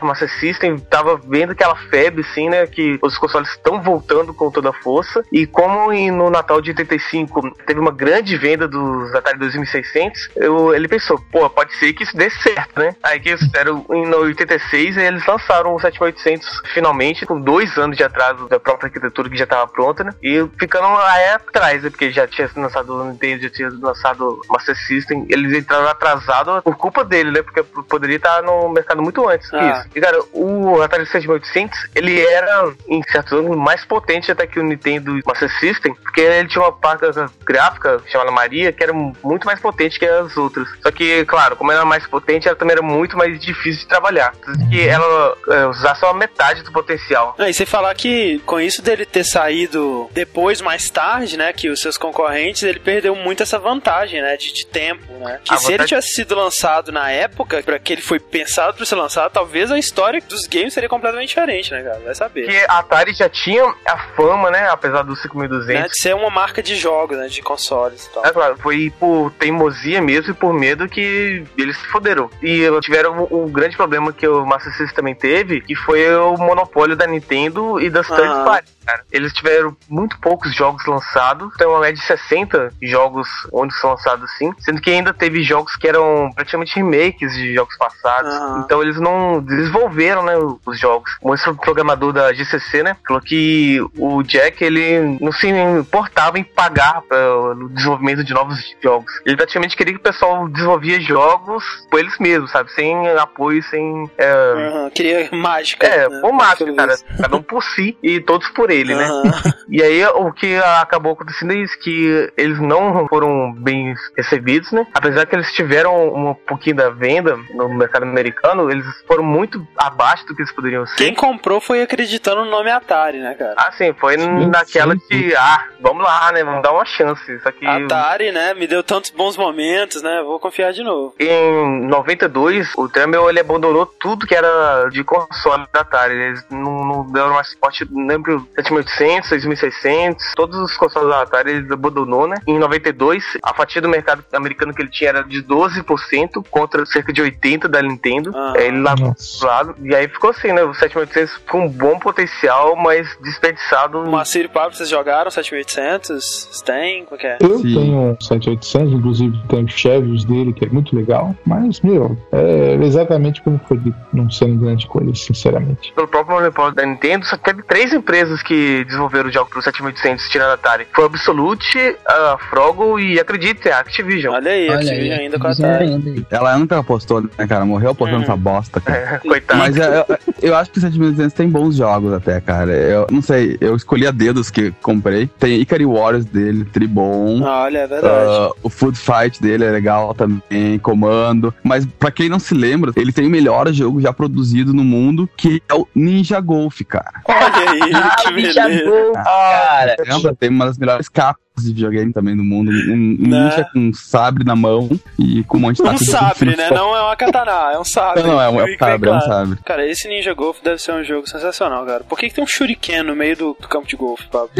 o 0.00 0.06
Master 0.06 0.30
System, 0.38 0.78
tava 0.78 1.16
vendo 1.16 1.52
aquela 1.52 1.76
febre, 1.76 2.24
assim, 2.28 2.48
né? 2.48 2.66
Que 2.66 2.98
os 3.02 3.16
consoles 3.16 3.50
estão 3.50 3.80
voltando 3.80 4.34
com 4.34 4.50
toda 4.50 4.70
a 4.70 4.72
força. 4.72 5.22
E 5.32 5.46
como 5.46 5.90
no 6.10 6.30
Natal 6.30 6.60
de 6.60 6.70
85 6.70 7.29
teve 7.66 7.80
uma 7.80 7.90
grande 7.90 8.36
venda 8.36 8.66
dos 8.66 9.14
Atari 9.14 9.38
2600, 9.38 10.30
eu, 10.36 10.74
ele 10.74 10.88
pensou, 10.88 11.18
pô, 11.30 11.48
pode 11.50 11.74
ser 11.76 11.92
que 11.92 12.02
isso 12.04 12.16
dê 12.16 12.28
certo, 12.30 12.78
né? 12.78 12.94
Aí 13.02 13.20
que 13.20 13.30
eles 13.30 13.40
fizeram 13.40 13.84
em 13.90 14.12
86 14.14 14.96
e 14.96 15.00
eles 15.00 15.24
lançaram 15.26 15.74
o 15.74 15.80
7800 15.80 16.62
finalmente, 16.74 17.26
com 17.26 17.40
dois 17.40 17.76
anos 17.78 17.96
de 17.96 18.04
atraso 18.04 18.48
da 18.48 18.58
própria 18.60 18.88
arquitetura 18.88 19.28
que 19.28 19.36
já 19.36 19.44
estava 19.44 19.66
pronta, 19.66 20.04
né? 20.04 20.12
E 20.22 20.46
ficando 20.58 20.86
aí 20.86 21.28
atrás, 21.30 21.82
né? 21.82 21.90
Porque 21.90 22.10
já 22.10 22.26
tinha 22.26 22.50
lançado 22.56 22.94
o 22.94 23.04
Nintendo, 23.04 23.42
já 23.42 23.50
tinha 23.50 23.68
lançado 23.80 24.40
o 24.48 24.52
Master 24.52 24.76
System, 24.86 25.26
eles 25.28 25.52
entraram 25.56 25.88
atrasados 25.88 26.62
por 26.62 26.76
culpa 26.76 27.04
dele, 27.04 27.30
né? 27.30 27.42
Porque 27.42 27.62
poderia 27.62 28.16
estar 28.16 28.42
no 28.42 28.68
mercado 28.68 29.02
muito 29.02 29.28
antes 29.28 29.48
que 29.50 29.56
Ah. 29.56 29.70
isso. 29.80 29.88
E 29.94 30.00
cara, 30.00 30.18
o 30.32 30.80
Atari 30.82 31.06
7800, 31.06 31.88
ele 31.94 32.20
era, 32.20 32.72
em 32.88 33.02
certos 33.10 33.32
ângulos, 33.32 33.58
mais 33.58 33.84
potente 33.84 34.30
até 34.30 34.46
que 34.46 34.58
o 34.58 34.62
Nintendo 34.62 35.18
Master 35.26 35.50
System, 35.58 35.94
porque 35.94 36.20
ele 36.20 36.48
tinha 36.48 36.62
uma 36.62 36.72
placa 36.72 37.10
gráfica 37.44 38.00
chamada 38.06 38.30
Maria, 38.30 38.72
que 38.72 38.82
era 38.82 38.92
muito 38.92 39.44
mais 39.44 39.58
potente 39.60 39.98
que 39.98 40.06
as 40.06 40.36
outras. 40.36 40.68
Só 40.82 40.90
que, 40.90 41.24
claro, 41.24 41.56
como 41.56 41.70
ela 41.72 41.80
era 41.82 41.88
mais 41.88 42.06
potente, 42.06 42.46
ela 42.48 42.56
também 42.56 42.72
era 42.74 42.82
muito 42.82 43.16
mais 43.16 43.38
difícil 43.40 43.82
de 43.82 43.88
trabalhar. 43.88 44.32
Que 44.70 44.86
ela 44.88 45.36
é, 45.48 45.94
só 45.96 46.12
metade 46.14 46.62
do 46.62 46.72
potencial. 46.72 47.34
Ah, 47.38 47.48
e 47.48 47.54
sem 47.54 47.66
falar 47.66 47.94
que 47.94 48.38
com 48.46 48.60
isso 48.60 48.80
dele 48.82 49.04
ter 49.04 49.24
saído 49.24 50.08
depois, 50.12 50.60
mais 50.60 50.88
tarde, 50.90 51.36
né, 51.36 51.52
que 51.52 51.68
os 51.68 51.80
seus 51.80 51.96
concorrentes, 51.98 52.62
ele 52.62 52.78
perdeu 52.80 53.14
muito 53.16 53.42
essa 53.42 53.58
vantagem, 53.58 54.20
né, 54.22 54.36
de, 54.36 54.52
de 54.52 54.66
tempo, 54.66 55.02
né. 55.18 55.40
Que 55.44 55.52
A 55.54 55.56
se 55.56 55.64
ele 55.66 55.72
vantagem- 55.78 55.86
tivesse 55.88 56.14
sido 56.14 56.34
lançado 56.34 56.92
na 56.92 57.10
época, 57.10 57.62
para 57.62 57.78
que 57.78 57.92
ele 57.92 58.02
foi 58.02 58.18
pensado 58.20 58.76
para 58.76 58.86
ser 58.86 58.94
lançado, 58.96 59.30
talvez 59.32 59.70
a 59.70 59.78
história 59.78 60.20
dos 60.28 60.46
games 60.46 60.72
seria 60.74 60.88
completamente 60.88 61.28
diferente, 61.28 61.70
né, 61.72 61.82
cara? 61.82 62.00
Vai 62.00 62.14
saber. 62.14 62.44
Porque 62.44 62.64
a 62.68 62.78
Atari 62.78 63.12
já 63.12 63.28
tinha 63.28 63.64
a 63.86 63.98
fama, 64.16 64.50
né? 64.50 64.68
Apesar 64.70 65.02
do 65.02 65.10
Né, 65.12 65.18
5200. 65.22 65.90
de 65.90 66.00
ser 66.00 66.14
uma 66.14 66.30
marca 66.30 66.62
de 66.62 66.76
jogos, 66.76 67.09
né, 67.16 67.28
de 67.28 67.42
consoles 67.42 68.06
e 68.06 68.10
tal. 68.12 68.26
É 68.26 68.30
claro, 68.30 68.56
foi 68.58 68.92
por 68.98 69.30
teimosia 69.32 70.00
mesmo 70.00 70.32
e 70.32 70.34
por 70.34 70.52
medo 70.52 70.88
que 70.88 71.44
eles 71.56 71.76
se 71.76 71.86
foderam. 71.86 72.30
E 72.42 72.62
tiveram 72.80 73.26
o, 73.30 73.44
o 73.44 73.48
grande 73.48 73.76
problema 73.76 74.12
que 74.12 74.26
o 74.26 74.44
Master 74.44 74.72
System 74.72 74.94
também 74.94 75.14
teve, 75.14 75.60
que 75.60 75.74
foi 75.74 76.14
o 76.14 76.36
monopólio 76.36 76.96
da 76.96 77.06
Nintendo 77.06 77.80
e 77.80 77.88
das 77.90 78.06
third 78.06 78.44
parties, 78.44 78.74
cara. 78.90 79.04
Eles 79.12 79.32
tiveram 79.32 79.76
muito 79.88 80.18
poucos 80.18 80.54
jogos 80.54 80.84
lançados, 80.86 81.54
tem 81.56 81.66
uma 81.66 81.80
média 81.80 81.94
de 81.94 82.06
60 82.06 82.72
jogos 82.82 83.28
onde 83.52 83.74
são 83.74 83.90
lançados 83.90 84.24
assim, 84.24 84.52
sendo 84.58 84.80
que 84.80 84.90
ainda 84.90 85.12
teve 85.14 85.42
jogos 85.42 85.76
que 85.76 85.88
eram 85.88 86.30
praticamente 86.34 86.74
remakes 86.74 87.32
de 87.34 87.54
jogos 87.54 87.76
passados. 87.76 88.34
Aham. 88.34 88.62
Então 88.64 88.82
eles 88.82 89.00
não 89.00 89.40
desenvolveram, 89.40 90.22
né, 90.22 90.34
os 90.66 90.78
jogos. 90.78 91.10
O 91.22 91.54
programador 91.54 92.12
da 92.12 92.32
GCC, 92.32 92.82
né, 92.82 92.96
falou 93.06 93.22
que 93.22 93.78
o 93.96 94.22
Jack, 94.22 94.62
ele 94.62 95.18
não 95.20 95.32
se 95.32 95.48
importava 95.48 96.38
em 96.38 96.44
pagar 96.44 97.02
para 97.02 97.36
o 97.36 97.68
desenvolvimento 97.68 98.24
de 98.24 98.32
novos 98.32 98.58
jogos. 98.82 99.12
Ele 99.24 99.36
praticamente 99.36 99.76
queria 99.76 99.94
que 99.94 100.00
o 100.00 100.02
pessoal 100.02 100.48
desenvolvia 100.48 101.00
jogos 101.00 101.64
por 101.90 102.00
eles 102.00 102.18
mesmos, 102.18 102.50
sabe? 102.50 102.72
Sem 102.72 103.08
apoio, 103.10 103.62
sem... 103.64 104.10
É, 104.18 104.30
Aham, 104.30 104.90
Queria 104.90 105.28
mágica. 105.32 105.86
é, 105.86 106.08
né, 106.08 106.32
mágica, 106.32 106.64
pelo 106.64 106.76
cara. 106.76 106.94
Cada 107.20 107.36
um 107.36 107.42
por 107.42 107.62
si 107.62 107.96
e 108.02 108.20
todos 108.20 108.48
por 108.50 108.70
ele, 108.70 108.79
né? 108.84 109.04
Aham. 109.04 109.54
E 109.68 109.82
aí 109.82 110.04
o 110.04 110.32
que 110.32 110.56
acabou 110.56 111.12
acontecendo 111.12 111.52
é 111.52 111.56
isso, 111.56 111.78
que 111.78 112.32
eles 112.36 112.58
não 112.58 113.06
foram 113.08 113.52
bem 113.52 113.94
recebidos, 114.16 114.72
né? 114.72 114.86
Apesar 114.92 115.26
que 115.26 115.36
eles 115.36 115.52
tiveram 115.52 116.08
um 116.12 116.34
pouquinho 116.34 116.76
da 116.76 116.90
venda 116.90 117.38
no 117.54 117.68
mercado 117.68 118.02
americano, 118.02 118.70
eles 118.70 118.84
foram 119.06 119.22
muito 119.22 119.64
abaixo 119.76 120.26
do 120.26 120.34
que 120.34 120.42
eles 120.42 120.52
poderiam 120.52 120.84
ser. 120.86 120.96
Quem 120.96 121.14
comprou 121.14 121.60
foi 121.60 121.82
acreditando 121.82 122.44
no 122.44 122.50
nome 122.50 122.70
Atari, 122.70 123.18
né, 123.18 123.34
cara? 123.34 123.54
Ah, 123.56 123.70
sim, 123.72 123.92
foi 123.92 124.16
naquela 124.16 124.94
sim, 124.96 125.00
de, 125.10 125.36
ah, 125.36 125.66
vamos 125.80 126.02
lá, 126.02 126.32
né? 126.32 126.42
Vamos 126.42 126.62
dar 126.62 126.72
uma 126.72 126.84
chance. 126.84 127.38
Só 127.40 127.52
que 127.52 127.64
Atari, 127.64 128.32
né, 128.32 128.54
me 128.54 128.66
deu 128.66 128.82
tantos 128.82 129.10
bons 129.10 129.36
momentos, 129.36 130.02
né? 130.02 130.22
Vou 130.24 130.40
confiar 130.40 130.72
de 130.72 130.82
novo. 130.82 131.14
em 131.18 131.86
92, 131.86 132.72
o 132.76 132.88
Tremel 132.88 133.28
ele 133.28 133.40
abandonou 133.40 133.86
tudo 133.86 134.26
que 134.26 134.34
era 134.34 134.88
de 134.90 135.04
console 135.04 135.66
da 135.72 135.80
Atari. 135.80 136.14
Eles 136.14 136.44
não, 136.50 136.84
não 136.84 137.12
deram 137.12 137.34
mais 137.34 137.50
suporte, 137.50 137.86
lembro, 137.90 138.48
7800, 138.62 139.28
6600, 139.28 140.34
todos 140.34 140.58
os 140.58 140.76
consoles 140.76 141.08
da 141.08 141.22
Atari 141.22 141.50
ele 141.50 141.72
abandonou, 141.72 142.26
né? 142.26 142.36
Em 142.46 142.58
92, 142.58 143.38
a 143.42 143.54
fatia 143.54 143.80
do 143.80 143.88
mercado 143.88 144.24
americano 144.32 144.74
que 144.74 144.82
ele 144.82 144.90
tinha 144.90 145.10
era 145.10 145.22
de 145.22 145.42
12% 145.42 146.44
contra 146.50 146.84
cerca 146.86 147.12
de 147.12 147.22
80% 147.22 147.68
da 147.68 147.82
Nintendo. 147.82 148.32
Ah. 148.34 148.54
É, 148.56 148.66
ele 148.66 148.80
lá 148.80 148.94
Nossa. 148.96 149.46
lado. 149.46 149.74
E 149.82 149.94
aí 149.94 150.08
ficou 150.08 150.30
assim, 150.30 150.52
né? 150.52 150.62
O 150.62 150.74
7800 150.74 151.38
com 151.48 151.66
um 151.66 151.68
bom 151.68 151.98
potencial, 151.98 152.76
mas 152.76 153.08
desperdiçado. 153.22 153.98
O 154.00 154.10
Macir 154.10 154.44
e 154.44 154.48
Pablo, 154.48 154.74
vocês 154.74 154.88
jogaram 154.88 155.30
7800? 155.30 156.08
Vocês 156.08 156.62
têm? 156.62 157.04
Como 157.04 157.20
é? 157.20 157.38
Eu 157.40 157.58
Sim. 157.58 157.74
tenho 157.74 157.98
um 157.98 158.16
7800, 158.20 158.92
inclusive 158.92 159.38
tem 159.48 159.64
os 159.64 159.72
Chevyos 159.72 160.24
dele, 160.24 160.52
que 160.52 160.64
é 160.64 160.68
muito 160.68 160.94
legal. 160.94 161.34
Mas, 161.46 161.80
meu, 161.80 162.16
é 162.32 162.74
exatamente 162.82 163.40
como 163.42 163.60
foi 163.66 163.78
dito, 163.78 163.96
não 164.12 164.30
sendo 164.30 164.64
grande 164.64 164.86
coisa, 164.86 165.14
sinceramente. 165.14 165.92
pelo 165.94 166.08
próprio 166.08 166.36
monopólio 166.36 166.74
da 166.74 166.84
Nintendo, 166.84 167.24
só 167.24 167.36
teve 167.36 167.62
três 167.62 167.92
empresas 167.92 168.42
que 168.42 168.49
desenvolveram 168.86 169.28
o 169.28 169.32
jogo 169.32 169.50
pro 169.50 169.62
7800 169.62 170.28
tirando 170.28 170.50
a 170.50 170.54
Atari. 170.54 170.86
Foi 170.94 171.04
Absolute, 171.06 171.96
a 172.06 172.36
Frogo 172.50 172.98
e, 172.98 173.18
acredite, 173.18 173.68
a 173.68 173.78
Activision. 173.80 174.34
Olha 174.34 174.50
aí, 174.50 174.68
Activision 174.68 175.18
ainda 175.20 175.38
com 175.38 175.46
a 175.46 175.50
Atari. 175.50 175.84
aí. 175.86 176.26
Ela 176.30 176.58
nunca 176.58 176.78
apostou, 176.78 177.20
né, 177.22 177.46
cara? 177.48 177.64
Morreu 177.64 177.90
apostando 177.90 178.18
Hum. 178.18 178.20
nessa 178.20 178.36
bosta, 178.36 178.80
cara. 178.80 179.20
Coitado. 179.26 179.58
Mas 179.60 179.76
é, 179.76 179.98
eu, 180.08 180.18
eu 180.50 180.56
acho 180.56 180.70
que 180.70 180.78
o 180.78 180.80
7200 180.80 181.32
tem 181.32 181.48
bons 181.48 181.76
jogos 181.76 182.12
até, 182.12 182.40
cara. 182.40 182.72
Eu 182.72 183.06
não 183.10 183.22
sei, 183.22 183.56
eu 183.60 183.76
escolhi 183.76 184.06
a 184.06 184.10
dedos 184.10 184.50
que 184.50 184.72
comprei. 184.82 185.28
Tem 185.38 185.60
Ikari 185.60 185.86
Warriors 185.86 186.24
dele, 186.24 186.64
Tribom. 186.64 187.42
Olha, 187.42 187.78
é 187.78 187.86
verdade. 187.86 188.14
Ah, 188.14 188.50
o 188.62 188.68
Food 188.70 188.98
Fight 188.98 189.40
dele 189.40 189.64
é 189.64 189.70
legal 189.70 190.14
também, 190.14 190.78
Comando. 190.78 191.54
Mas 191.62 191.86
pra 191.86 192.10
quem 192.10 192.28
não 192.28 192.38
se 192.38 192.54
lembra, 192.54 192.92
ele 192.96 193.12
tem 193.12 193.26
o 193.26 193.30
melhor 193.30 193.72
jogo 193.72 194.00
já 194.00 194.12
produzido 194.12 194.72
no 194.72 194.82
mundo, 194.84 195.28
que 195.36 195.62
é 195.68 195.74
o 195.74 195.86
Ninja 195.94 196.40
Golf, 196.40 196.80
cara. 196.88 197.20
Olha 197.24 197.70
aí, 197.70 197.80
que 198.22 198.28
Ah, 198.28 198.32
bicha 198.48 198.68
gol, 198.84 199.12
cara. 199.12 199.96
Lembra? 200.06 200.34
Tem 200.34 200.48
uma 200.48 200.66
das 200.66 200.78
melhores 200.78 201.08
capas 201.08 201.42
de 201.58 201.68
videogame 201.68 202.12
também 202.12 202.36
do 202.36 202.44
mundo. 202.44 202.70
Um, 202.70 203.16
Né? 203.18 203.44
ninja 203.44 203.68
com 203.72 203.78
um 203.78 203.92
sabre 203.92 204.44
na 204.44 204.56
mão 204.56 204.88
e 205.18 205.42
com 205.44 205.56
um 205.58 205.60
monte 205.60 205.82
de 205.82 205.88
Um 205.88 205.98
sabre, 205.98 206.56
né? 206.56 206.70
Não 206.70 206.96
é 206.96 207.02
uma 207.02 207.16
katana, 207.16 207.72
é 207.72 207.78
um 207.78 207.84
sabre. 207.84 208.22
Não, 208.22 208.30
não, 208.30 208.40
é 208.40 208.48
um, 208.48 208.60
é 208.60 208.64
um 208.64 208.78
sabre, 208.78 209.08
é 209.08 209.12
um 209.12 209.18
claro. 209.18 209.26
sabre. 209.26 209.58
Cara, 209.64 209.86
esse 209.86 210.08
Ninja 210.08 210.32
Golf 210.34 210.58
deve 210.62 210.78
ser 210.80 210.92
um 210.92 211.04
jogo 211.04 211.28
sensacional, 211.28 211.84
cara. 211.84 212.04
Por 212.04 212.18
que, 212.18 212.28
que 212.28 212.34
tem 212.34 212.44
um 212.44 212.46
shuriken 212.46 213.02
no 213.02 213.14
meio 213.14 213.36
do, 213.36 213.56
do 213.60 213.68
campo 213.68 213.86
de 213.86 213.96
golfe, 213.96 214.26
Pablo? 214.28 214.50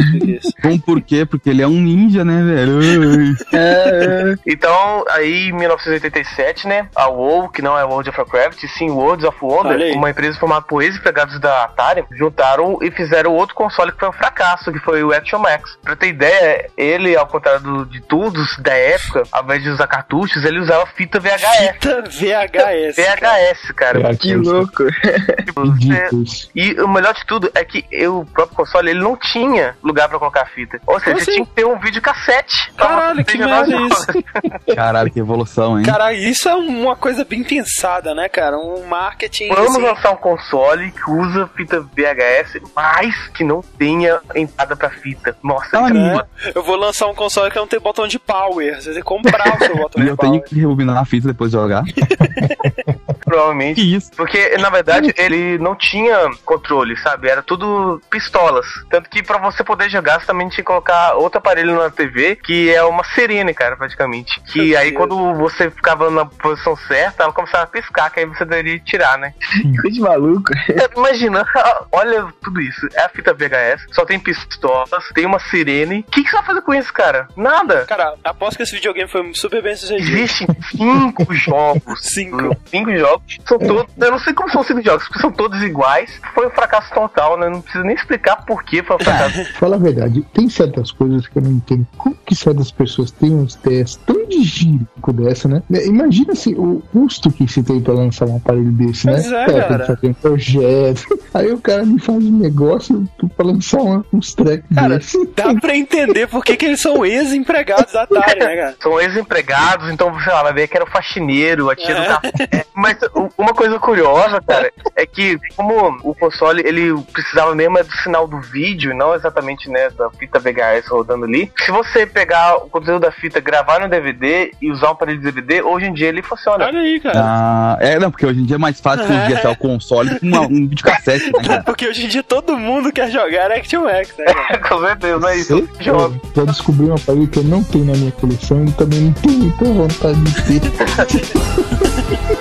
Bom, 0.63 0.77
por 0.85 1.01
quê? 1.01 1.25
Porque 1.25 1.49
ele 1.49 1.61
é 1.61 1.67
um 1.67 1.81
ninja, 1.81 2.23
né, 2.23 2.43
velho? 2.43 2.79
Então, 4.45 5.03
aí 5.09 5.49
em 5.49 5.53
1987, 5.53 6.67
né, 6.67 6.87
a 6.95 7.07
WoW, 7.09 7.49
que 7.49 7.61
não 7.61 7.77
é 7.77 7.83
World 7.83 8.09
of 8.09 8.19
Warcraft, 8.19 8.63
e 8.63 8.67
sim 8.67 8.89
Worlds 8.89 9.25
of. 9.25 9.37
Wonder, 9.41 9.95
uma 9.97 10.09
empresa 10.09 10.37
formada 10.37 10.61
por 10.63 10.81
ex-empregados 10.83 11.39
da 11.39 11.63
Atari, 11.63 12.03
juntaram 12.11 12.77
e 12.81 12.91
fizeram 12.91 13.33
outro 13.33 13.55
console 13.55 13.91
que 13.91 13.99
foi 13.99 14.09
um 14.09 14.13
fracasso, 14.13 14.71
que 14.71 14.79
foi 14.79 15.03
o 15.03 15.11
Action 15.11 15.39
Max. 15.39 15.77
Pra 15.83 15.95
ter 15.95 16.09
ideia, 16.09 16.69
ele, 16.81 17.15
ao 17.15 17.27
contrário 17.27 17.61
do- 17.61 17.85
de 17.85 18.01
todos 18.01 18.57
da 18.59 18.73
época, 18.73 19.23
ao 19.31 19.43
invés 19.43 19.63
de 19.63 19.69
usar 19.69 19.87
cartuchos, 19.87 20.43
ele 20.43 20.59
usava 20.59 20.85
fita 20.87 21.19
VHS. 21.19 21.73
Fita 21.73 22.01
VHS. 22.03 22.95
cara. 22.95 23.31
VHS, 23.31 23.71
cara. 23.73 24.15
Que 24.15 24.35
louco. 24.35 24.83
Tipo, 25.45 25.65
você-. 25.65 26.49
E 26.55 26.79
o 26.81 26.87
melhor 26.87 27.13
de 27.13 27.25
tudo 27.25 27.51
é 27.55 27.63
que 27.63 27.85
eu- 27.91 28.19
o 28.19 28.25
próprio 28.25 28.55
console 28.57 28.89
ele 28.91 28.99
não 28.99 29.15
tinha 29.17 29.75
lugar 29.83 30.07
pra 30.09 30.19
colocar 30.19 30.45
fita. 30.45 30.79
Ou 30.87 30.99
seja, 30.99 31.17
assim? 31.17 31.31
tinha 31.33 31.45
que 31.45 31.51
ter 31.53 31.65
um 31.65 31.77
videocassete. 31.79 32.71
Caralho, 32.77 33.23
que 33.25 33.37
merda 33.37 33.75
é 33.75 33.81
isso? 33.81 34.07
Caralho, 34.75 35.11
que 35.11 35.19
evolução, 35.19 35.77
hein? 35.79 35.85
Cara, 35.85 36.13
isso 36.13 36.47
é 36.49 36.55
uma 36.55 36.95
coisa 36.95 37.23
bem 37.25 37.43
pensada, 37.43 38.13
né, 38.15 38.27
cara? 38.29 38.57
Um 38.57 38.85
marketing. 38.85 39.49
Vamos 39.49 39.71
assim, 39.75 39.81
lançar 39.85 40.11
um 40.11 40.15
console 40.17 40.91
que 40.91 41.09
usa 41.11 41.49
fita 41.55 41.81
VHS, 41.95 42.59
mas 42.75 43.27
que 43.29 43.43
não 43.43 43.61
tenha 43.61 44.19
entrada 44.35 44.75
pra 44.75 44.89
fita. 44.89 45.35
Nossa, 45.43 45.79
Não, 45.79 45.89
muito- 45.89 46.25
Eu 46.55 46.63
vou 46.63 46.70
lançar 46.75 47.07
um 47.07 47.15
console 47.15 47.49
que 47.51 47.57
não 47.57 47.67
tem 47.67 47.79
botão 47.79 48.07
de 48.07 48.17
power. 48.19 48.75
Você 48.81 48.89
tem 48.91 48.99
que 48.99 49.03
comprar 49.03 49.55
o 49.55 49.59
seu 49.65 49.75
botão 49.77 50.03
de 50.03 50.09
eu 50.09 50.17
power. 50.17 50.31
tenho 50.31 50.43
que 50.43 50.55
rebobinar 50.55 50.97
a 50.97 51.05
fita 51.05 51.27
depois 51.27 51.51
de 51.51 51.57
jogar. 51.57 51.83
provavelmente. 53.31 53.81
Que 53.81 53.95
isso? 53.95 54.11
Porque, 54.15 54.57
na 54.57 54.69
verdade, 54.69 55.13
ele 55.17 55.57
não 55.57 55.75
tinha 55.75 56.29
controle, 56.45 56.97
sabe? 56.97 57.29
Era 57.29 57.41
tudo 57.41 58.01
pistolas. 58.09 58.65
Tanto 58.89 59.09
que 59.09 59.23
pra 59.23 59.37
você 59.37 59.63
poder 59.63 59.89
jogar, 59.89 60.19
você 60.19 60.27
também 60.27 60.47
tinha 60.49 60.57
que 60.57 60.63
colocar 60.63 61.13
outro 61.15 61.37
aparelho 61.39 61.75
na 61.77 61.89
TV, 61.89 62.35
que 62.35 62.73
é 62.73 62.83
uma 62.83 63.03
sirene, 63.03 63.53
cara, 63.53 63.77
praticamente. 63.77 64.39
Que 64.41 64.69
Meu 64.69 64.79
aí, 64.79 64.89
Deus. 64.91 64.97
quando 64.97 65.33
você 65.35 65.69
ficava 65.71 66.09
na 66.11 66.25
posição 66.25 66.75
certa, 66.75 67.23
ela 67.23 67.33
começava 67.33 67.63
a 67.63 67.67
piscar, 67.67 68.09
que 68.09 68.19
aí 68.19 68.25
você 68.25 68.43
deveria 68.43 68.79
tirar, 68.79 69.17
né? 69.17 69.33
Coisa 69.81 69.91
de 69.95 70.01
maluco. 70.01 70.51
É, 70.69 70.89
Imagina, 70.97 71.45
olha 71.91 72.27
tudo 72.43 72.59
isso. 72.61 72.87
É 72.93 73.03
a 73.05 73.09
fita 73.09 73.33
VHS, 73.33 73.87
só 73.91 74.05
tem 74.05 74.19
pistolas, 74.19 75.05
tem 75.13 75.25
uma 75.25 75.39
sirene. 75.39 76.05
O 76.07 76.11
que, 76.11 76.23
que 76.23 76.29
você 76.29 76.35
vai 76.37 76.45
fazer 76.45 76.61
com 76.61 76.73
isso, 76.73 76.93
cara? 76.93 77.27
Nada. 77.35 77.85
Cara, 77.85 78.15
aposto 78.23 78.57
que 78.57 78.63
esse 78.63 78.75
videogame 78.75 79.09
foi 79.09 79.33
super 79.33 79.61
bem 79.61 79.75
sucedido. 79.75 80.17
Existem 80.17 80.47
cinco 80.75 81.25
jogos. 81.33 82.01
Cinco. 82.01 82.55
Cinco 82.65 82.91
jogos. 82.97 83.20
São 83.47 83.57
todos. 83.57 83.85
Eu 83.97 84.11
não 84.11 84.19
sei 84.19 84.33
como 84.33 84.49
são 84.49 84.63
cinco 84.63 84.81
jogos, 84.83 85.07
porque 85.07 85.19
são 85.21 85.31
todos 85.31 85.61
iguais. 85.61 86.19
Foi 86.33 86.47
um 86.47 86.51
fracasso 86.51 86.93
total, 86.93 87.37
né? 87.39 87.49
Não 87.49 87.61
preciso 87.61 87.83
nem 87.83 87.95
explicar 87.95 88.37
por 88.45 88.63
que 88.63 88.83
foi 88.83 88.95
um 88.97 88.99
fracasso. 88.99 89.45
Fala 89.55 89.75
a 89.75 89.79
verdade, 89.79 90.21
tem 90.33 90.49
certas 90.49 90.91
coisas 90.91 91.27
que 91.27 91.37
eu 91.37 91.41
não 91.43 91.51
entendo. 91.51 91.87
Como 91.97 92.15
que 92.25 92.35
certas 92.35 92.71
pessoas 92.71 93.11
têm 93.11 93.33
uns 93.33 93.55
testes 93.55 93.95
tão 94.05 94.25
de 94.27 94.43
gírico 94.43 95.13
dessa, 95.13 95.47
né? 95.47 95.61
É, 95.73 95.87
Imagina 95.87 96.33
assim, 96.33 96.53
o 96.55 96.81
custo 96.91 97.31
que 97.31 97.47
se 97.47 97.63
tem 97.63 97.79
pra 97.81 97.93
lançar 97.93 98.25
um 98.25 98.37
aparelho 98.37 98.71
desse, 98.71 99.05
né? 99.07 99.13
Pois 99.13 99.31
é, 99.31 99.45
tem 99.45 99.55
cara. 99.61 99.79
que 99.79 99.85
fazer 99.87 100.07
um 100.07 100.13
projeto. 100.13 101.19
Aí 101.33 101.51
o 101.51 101.57
cara 101.59 101.85
me 101.85 101.99
faz 101.99 102.17
um 102.23 102.37
negócio 102.37 103.07
pra 103.37 103.45
lançar 103.45 103.79
uns 104.11 104.33
tracks 104.33 104.65
Cara, 104.75 104.97
desse. 104.97 105.25
dá 105.35 105.53
pra 105.55 105.75
entender 105.75 106.27
por 106.27 106.43
que, 106.43 106.55
que 106.57 106.65
eles 106.65 106.81
são 106.81 107.05
ex-empregados 107.05 107.93
da 107.93 108.03
Atari, 108.03 108.39
né, 108.39 108.55
cara? 108.55 108.75
São 108.81 108.99
ex-empregados, 108.99 109.89
então, 109.89 110.13
sei 110.21 110.33
lá, 110.33 110.43
vai 110.43 110.53
ver 110.53 110.67
que 110.67 110.75
era 110.75 110.85
o 110.85 110.89
faxineiro, 110.91 111.69
a 111.69 111.75
tia 111.75 111.95
do 111.95 112.01
É. 112.01 112.07
café. 112.07 112.65
Mas 112.73 112.97
uma 113.37 113.53
coisa 113.53 113.77
curiosa, 113.79 114.41
cara, 114.41 114.71
é 114.95 115.05
que 115.05 115.37
como 115.55 115.97
o 116.03 116.13
console, 116.15 116.61
ele 116.65 116.93
precisava 117.13 117.53
mesmo 117.55 117.77
é 117.77 117.83
do 117.83 117.91
sinal 117.97 118.27
do 118.27 118.39
vídeo, 118.39 118.95
não 118.95 119.13
exatamente, 119.13 119.69
né, 119.69 119.89
da 119.91 120.09
fita 120.11 120.39
VHS 120.39 120.87
rodando 120.89 121.25
ali. 121.25 121.51
Se 121.65 121.71
você 121.71 122.05
pegar 122.05 122.55
o 122.57 122.69
conteúdo 122.69 123.01
da 123.01 123.11
fita, 123.11 123.39
gravar 123.39 123.79
no 123.79 123.89
DVD 123.89 124.51
e 124.61 124.71
usar 124.71 124.87
um 124.89 124.91
aparelho 124.91 125.19
de 125.19 125.31
DVD, 125.31 125.61
hoje 125.61 125.85
em 125.87 125.93
dia 125.93 126.07
ele 126.07 126.21
funciona. 126.21 126.65
Olha 126.65 126.79
aí, 126.79 126.99
cara. 126.99 127.19
Ah, 127.23 127.77
é, 127.79 127.99
não, 127.99 128.09
porque 128.11 128.25
hoje 128.25 128.39
em 128.41 128.45
dia 128.45 128.55
é 128.55 128.59
mais 128.59 128.79
fácil 128.79 129.05
conseguir 129.07 129.35
até 129.37 129.49
o 129.49 129.55
console 129.55 130.19
com 130.19 130.25
uma- 130.25 130.41
um 130.41 130.67
videocassete, 130.67 131.25
né, 131.31 131.43
cara? 131.45 131.63
Porque 131.63 131.87
hoje 131.87 132.05
em 132.05 132.07
dia 132.07 132.23
todo 132.23 132.57
mundo 132.57 132.91
quer 132.91 133.09
jogar 133.09 133.51
Action 133.51 133.83
Max, 133.83 134.13
né? 134.17 134.25
Com 134.67 134.79
certeza, 134.81 135.29
é 135.29 135.37
isso. 135.37 135.53
Eu 135.53 135.67
Jogo. 135.79 136.21
já 136.35 136.43
descobri 136.45 136.85
um 136.89 136.95
aparelho 136.95 137.27
que 137.27 137.39
eu 137.39 137.43
não 137.43 137.63
tenho 137.63 137.85
na 137.85 137.93
minha 137.93 138.11
coleção 138.11 138.65
e 138.65 138.71
também 138.73 138.99
não 139.01 139.13
tenho 139.13 139.37
muita 139.39 139.65
vontade 139.65 140.21
de 140.21 140.59
ter. 140.59 140.71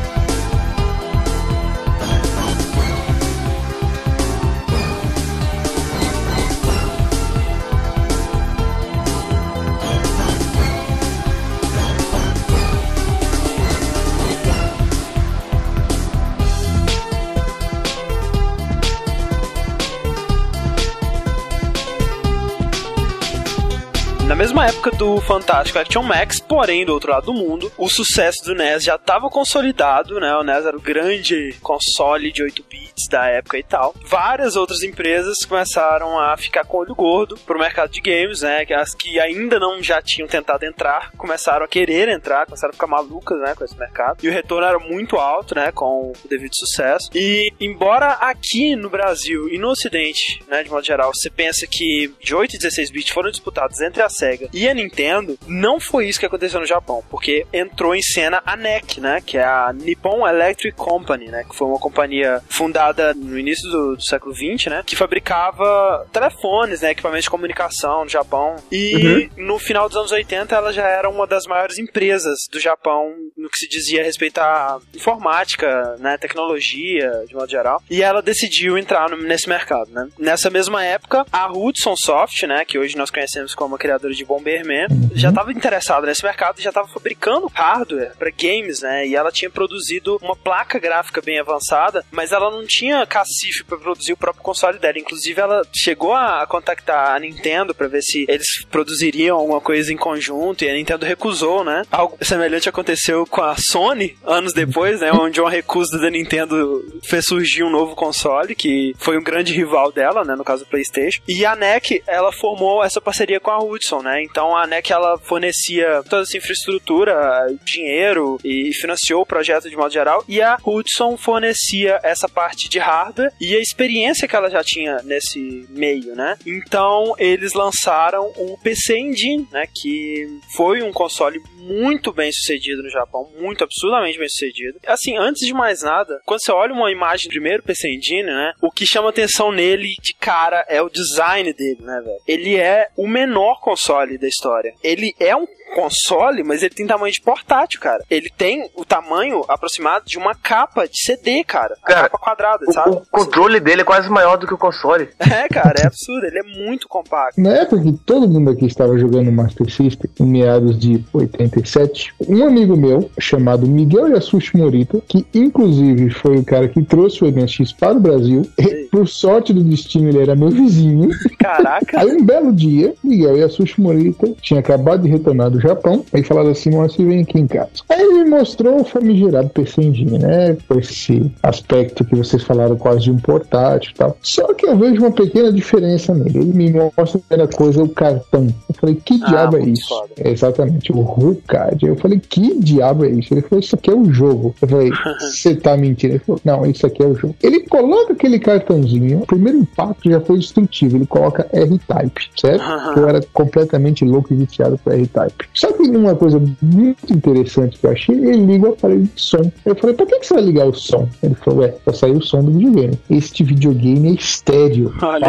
mesma 24.39 24.66
época 24.66 24.93
do 24.93 25.20
Fantástico 25.20 25.80
Action 25.80 26.01
Max, 26.01 26.39
porém, 26.39 26.84
do 26.84 26.93
outro 26.93 27.11
lado 27.11 27.26
do 27.26 27.34
mundo, 27.34 27.72
o 27.76 27.89
sucesso 27.89 28.45
do 28.45 28.55
NES 28.55 28.84
já 28.84 28.95
estava 28.95 29.28
consolidado, 29.28 30.20
né? 30.20 30.32
O 30.36 30.45
NES 30.45 30.64
era 30.64 30.76
o 30.76 30.80
grande 30.80 31.57
console 31.61 32.30
de 32.30 32.45
8 32.45 32.64
bits 32.70 33.09
da 33.11 33.26
época 33.26 33.59
e 33.59 33.64
tal. 33.64 33.93
Várias 34.05 34.55
outras 34.55 34.84
empresas 34.84 35.39
começaram 35.45 36.20
a 36.20 36.36
ficar 36.36 36.64
com 36.64 36.76
olho 36.76 36.95
gordo 36.95 37.36
pro 37.45 37.59
mercado 37.59 37.91
de 37.91 38.01
games, 38.01 38.43
né? 38.43 38.64
As 38.76 38.95
que 38.95 39.18
ainda 39.18 39.59
não 39.59 39.82
já 39.82 40.01
tinham 40.01 40.28
tentado 40.28 40.64
entrar, 40.64 41.11
começaram 41.16 41.64
a 41.64 41.68
querer 41.68 42.09
entrar, 42.09 42.47
começaram 42.47 42.70
a 42.70 42.74
ficar 42.74 42.86
malucas, 42.86 43.41
né, 43.41 43.57
com 43.57 43.64
esse 43.64 43.76
mercado. 43.76 44.18
E 44.22 44.28
o 44.28 44.32
retorno 44.32 44.68
era 44.68 44.78
muito 44.78 45.16
alto, 45.16 45.57
né, 45.57 45.72
com 45.72 46.12
o 46.12 46.28
devido 46.28 46.55
sucesso. 46.55 47.11
E 47.12 47.53
embora 47.61 48.12
aqui 48.12 48.76
no 48.76 48.89
Brasil 48.89 49.49
e 49.49 49.59
no 49.59 49.70
Ocidente, 49.70 50.41
né, 50.47 50.62
de 50.62 50.70
modo 50.70 50.86
geral, 50.86 51.11
você 51.12 51.28
pensa 51.28 51.66
que 51.66 52.14
de 52.20 52.36
8 52.36 52.55
e 52.55 52.59
16 52.59 52.91
bits 52.93 53.12
foram 53.12 53.32
disputados 53.32 53.80
entre 53.80 54.01
a 54.01 54.09
Sega 54.29 54.49
e 54.53 54.68
a 54.68 54.74
Nintendo, 54.74 55.39
não 55.47 55.81
foi 55.81 56.07
isso 56.09 56.18
que 56.20 56.26
aconteceu 56.26 56.61
no 56.61 56.66
Japão, 56.66 57.03
porque 57.11 57.47
entrou 57.53 57.95
em 57.95 58.03
cena 58.03 58.43
a 58.45 58.57
NEC, 58.57 59.01
né, 59.01 59.20
que 59.24 59.39
é 59.39 59.45
a 59.45 59.72
Nippon 59.72 60.26
Electric 60.26 60.76
Company, 60.76 61.26
né, 61.29 61.45
que 61.49 61.57
foi 61.57 61.66
uma 61.68 61.79
companhia 61.79 62.43
fundada 62.49 63.14
no 63.14 63.39
início 63.39 63.68
do, 63.70 63.97
do 63.97 64.03
século 64.03 64.35
20, 64.35 64.68
né, 64.70 64.83
que 64.87 64.97
fabricava 64.97 66.07
telefones, 66.12 66.81
né, 66.83 66.91
equipamentos 66.91 67.24
de 67.24 67.31
comunicação 67.31 68.05
no 68.05 68.09
Japão. 68.11 68.57
E 68.72 69.31
no 69.37 69.59
final 69.59 69.89
dos 69.89 69.97
anos 69.97 70.12
80 70.12 70.55
ela 70.55 70.72
já 70.72 70.87
era 70.87 71.09
uma 71.09 71.26
das 71.26 71.45
maiores 71.47 71.79
empresas 71.79 72.37
do 72.51 72.59
Japão 72.61 73.14
no 73.37 73.49
que 73.49 73.59
se 73.59 73.68
dizia 73.68 74.01
a 74.01 74.05
respeito 74.05 74.39
à 74.39 74.79
informática, 74.95 75.97
né, 75.99 76.16
tecnologia, 76.18 77.11
de 77.26 77.35
modo 77.35 77.51
geral. 77.51 77.83
E 77.91 78.03
ela 78.03 78.22
decidiu 78.22 78.76
entrar 78.79 79.09
no- 79.11 79.16
nesse 79.22 79.49
mercado, 79.49 79.91
né. 79.91 80.09
Nessa 80.18 80.51
mesma 80.51 80.85
época, 80.85 81.24
a 81.33 81.51
Hudson 81.51 81.95
Soft, 81.97 82.43
né, 82.45 82.64
que 82.64 82.79
hoje 82.79 82.97
nós 82.97 83.11
conhecemos 83.11 83.55
como 83.55 83.74
a 83.74 83.79
criadora 83.79 84.12
de 84.19 84.25
Bomberman, 84.25 84.87
já 85.14 85.31
estava 85.31 85.53
interessada 85.53 86.07
nesse 86.07 86.25
mercado 86.25 86.59
e 86.59 86.62
já 86.62 86.71
estava 86.71 86.89
fabricando 86.89 87.51
hardware 87.55 88.12
para 88.19 88.31
games, 88.31 88.83
né? 88.83 89.07
E 89.07 89.14
ela 89.14 89.33
tinha 89.33 89.51
produzido 89.51 90.19
uma 90.23 90.37
placa 90.37 90.79
gráfica 90.79 91.21
bem 91.21 91.39
avançada, 91.39 92.05
mas 92.11 92.33
ela 92.33 92.51
não 92.51 92.66
tinha 92.66 93.07
cacife 93.07 93.64
para 93.64 93.79
produzir 93.79 94.12
o 94.12 94.16
próprio 94.16 94.43
console 94.43 94.79
dela. 94.79 94.99
Inclusive, 94.99 95.41
ela 95.41 95.62
chegou 95.75 96.12
a 96.14 96.47
contactar 96.47 97.14
a 97.14 97.19
Nintendo 97.19 97.75
para 97.75 97.89
ver 97.89 98.03
se 98.03 98.25
eles 98.29 98.64
produziriam 98.71 99.39
alguma 99.39 99.61
coisa 99.61 99.93
em 99.93 99.97
conjunto 99.97 100.64
e 100.64 100.69
a 100.69 100.75
Nintendo 100.75 101.07
recusou, 101.07 101.64
né? 101.64 101.83
Algo 101.91 102.19
semelhante 102.23 102.69
aconteceu 102.69 103.27
com 103.27 103.43
a 103.43 103.57
Sony 103.57 104.16
anos 104.25 104.53
depois, 104.53 105.01
né? 105.01 105.12
Onde 105.12 105.41
uma 105.41 105.51
recusa 105.51 105.99
da 105.99 106.11
Nintendo 106.11 106.85
fez 107.05 107.25
surgir 107.27 107.62
um 107.62 107.71
novo 107.71 107.95
console 107.95 108.55
que 108.55 108.95
foi 108.99 109.19
um 109.19 109.23
grande 109.23 109.53
rival 109.53 109.93
dela, 109.93 110.25
né? 110.25 110.35
No 110.35 110.45
caso 110.45 110.64
do 110.64 110.71
PlayStation. 110.71 111.23
E 111.29 111.45
a 111.45 111.55
NEC, 111.55 112.03
ela 112.07 112.33
formou 112.33 112.83
essa 112.83 113.01
parceria 113.01 113.41
com 113.41 113.51
a 113.51 113.59
Hudson, 113.59 114.03
né? 114.03 114.08
Então 114.23 114.39
Então 114.39 114.57
a 114.57 114.69
NEC 114.69 114.93
ela 114.93 115.19
fornecia 115.19 116.03
toda 116.09 116.23
essa 116.23 116.37
infraestrutura, 116.37 117.47
dinheiro 117.65 118.39
e 118.45 118.73
financiou 118.73 119.23
o 119.23 119.27
projeto 119.27 119.69
de 119.69 119.77
modo 119.77 119.93
geral, 119.93 120.25
e 120.29 120.41
a 120.41 120.57
Hudson 120.65 121.17
fornecia 121.17 121.99
essa 122.05 122.29
parte 122.29 122.69
de 122.69 122.79
hardware 122.79 123.33
e 123.41 123.57
a 123.57 123.61
experiência 123.61 124.29
que 124.29 124.37
ela 124.37 124.49
já 124.49 124.63
tinha 124.63 125.03
nesse 125.03 125.67
meio, 125.71 126.15
né? 126.15 126.39
Então 126.47 127.17
eles 127.19 127.53
lançaram 127.53 128.33
o 128.37 128.57
PC 128.63 128.97
Engine, 128.97 129.49
né, 129.51 129.67
que 129.67 130.39
foi 130.57 130.83
um 130.83 130.93
console 130.93 131.43
muito 131.57 132.13
bem 132.13 132.31
sucedido 132.31 132.83
no 132.83 132.91
Japão, 132.91 133.29
muito 133.39 133.65
absurdamente 133.65 134.19
bem 134.19 134.29
sucedido. 134.29 134.79
Assim, 134.87 135.17
antes 135.19 135.45
de 135.45 135.53
mais 135.53 135.83
nada, 135.83 136.21
quando 136.25 136.41
você 136.43 136.53
olha 136.53 136.73
uma 136.73 136.93
imagem 136.93 137.27
do 137.27 137.33
primeiro 137.33 137.63
PC 137.65 137.89
Engine, 137.89 138.23
né, 138.23 138.53
o 138.63 138.71
que 138.71 138.87
chama 138.87 139.11
atenção 139.11 139.51
nele 139.51 139.95
de 140.01 140.15
cara 140.15 140.65
é 140.69 140.81
o 140.81 140.89
design 140.89 141.53
dele, 141.53 141.83
né, 141.83 142.01
velho? 142.05 142.21
Ele 142.27 142.57
é 142.57 142.89
o 142.97 143.07
menor 143.09 143.61
console 143.61 143.98
da 144.19 144.29
história. 144.29 144.75
Ele 144.83 145.15
é 145.19 145.35
um 145.35 145.47
console, 145.75 146.43
mas 146.43 146.62
ele 146.62 146.75
tem 146.75 146.87
tamanho 146.87 147.12
de 147.12 147.21
portátil, 147.21 147.81
cara. 147.81 148.03
Ele 148.11 148.31
tem 148.37 148.69
o 148.75 148.85
tamanho 148.85 149.45
aproximado 149.49 150.05
de 150.07 150.19
uma 150.19 150.35
capa 150.35 150.87
de 150.87 151.01
CD, 151.01 151.45
cara. 151.45 151.75
A 151.83 151.87
Cara, 151.87 152.03
capa 152.09 152.19
quadrada, 152.19 152.64
O, 152.66 152.73
sabe? 152.73 152.91
o 152.91 153.03
controle 153.11 153.61
dele 153.61 153.83
é 153.83 153.85
quase 153.85 154.09
maior 154.11 154.37
do 154.37 154.47
que 154.47 154.55
o 154.55 154.59
console. 154.59 155.09
É, 155.39 155.47
cara, 155.49 155.75
é 155.83 155.87
absurdo. 155.87 156.25
Ele 156.27 156.39
é 156.39 156.64
muito 156.66 156.89
compacto. 156.89 157.41
Na 157.41 157.51
época 157.51 157.83
que 157.83 157.93
todo 158.05 158.29
mundo 158.29 158.51
aqui 158.51 158.64
estava 158.66 158.99
jogando 158.99 159.31
Master 159.31 159.71
System, 159.71 160.11
em 160.21 160.25
meados 160.25 160.79
de 160.79 161.05
87, 161.12 162.14
um 162.29 162.45
amigo 162.47 162.77
meu, 162.77 163.11
chamado 163.21 163.66
Miguel 163.66 164.09
Yasushi 164.09 164.57
Morita, 164.57 165.01
que 165.07 165.27
inclusive 165.35 166.11
foi 166.11 166.39
o 166.39 166.45
cara 166.45 166.69
que 166.69 166.83
trouxe 166.83 167.23
o 167.25 167.31
MSX 167.33 167.73
para 167.73 167.93
o 167.97 168.01
Brasil, 168.01 168.43
e, 168.59 168.89
por 168.91 169.07
sorte 169.07 169.53
do 169.53 169.62
destino 169.62 170.09
ele 170.09 170.23
era 170.23 170.35
meu 170.35 170.51
vizinho, 170.51 171.09
Caraca. 171.39 172.01
Aí 172.01 172.11
um 172.11 172.25
belo 172.25 172.53
dia, 172.53 172.95
Miguel 173.05 173.37
Yasushi 173.37 173.81
Morita 173.81 174.29
tinha 174.41 174.61
acabado 174.61 175.03
de 175.03 175.09
retornar 175.09 175.51
do 175.51 175.58
Japão, 175.61 176.05
aí 176.13 176.23
falaram 176.23 176.51
assim, 176.51 176.71
Moacir, 176.71 177.07
vem 177.07 177.23
aqui 177.23 177.39
em 177.39 177.47
casa. 177.47 177.69
Aí 177.89 178.01
ele 178.01 178.25
me 178.25 178.31
mostrou 178.31 178.81
o 178.81 178.85
famigerado 178.85 179.49
PC 179.51 179.83
Engine, 179.83 180.19
né, 180.19 180.57
com 180.69 180.79
esse 180.79 181.31
aspecto 181.43 182.05
que 182.05 182.15
vocês 182.15 182.43
falaram 182.43 182.77
quase 182.77 183.01
de 183.05 183.11
um 183.11 183.17
portátil 183.19 183.93
e 183.93 183.95
tal. 183.95 184.17
Só 184.23 184.53
que 184.55 184.67
eu 184.67 184.77
vejo 184.77 185.01
uma 185.03 185.11
pequena 185.13 185.53
diferença 185.53 186.15
nele. 186.15 186.39
Ele 186.39 186.53
me 186.53 186.71
mostra 186.73 187.19
a 187.19 187.29
primeira 187.29 187.53
coisa, 187.53 187.83
o 187.83 187.89
cartão. 187.89 188.47
Eu 188.69 188.75
falei, 188.75 188.95
que 188.97 189.19
Ah, 189.23 189.27
diabo 189.29 189.57
é 189.57 189.63
isso? 189.65 189.89
foda. 189.89 190.13
Exatamente, 190.25 190.93
o 190.93 191.01
RuCard. 191.01 191.85
Eu 191.87 191.97
falei, 191.97 192.19
que 192.21 192.59
diabo 192.61 193.05
é 193.05 193.11
isso? 193.11 193.32
Ele 193.35 193.43
falou, 193.43 193.61
isso 193.61 193.74
aqui 193.74 193.91
é 193.91 193.95
o 193.95 194.12
jogo. 194.12 194.55
Eu 194.61 194.69
falei, 194.69 194.91
você 195.20 195.55
tá 195.55 195.77
mentindo? 195.77 196.15
Ele 196.15 196.19
falou, 196.20 196.41
não, 196.45 196.66
isso 196.66 196.87
aqui 196.87 197.03
é 197.03 197.07
o 197.07 197.15
jogo. 197.15 197.35
Ele 197.43 197.61
coloca 197.61 198.12
aquele 198.12 198.39
cartãozinho, 198.39 199.20
o 199.20 199.27
primeiro 199.27 199.59
impacto 199.59 200.11
já 200.11 200.20
foi 200.20 200.39
destrutivo. 200.39 200.97
Ele 200.97 201.07
coloca 201.07 201.47
R-Type, 201.53 202.28
certo? 202.37 202.62
Eu 202.97 203.09
era 203.09 203.20
completamente 203.32 204.05
louco 204.05 204.32
e 204.32 204.37
viciado 204.37 204.78
por 204.78 204.93
R-Type. 204.93 205.48
Só 205.55 205.73
que 205.73 205.83
uma 205.83 206.15
coisa 206.15 206.41
muito 206.62 207.12
interessante 207.12 207.79
que 207.79 207.87
eu 207.87 207.91
achei, 207.91 208.15
ele 208.15 208.47
liga 208.47 208.69
o 208.69 208.73
aparelho 208.73 209.03
de 209.03 209.20
som. 209.20 209.51
Eu 209.65 209.75
falei, 209.75 209.97
pra 209.97 210.07
que, 210.07 210.20
que 210.20 210.27
você 210.27 210.35
vai 210.35 210.43
ligar 210.45 210.66
o 210.66 210.75
som? 210.75 211.09
Ele 211.23 211.35
falou, 211.35 211.65
é, 211.65 211.69
pra 211.69 211.93
sair 211.93 212.16
o 212.16 212.23
som 212.23 212.43
do 212.43 212.53
videogame. 212.53 212.99
Este 213.11 213.43
videogame 213.43 214.09
é 214.09 214.12
estéreo. 214.12 214.93
Olha 215.03 215.27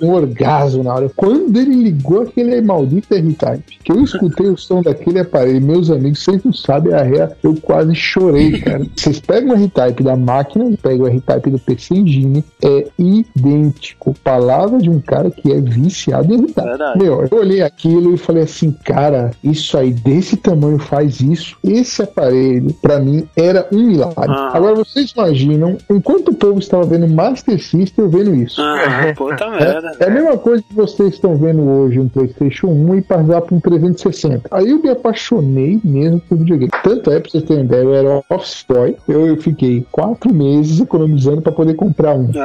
Um 0.00 0.10
orgasmo 0.10 0.82
na 0.82 0.94
hora. 0.94 1.10
Quando 1.16 1.56
ele 1.56 1.74
ligou 1.74 2.22
aquele 2.22 2.60
maldito 2.60 3.14
R-Type, 3.14 3.78
que 3.82 3.92
eu 3.92 4.02
escutei 4.02 4.48
o 4.48 4.56
som 4.56 4.82
daquele 4.82 5.20
aparelho, 5.20 5.62
meus 5.62 5.90
amigos, 5.90 6.22
vocês 6.22 6.42
não 6.44 6.52
sabem 6.52 6.92
a 6.92 7.02
ré, 7.02 7.30
eu 7.42 7.54
quase 7.60 7.94
chorei, 7.94 8.60
cara. 8.60 8.86
Vocês 8.94 9.20
pegam 9.20 9.50
o 9.50 9.54
R-Type 9.54 10.02
da 10.02 10.16
máquina, 10.16 10.76
pegam 10.82 11.06
o 11.06 11.08
R-Type 11.08 11.50
do 11.50 11.58
PC 11.58 11.94
Engine, 11.94 12.44
é 12.62 12.86
idêntico. 12.98 14.14
Palavra 14.22 14.78
de 14.78 14.90
um 14.90 15.00
cara 15.00 15.30
que 15.30 15.52
é 15.52 15.60
viciado 15.60 16.32
em 16.32 16.38
R-Type. 16.38 16.98
Meu, 16.98 17.26
eu 17.30 17.38
olhei 17.38 17.62
aquilo 17.62 18.14
e 18.14 18.18
falei 18.18 18.42
assim, 18.42 18.72
cara, 18.84 19.27
isso 19.42 19.76
aí 19.76 19.92
desse 19.92 20.36
tamanho 20.36 20.78
faz 20.78 21.20
isso. 21.20 21.56
Esse 21.64 22.02
aparelho, 22.02 22.72
pra 22.74 22.98
mim, 22.98 23.28
era 23.36 23.66
um 23.72 23.86
milagre. 23.86 24.14
Ah. 24.28 24.50
Agora 24.54 24.76
vocês 24.76 25.10
imaginam, 25.12 25.76
enquanto 25.90 26.28
o 26.28 26.34
povo 26.34 26.58
estava 26.58 26.84
vendo 26.84 27.08
Master 27.08 27.62
System, 27.62 28.04
eu 28.04 28.10
vendo 28.10 28.34
isso. 28.34 28.60
Ah, 28.60 29.12
puta 29.16 29.48
merda. 29.50 29.92
É 30.00 30.06
a 30.06 30.10
mesma 30.10 30.36
coisa 30.38 30.62
que 30.62 30.74
vocês 30.74 31.14
estão 31.14 31.36
vendo 31.36 31.62
hoje 31.62 32.00
um 32.00 32.08
PlayStation 32.08 32.68
1 32.68 32.94
e 32.96 33.02
passar 33.02 33.40
para 33.42 33.54
um 33.54 33.60
360. 33.60 34.48
Aí 34.50 34.70
eu 34.70 34.80
me 34.80 34.88
apaixonei 34.88 35.80
mesmo 35.82 36.20
por 36.20 36.38
videogame. 36.38 36.70
Tanto 36.82 37.10
é, 37.10 37.20
pra 37.20 37.30
vocês 37.30 37.44
terem 37.44 37.64
ideia, 37.64 37.82
eu 37.82 37.94
era 37.94 38.22
office 38.30 38.64
boy. 38.68 38.96
Eu, 39.06 39.26
eu 39.26 39.36
fiquei 39.36 39.84
quatro 39.90 40.32
meses 40.32 40.80
economizando 40.80 41.42
para 41.42 41.52
poder 41.52 41.74
comprar 41.74 42.14
um. 42.14 42.28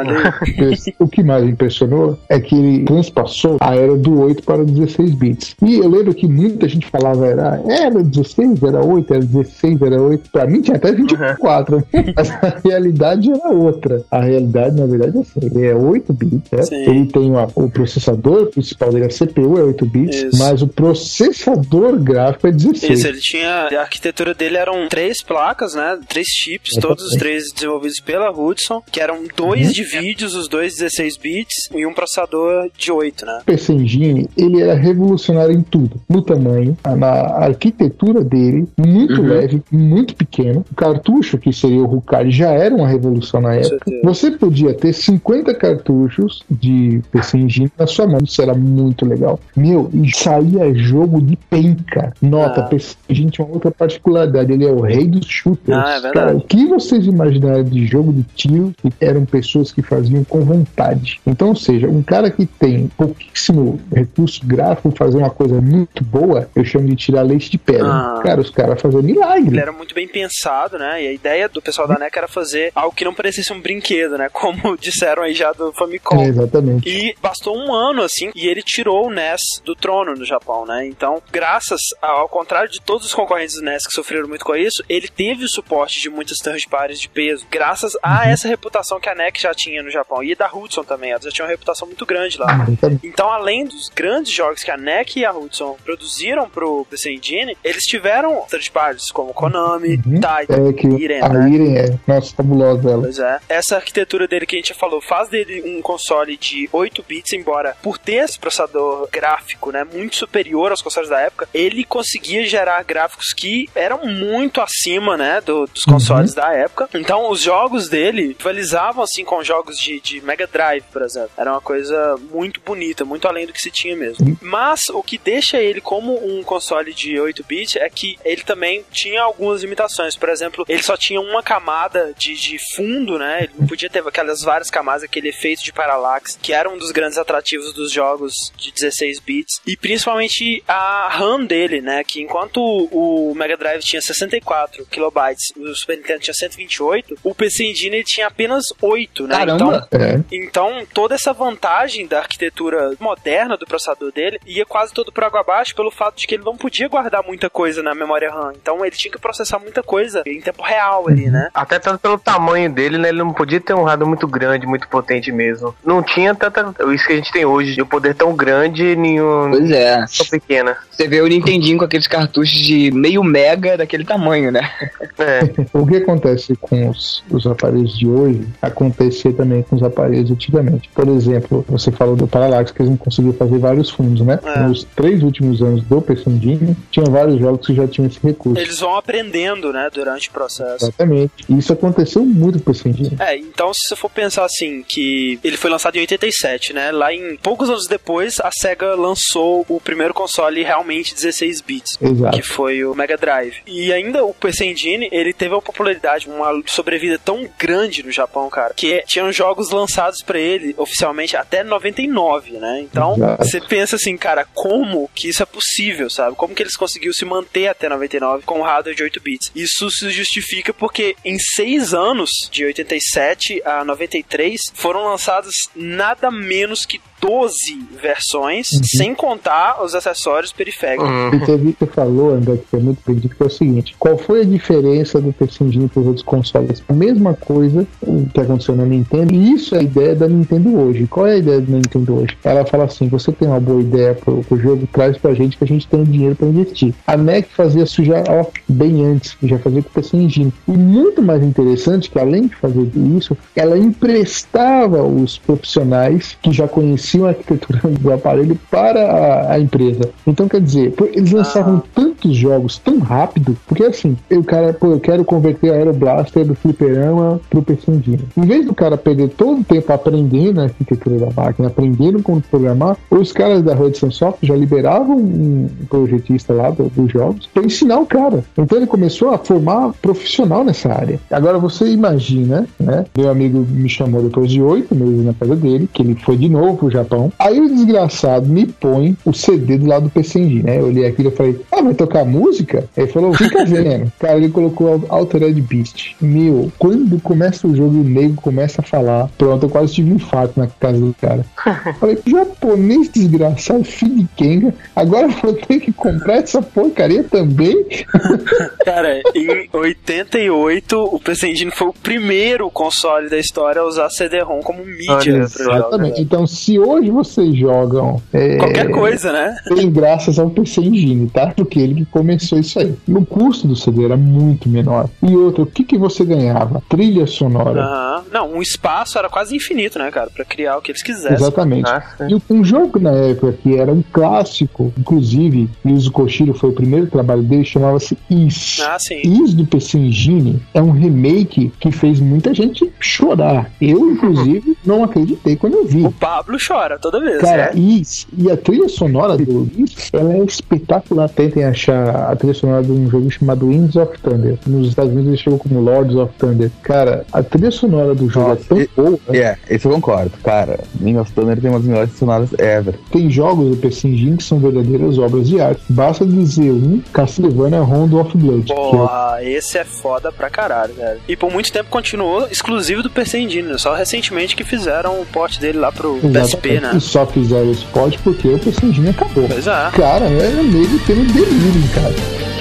O 0.99 1.07
que 1.07 1.23
mais 1.23 1.43
me 1.43 1.51
impressionou 1.51 2.17
é 2.29 2.39
que 2.39 2.55
ele 2.55 2.83
transpassou 2.85 3.57
a 3.59 3.75
era 3.75 3.95
do 3.95 4.21
8 4.21 4.43
para 4.43 4.61
o 4.61 4.65
16 4.65 5.13
bits. 5.15 5.55
E 5.61 5.75
eu 5.75 5.89
lembro 5.89 6.13
que 6.13 6.27
muita 6.27 6.67
gente 6.73 6.87
falava 6.87 7.25
era, 7.27 7.61
era 7.67 8.03
16, 8.03 8.61
era 8.63 8.83
8, 8.85 9.13
era 9.13 9.23
16, 9.25 9.81
era 9.81 10.01
8. 10.01 10.29
Pra 10.29 10.45
mim 10.47 10.61
tinha 10.61 10.77
até 10.77 10.91
24. 10.91 11.83
Mas 12.15 12.29
a 12.31 12.59
realidade 12.63 13.31
era 13.31 13.49
outra. 13.49 14.03
A 14.11 14.21
realidade, 14.21 14.79
na 14.79 14.85
verdade, 14.85 15.17
é 15.17 15.21
assim: 15.21 15.39
ele 15.43 15.65
é 15.65 15.75
8 15.75 16.13
bits, 16.13 16.51
né? 16.51 16.63
Ele 16.87 17.05
tem 17.07 17.29
uma- 17.29 17.47
o 17.55 17.69
processador 17.69 18.47
principal 18.47 18.91
dele, 18.91 19.05
a 19.05 19.09
CPU, 19.09 19.57
é 19.57 19.63
8 19.63 19.85
bits, 19.85 20.23
Isso. 20.23 20.37
mas 20.39 20.61
o 20.61 20.67
processador 20.67 21.97
gráfico 21.99 22.47
é 22.47 22.51
16. 22.51 22.99
Isso, 22.99 23.07
ele 23.07 23.19
tinha. 23.19 23.67
A 23.71 23.81
arquitetura 23.81 24.33
dele 24.33 24.57
eram 24.57 24.87
três 24.87 25.21
placas, 25.23 25.73
né? 25.75 25.97
Três 26.07 26.27
chips, 26.27 26.71
todos 26.79 27.03
os 27.05 27.15
três 27.15 27.51
desenvolvidos 27.53 27.99
pela 27.99 28.31
Hudson, 28.31 28.81
que 28.91 28.99
eram 28.99 29.23
dois 29.35 29.67
Uhum. 29.67 29.73
de 29.73 29.83
vídeos, 29.83 30.35
os 30.35 30.47
dois 30.47 30.75
16 30.75 31.17
bits, 31.17 31.69
e 31.73 31.85
um 31.85 31.93
processador 31.93 32.69
de 32.77 32.91
8, 32.91 33.25
né? 33.25 33.39
O 33.41 33.45
PC 33.45 33.73
Engine, 33.73 34.29
ele 34.37 34.61
era 34.61 34.73
revolucionário 34.73 35.53
em 35.53 35.61
tudo. 35.61 35.99
No 36.09 36.21
tamanho, 36.21 36.62
na 36.97 37.07
arquitetura 37.45 38.23
dele, 38.23 38.67
muito 38.77 39.21
Uhum. 39.21 39.27
leve, 39.27 39.61
muito 39.71 40.15
pequeno. 40.15 40.65
O 40.71 40.75
cartucho, 40.75 41.37
que 41.37 41.51
seria 41.53 41.81
o 41.81 41.85
Rucard, 41.85 42.31
já 42.31 42.49
era 42.51 42.73
uma 42.75 42.87
revolução 42.87 43.41
na 43.41 43.55
época. 43.55 43.91
Você 44.03 44.31
podia 44.31 44.73
ter 44.73 44.93
50 44.93 45.53
cartuchos 45.53 46.43
de 46.49 47.01
PC 47.11 47.37
Engine 47.37 47.71
na 47.77 47.87
sua 47.87 48.07
mão. 48.07 48.19
Isso 48.23 48.41
era 48.41 48.53
muito 48.53 49.05
legal. 49.05 49.39
Meu, 49.55 49.89
e 49.93 50.09
saía 50.15 50.73
jogo 50.73 51.21
de 51.21 51.35
penca. 51.49 52.13
Nota, 52.21 52.61
Ah. 52.61 52.63
PC 52.63 52.95
Engine 53.09 53.31
tinha 53.31 53.45
uma 53.45 53.53
outra 53.55 53.71
particularidade. 53.71 54.51
Ele 54.51 54.65
é 54.65 54.71
o 54.71 54.81
rei 54.81 55.07
dos 55.07 55.25
shooters. 55.25 55.77
Ah, 55.77 56.01
é. 56.03 56.11
Cara, 56.11 56.35
o 56.35 56.41
que 56.41 56.65
vocês 56.67 57.05
imaginaram 57.05 57.63
de 57.63 57.85
jogo 57.85 58.11
de 58.13 58.23
tiro 58.35 58.73
eram 58.99 59.25
pessoas 59.25 59.71
que 59.71 59.81
faziam 59.81 60.23
com 60.23 60.41
vontade. 60.41 61.19
Então, 61.25 61.49
ou 61.49 61.55
seja, 61.55 61.87
um 61.87 62.01
cara 62.01 62.29
que 62.29 62.45
tem 62.45 62.89
pouquíssimo 62.97 63.79
recurso 63.93 64.41
gráfico 64.45 64.91
fazer 64.95 65.17
uma 65.17 65.29
coisa 65.29 65.59
muito 65.61 66.03
boa, 66.03 66.47
eu 66.55 66.63
chamo 66.63 66.87
de 66.87 66.95
tirar 66.95 67.23
leite 67.23 67.49
de 67.49 67.57
pedra. 67.57 67.87
Ah. 67.87 68.21
Cara, 68.23 68.41
os 68.41 68.49
caras 68.49 68.81
faziam 68.81 69.01
milagre. 69.01 69.49
Ele 69.49 69.59
era 69.59 69.71
muito 69.71 69.95
bem 69.95 70.07
pensado, 70.07 70.77
né? 70.77 71.03
E 71.03 71.07
a 71.07 71.11
ideia 71.11 71.49
do 71.49 71.61
pessoal 71.61 71.87
da 71.87 71.97
NEC 71.97 72.15
era 72.15 72.27
fazer 72.27 72.71
algo 72.75 72.95
que 72.95 73.03
não 73.03 73.13
parecesse 73.13 73.51
um 73.51 73.59
brinquedo, 73.59 74.17
né? 74.17 74.29
Como 74.33 74.77
disseram 74.77 75.23
aí 75.23 75.33
já 75.33 75.51
do 75.51 75.71
Famicom. 75.73 76.21
É, 76.21 76.27
exatamente. 76.27 76.87
E 76.87 77.15
bastou 77.21 77.57
um 77.57 77.73
ano, 77.73 78.01
assim, 78.01 78.31
e 78.35 78.47
ele 78.47 78.61
tirou 78.61 79.07
o 79.07 79.11
NES 79.11 79.41
do 79.65 79.75
trono 79.75 80.13
no 80.13 80.25
Japão, 80.25 80.65
né? 80.65 80.85
Então, 80.85 81.21
graças 81.31 81.81
ao, 82.01 82.29
contrário 82.29 82.69
de 82.69 82.81
todos 82.81 83.05
os 83.05 83.13
concorrentes 83.13 83.55
do 83.55 83.61
NES 83.61 83.85
que 83.85 83.93
sofreram 83.93 84.27
muito 84.27 84.45
com 84.45 84.55
isso, 84.55 84.83
ele 84.87 85.07
teve 85.07 85.43
o 85.45 85.49
suporte 85.49 86.01
de 86.01 86.09
muitas 86.09 86.37
third 86.37 86.67
parties 86.67 86.99
de 86.99 87.09
peso, 87.09 87.45
graças 87.49 87.97
a 88.01 88.27
essa 88.27 88.47
reputação 88.47 88.99
que 88.99 89.09
a 89.09 89.15
NEC 89.15 89.41
já 89.41 89.53
tinha 89.53 89.81
no 89.81 89.89
Japão. 89.89 90.23
E 90.23 90.35
da 90.35 90.49
Hudson 90.53 90.83
também, 90.83 91.11
elas 91.11 91.23
já 91.23 91.31
tinham 91.31 91.45
uma 91.45 91.51
reputação 91.51 91.87
muito 91.87 92.05
grande 92.05 92.37
lá. 92.37 92.65
Exatamente. 92.67 93.07
Então, 93.07 93.31
além 93.31 93.65
dos 93.65 93.89
grandes 93.89 94.31
jogos 94.31 94.63
que 94.63 94.71
a 94.71 94.77
NEC 94.77 95.17
e 95.17 95.25
a 95.25 95.31
Hudson 95.31 95.77
produziram 95.83 96.42
pro 96.49 96.85
PC 96.89 97.11
Engine, 97.11 97.57
eles 97.63 97.83
tiveram 97.83 98.41
third 98.49 98.69
parties 98.71 99.11
como 99.11 99.33
Konami, 99.33 99.99
Uhum. 100.05 100.15
Titan, 100.15 100.69
É 100.69 100.73
que 100.73 100.87
Iren, 100.87 101.21
a 101.21 101.29
né? 101.29 101.49
Iren 101.49 101.77
é, 101.77 101.99
nossa, 102.07 102.35
fabulosa 102.35 102.89
ela. 102.89 103.01
Pois 103.03 103.19
é. 103.19 103.39
Essa 103.49 103.75
arquitetura 103.75 104.27
dele 104.27 104.45
que 104.45 104.55
a 104.55 104.59
gente 104.59 104.69
já 104.69 104.75
falou 104.75 105.01
faz 105.01 105.29
dele 105.29 105.61
um 105.65 105.81
console 105.81 106.35
de 106.37 106.69
8 106.71 107.03
bits, 107.07 107.33
embora 107.33 107.75
por 107.81 107.97
ter 107.97 108.23
esse 108.23 108.37
processador 108.39 109.07
gráfico, 109.11 109.71
né, 109.71 109.83
muito 109.83 110.15
superior 110.15 110.71
aos 110.71 110.81
consoles 110.81 111.09
da 111.09 111.19
época, 111.19 111.47
ele 111.53 111.83
conseguia 111.83 112.45
gerar 112.45 112.83
gráficos 112.83 113.33
que 113.33 113.69
eram 113.75 114.05
muito 114.05 114.61
acima, 114.61 115.17
né, 115.17 115.41
do- 115.41 115.67
dos 115.67 115.83
consoles 115.85 116.33
da 116.33 116.53
época. 116.53 116.89
Então, 116.95 117.29
os 117.29 117.41
jogos 117.41 117.89
dele 117.89 118.35
rivalizavam 118.37 119.03
assim 119.03 119.23
com 119.23 119.43
jogos 119.43 119.77
de, 119.77 119.99
de 119.99 120.21
Mega 120.21 120.47
Drive, 120.47 120.83
por 120.91 121.01
exemplo. 121.01 121.31
Era 121.37 121.51
uma 121.51 121.61
coisa 121.61 122.15
muito 122.31 122.61
bonita, 122.65 123.03
muito 123.05 123.27
além 123.27 123.45
do 123.45 123.53
que 123.53 123.61
se 123.61 123.71
tinha 123.71 123.95
mesmo. 123.95 124.37
Mas 124.41 124.81
o 124.89 125.01
que 125.03 125.17
deixa 125.17 125.57
ele 125.61 125.81
como 125.81 126.13
um 126.23 126.41
console 126.43 126.93
de 126.93 127.19
8 127.19 127.43
bits 127.43 127.75
é 127.75 127.89
que 127.89 128.17
ele 128.23 128.41
também 128.43 128.83
tinha 128.91 129.21
algumas 129.21 129.61
limitações. 129.61 130.15
Por 130.15 130.29
exemplo, 130.29 130.65
ele 130.67 130.81
só 130.81 130.95
tinha 130.97 131.19
uma 131.21 131.43
camada 131.43 132.13
de, 132.17 132.33
de 132.35 132.57
fundo, 132.75 133.19
né? 133.19 133.43
Ele 133.43 133.53
não 133.59 133.67
podia 133.67 133.89
ter 133.89 133.99
aquelas 134.07 134.41
várias 134.41 134.69
camadas, 134.69 135.03
aquele 135.03 135.29
efeito 135.29 135.63
de 135.63 135.73
parallax, 135.73 136.37
que 136.41 136.53
era 136.53 136.69
um 136.69 136.77
dos 136.77 136.91
grandes 136.91 137.17
atrativos 137.17 137.73
dos 137.73 137.91
jogos 137.91 138.33
de 138.57 138.71
16 138.71 139.19
bits. 139.19 139.59
E 139.65 139.75
principalmente 139.77 140.63
a 140.67 141.09
RAM 141.09 141.45
dele, 141.45 141.81
né? 141.81 142.03
Que 142.03 142.21
enquanto 142.21 142.57
o 142.91 143.33
Mega 143.35 143.57
Drive 143.57 143.81
tinha 143.83 144.01
64 144.01 144.85
kilobytes, 144.85 145.51
o 145.57 145.73
Super 145.75 145.97
Nintendo 145.97 146.19
tinha 146.21 146.33
128, 146.33 147.19
o 147.23 147.35
PC 147.35 147.65
Engine 147.65 147.97
ele 147.97 148.03
tinha 148.03 148.27
apenas 148.27 148.63
8, 148.81 149.27
né? 149.27 149.35
Caramba! 149.37 149.87
Então, 149.91 150.01
É. 150.01 150.23
então, 150.31 150.87
toda 150.93 151.15
essa 151.15 151.33
vantagem 151.33 152.07
da 152.07 152.19
arquitetura 152.19 152.95
moderna 152.99 153.57
do 153.57 153.65
processador 153.65 154.11
dele 154.11 154.39
ia 154.45 154.65
quase 154.65 154.93
todo 154.93 155.11
por 155.11 155.23
água 155.23 155.41
abaixo 155.41 155.75
pelo 155.75 155.91
fato 155.91 156.12
de 156.15 156.27
que 156.27 156.35
ele 156.35 156.43
não 156.43 156.55
podia 156.55 156.87
guardar 156.87 157.23
muita 157.23 157.49
coisa 157.49 157.81
na 157.81 157.93
memória 157.95 158.31
RAM. 158.31 158.53
Então, 158.55 158.85
ele 158.85 158.95
tinha 158.95 159.11
que 159.11 159.19
processar 159.19 159.59
muita 159.59 159.81
coisa 159.81 160.23
em 160.25 160.41
tempo 160.41 160.63
real 160.63 161.07
ali, 161.07 161.29
né? 161.29 161.49
Até 161.53 161.79
tanto 161.79 161.99
pelo 161.99 162.17
tamanho 162.17 162.69
dele, 162.71 162.97
né? 162.97 163.09
Ele 163.09 163.19
não 163.19 163.33
podia 163.33 163.59
ter 163.59 163.73
um 163.73 163.83
hardware 163.83 164.07
muito 164.07 164.27
grande, 164.27 164.67
muito 164.67 164.87
potente 164.87 165.31
mesmo. 165.31 165.75
Não 165.85 166.01
tinha 166.01 166.33
tanta. 166.35 166.75
Isso 166.93 167.05
que 167.05 167.13
a 167.13 167.15
gente 167.15 167.31
tem 167.31 167.45
hoje, 167.45 167.75
de 167.75 167.81
um 167.81 167.85
poder 167.85 168.15
tão 168.15 168.35
grande 168.35 168.83
e 168.83 168.95
nenhum. 168.95 169.49
Pois 169.51 169.71
é. 169.71 170.05
tão 170.17 170.25
pequena. 170.27 170.77
Você 170.91 171.07
vê 171.07 171.21
o 171.21 171.27
Nintendinho 171.27 171.77
com 171.77 171.85
aqueles 171.85 172.07
cartuchos 172.07 172.59
de 172.59 172.91
meio 172.91 173.23
mega 173.23 173.77
daquele 173.77 174.05
tamanho, 174.05 174.51
né? 174.51 174.69
É. 175.17 175.63
O 175.73 175.87
que 175.87 175.97
acontece 175.97 176.55
com 176.55 176.89
os, 176.89 177.23
os 177.29 177.47
aparelhos 177.47 177.97
de 177.97 178.07
hoje 178.07 178.47
acontecia 178.61 179.33
também 179.33 179.63
com 179.63 179.75
os 179.75 179.83
aparelhos 179.83 180.29
antigamente. 180.31 180.89
Por 180.93 181.07
exemplo, 181.07 181.65
você 181.67 181.91
falou 181.91 182.15
do 182.15 182.27
Parallax 182.27 182.71
que 182.71 182.81
eles 182.81 182.89
não 182.91 182.97
conseguiam 182.97 183.33
fazer 183.33 183.57
vários 183.57 183.89
fundos, 183.89 184.21
né? 184.21 184.39
É. 184.43 184.59
Nos 184.59 184.83
três 184.83 185.23
últimos 185.23 185.61
anos 185.61 185.83
do 185.83 186.01
PC 186.03 186.29
Engine, 186.29 186.75
tinha 186.91 187.05
vários 187.05 187.39
jogos 187.39 187.65
que 187.65 187.73
já 187.73 187.87
tinham 187.87 188.07
esse 188.07 188.19
recurso. 188.21 188.59
Eles 188.59 188.79
vão 188.79 188.95
aprendendo, 188.95 189.71
né, 189.71 189.89
durante 189.93 190.29
o 190.29 190.31
processo. 190.31 190.85
Exatamente. 190.85 191.33
E 191.49 191.57
isso 191.57 191.73
aconteceu 191.73 192.23
muito 192.25 192.59
com 192.59 192.71
o 192.71 192.73
PC 192.73 192.89
Engine. 192.89 193.17
É, 193.19 193.37
então 193.37 193.73
se 193.73 193.89
você 193.89 193.95
for 193.95 194.09
pensar 194.09 194.45
assim, 194.45 194.83
que 194.83 195.39
ele 195.43 195.57
foi 195.57 195.69
lançado 195.69 195.95
em 195.95 196.01
87, 196.01 196.73
né? 196.73 196.91
Lá 196.91 197.13
em 197.13 197.37
poucos 197.37 197.69
anos 197.69 197.87
depois, 197.87 198.39
a 198.39 198.49
SEGA 198.51 198.95
lançou 198.95 199.65
o 199.67 199.79
primeiro 199.79 200.13
console 200.13 200.63
realmente 200.63 201.13
16 201.13 201.61
bits. 201.61 201.97
Exato. 202.01 202.35
Que 202.35 202.43
foi 202.43 202.83
o 202.83 202.93
Mega 202.93 203.17
Drive. 203.17 203.57
E 203.65 203.91
ainda 203.91 204.23
o 204.23 204.33
PC 204.33 204.65
Engine, 204.65 205.09
ele 205.11 205.33
teve 205.33 205.53
uma 205.53 205.61
popularidade, 205.61 206.27
uma 206.27 206.61
sobrevida 206.67 207.19
tão 207.19 207.47
grande 207.57 208.03
no 208.03 208.11
Japão, 208.11 208.49
cara, 208.49 208.73
que 208.73 209.03
tinham 209.07 209.31
jogos 209.31 209.71
lançados 209.71 210.21
pra 210.21 210.39
ele 210.39 210.73
oficialmente 210.77 211.35
até 211.35 211.63
99, 211.63 212.51
né? 212.53 212.81
Então, 212.81 213.15
Exato. 213.15 213.45
você 213.45 213.61
pensa 213.61 213.95
assim, 213.95 214.17
cara, 214.17 214.45
como 214.53 215.09
que 215.13 215.29
isso 215.29 215.41
é 215.43 215.45
possível, 215.45 215.92
sabe? 216.09 216.35
Como 216.35 216.53
que 216.53 216.63
eles 216.63 216.75
conseguiram 216.75 217.13
se 217.13 217.25
manter 217.25 217.67
até 217.67 217.89
99 217.89 218.43
com 218.43 218.59
um 218.59 218.63
hardware 218.63 218.95
de 218.95 219.03
8 219.03 219.21
bits? 219.21 219.51
Isso 219.55 219.89
se 219.89 220.09
justifica 220.09 220.73
porque 220.73 221.15
em 221.23 221.37
seis 221.39 221.93
anos, 221.93 222.29
de 222.51 222.65
87 222.65 223.61
a 223.65 223.83
93, 223.83 224.61
foram 224.73 225.05
lançadas 225.05 225.53
nada 225.75 226.29
menos 226.31 226.85
que 226.85 227.01
12 227.23 227.79
versões, 228.01 228.67
sem 228.83 229.15
contar 229.15 229.81
os 229.81 229.95
acessórios 229.95 230.51
periféricos. 230.51 231.07
Uhum. 231.07 231.33
E 231.33 231.45
teve 231.45 231.73
que 231.73 231.79
você 231.79 231.87
falou, 231.87 232.31
André, 232.31 232.57
que 232.57 232.67
foi 232.67 232.81
muito 232.81 232.99
bem 233.05 233.15
dito, 233.15 233.35
que 233.35 233.43
é 233.43 233.45
o 233.45 233.49
seguinte: 233.49 233.95
qual 233.97 234.17
foi 234.17 234.41
a 234.41 234.43
diferença 234.43 235.21
do 235.21 235.31
PC 235.31 235.63
Engine 235.63 235.87
para 235.87 236.01
os 236.01 236.07
outros 236.07 236.25
consoles? 236.25 236.83
A 236.87 236.93
mesma 236.93 237.33
coisa 237.33 237.87
que 238.33 238.39
aconteceu 238.41 238.75
na 238.75 238.85
Nintendo, 238.85 239.33
e 239.33 239.53
isso 239.53 239.73
é 239.73 239.79
a 239.79 239.83
ideia 239.83 240.15
da 240.15 240.27
Nintendo 240.27 240.77
hoje. 240.77 241.07
Qual 241.07 241.25
é 241.25 241.33
a 241.33 241.37
ideia 241.37 241.61
da 241.61 241.71
Nintendo 241.71 242.15
hoje? 242.15 242.37
Ela 242.43 242.65
fala 242.65 242.83
assim: 242.83 243.07
você 243.07 243.31
tem 243.31 243.47
uma 243.47 243.59
boa 243.59 243.79
ideia 243.79 244.13
pro, 244.13 244.43
pro 244.43 244.59
jogo, 244.59 244.85
traz 244.91 245.17
pra 245.17 245.33
gente 245.33 245.57
que 245.57 245.63
a 245.63 245.67
gente 245.67 245.87
tem 245.87 246.03
dinheiro 246.03 246.35
para 246.35 246.47
investir. 246.47 246.93
A 247.07 247.15
NEC 247.15 247.47
fazia 247.55 247.83
isso 247.83 248.03
já 248.03 248.21
ó, 248.27 248.45
bem 248.67 249.05
antes, 249.05 249.37
já 249.41 249.57
fazia 249.59 249.81
com 249.81 249.89
o 249.89 249.93
PC 249.93 250.17
Engine. 250.17 250.53
E 250.67 250.71
muito 250.71 251.21
mais 251.21 251.41
interessante 251.41 252.09
que, 252.09 252.19
além 252.19 252.47
de 252.47 252.55
fazer 252.55 252.89
isso, 253.15 253.37
ela 253.55 253.77
emprestava 253.77 255.03
os 255.03 255.37
profissionais 255.37 256.37
que 256.41 256.51
já 256.51 256.67
conheciam 256.67 257.12
a 257.25 257.29
arquitetura 257.29 257.79
do 257.99 258.13
aparelho 258.13 258.57
para 258.71 258.99
a, 259.01 259.53
a 259.53 259.59
empresa. 259.59 260.09
Então, 260.25 260.47
quer 260.47 260.61
dizer, 260.61 260.93
eles 261.13 261.31
lançavam 261.31 261.81
tantos 261.93 262.35
jogos 262.35 262.77
tão 262.79 262.99
rápido, 262.99 263.55
porque 263.67 263.83
assim, 263.83 264.17
o 264.31 264.43
cara, 264.43 264.73
pô, 264.73 264.87
eu 264.93 264.99
quero 264.99 265.23
converter 265.23 265.71
a 265.71 265.75
Aeroblaster 265.75 266.45
do 266.45 266.55
fliperama 266.55 267.39
pro 267.49 267.61
PC 267.61 267.91
Engine. 267.91 268.19
Em 268.37 268.41
vez 268.45 268.65
do 268.65 268.73
cara 268.73 268.97
perder 268.97 269.29
todo 269.29 269.61
o 269.61 269.63
tempo 269.63 269.91
aprendendo 269.91 270.61
a 270.61 270.63
arquitetura 270.63 271.17
da 271.19 271.29
máquina, 271.41 271.67
aprendendo 271.67 272.21
como 272.23 272.41
programar, 272.41 272.97
os 273.11 273.31
caras 273.31 273.61
da 273.61 273.73
Hudson 273.73 274.09
Soft 274.11 274.39
já 274.41 274.55
liberavam 274.55 275.17
um 275.17 275.67
projetista 275.89 276.53
lá 276.53 276.69
do- 276.69 276.89
dos 276.89 277.11
jogos 277.11 277.47
para 277.53 277.63
ensinar 277.65 277.99
o 277.99 278.05
cara. 278.05 278.43
Então 278.57 278.77
ele 278.77 278.87
começou 278.87 279.29
a 279.31 279.37
formar 279.37 279.91
profissional 280.01 280.63
nessa 280.63 280.91
área. 280.91 281.19
Agora 281.29 281.57
você 281.59 281.85
imagina, 281.87 282.65
né? 282.79 283.05
Meu 283.17 283.29
amigo 283.29 283.65
me 283.69 283.89
chamou 283.89 284.21
depois 284.23 284.49
de 284.49 284.61
oito 284.61 284.95
meses 284.95 285.25
na 285.25 285.33
casa 285.33 285.55
dele, 285.55 285.89
que 285.91 286.01
ele 286.01 286.15
foi 286.15 286.37
de 286.37 286.49
novo 286.49 286.89
Japão. 286.93 287.31
Aí 287.37 287.59
o 287.59 287.69
desgraçado 287.69 288.47
me 288.47 288.65
põe 288.65 289.17
o 289.25 289.33
CD 289.33 289.77
do 289.77 289.87
lado 289.87 290.03
do 290.03 290.09
PC 290.09 290.39
Engine, 290.39 290.63
né? 290.63 290.79
Eu 290.79 290.87
olhei 290.87 291.05
aquilo 291.05 291.29
e 291.29 291.35
falei, 291.35 291.61
ah, 291.71 291.81
vai 291.81 291.93
tocar 291.93 292.25
música? 292.25 292.85
Ele 292.95 293.07
falou, 293.07 293.33
fica 293.33 293.65
vendo. 293.65 294.11
Cara, 294.19 294.37
ele 294.37 294.49
colocou 294.49 295.03
Altered 295.09 295.59
Beast. 295.61 296.15
Meu, 296.21 296.71
quando 296.77 297.19
começa 297.21 297.67
o 297.67 297.75
jogo 297.75 297.95
e 297.95 297.99
o 297.99 298.03
nego 298.03 298.41
começa 298.41 298.81
a 298.81 298.83
falar, 298.83 299.29
pronto, 299.37 299.65
eu 299.65 299.69
quase 299.69 299.93
tive 299.93 300.11
um 300.11 300.15
infarto 300.15 300.59
na 300.59 300.67
casa 300.67 300.99
do 300.99 301.15
cara. 301.19 301.45
Falei, 301.99 302.17
japonês 302.25 303.09
desgraçado, 303.09 303.83
filho 303.83 304.15
de 304.15 304.27
Kenga, 304.35 304.73
agora 304.95 305.27
eu 305.27 305.29
vou 305.29 305.53
ter 305.53 305.79
que 305.79 305.91
comprar 305.91 306.37
essa 306.37 306.61
porcaria 306.61 307.23
também? 307.23 307.85
Cara, 308.83 309.21
em 309.33 309.69
88, 309.71 310.97
o 310.97 311.19
PC 311.19 311.51
Engine 311.51 311.71
foi 311.71 311.87
o 311.87 311.93
primeiro 311.93 312.69
console 312.69 313.29
da 313.29 313.37
história 313.37 313.81
a 313.81 313.85
usar 313.85 314.09
CD-ROM 314.09 314.61
como 314.61 314.85
mídia 314.85 315.13
Olha. 315.13 315.39
Exatamente. 315.43 316.21
Então, 316.21 316.45
se 316.45 316.77
hoje 316.87 317.09
vocês 317.11 317.55
jogam. 317.55 318.21
é, 318.33 318.57
Qualquer 318.57 318.89
coisa, 318.91 319.31
né? 319.31 319.55
Tem 319.67 319.89
graças 319.91 320.39
ao 320.39 320.49
PC 320.49 320.81
Engine, 320.81 321.29
tá? 321.29 321.47
Porque 321.55 321.79
ele 321.79 321.95
que 321.95 322.05
começou 322.05 322.59
isso 322.59 322.79
aí. 322.79 322.93
O 323.07 323.25
custo 323.25 323.67
do 323.67 323.75
CD 323.75 324.05
era 324.05 324.17
muito 324.17 324.67
menor. 324.69 325.09
E 325.21 325.35
outro, 325.35 325.63
o 325.63 325.67
que, 325.67 325.83
que 325.83 325.97
você 325.97 326.23
ganhava? 326.25 326.81
Trilha 326.89 327.25
sonora. 327.27 327.81
Aham. 327.81 328.23
Não, 328.31 328.51
um 328.53 328.61
espaço 328.61 329.17
era 329.17 329.29
quase 329.29 329.55
infinito, 329.55 329.99
né, 329.99 330.09
cara? 330.09 330.29
Pra 330.33 330.43
criar 330.45 330.77
o 330.77 330.81
que 330.81 330.91
eles 330.91 331.03
quisessem. 331.03 331.33
Exatamente. 331.33 331.83
Nossa. 331.83 332.27
E 332.29 332.53
um 332.53 332.63
jogo 332.63 332.99
na 332.99 333.11
época 333.11 333.53
que 333.61 333.75
era 333.77 333.91
um 333.91 334.03
clássico, 334.11 334.91
inclusive, 334.97 335.69
Yuzo 335.85 336.11
Koshiro 336.11 336.53
foi 336.53 336.69
o 336.69 336.73
primeiro 336.73 337.07
trabalho 337.07 337.43
dele, 337.43 337.63
chamava-se 337.65 338.17
Is. 338.29 338.81
Ah, 338.87 338.97
sim. 338.97 339.21
Is 339.23 339.53
do 339.53 339.65
PC 339.65 339.97
Engine 339.97 340.61
é 340.73 340.81
um 340.81 340.91
remake 340.91 341.71
que 341.79 341.91
fez 341.91 342.19
muita 342.19 342.53
gente 342.53 342.91
chorar. 342.99 343.69
Eu, 343.79 344.11
inclusive, 344.11 344.75
não 344.85 345.03
acreditei 345.03 345.55
quando 345.55 345.75
eu 345.75 345.85
vi. 345.85 346.05
O 346.05 346.11
Pablo 346.11 346.57
chora 346.73 346.97
toda 346.99 347.19
vez. 347.19 347.41
Cara, 347.41 347.71
né? 347.73 347.79
Is, 347.79 348.27
e 348.37 348.49
a 348.49 348.57
trilha 348.57 348.89
sonora 348.89 349.37
do 349.37 349.69
Is, 349.77 350.09
ela 350.11 350.33
é 350.33 350.39
espetacular. 350.39 351.29
Tentem 351.29 351.63
achar 351.63 352.31
a 352.31 352.35
trilha 352.35 352.53
sonora 352.53 352.83
de 352.83 352.91
um 352.91 353.09
jogo 353.09 353.29
chamado 353.29 353.67
Winds 353.67 353.95
of 353.95 354.17
Thunder. 354.19 354.57
Nos 354.65 354.87
Estados 354.87 355.11
Unidos 355.11 355.29
ele 355.29 355.37
chegou 355.37 355.59
como 355.59 355.79
Lords 355.79 356.15
of 356.15 356.33
Thunder. 356.37 356.71
Cara, 356.81 357.25
a 357.31 357.43
trilha 357.43 357.71
sonora 357.71 358.15
do 358.15 358.29
jogo 358.29 358.49
Nossa, 358.49 358.61
é 358.61 358.65
tão 358.65 358.81
e- 358.81 358.89
boa. 358.95 359.19
É, 359.29 359.57
esse 359.69 359.85
eu 359.85 359.91
concordo. 359.91 360.31
Cara, 360.43 360.79
Ring 361.01 361.17
of 361.17 361.31
Thunder 361.31 361.59
tem 361.59 361.69
umas 361.69 361.83
melhores 361.83 362.13
sonoras 362.13 362.49
ever. 362.57 362.95
Tem 363.11 363.29
jogos 363.29 363.69
do 363.69 363.77
PC 363.77 364.07
Engine 364.07 364.37
que 364.37 364.43
são 364.43 364.59
verdadeiras 364.59 365.17
obras 365.17 365.47
de 365.47 365.61
arte. 365.61 365.81
Basta 365.89 366.25
dizer 366.25 366.71
um 366.71 367.01
Castlevania 367.13 367.81
Rondo 367.81 368.19
of 368.19 368.35
Blood. 368.37 368.63
que 368.65 368.71
é 368.71 368.75
Porra, 368.75 369.37
esse 369.41 369.77
é 369.77 369.83
foda 369.83 370.31
pra 370.31 370.49
caralho, 370.49 370.93
velho. 370.93 371.19
E 371.27 371.35
por 371.35 371.51
muito 371.51 371.71
tempo 371.71 371.89
continuou 371.89 372.47
exclusivo 372.49 373.03
do 373.03 373.09
PC 373.09 373.39
Engine, 373.39 373.77
só 373.77 373.93
recentemente 373.93 374.55
que 374.55 374.63
fizeram 374.63 375.21
o 375.21 375.25
port 375.25 375.59
dele 375.59 375.77
lá 375.79 375.91
pro 375.91 376.17
Exatamente. 376.17 376.57
Né? 376.79 376.91
E 376.95 377.01
só 377.01 377.25
fizeram 377.25 377.71
esse 377.71 377.85
pod 377.85 378.17
porque 378.23 378.47
o 378.47 378.59
Engine 378.83 379.09
acabou. 379.09 379.47
Pois 379.47 379.67
é. 379.67 379.89
Cara, 379.91 380.25
é 380.25 380.63
meio 380.63 380.99
tendo 381.05 381.31
delírio 381.33 381.81
em 381.83 382.52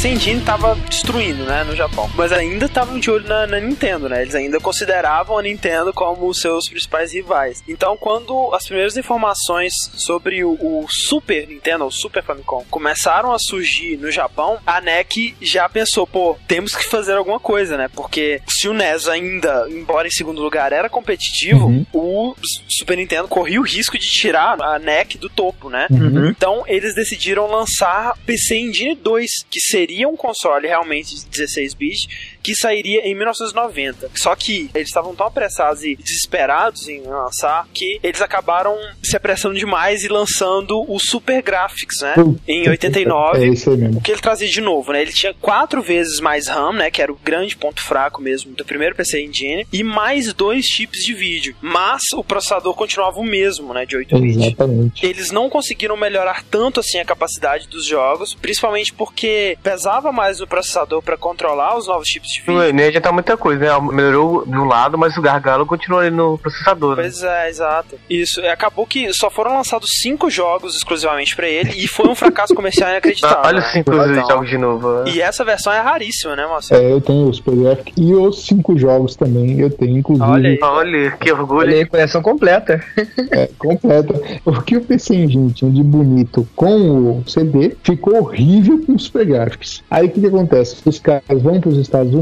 PC 0.00 0.08
Engine 0.08 0.40
tava 0.40 0.74
destruindo, 0.88 1.44
né, 1.44 1.62
no 1.62 1.76
Japão. 1.76 2.10
Mas 2.14 2.32
ainda 2.32 2.64
estavam 2.64 2.98
de 2.98 3.10
olho 3.10 3.28
na, 3.28 3.46
na 3.46 3.60
Nintendo, 3.60 4.08
né? 4.08 4.22
Eles 4.22 4.34
ainda 4.34 4.58
consideravam 4.58 5.36
a 5.36 5.42
Nintendo 5.42 5.92
como 5.92 6.26
os 6.26 6.40
seus 6.40 6.66
principais 6.70 7.12
rivais. 7.12 7.62
Então, 7.68 7.98
quando 7.98 8.54
as 8.54 8.64
primeiras 8.64 8.96
informações 8.96 9.74
sobre 9.92 10.42
o, 10.42 10.52
o 10.52 10.86
Super 10.88 11.46
Nintendo, 11.46 11.84
o 11.84 11.90
Super 11.90 12.22
Famicom, 12.22 12.64
começaram 12.70 13.30
a 13.30 13.38
surgir 13.38 13.98
no 13.98 14.10
Japão, 14.10 14.58
a 14.66 14.80
NEC 14.80 15.36
já 15.38 15.68
pensou, 15.68 16.06
pô, 16.06 16.34
temos 16.48 16.74
que 16.74 16.84
fazer 16.84 17.12
alguma 17.12 17.38
coisa, 17.38 17.76
né? 17.76 17.90
Porque 17.94 18.40
se 18.48 18.68
o 18.68 18.72
NES 18.72 19.06
ainda, 19.06 19.66
embora 19.68 20.08
em 20.08 20.12
segundo 20.12 20.40
lugar, 20.40 20.72
era 20.72 20.88
competitivo, 20.88 21.66
Uhum. 21.66 21.84
o 21.92 22.34
Super 22.70 22.96
Nintendo 22.96 23.28
corria 23.28 23.60
o 23.60 23.64
risco 23.64 23.98
de 23.98 24.06
tirar 24.10 24.58
a 24.62 24.78
NEC 24.78 25.18
do 25.18 25.28
topo, 25.28 25.68
né? 25.68 25.88
Uhum. 25.90 26.30
Então 26.30 26.64
eles 26.66 26.94
decidiram 26.94 27.46
lançar 27.50 28.16
PC 28.24 28.56
Engine 28.56 28.94
2, 28.94 29.44
que 29.50 29.60
seria 29.60 29.89
um 30.06 30.16
console 30.16 30.66
realmente 30.66 31.14
de 31.14 31.26
16 31.26 31.74
bits 31.74 32.38
que 32.42 32.54
sairia 32.54 33.06
em 33.06 33.14
1990. 33.14 34.10
Só 34.16 34.34
que 34.34 34.70
eles 34.74 34.88
estavam 34.88 35.14
tão 35.14 35.26
apressados 35.26 35.84
e 35.84 35.96
desesperados 35.96 36.88
em 36.88 37.02
lançar 37.02 37.66
que 37.72 37.98
eles 38.02 38.20
acabaram 38.20 38.76
se 39.02 39.16
apressando 39.16 39.54
demais 39.54 40.02
e 40.02 40.08
lançando 40.08 40.84
o 40.88 40.98
Super 40.98 41.42
Graphics, 41.42 42.00
né? 42.02 42.14
Em 42.46 42.68
89. 42.68 43.44
É 43.44 43.48
isso 43.48 43.70
aí 43.70 43.76
mesmo. 43.76 43.98
O 43.98 44.02
que 44.02 44.12
ele 44.12 44.20
trazia 44.20 44.48
de 44.48 44.60
novo, 44.60 44.92
né? 44.92 45.02
Ele 45.02 45.12
tinha 45.12 45.34
quatro 45.34 45.82
vezes 45.82 46.20
mais 46.20 46.48
RAM, 46.48 46.72
né? 46.72 46.90
Que 46.90 47.02
era 47.02 47.12
o 47.12 47.16
grande 47.16 47.56
ponto 47.56 47.82
fraco 47.82 48.22
mesmo 48.22 48.52
do 48.52 48.64
primeiro 48.64 48.94
PC 48.94 49.22
Engine, 49.22 49.66
e 49.72 49.82
mais 49.82 50.32
dois 50.32 50.64
chips 50.64 51.04
de 51.04 51.14
vídeo. 51.14 51.54
Mas 51.60 52.02
o 52.14 52.24
processador 52.24 52.74
continuava 52.74 53.20
o 53.20 53.24
mesmo, 53.24 53.72
né? 53.74 53.84
De 53.84 53.96
8 53.96 54.18
bits. 54.18 54.36
Exatamente. 54.36 55.06
Eles 55.06 55.30
não 55.30 55.48
conseguiram 55.50 55.96
melhorar 55.96 56.44
tanto 56.44 56.80
assim 56.80 56.98
a 56.98 57.04
capacidade 57.04 57.68
dos 57.68 57.86
jogos, 57.86 58.34
principalmente 58.34 58.92
porque 58.92 59.58
pesava 59.62 60.12
mais 60.12 60.40
no 60.40 60.46
processador 60.46 61.02
para 61.02 61.16
controlar 61.16 61.76
os 61.76 61.86
novos 61.86 62.08
chips 62.08 62.29
vídeo. 62.38 62.72
Não 62.72 62.80
ia 62.80 62.88
adiantar 62.88 63.12
muita 63.12 63.36
coisa, 63.36 63.60
né? 63.80 63.88
Melhorou 63.92 64.44
de 64.46 64.56
um 64.56 64.64
lado, 64.64 64.96
mas 64.98 65.16
o 65.16 65.22
gargalo 65.22 65.66
continua 65.66 66.00
ali 66.02 66.10
no 66.14 66.38
processador. 66.38 66.96
Né? 66.96 67.02
Pois 67.02 67.22
é, 67.22 67.48
exato. 67.48 67.96
Isso. 68.08 68.40
Acabou 68.46 68.86
que 68.86 69.12
só 69.12 69.30
foram 69.30 69.54
lançados 69.56 69.88
cinco 70.02 70.30
jogos 70.30 70.74
exclusivamente 70.76 71.34
pra 71.34 71.48
ele 71.48 71.72
e 71.76 71.86
foi 71.88 72.08
um 72.08 72.14
fracasso 72.14 72.54
comercial 72.54 72.90
inacreditável. 72.90 73.38
Olha 73.44 73.58
os 73.58 73.64
né? 73.64 73.70
cinco 73.72 73.94
Então, 73.94 74.28
jogos 74.28 74.48
de 74.50 74.58
novo. 74.58 74.88
né? 75.04 75.10
E 75.12 75.20
essa 75.20 75.44
versão 75.44 75.72
é 75.72 75.80
raríssima, 75.80 76.36
né, 76.36 76.46
Marcelo? 76.46 76.82
É, 76.82 76.92
eu 76.92 77.00
tenho 77.00 77.28
o 77.28 77.34
Super 77.34 77.54
Graphic 77.56 77.92
e 77.96 78.14
os 78.14 78.44
cinco 78.46 78.78
jogos 78.78 79.16
também. 79.16 79.58
Eu 79.60 79.70
tenho, 79.70 79.98
inclusive. 79.98 80.28
Olha 80.28 80.50
aí. 80.50 80.58
Olha, 80.62 81.10
que 81.12 81.32
orgulho. 81.32 81.60
Olha 81.68 81.76
aí, 81.76 81.86
coleção 81.86 82.22
completa. 82.22 82.80
É, 83.32 83.48
completa. 83.58 84.14
O 84.44 84.60
que 84.62 84.76
o 84.76 84.80
PC 84.80 85.14
Engine 85.14 85.52
tinha 85.52 85.70
de 85.70 85.82
bonito 85.82 86.46
com 86.56 87.20
o 87.20 87.24
CD 87.28 87.76
ficou 87.82 88.16
horrível 88.16 88.80
com 88.84 88.94
o 88.94 88.98
Super 88.98 89.24
Graphics. 89.24 89.82
Aí 89.90 90.06
o 90.06 90.10
que, 90.10 90.20
que 90.20 90.26
acontece? 90.26 90.76
Os 90.84 90.98
caras 90.98 91.22
vão 91.40 91.60
para 91.60 91.70
os 91.70 91.78
Estados 91.78 92.12
Unidos, 92.12 92.19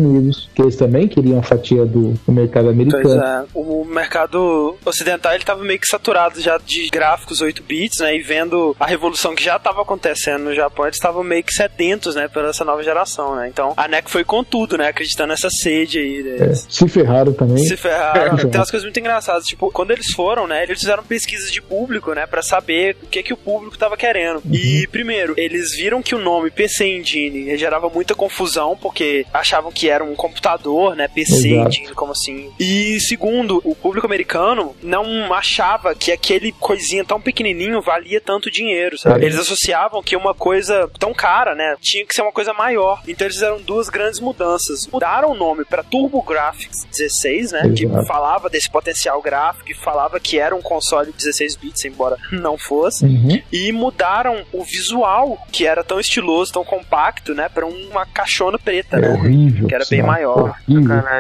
que 0.55 0.63
eles 0.63 0.77
também 0.77 1.09
queriam 1.09 1.39
a 1.39 1.43
fatia 1.43 1.85
do, 1.85 2.13
do 2.27 2.33
mercado 2.33 2.65
Pois 2.67 2.75
americano. 2.75 3.23
é, 3.23 3.45
o 3.55 3.85
mercado 3.85 4.77
ocidental 4.85 5.35
ele 5.35 5.45
tava 5.45 5.63
meio 5.63 5.79
que 5.79 5.87
saturado 5.87 6.41
já 6.41 6.59
de 6.59 6.89
gráficos 6.89 7.41
8 7.41 7.63
bits, 7.63 7.99
né? 8.01 8.17
E 8.17 8.23
vendo 8.23 8.75
a 8.79 8.87
revolução 8.87 9.35
que 9.35 9.43
já 9.45 9.57
estava 9.57 9.83
acontecendo 9.83 10.45
no 10.45 10.55
Japão, 10.55 10.87
eles 10.87 10.97
estavam 10.97 11.23
meio 11.23 11.43
que 11.43 11.53
sedentos, 11.53 12.15
né, 12.15 12.29
por 12.29 12.45
essa 12.45 12.65
nova 12.65 12.83
geração, 12.83 13.35
né? 13.37 13.49
Então 13.49 13.73
a 13.77 13.87
NEC 13.89 14.11
foi 14.11 14.25
com 14.25 14.43
tudo, 14.43 14.77
né? 14.79 14.89
Acreditando 14.89 15.29
nessa 15.31 15.49
sede 15.51 15.99
aí 15.99 16.37
É, 16.41 16.55
se 16.55 16.89
ferraram 16.89 17.33
também. 17.33 17.59
Se 17.59 17.77
ferraram. 17.77 18.37
É. 18.39 18.45
Tem 18.49 18.61
umas 18.61 18.71
coisas 18.71 18.85
muito 18.85 18.99
engraçadas. 19.01 19.45
Tipo, 19.45 19.71
quando 19.71 19.91
eles 19.91 20.13
foram, 20.15 20.47
né? 20.47 20.63
Eles 20.63 20.81
fizeram 20.81 21.03
pesquisas 21.03 21.51
de 21.51 21.61
público, 21.63 22.13
né? 22.13 22.27
Pra 22.27 22.43
saber 22.43 22.97
o 23.03 23.07
que 23.07 23.23
que 23.23 23.33
o 23.33 23.37
público 23.37 23.77
tava 23.79 23.97
querendo. 23.97 24.43
E, 24.51 24.87
primeiro, 24.91 25.35
eles 25.37 25.77
viram 25.77 26.03
que 26.03 26.15
o 26.15 26.19
nome 26.19 26.51
PC 26.51 26.87
Engine 26.87 27.57
gerava 27.57 27.89
muita 27.89 28.15
confusão, 28.15 28.77
porque 28.77 29.27
achavam 29.33 29.71
que 29.73 29.88
era 29.89 30.05
um 30.05 30.15
computador, 30.15 30.95
né? 30.95 31.09
PC 31.09 31.49
Exato. 31.55 31.95
Como 31.95 32.13
assim? 32.13 32.51
E, 32.59 32.99
segundo, 33.01 33.61
o 33.65 33.75
público 33.75 34.07
americano 34.07 34.75
não 34.83 35.33
achava 35.33 35.95
que 35.95 36.13
aquele 36.13 36.53
coisinha 36.53 37.05
tão 37.05 37.21
pequenininho 37.21 37.81
valia 37.81 38.21
tanto 38.21 38.51
dinheiro, 38.51 38.99
sabe? 38.99 39.23
É. 39.23 39.27
Eles 39.27 39.39
associavam 39.39 40.03
que 40.03 40.17
uma 40.17 40.35
coisa 40.35 40.91
tão 40.99 41.13
cara, 41.13 41.55
né? 41.55 41.77
Tinha 41.81 42.05
que 42.07 42.15
ser 42.15 42.23
uma 42.23 42.33
coisa 42.33 42.53
maior. 42.53 43.01
Então 43.07 43.27
eles 43.27 43.37
fizeram 43.37 43.61
duas 43.61 43.89
grandes 43.89 44.21
mudanças. 44.21 44.87
Mudaram 44.87 45.31
o 45.33 45.35
nome 45.35 45.65
pra 45.65 45.83
TurboGrafx 45.83 46.87
16, 46.91 47.53
né? 47.53 47.73
Que 47.77 47.85
Exato. 47.85 48.07
falava 48.07 48.49
desse 48.51 48.71
potencial 48.71 49.21
gráfico 49.23 49.71
e 49.71 49.75
falava 49.75 50.19
que 50.21 50.39
era 50.39 50.55
um 50.55 50.63
console 50.63 51.13
16 51.13 51.57
bits, 51.57 51.85
embora 51.85 52.17
não 52.33 52.57
fosse. 52.59 53.05
Uhum. 53.05 53.41
E 53.53 53.73
mudaram 53.73 54.45
o 54.53 54.63
visual, 54.65 55.39
que 55.53 55.67
era 55.67 55.83
tão 55.85 56.01
estiloso, 56.01 56.53
tão 56.53 56.65
compacto, 56.65 57.35
né? 57.35 57.49
Pra 57.49 57.67
uma 57.67 58.05
caixona 58.07 58.59
preta, 58.59 58.97
É 58.97 59.01
né? 59.01 59.09
horrível. 59.11 59.69
Que 59.69 59.75
era 59.79 59.87
bem 59.91 60.03
maior. 60.03 60.55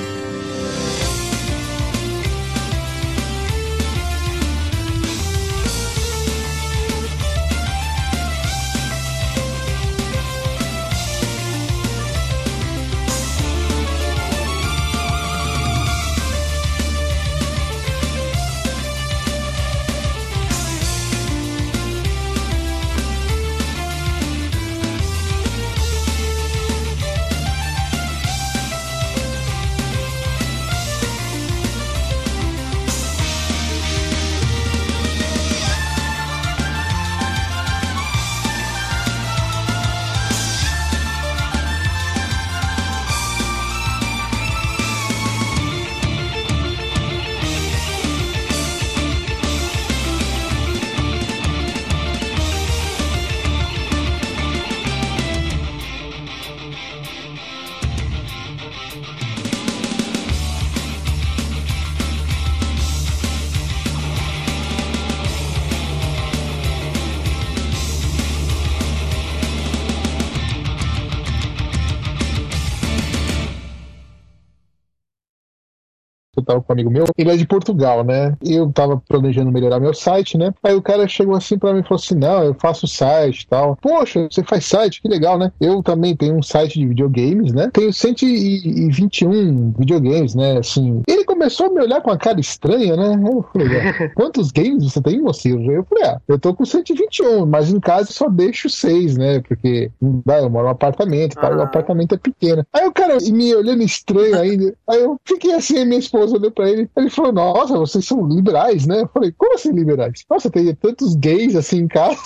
Tava 76.48 76.62
com 76.62 76.72
um 76.72 76.76
amigo 76.76 76.90
meu, 76.90 77.06
ele 77.18 77.30
é 77.32 77.36
de 77.38 77.46
Portugal, 77.46 78.04
né? 78.04 78.36
Eu 78.44 78.72
tava 78.72 79.02
planejando 79.08 79.52
melhorar 79.52 79.80
meu 79.80 79.94
site, 79.94 80.38
né? 80.38 80.54
Aí 80.64 80.74
o 80.74 80.82
cara 80.82 81.08
chegou 81.08 81.36
assim 81.36 81.58
pra 81.58 81.74
mim 81.74 81.80
e 81.82 81.84
falou 81.84 81.96
assim: 82.02 82.16
Não, 82.16 82.44
eu 82.44 82.56
faço 82.60 82.88
site 82.88 83.42
e 83.42 83.48
tal. 83.48 83.78
Poxa, 83.82 84.28
você 84.32 84.44
faz 84.44 84.66
site, 84.66 85.02
que 85.02 85.08
legal, 85.08 85.38
né? 85.38 85.52
Eu 85.60 85.84
também 85.84 86.16
tenho 86.16 86.36
um 86.36 86.42
site 86.44 86.80
de 86.80 86.88
videogames, 86.88 87.52
né? 87.54 87.70
Tenho 87.74 87.92
121 87.94 89.74
videogames, 89.78 90.36
né? 90.36 90.58
Assim. 90.58 91.02
Ele 91.08 91.24
começou 91.26 91.68
a 91.68 91.70
me 91.70 91.82
olhar 91.82 92.02
com 92.02 92.12
a 92.12 92.18
cara 92.18 92.40
estranha, 92.40 92.96
né? 92.96 93.20
Eu 93.28 93.44
falei: 93.52 93.68
"Ué, 93.68 94.12
Quantos 94.16 94.52
games 94.52 94.84
você 94.84 95.02
tem, 95.02 95.22
moço? 95.22 95.48
Eu 95.48 95.84
falei: 95.86 96.04
Ah, 96.06 96.20
eu 96.28 96.40
tô 96.40 96.54
com 96.54 96.66
121, 96.66 97.46
mas 97.46 97.72
em 97.72 97.80
casa 97.80 98.10
eu 98.10 98.14
só 98.14 98.30
deixo 98.30 98.70
seis, 98.70 99.18
né? 99.18 99.40
Porque 99.42 99.92
não 100.02 100.22
dá, 100.26 100.40
eu 100.40 100.50
moro 100.50 100.66
num 100.66 100.72
apartamento 100.72 101.36
o 101.36 101.40
Ah. 101.40 101.64
apartamento 101.64 102.16
é 102.16 102.18
pequeno. 102.18 102.66
Aí 102.74 102.86
o 102.88 102.92
cara 102.92 103.18
me 103.32 103.54
olhando 103.56 103.84
estranho 103.84 104.38
ainda. 104.40 104.74
Aí 104.90 105.02
eu 105.02 105.18
fiquei 105.26 105.54
assim, 105.54 105.84
minha 105.86 106.00
esposa 106.00 106.37
olhou 106.38 106.52
pra 106.52 106.70
ele. 106.70 106.90
Ele 106.96 107.10
falou: 107.10 107.32
Nossa, 107.32 107.78
vocês 107.78 108.06
são 108.06 108.28
liberais, 108.28 108.86
né? 108.86 109.02
Eu 109.02 109.10
falei: 109.14 109.34
Como 109.38 109.54
assim 109.54 109.72
liberais? 109.72 110.24
Nossa, 110.30 110.50
tem 110.50 110.74
tantos 110.76 111.16
gays 111.16 111.56
assim 111.56 111.80
em 111.80 111.88
casa. 111.88 112.18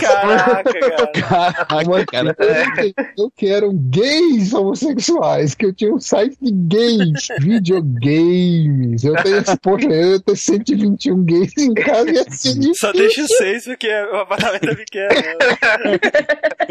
Caraca, 0.00 0.72
cara. 1.20 1.52
Caraca, 1.66 2.06
cara. 2.06 2.36
Eu 3.16 3.30
que 3.30 3.46
eram 3.46 3.74
gays 3.74 4.52
homossexuais, 4.52 5.54
que 5.54 5.66
eu 5.66 5.72
tinha 5.72 5.94
um 5.94 6.00
site 6.00 6.36
de 6.40 6.52
gays, 6.52 7.28
videogames. 7.40 9.04
Eu 9.04 9.14
tenho 9.22 9.38
esse, 9.38 9.56
poxa, 9.58 9.88
eu 9.88 10.20
ter 10.20 10.36
121 10.36 11.24
gays 11.24 11.56
em 11.58 11.74
casa 11.74 12.10
e 12.10 12.18
assim. 12.18 12.74
Só 12.74 12.92
deixa 12.92 13.26
seis 13.26 13.64
porque 13.64 13.88
o 13.88 14.16
apartamento 14.16 14.68
é 14.68 14.74
pequeno. 14.74 15.10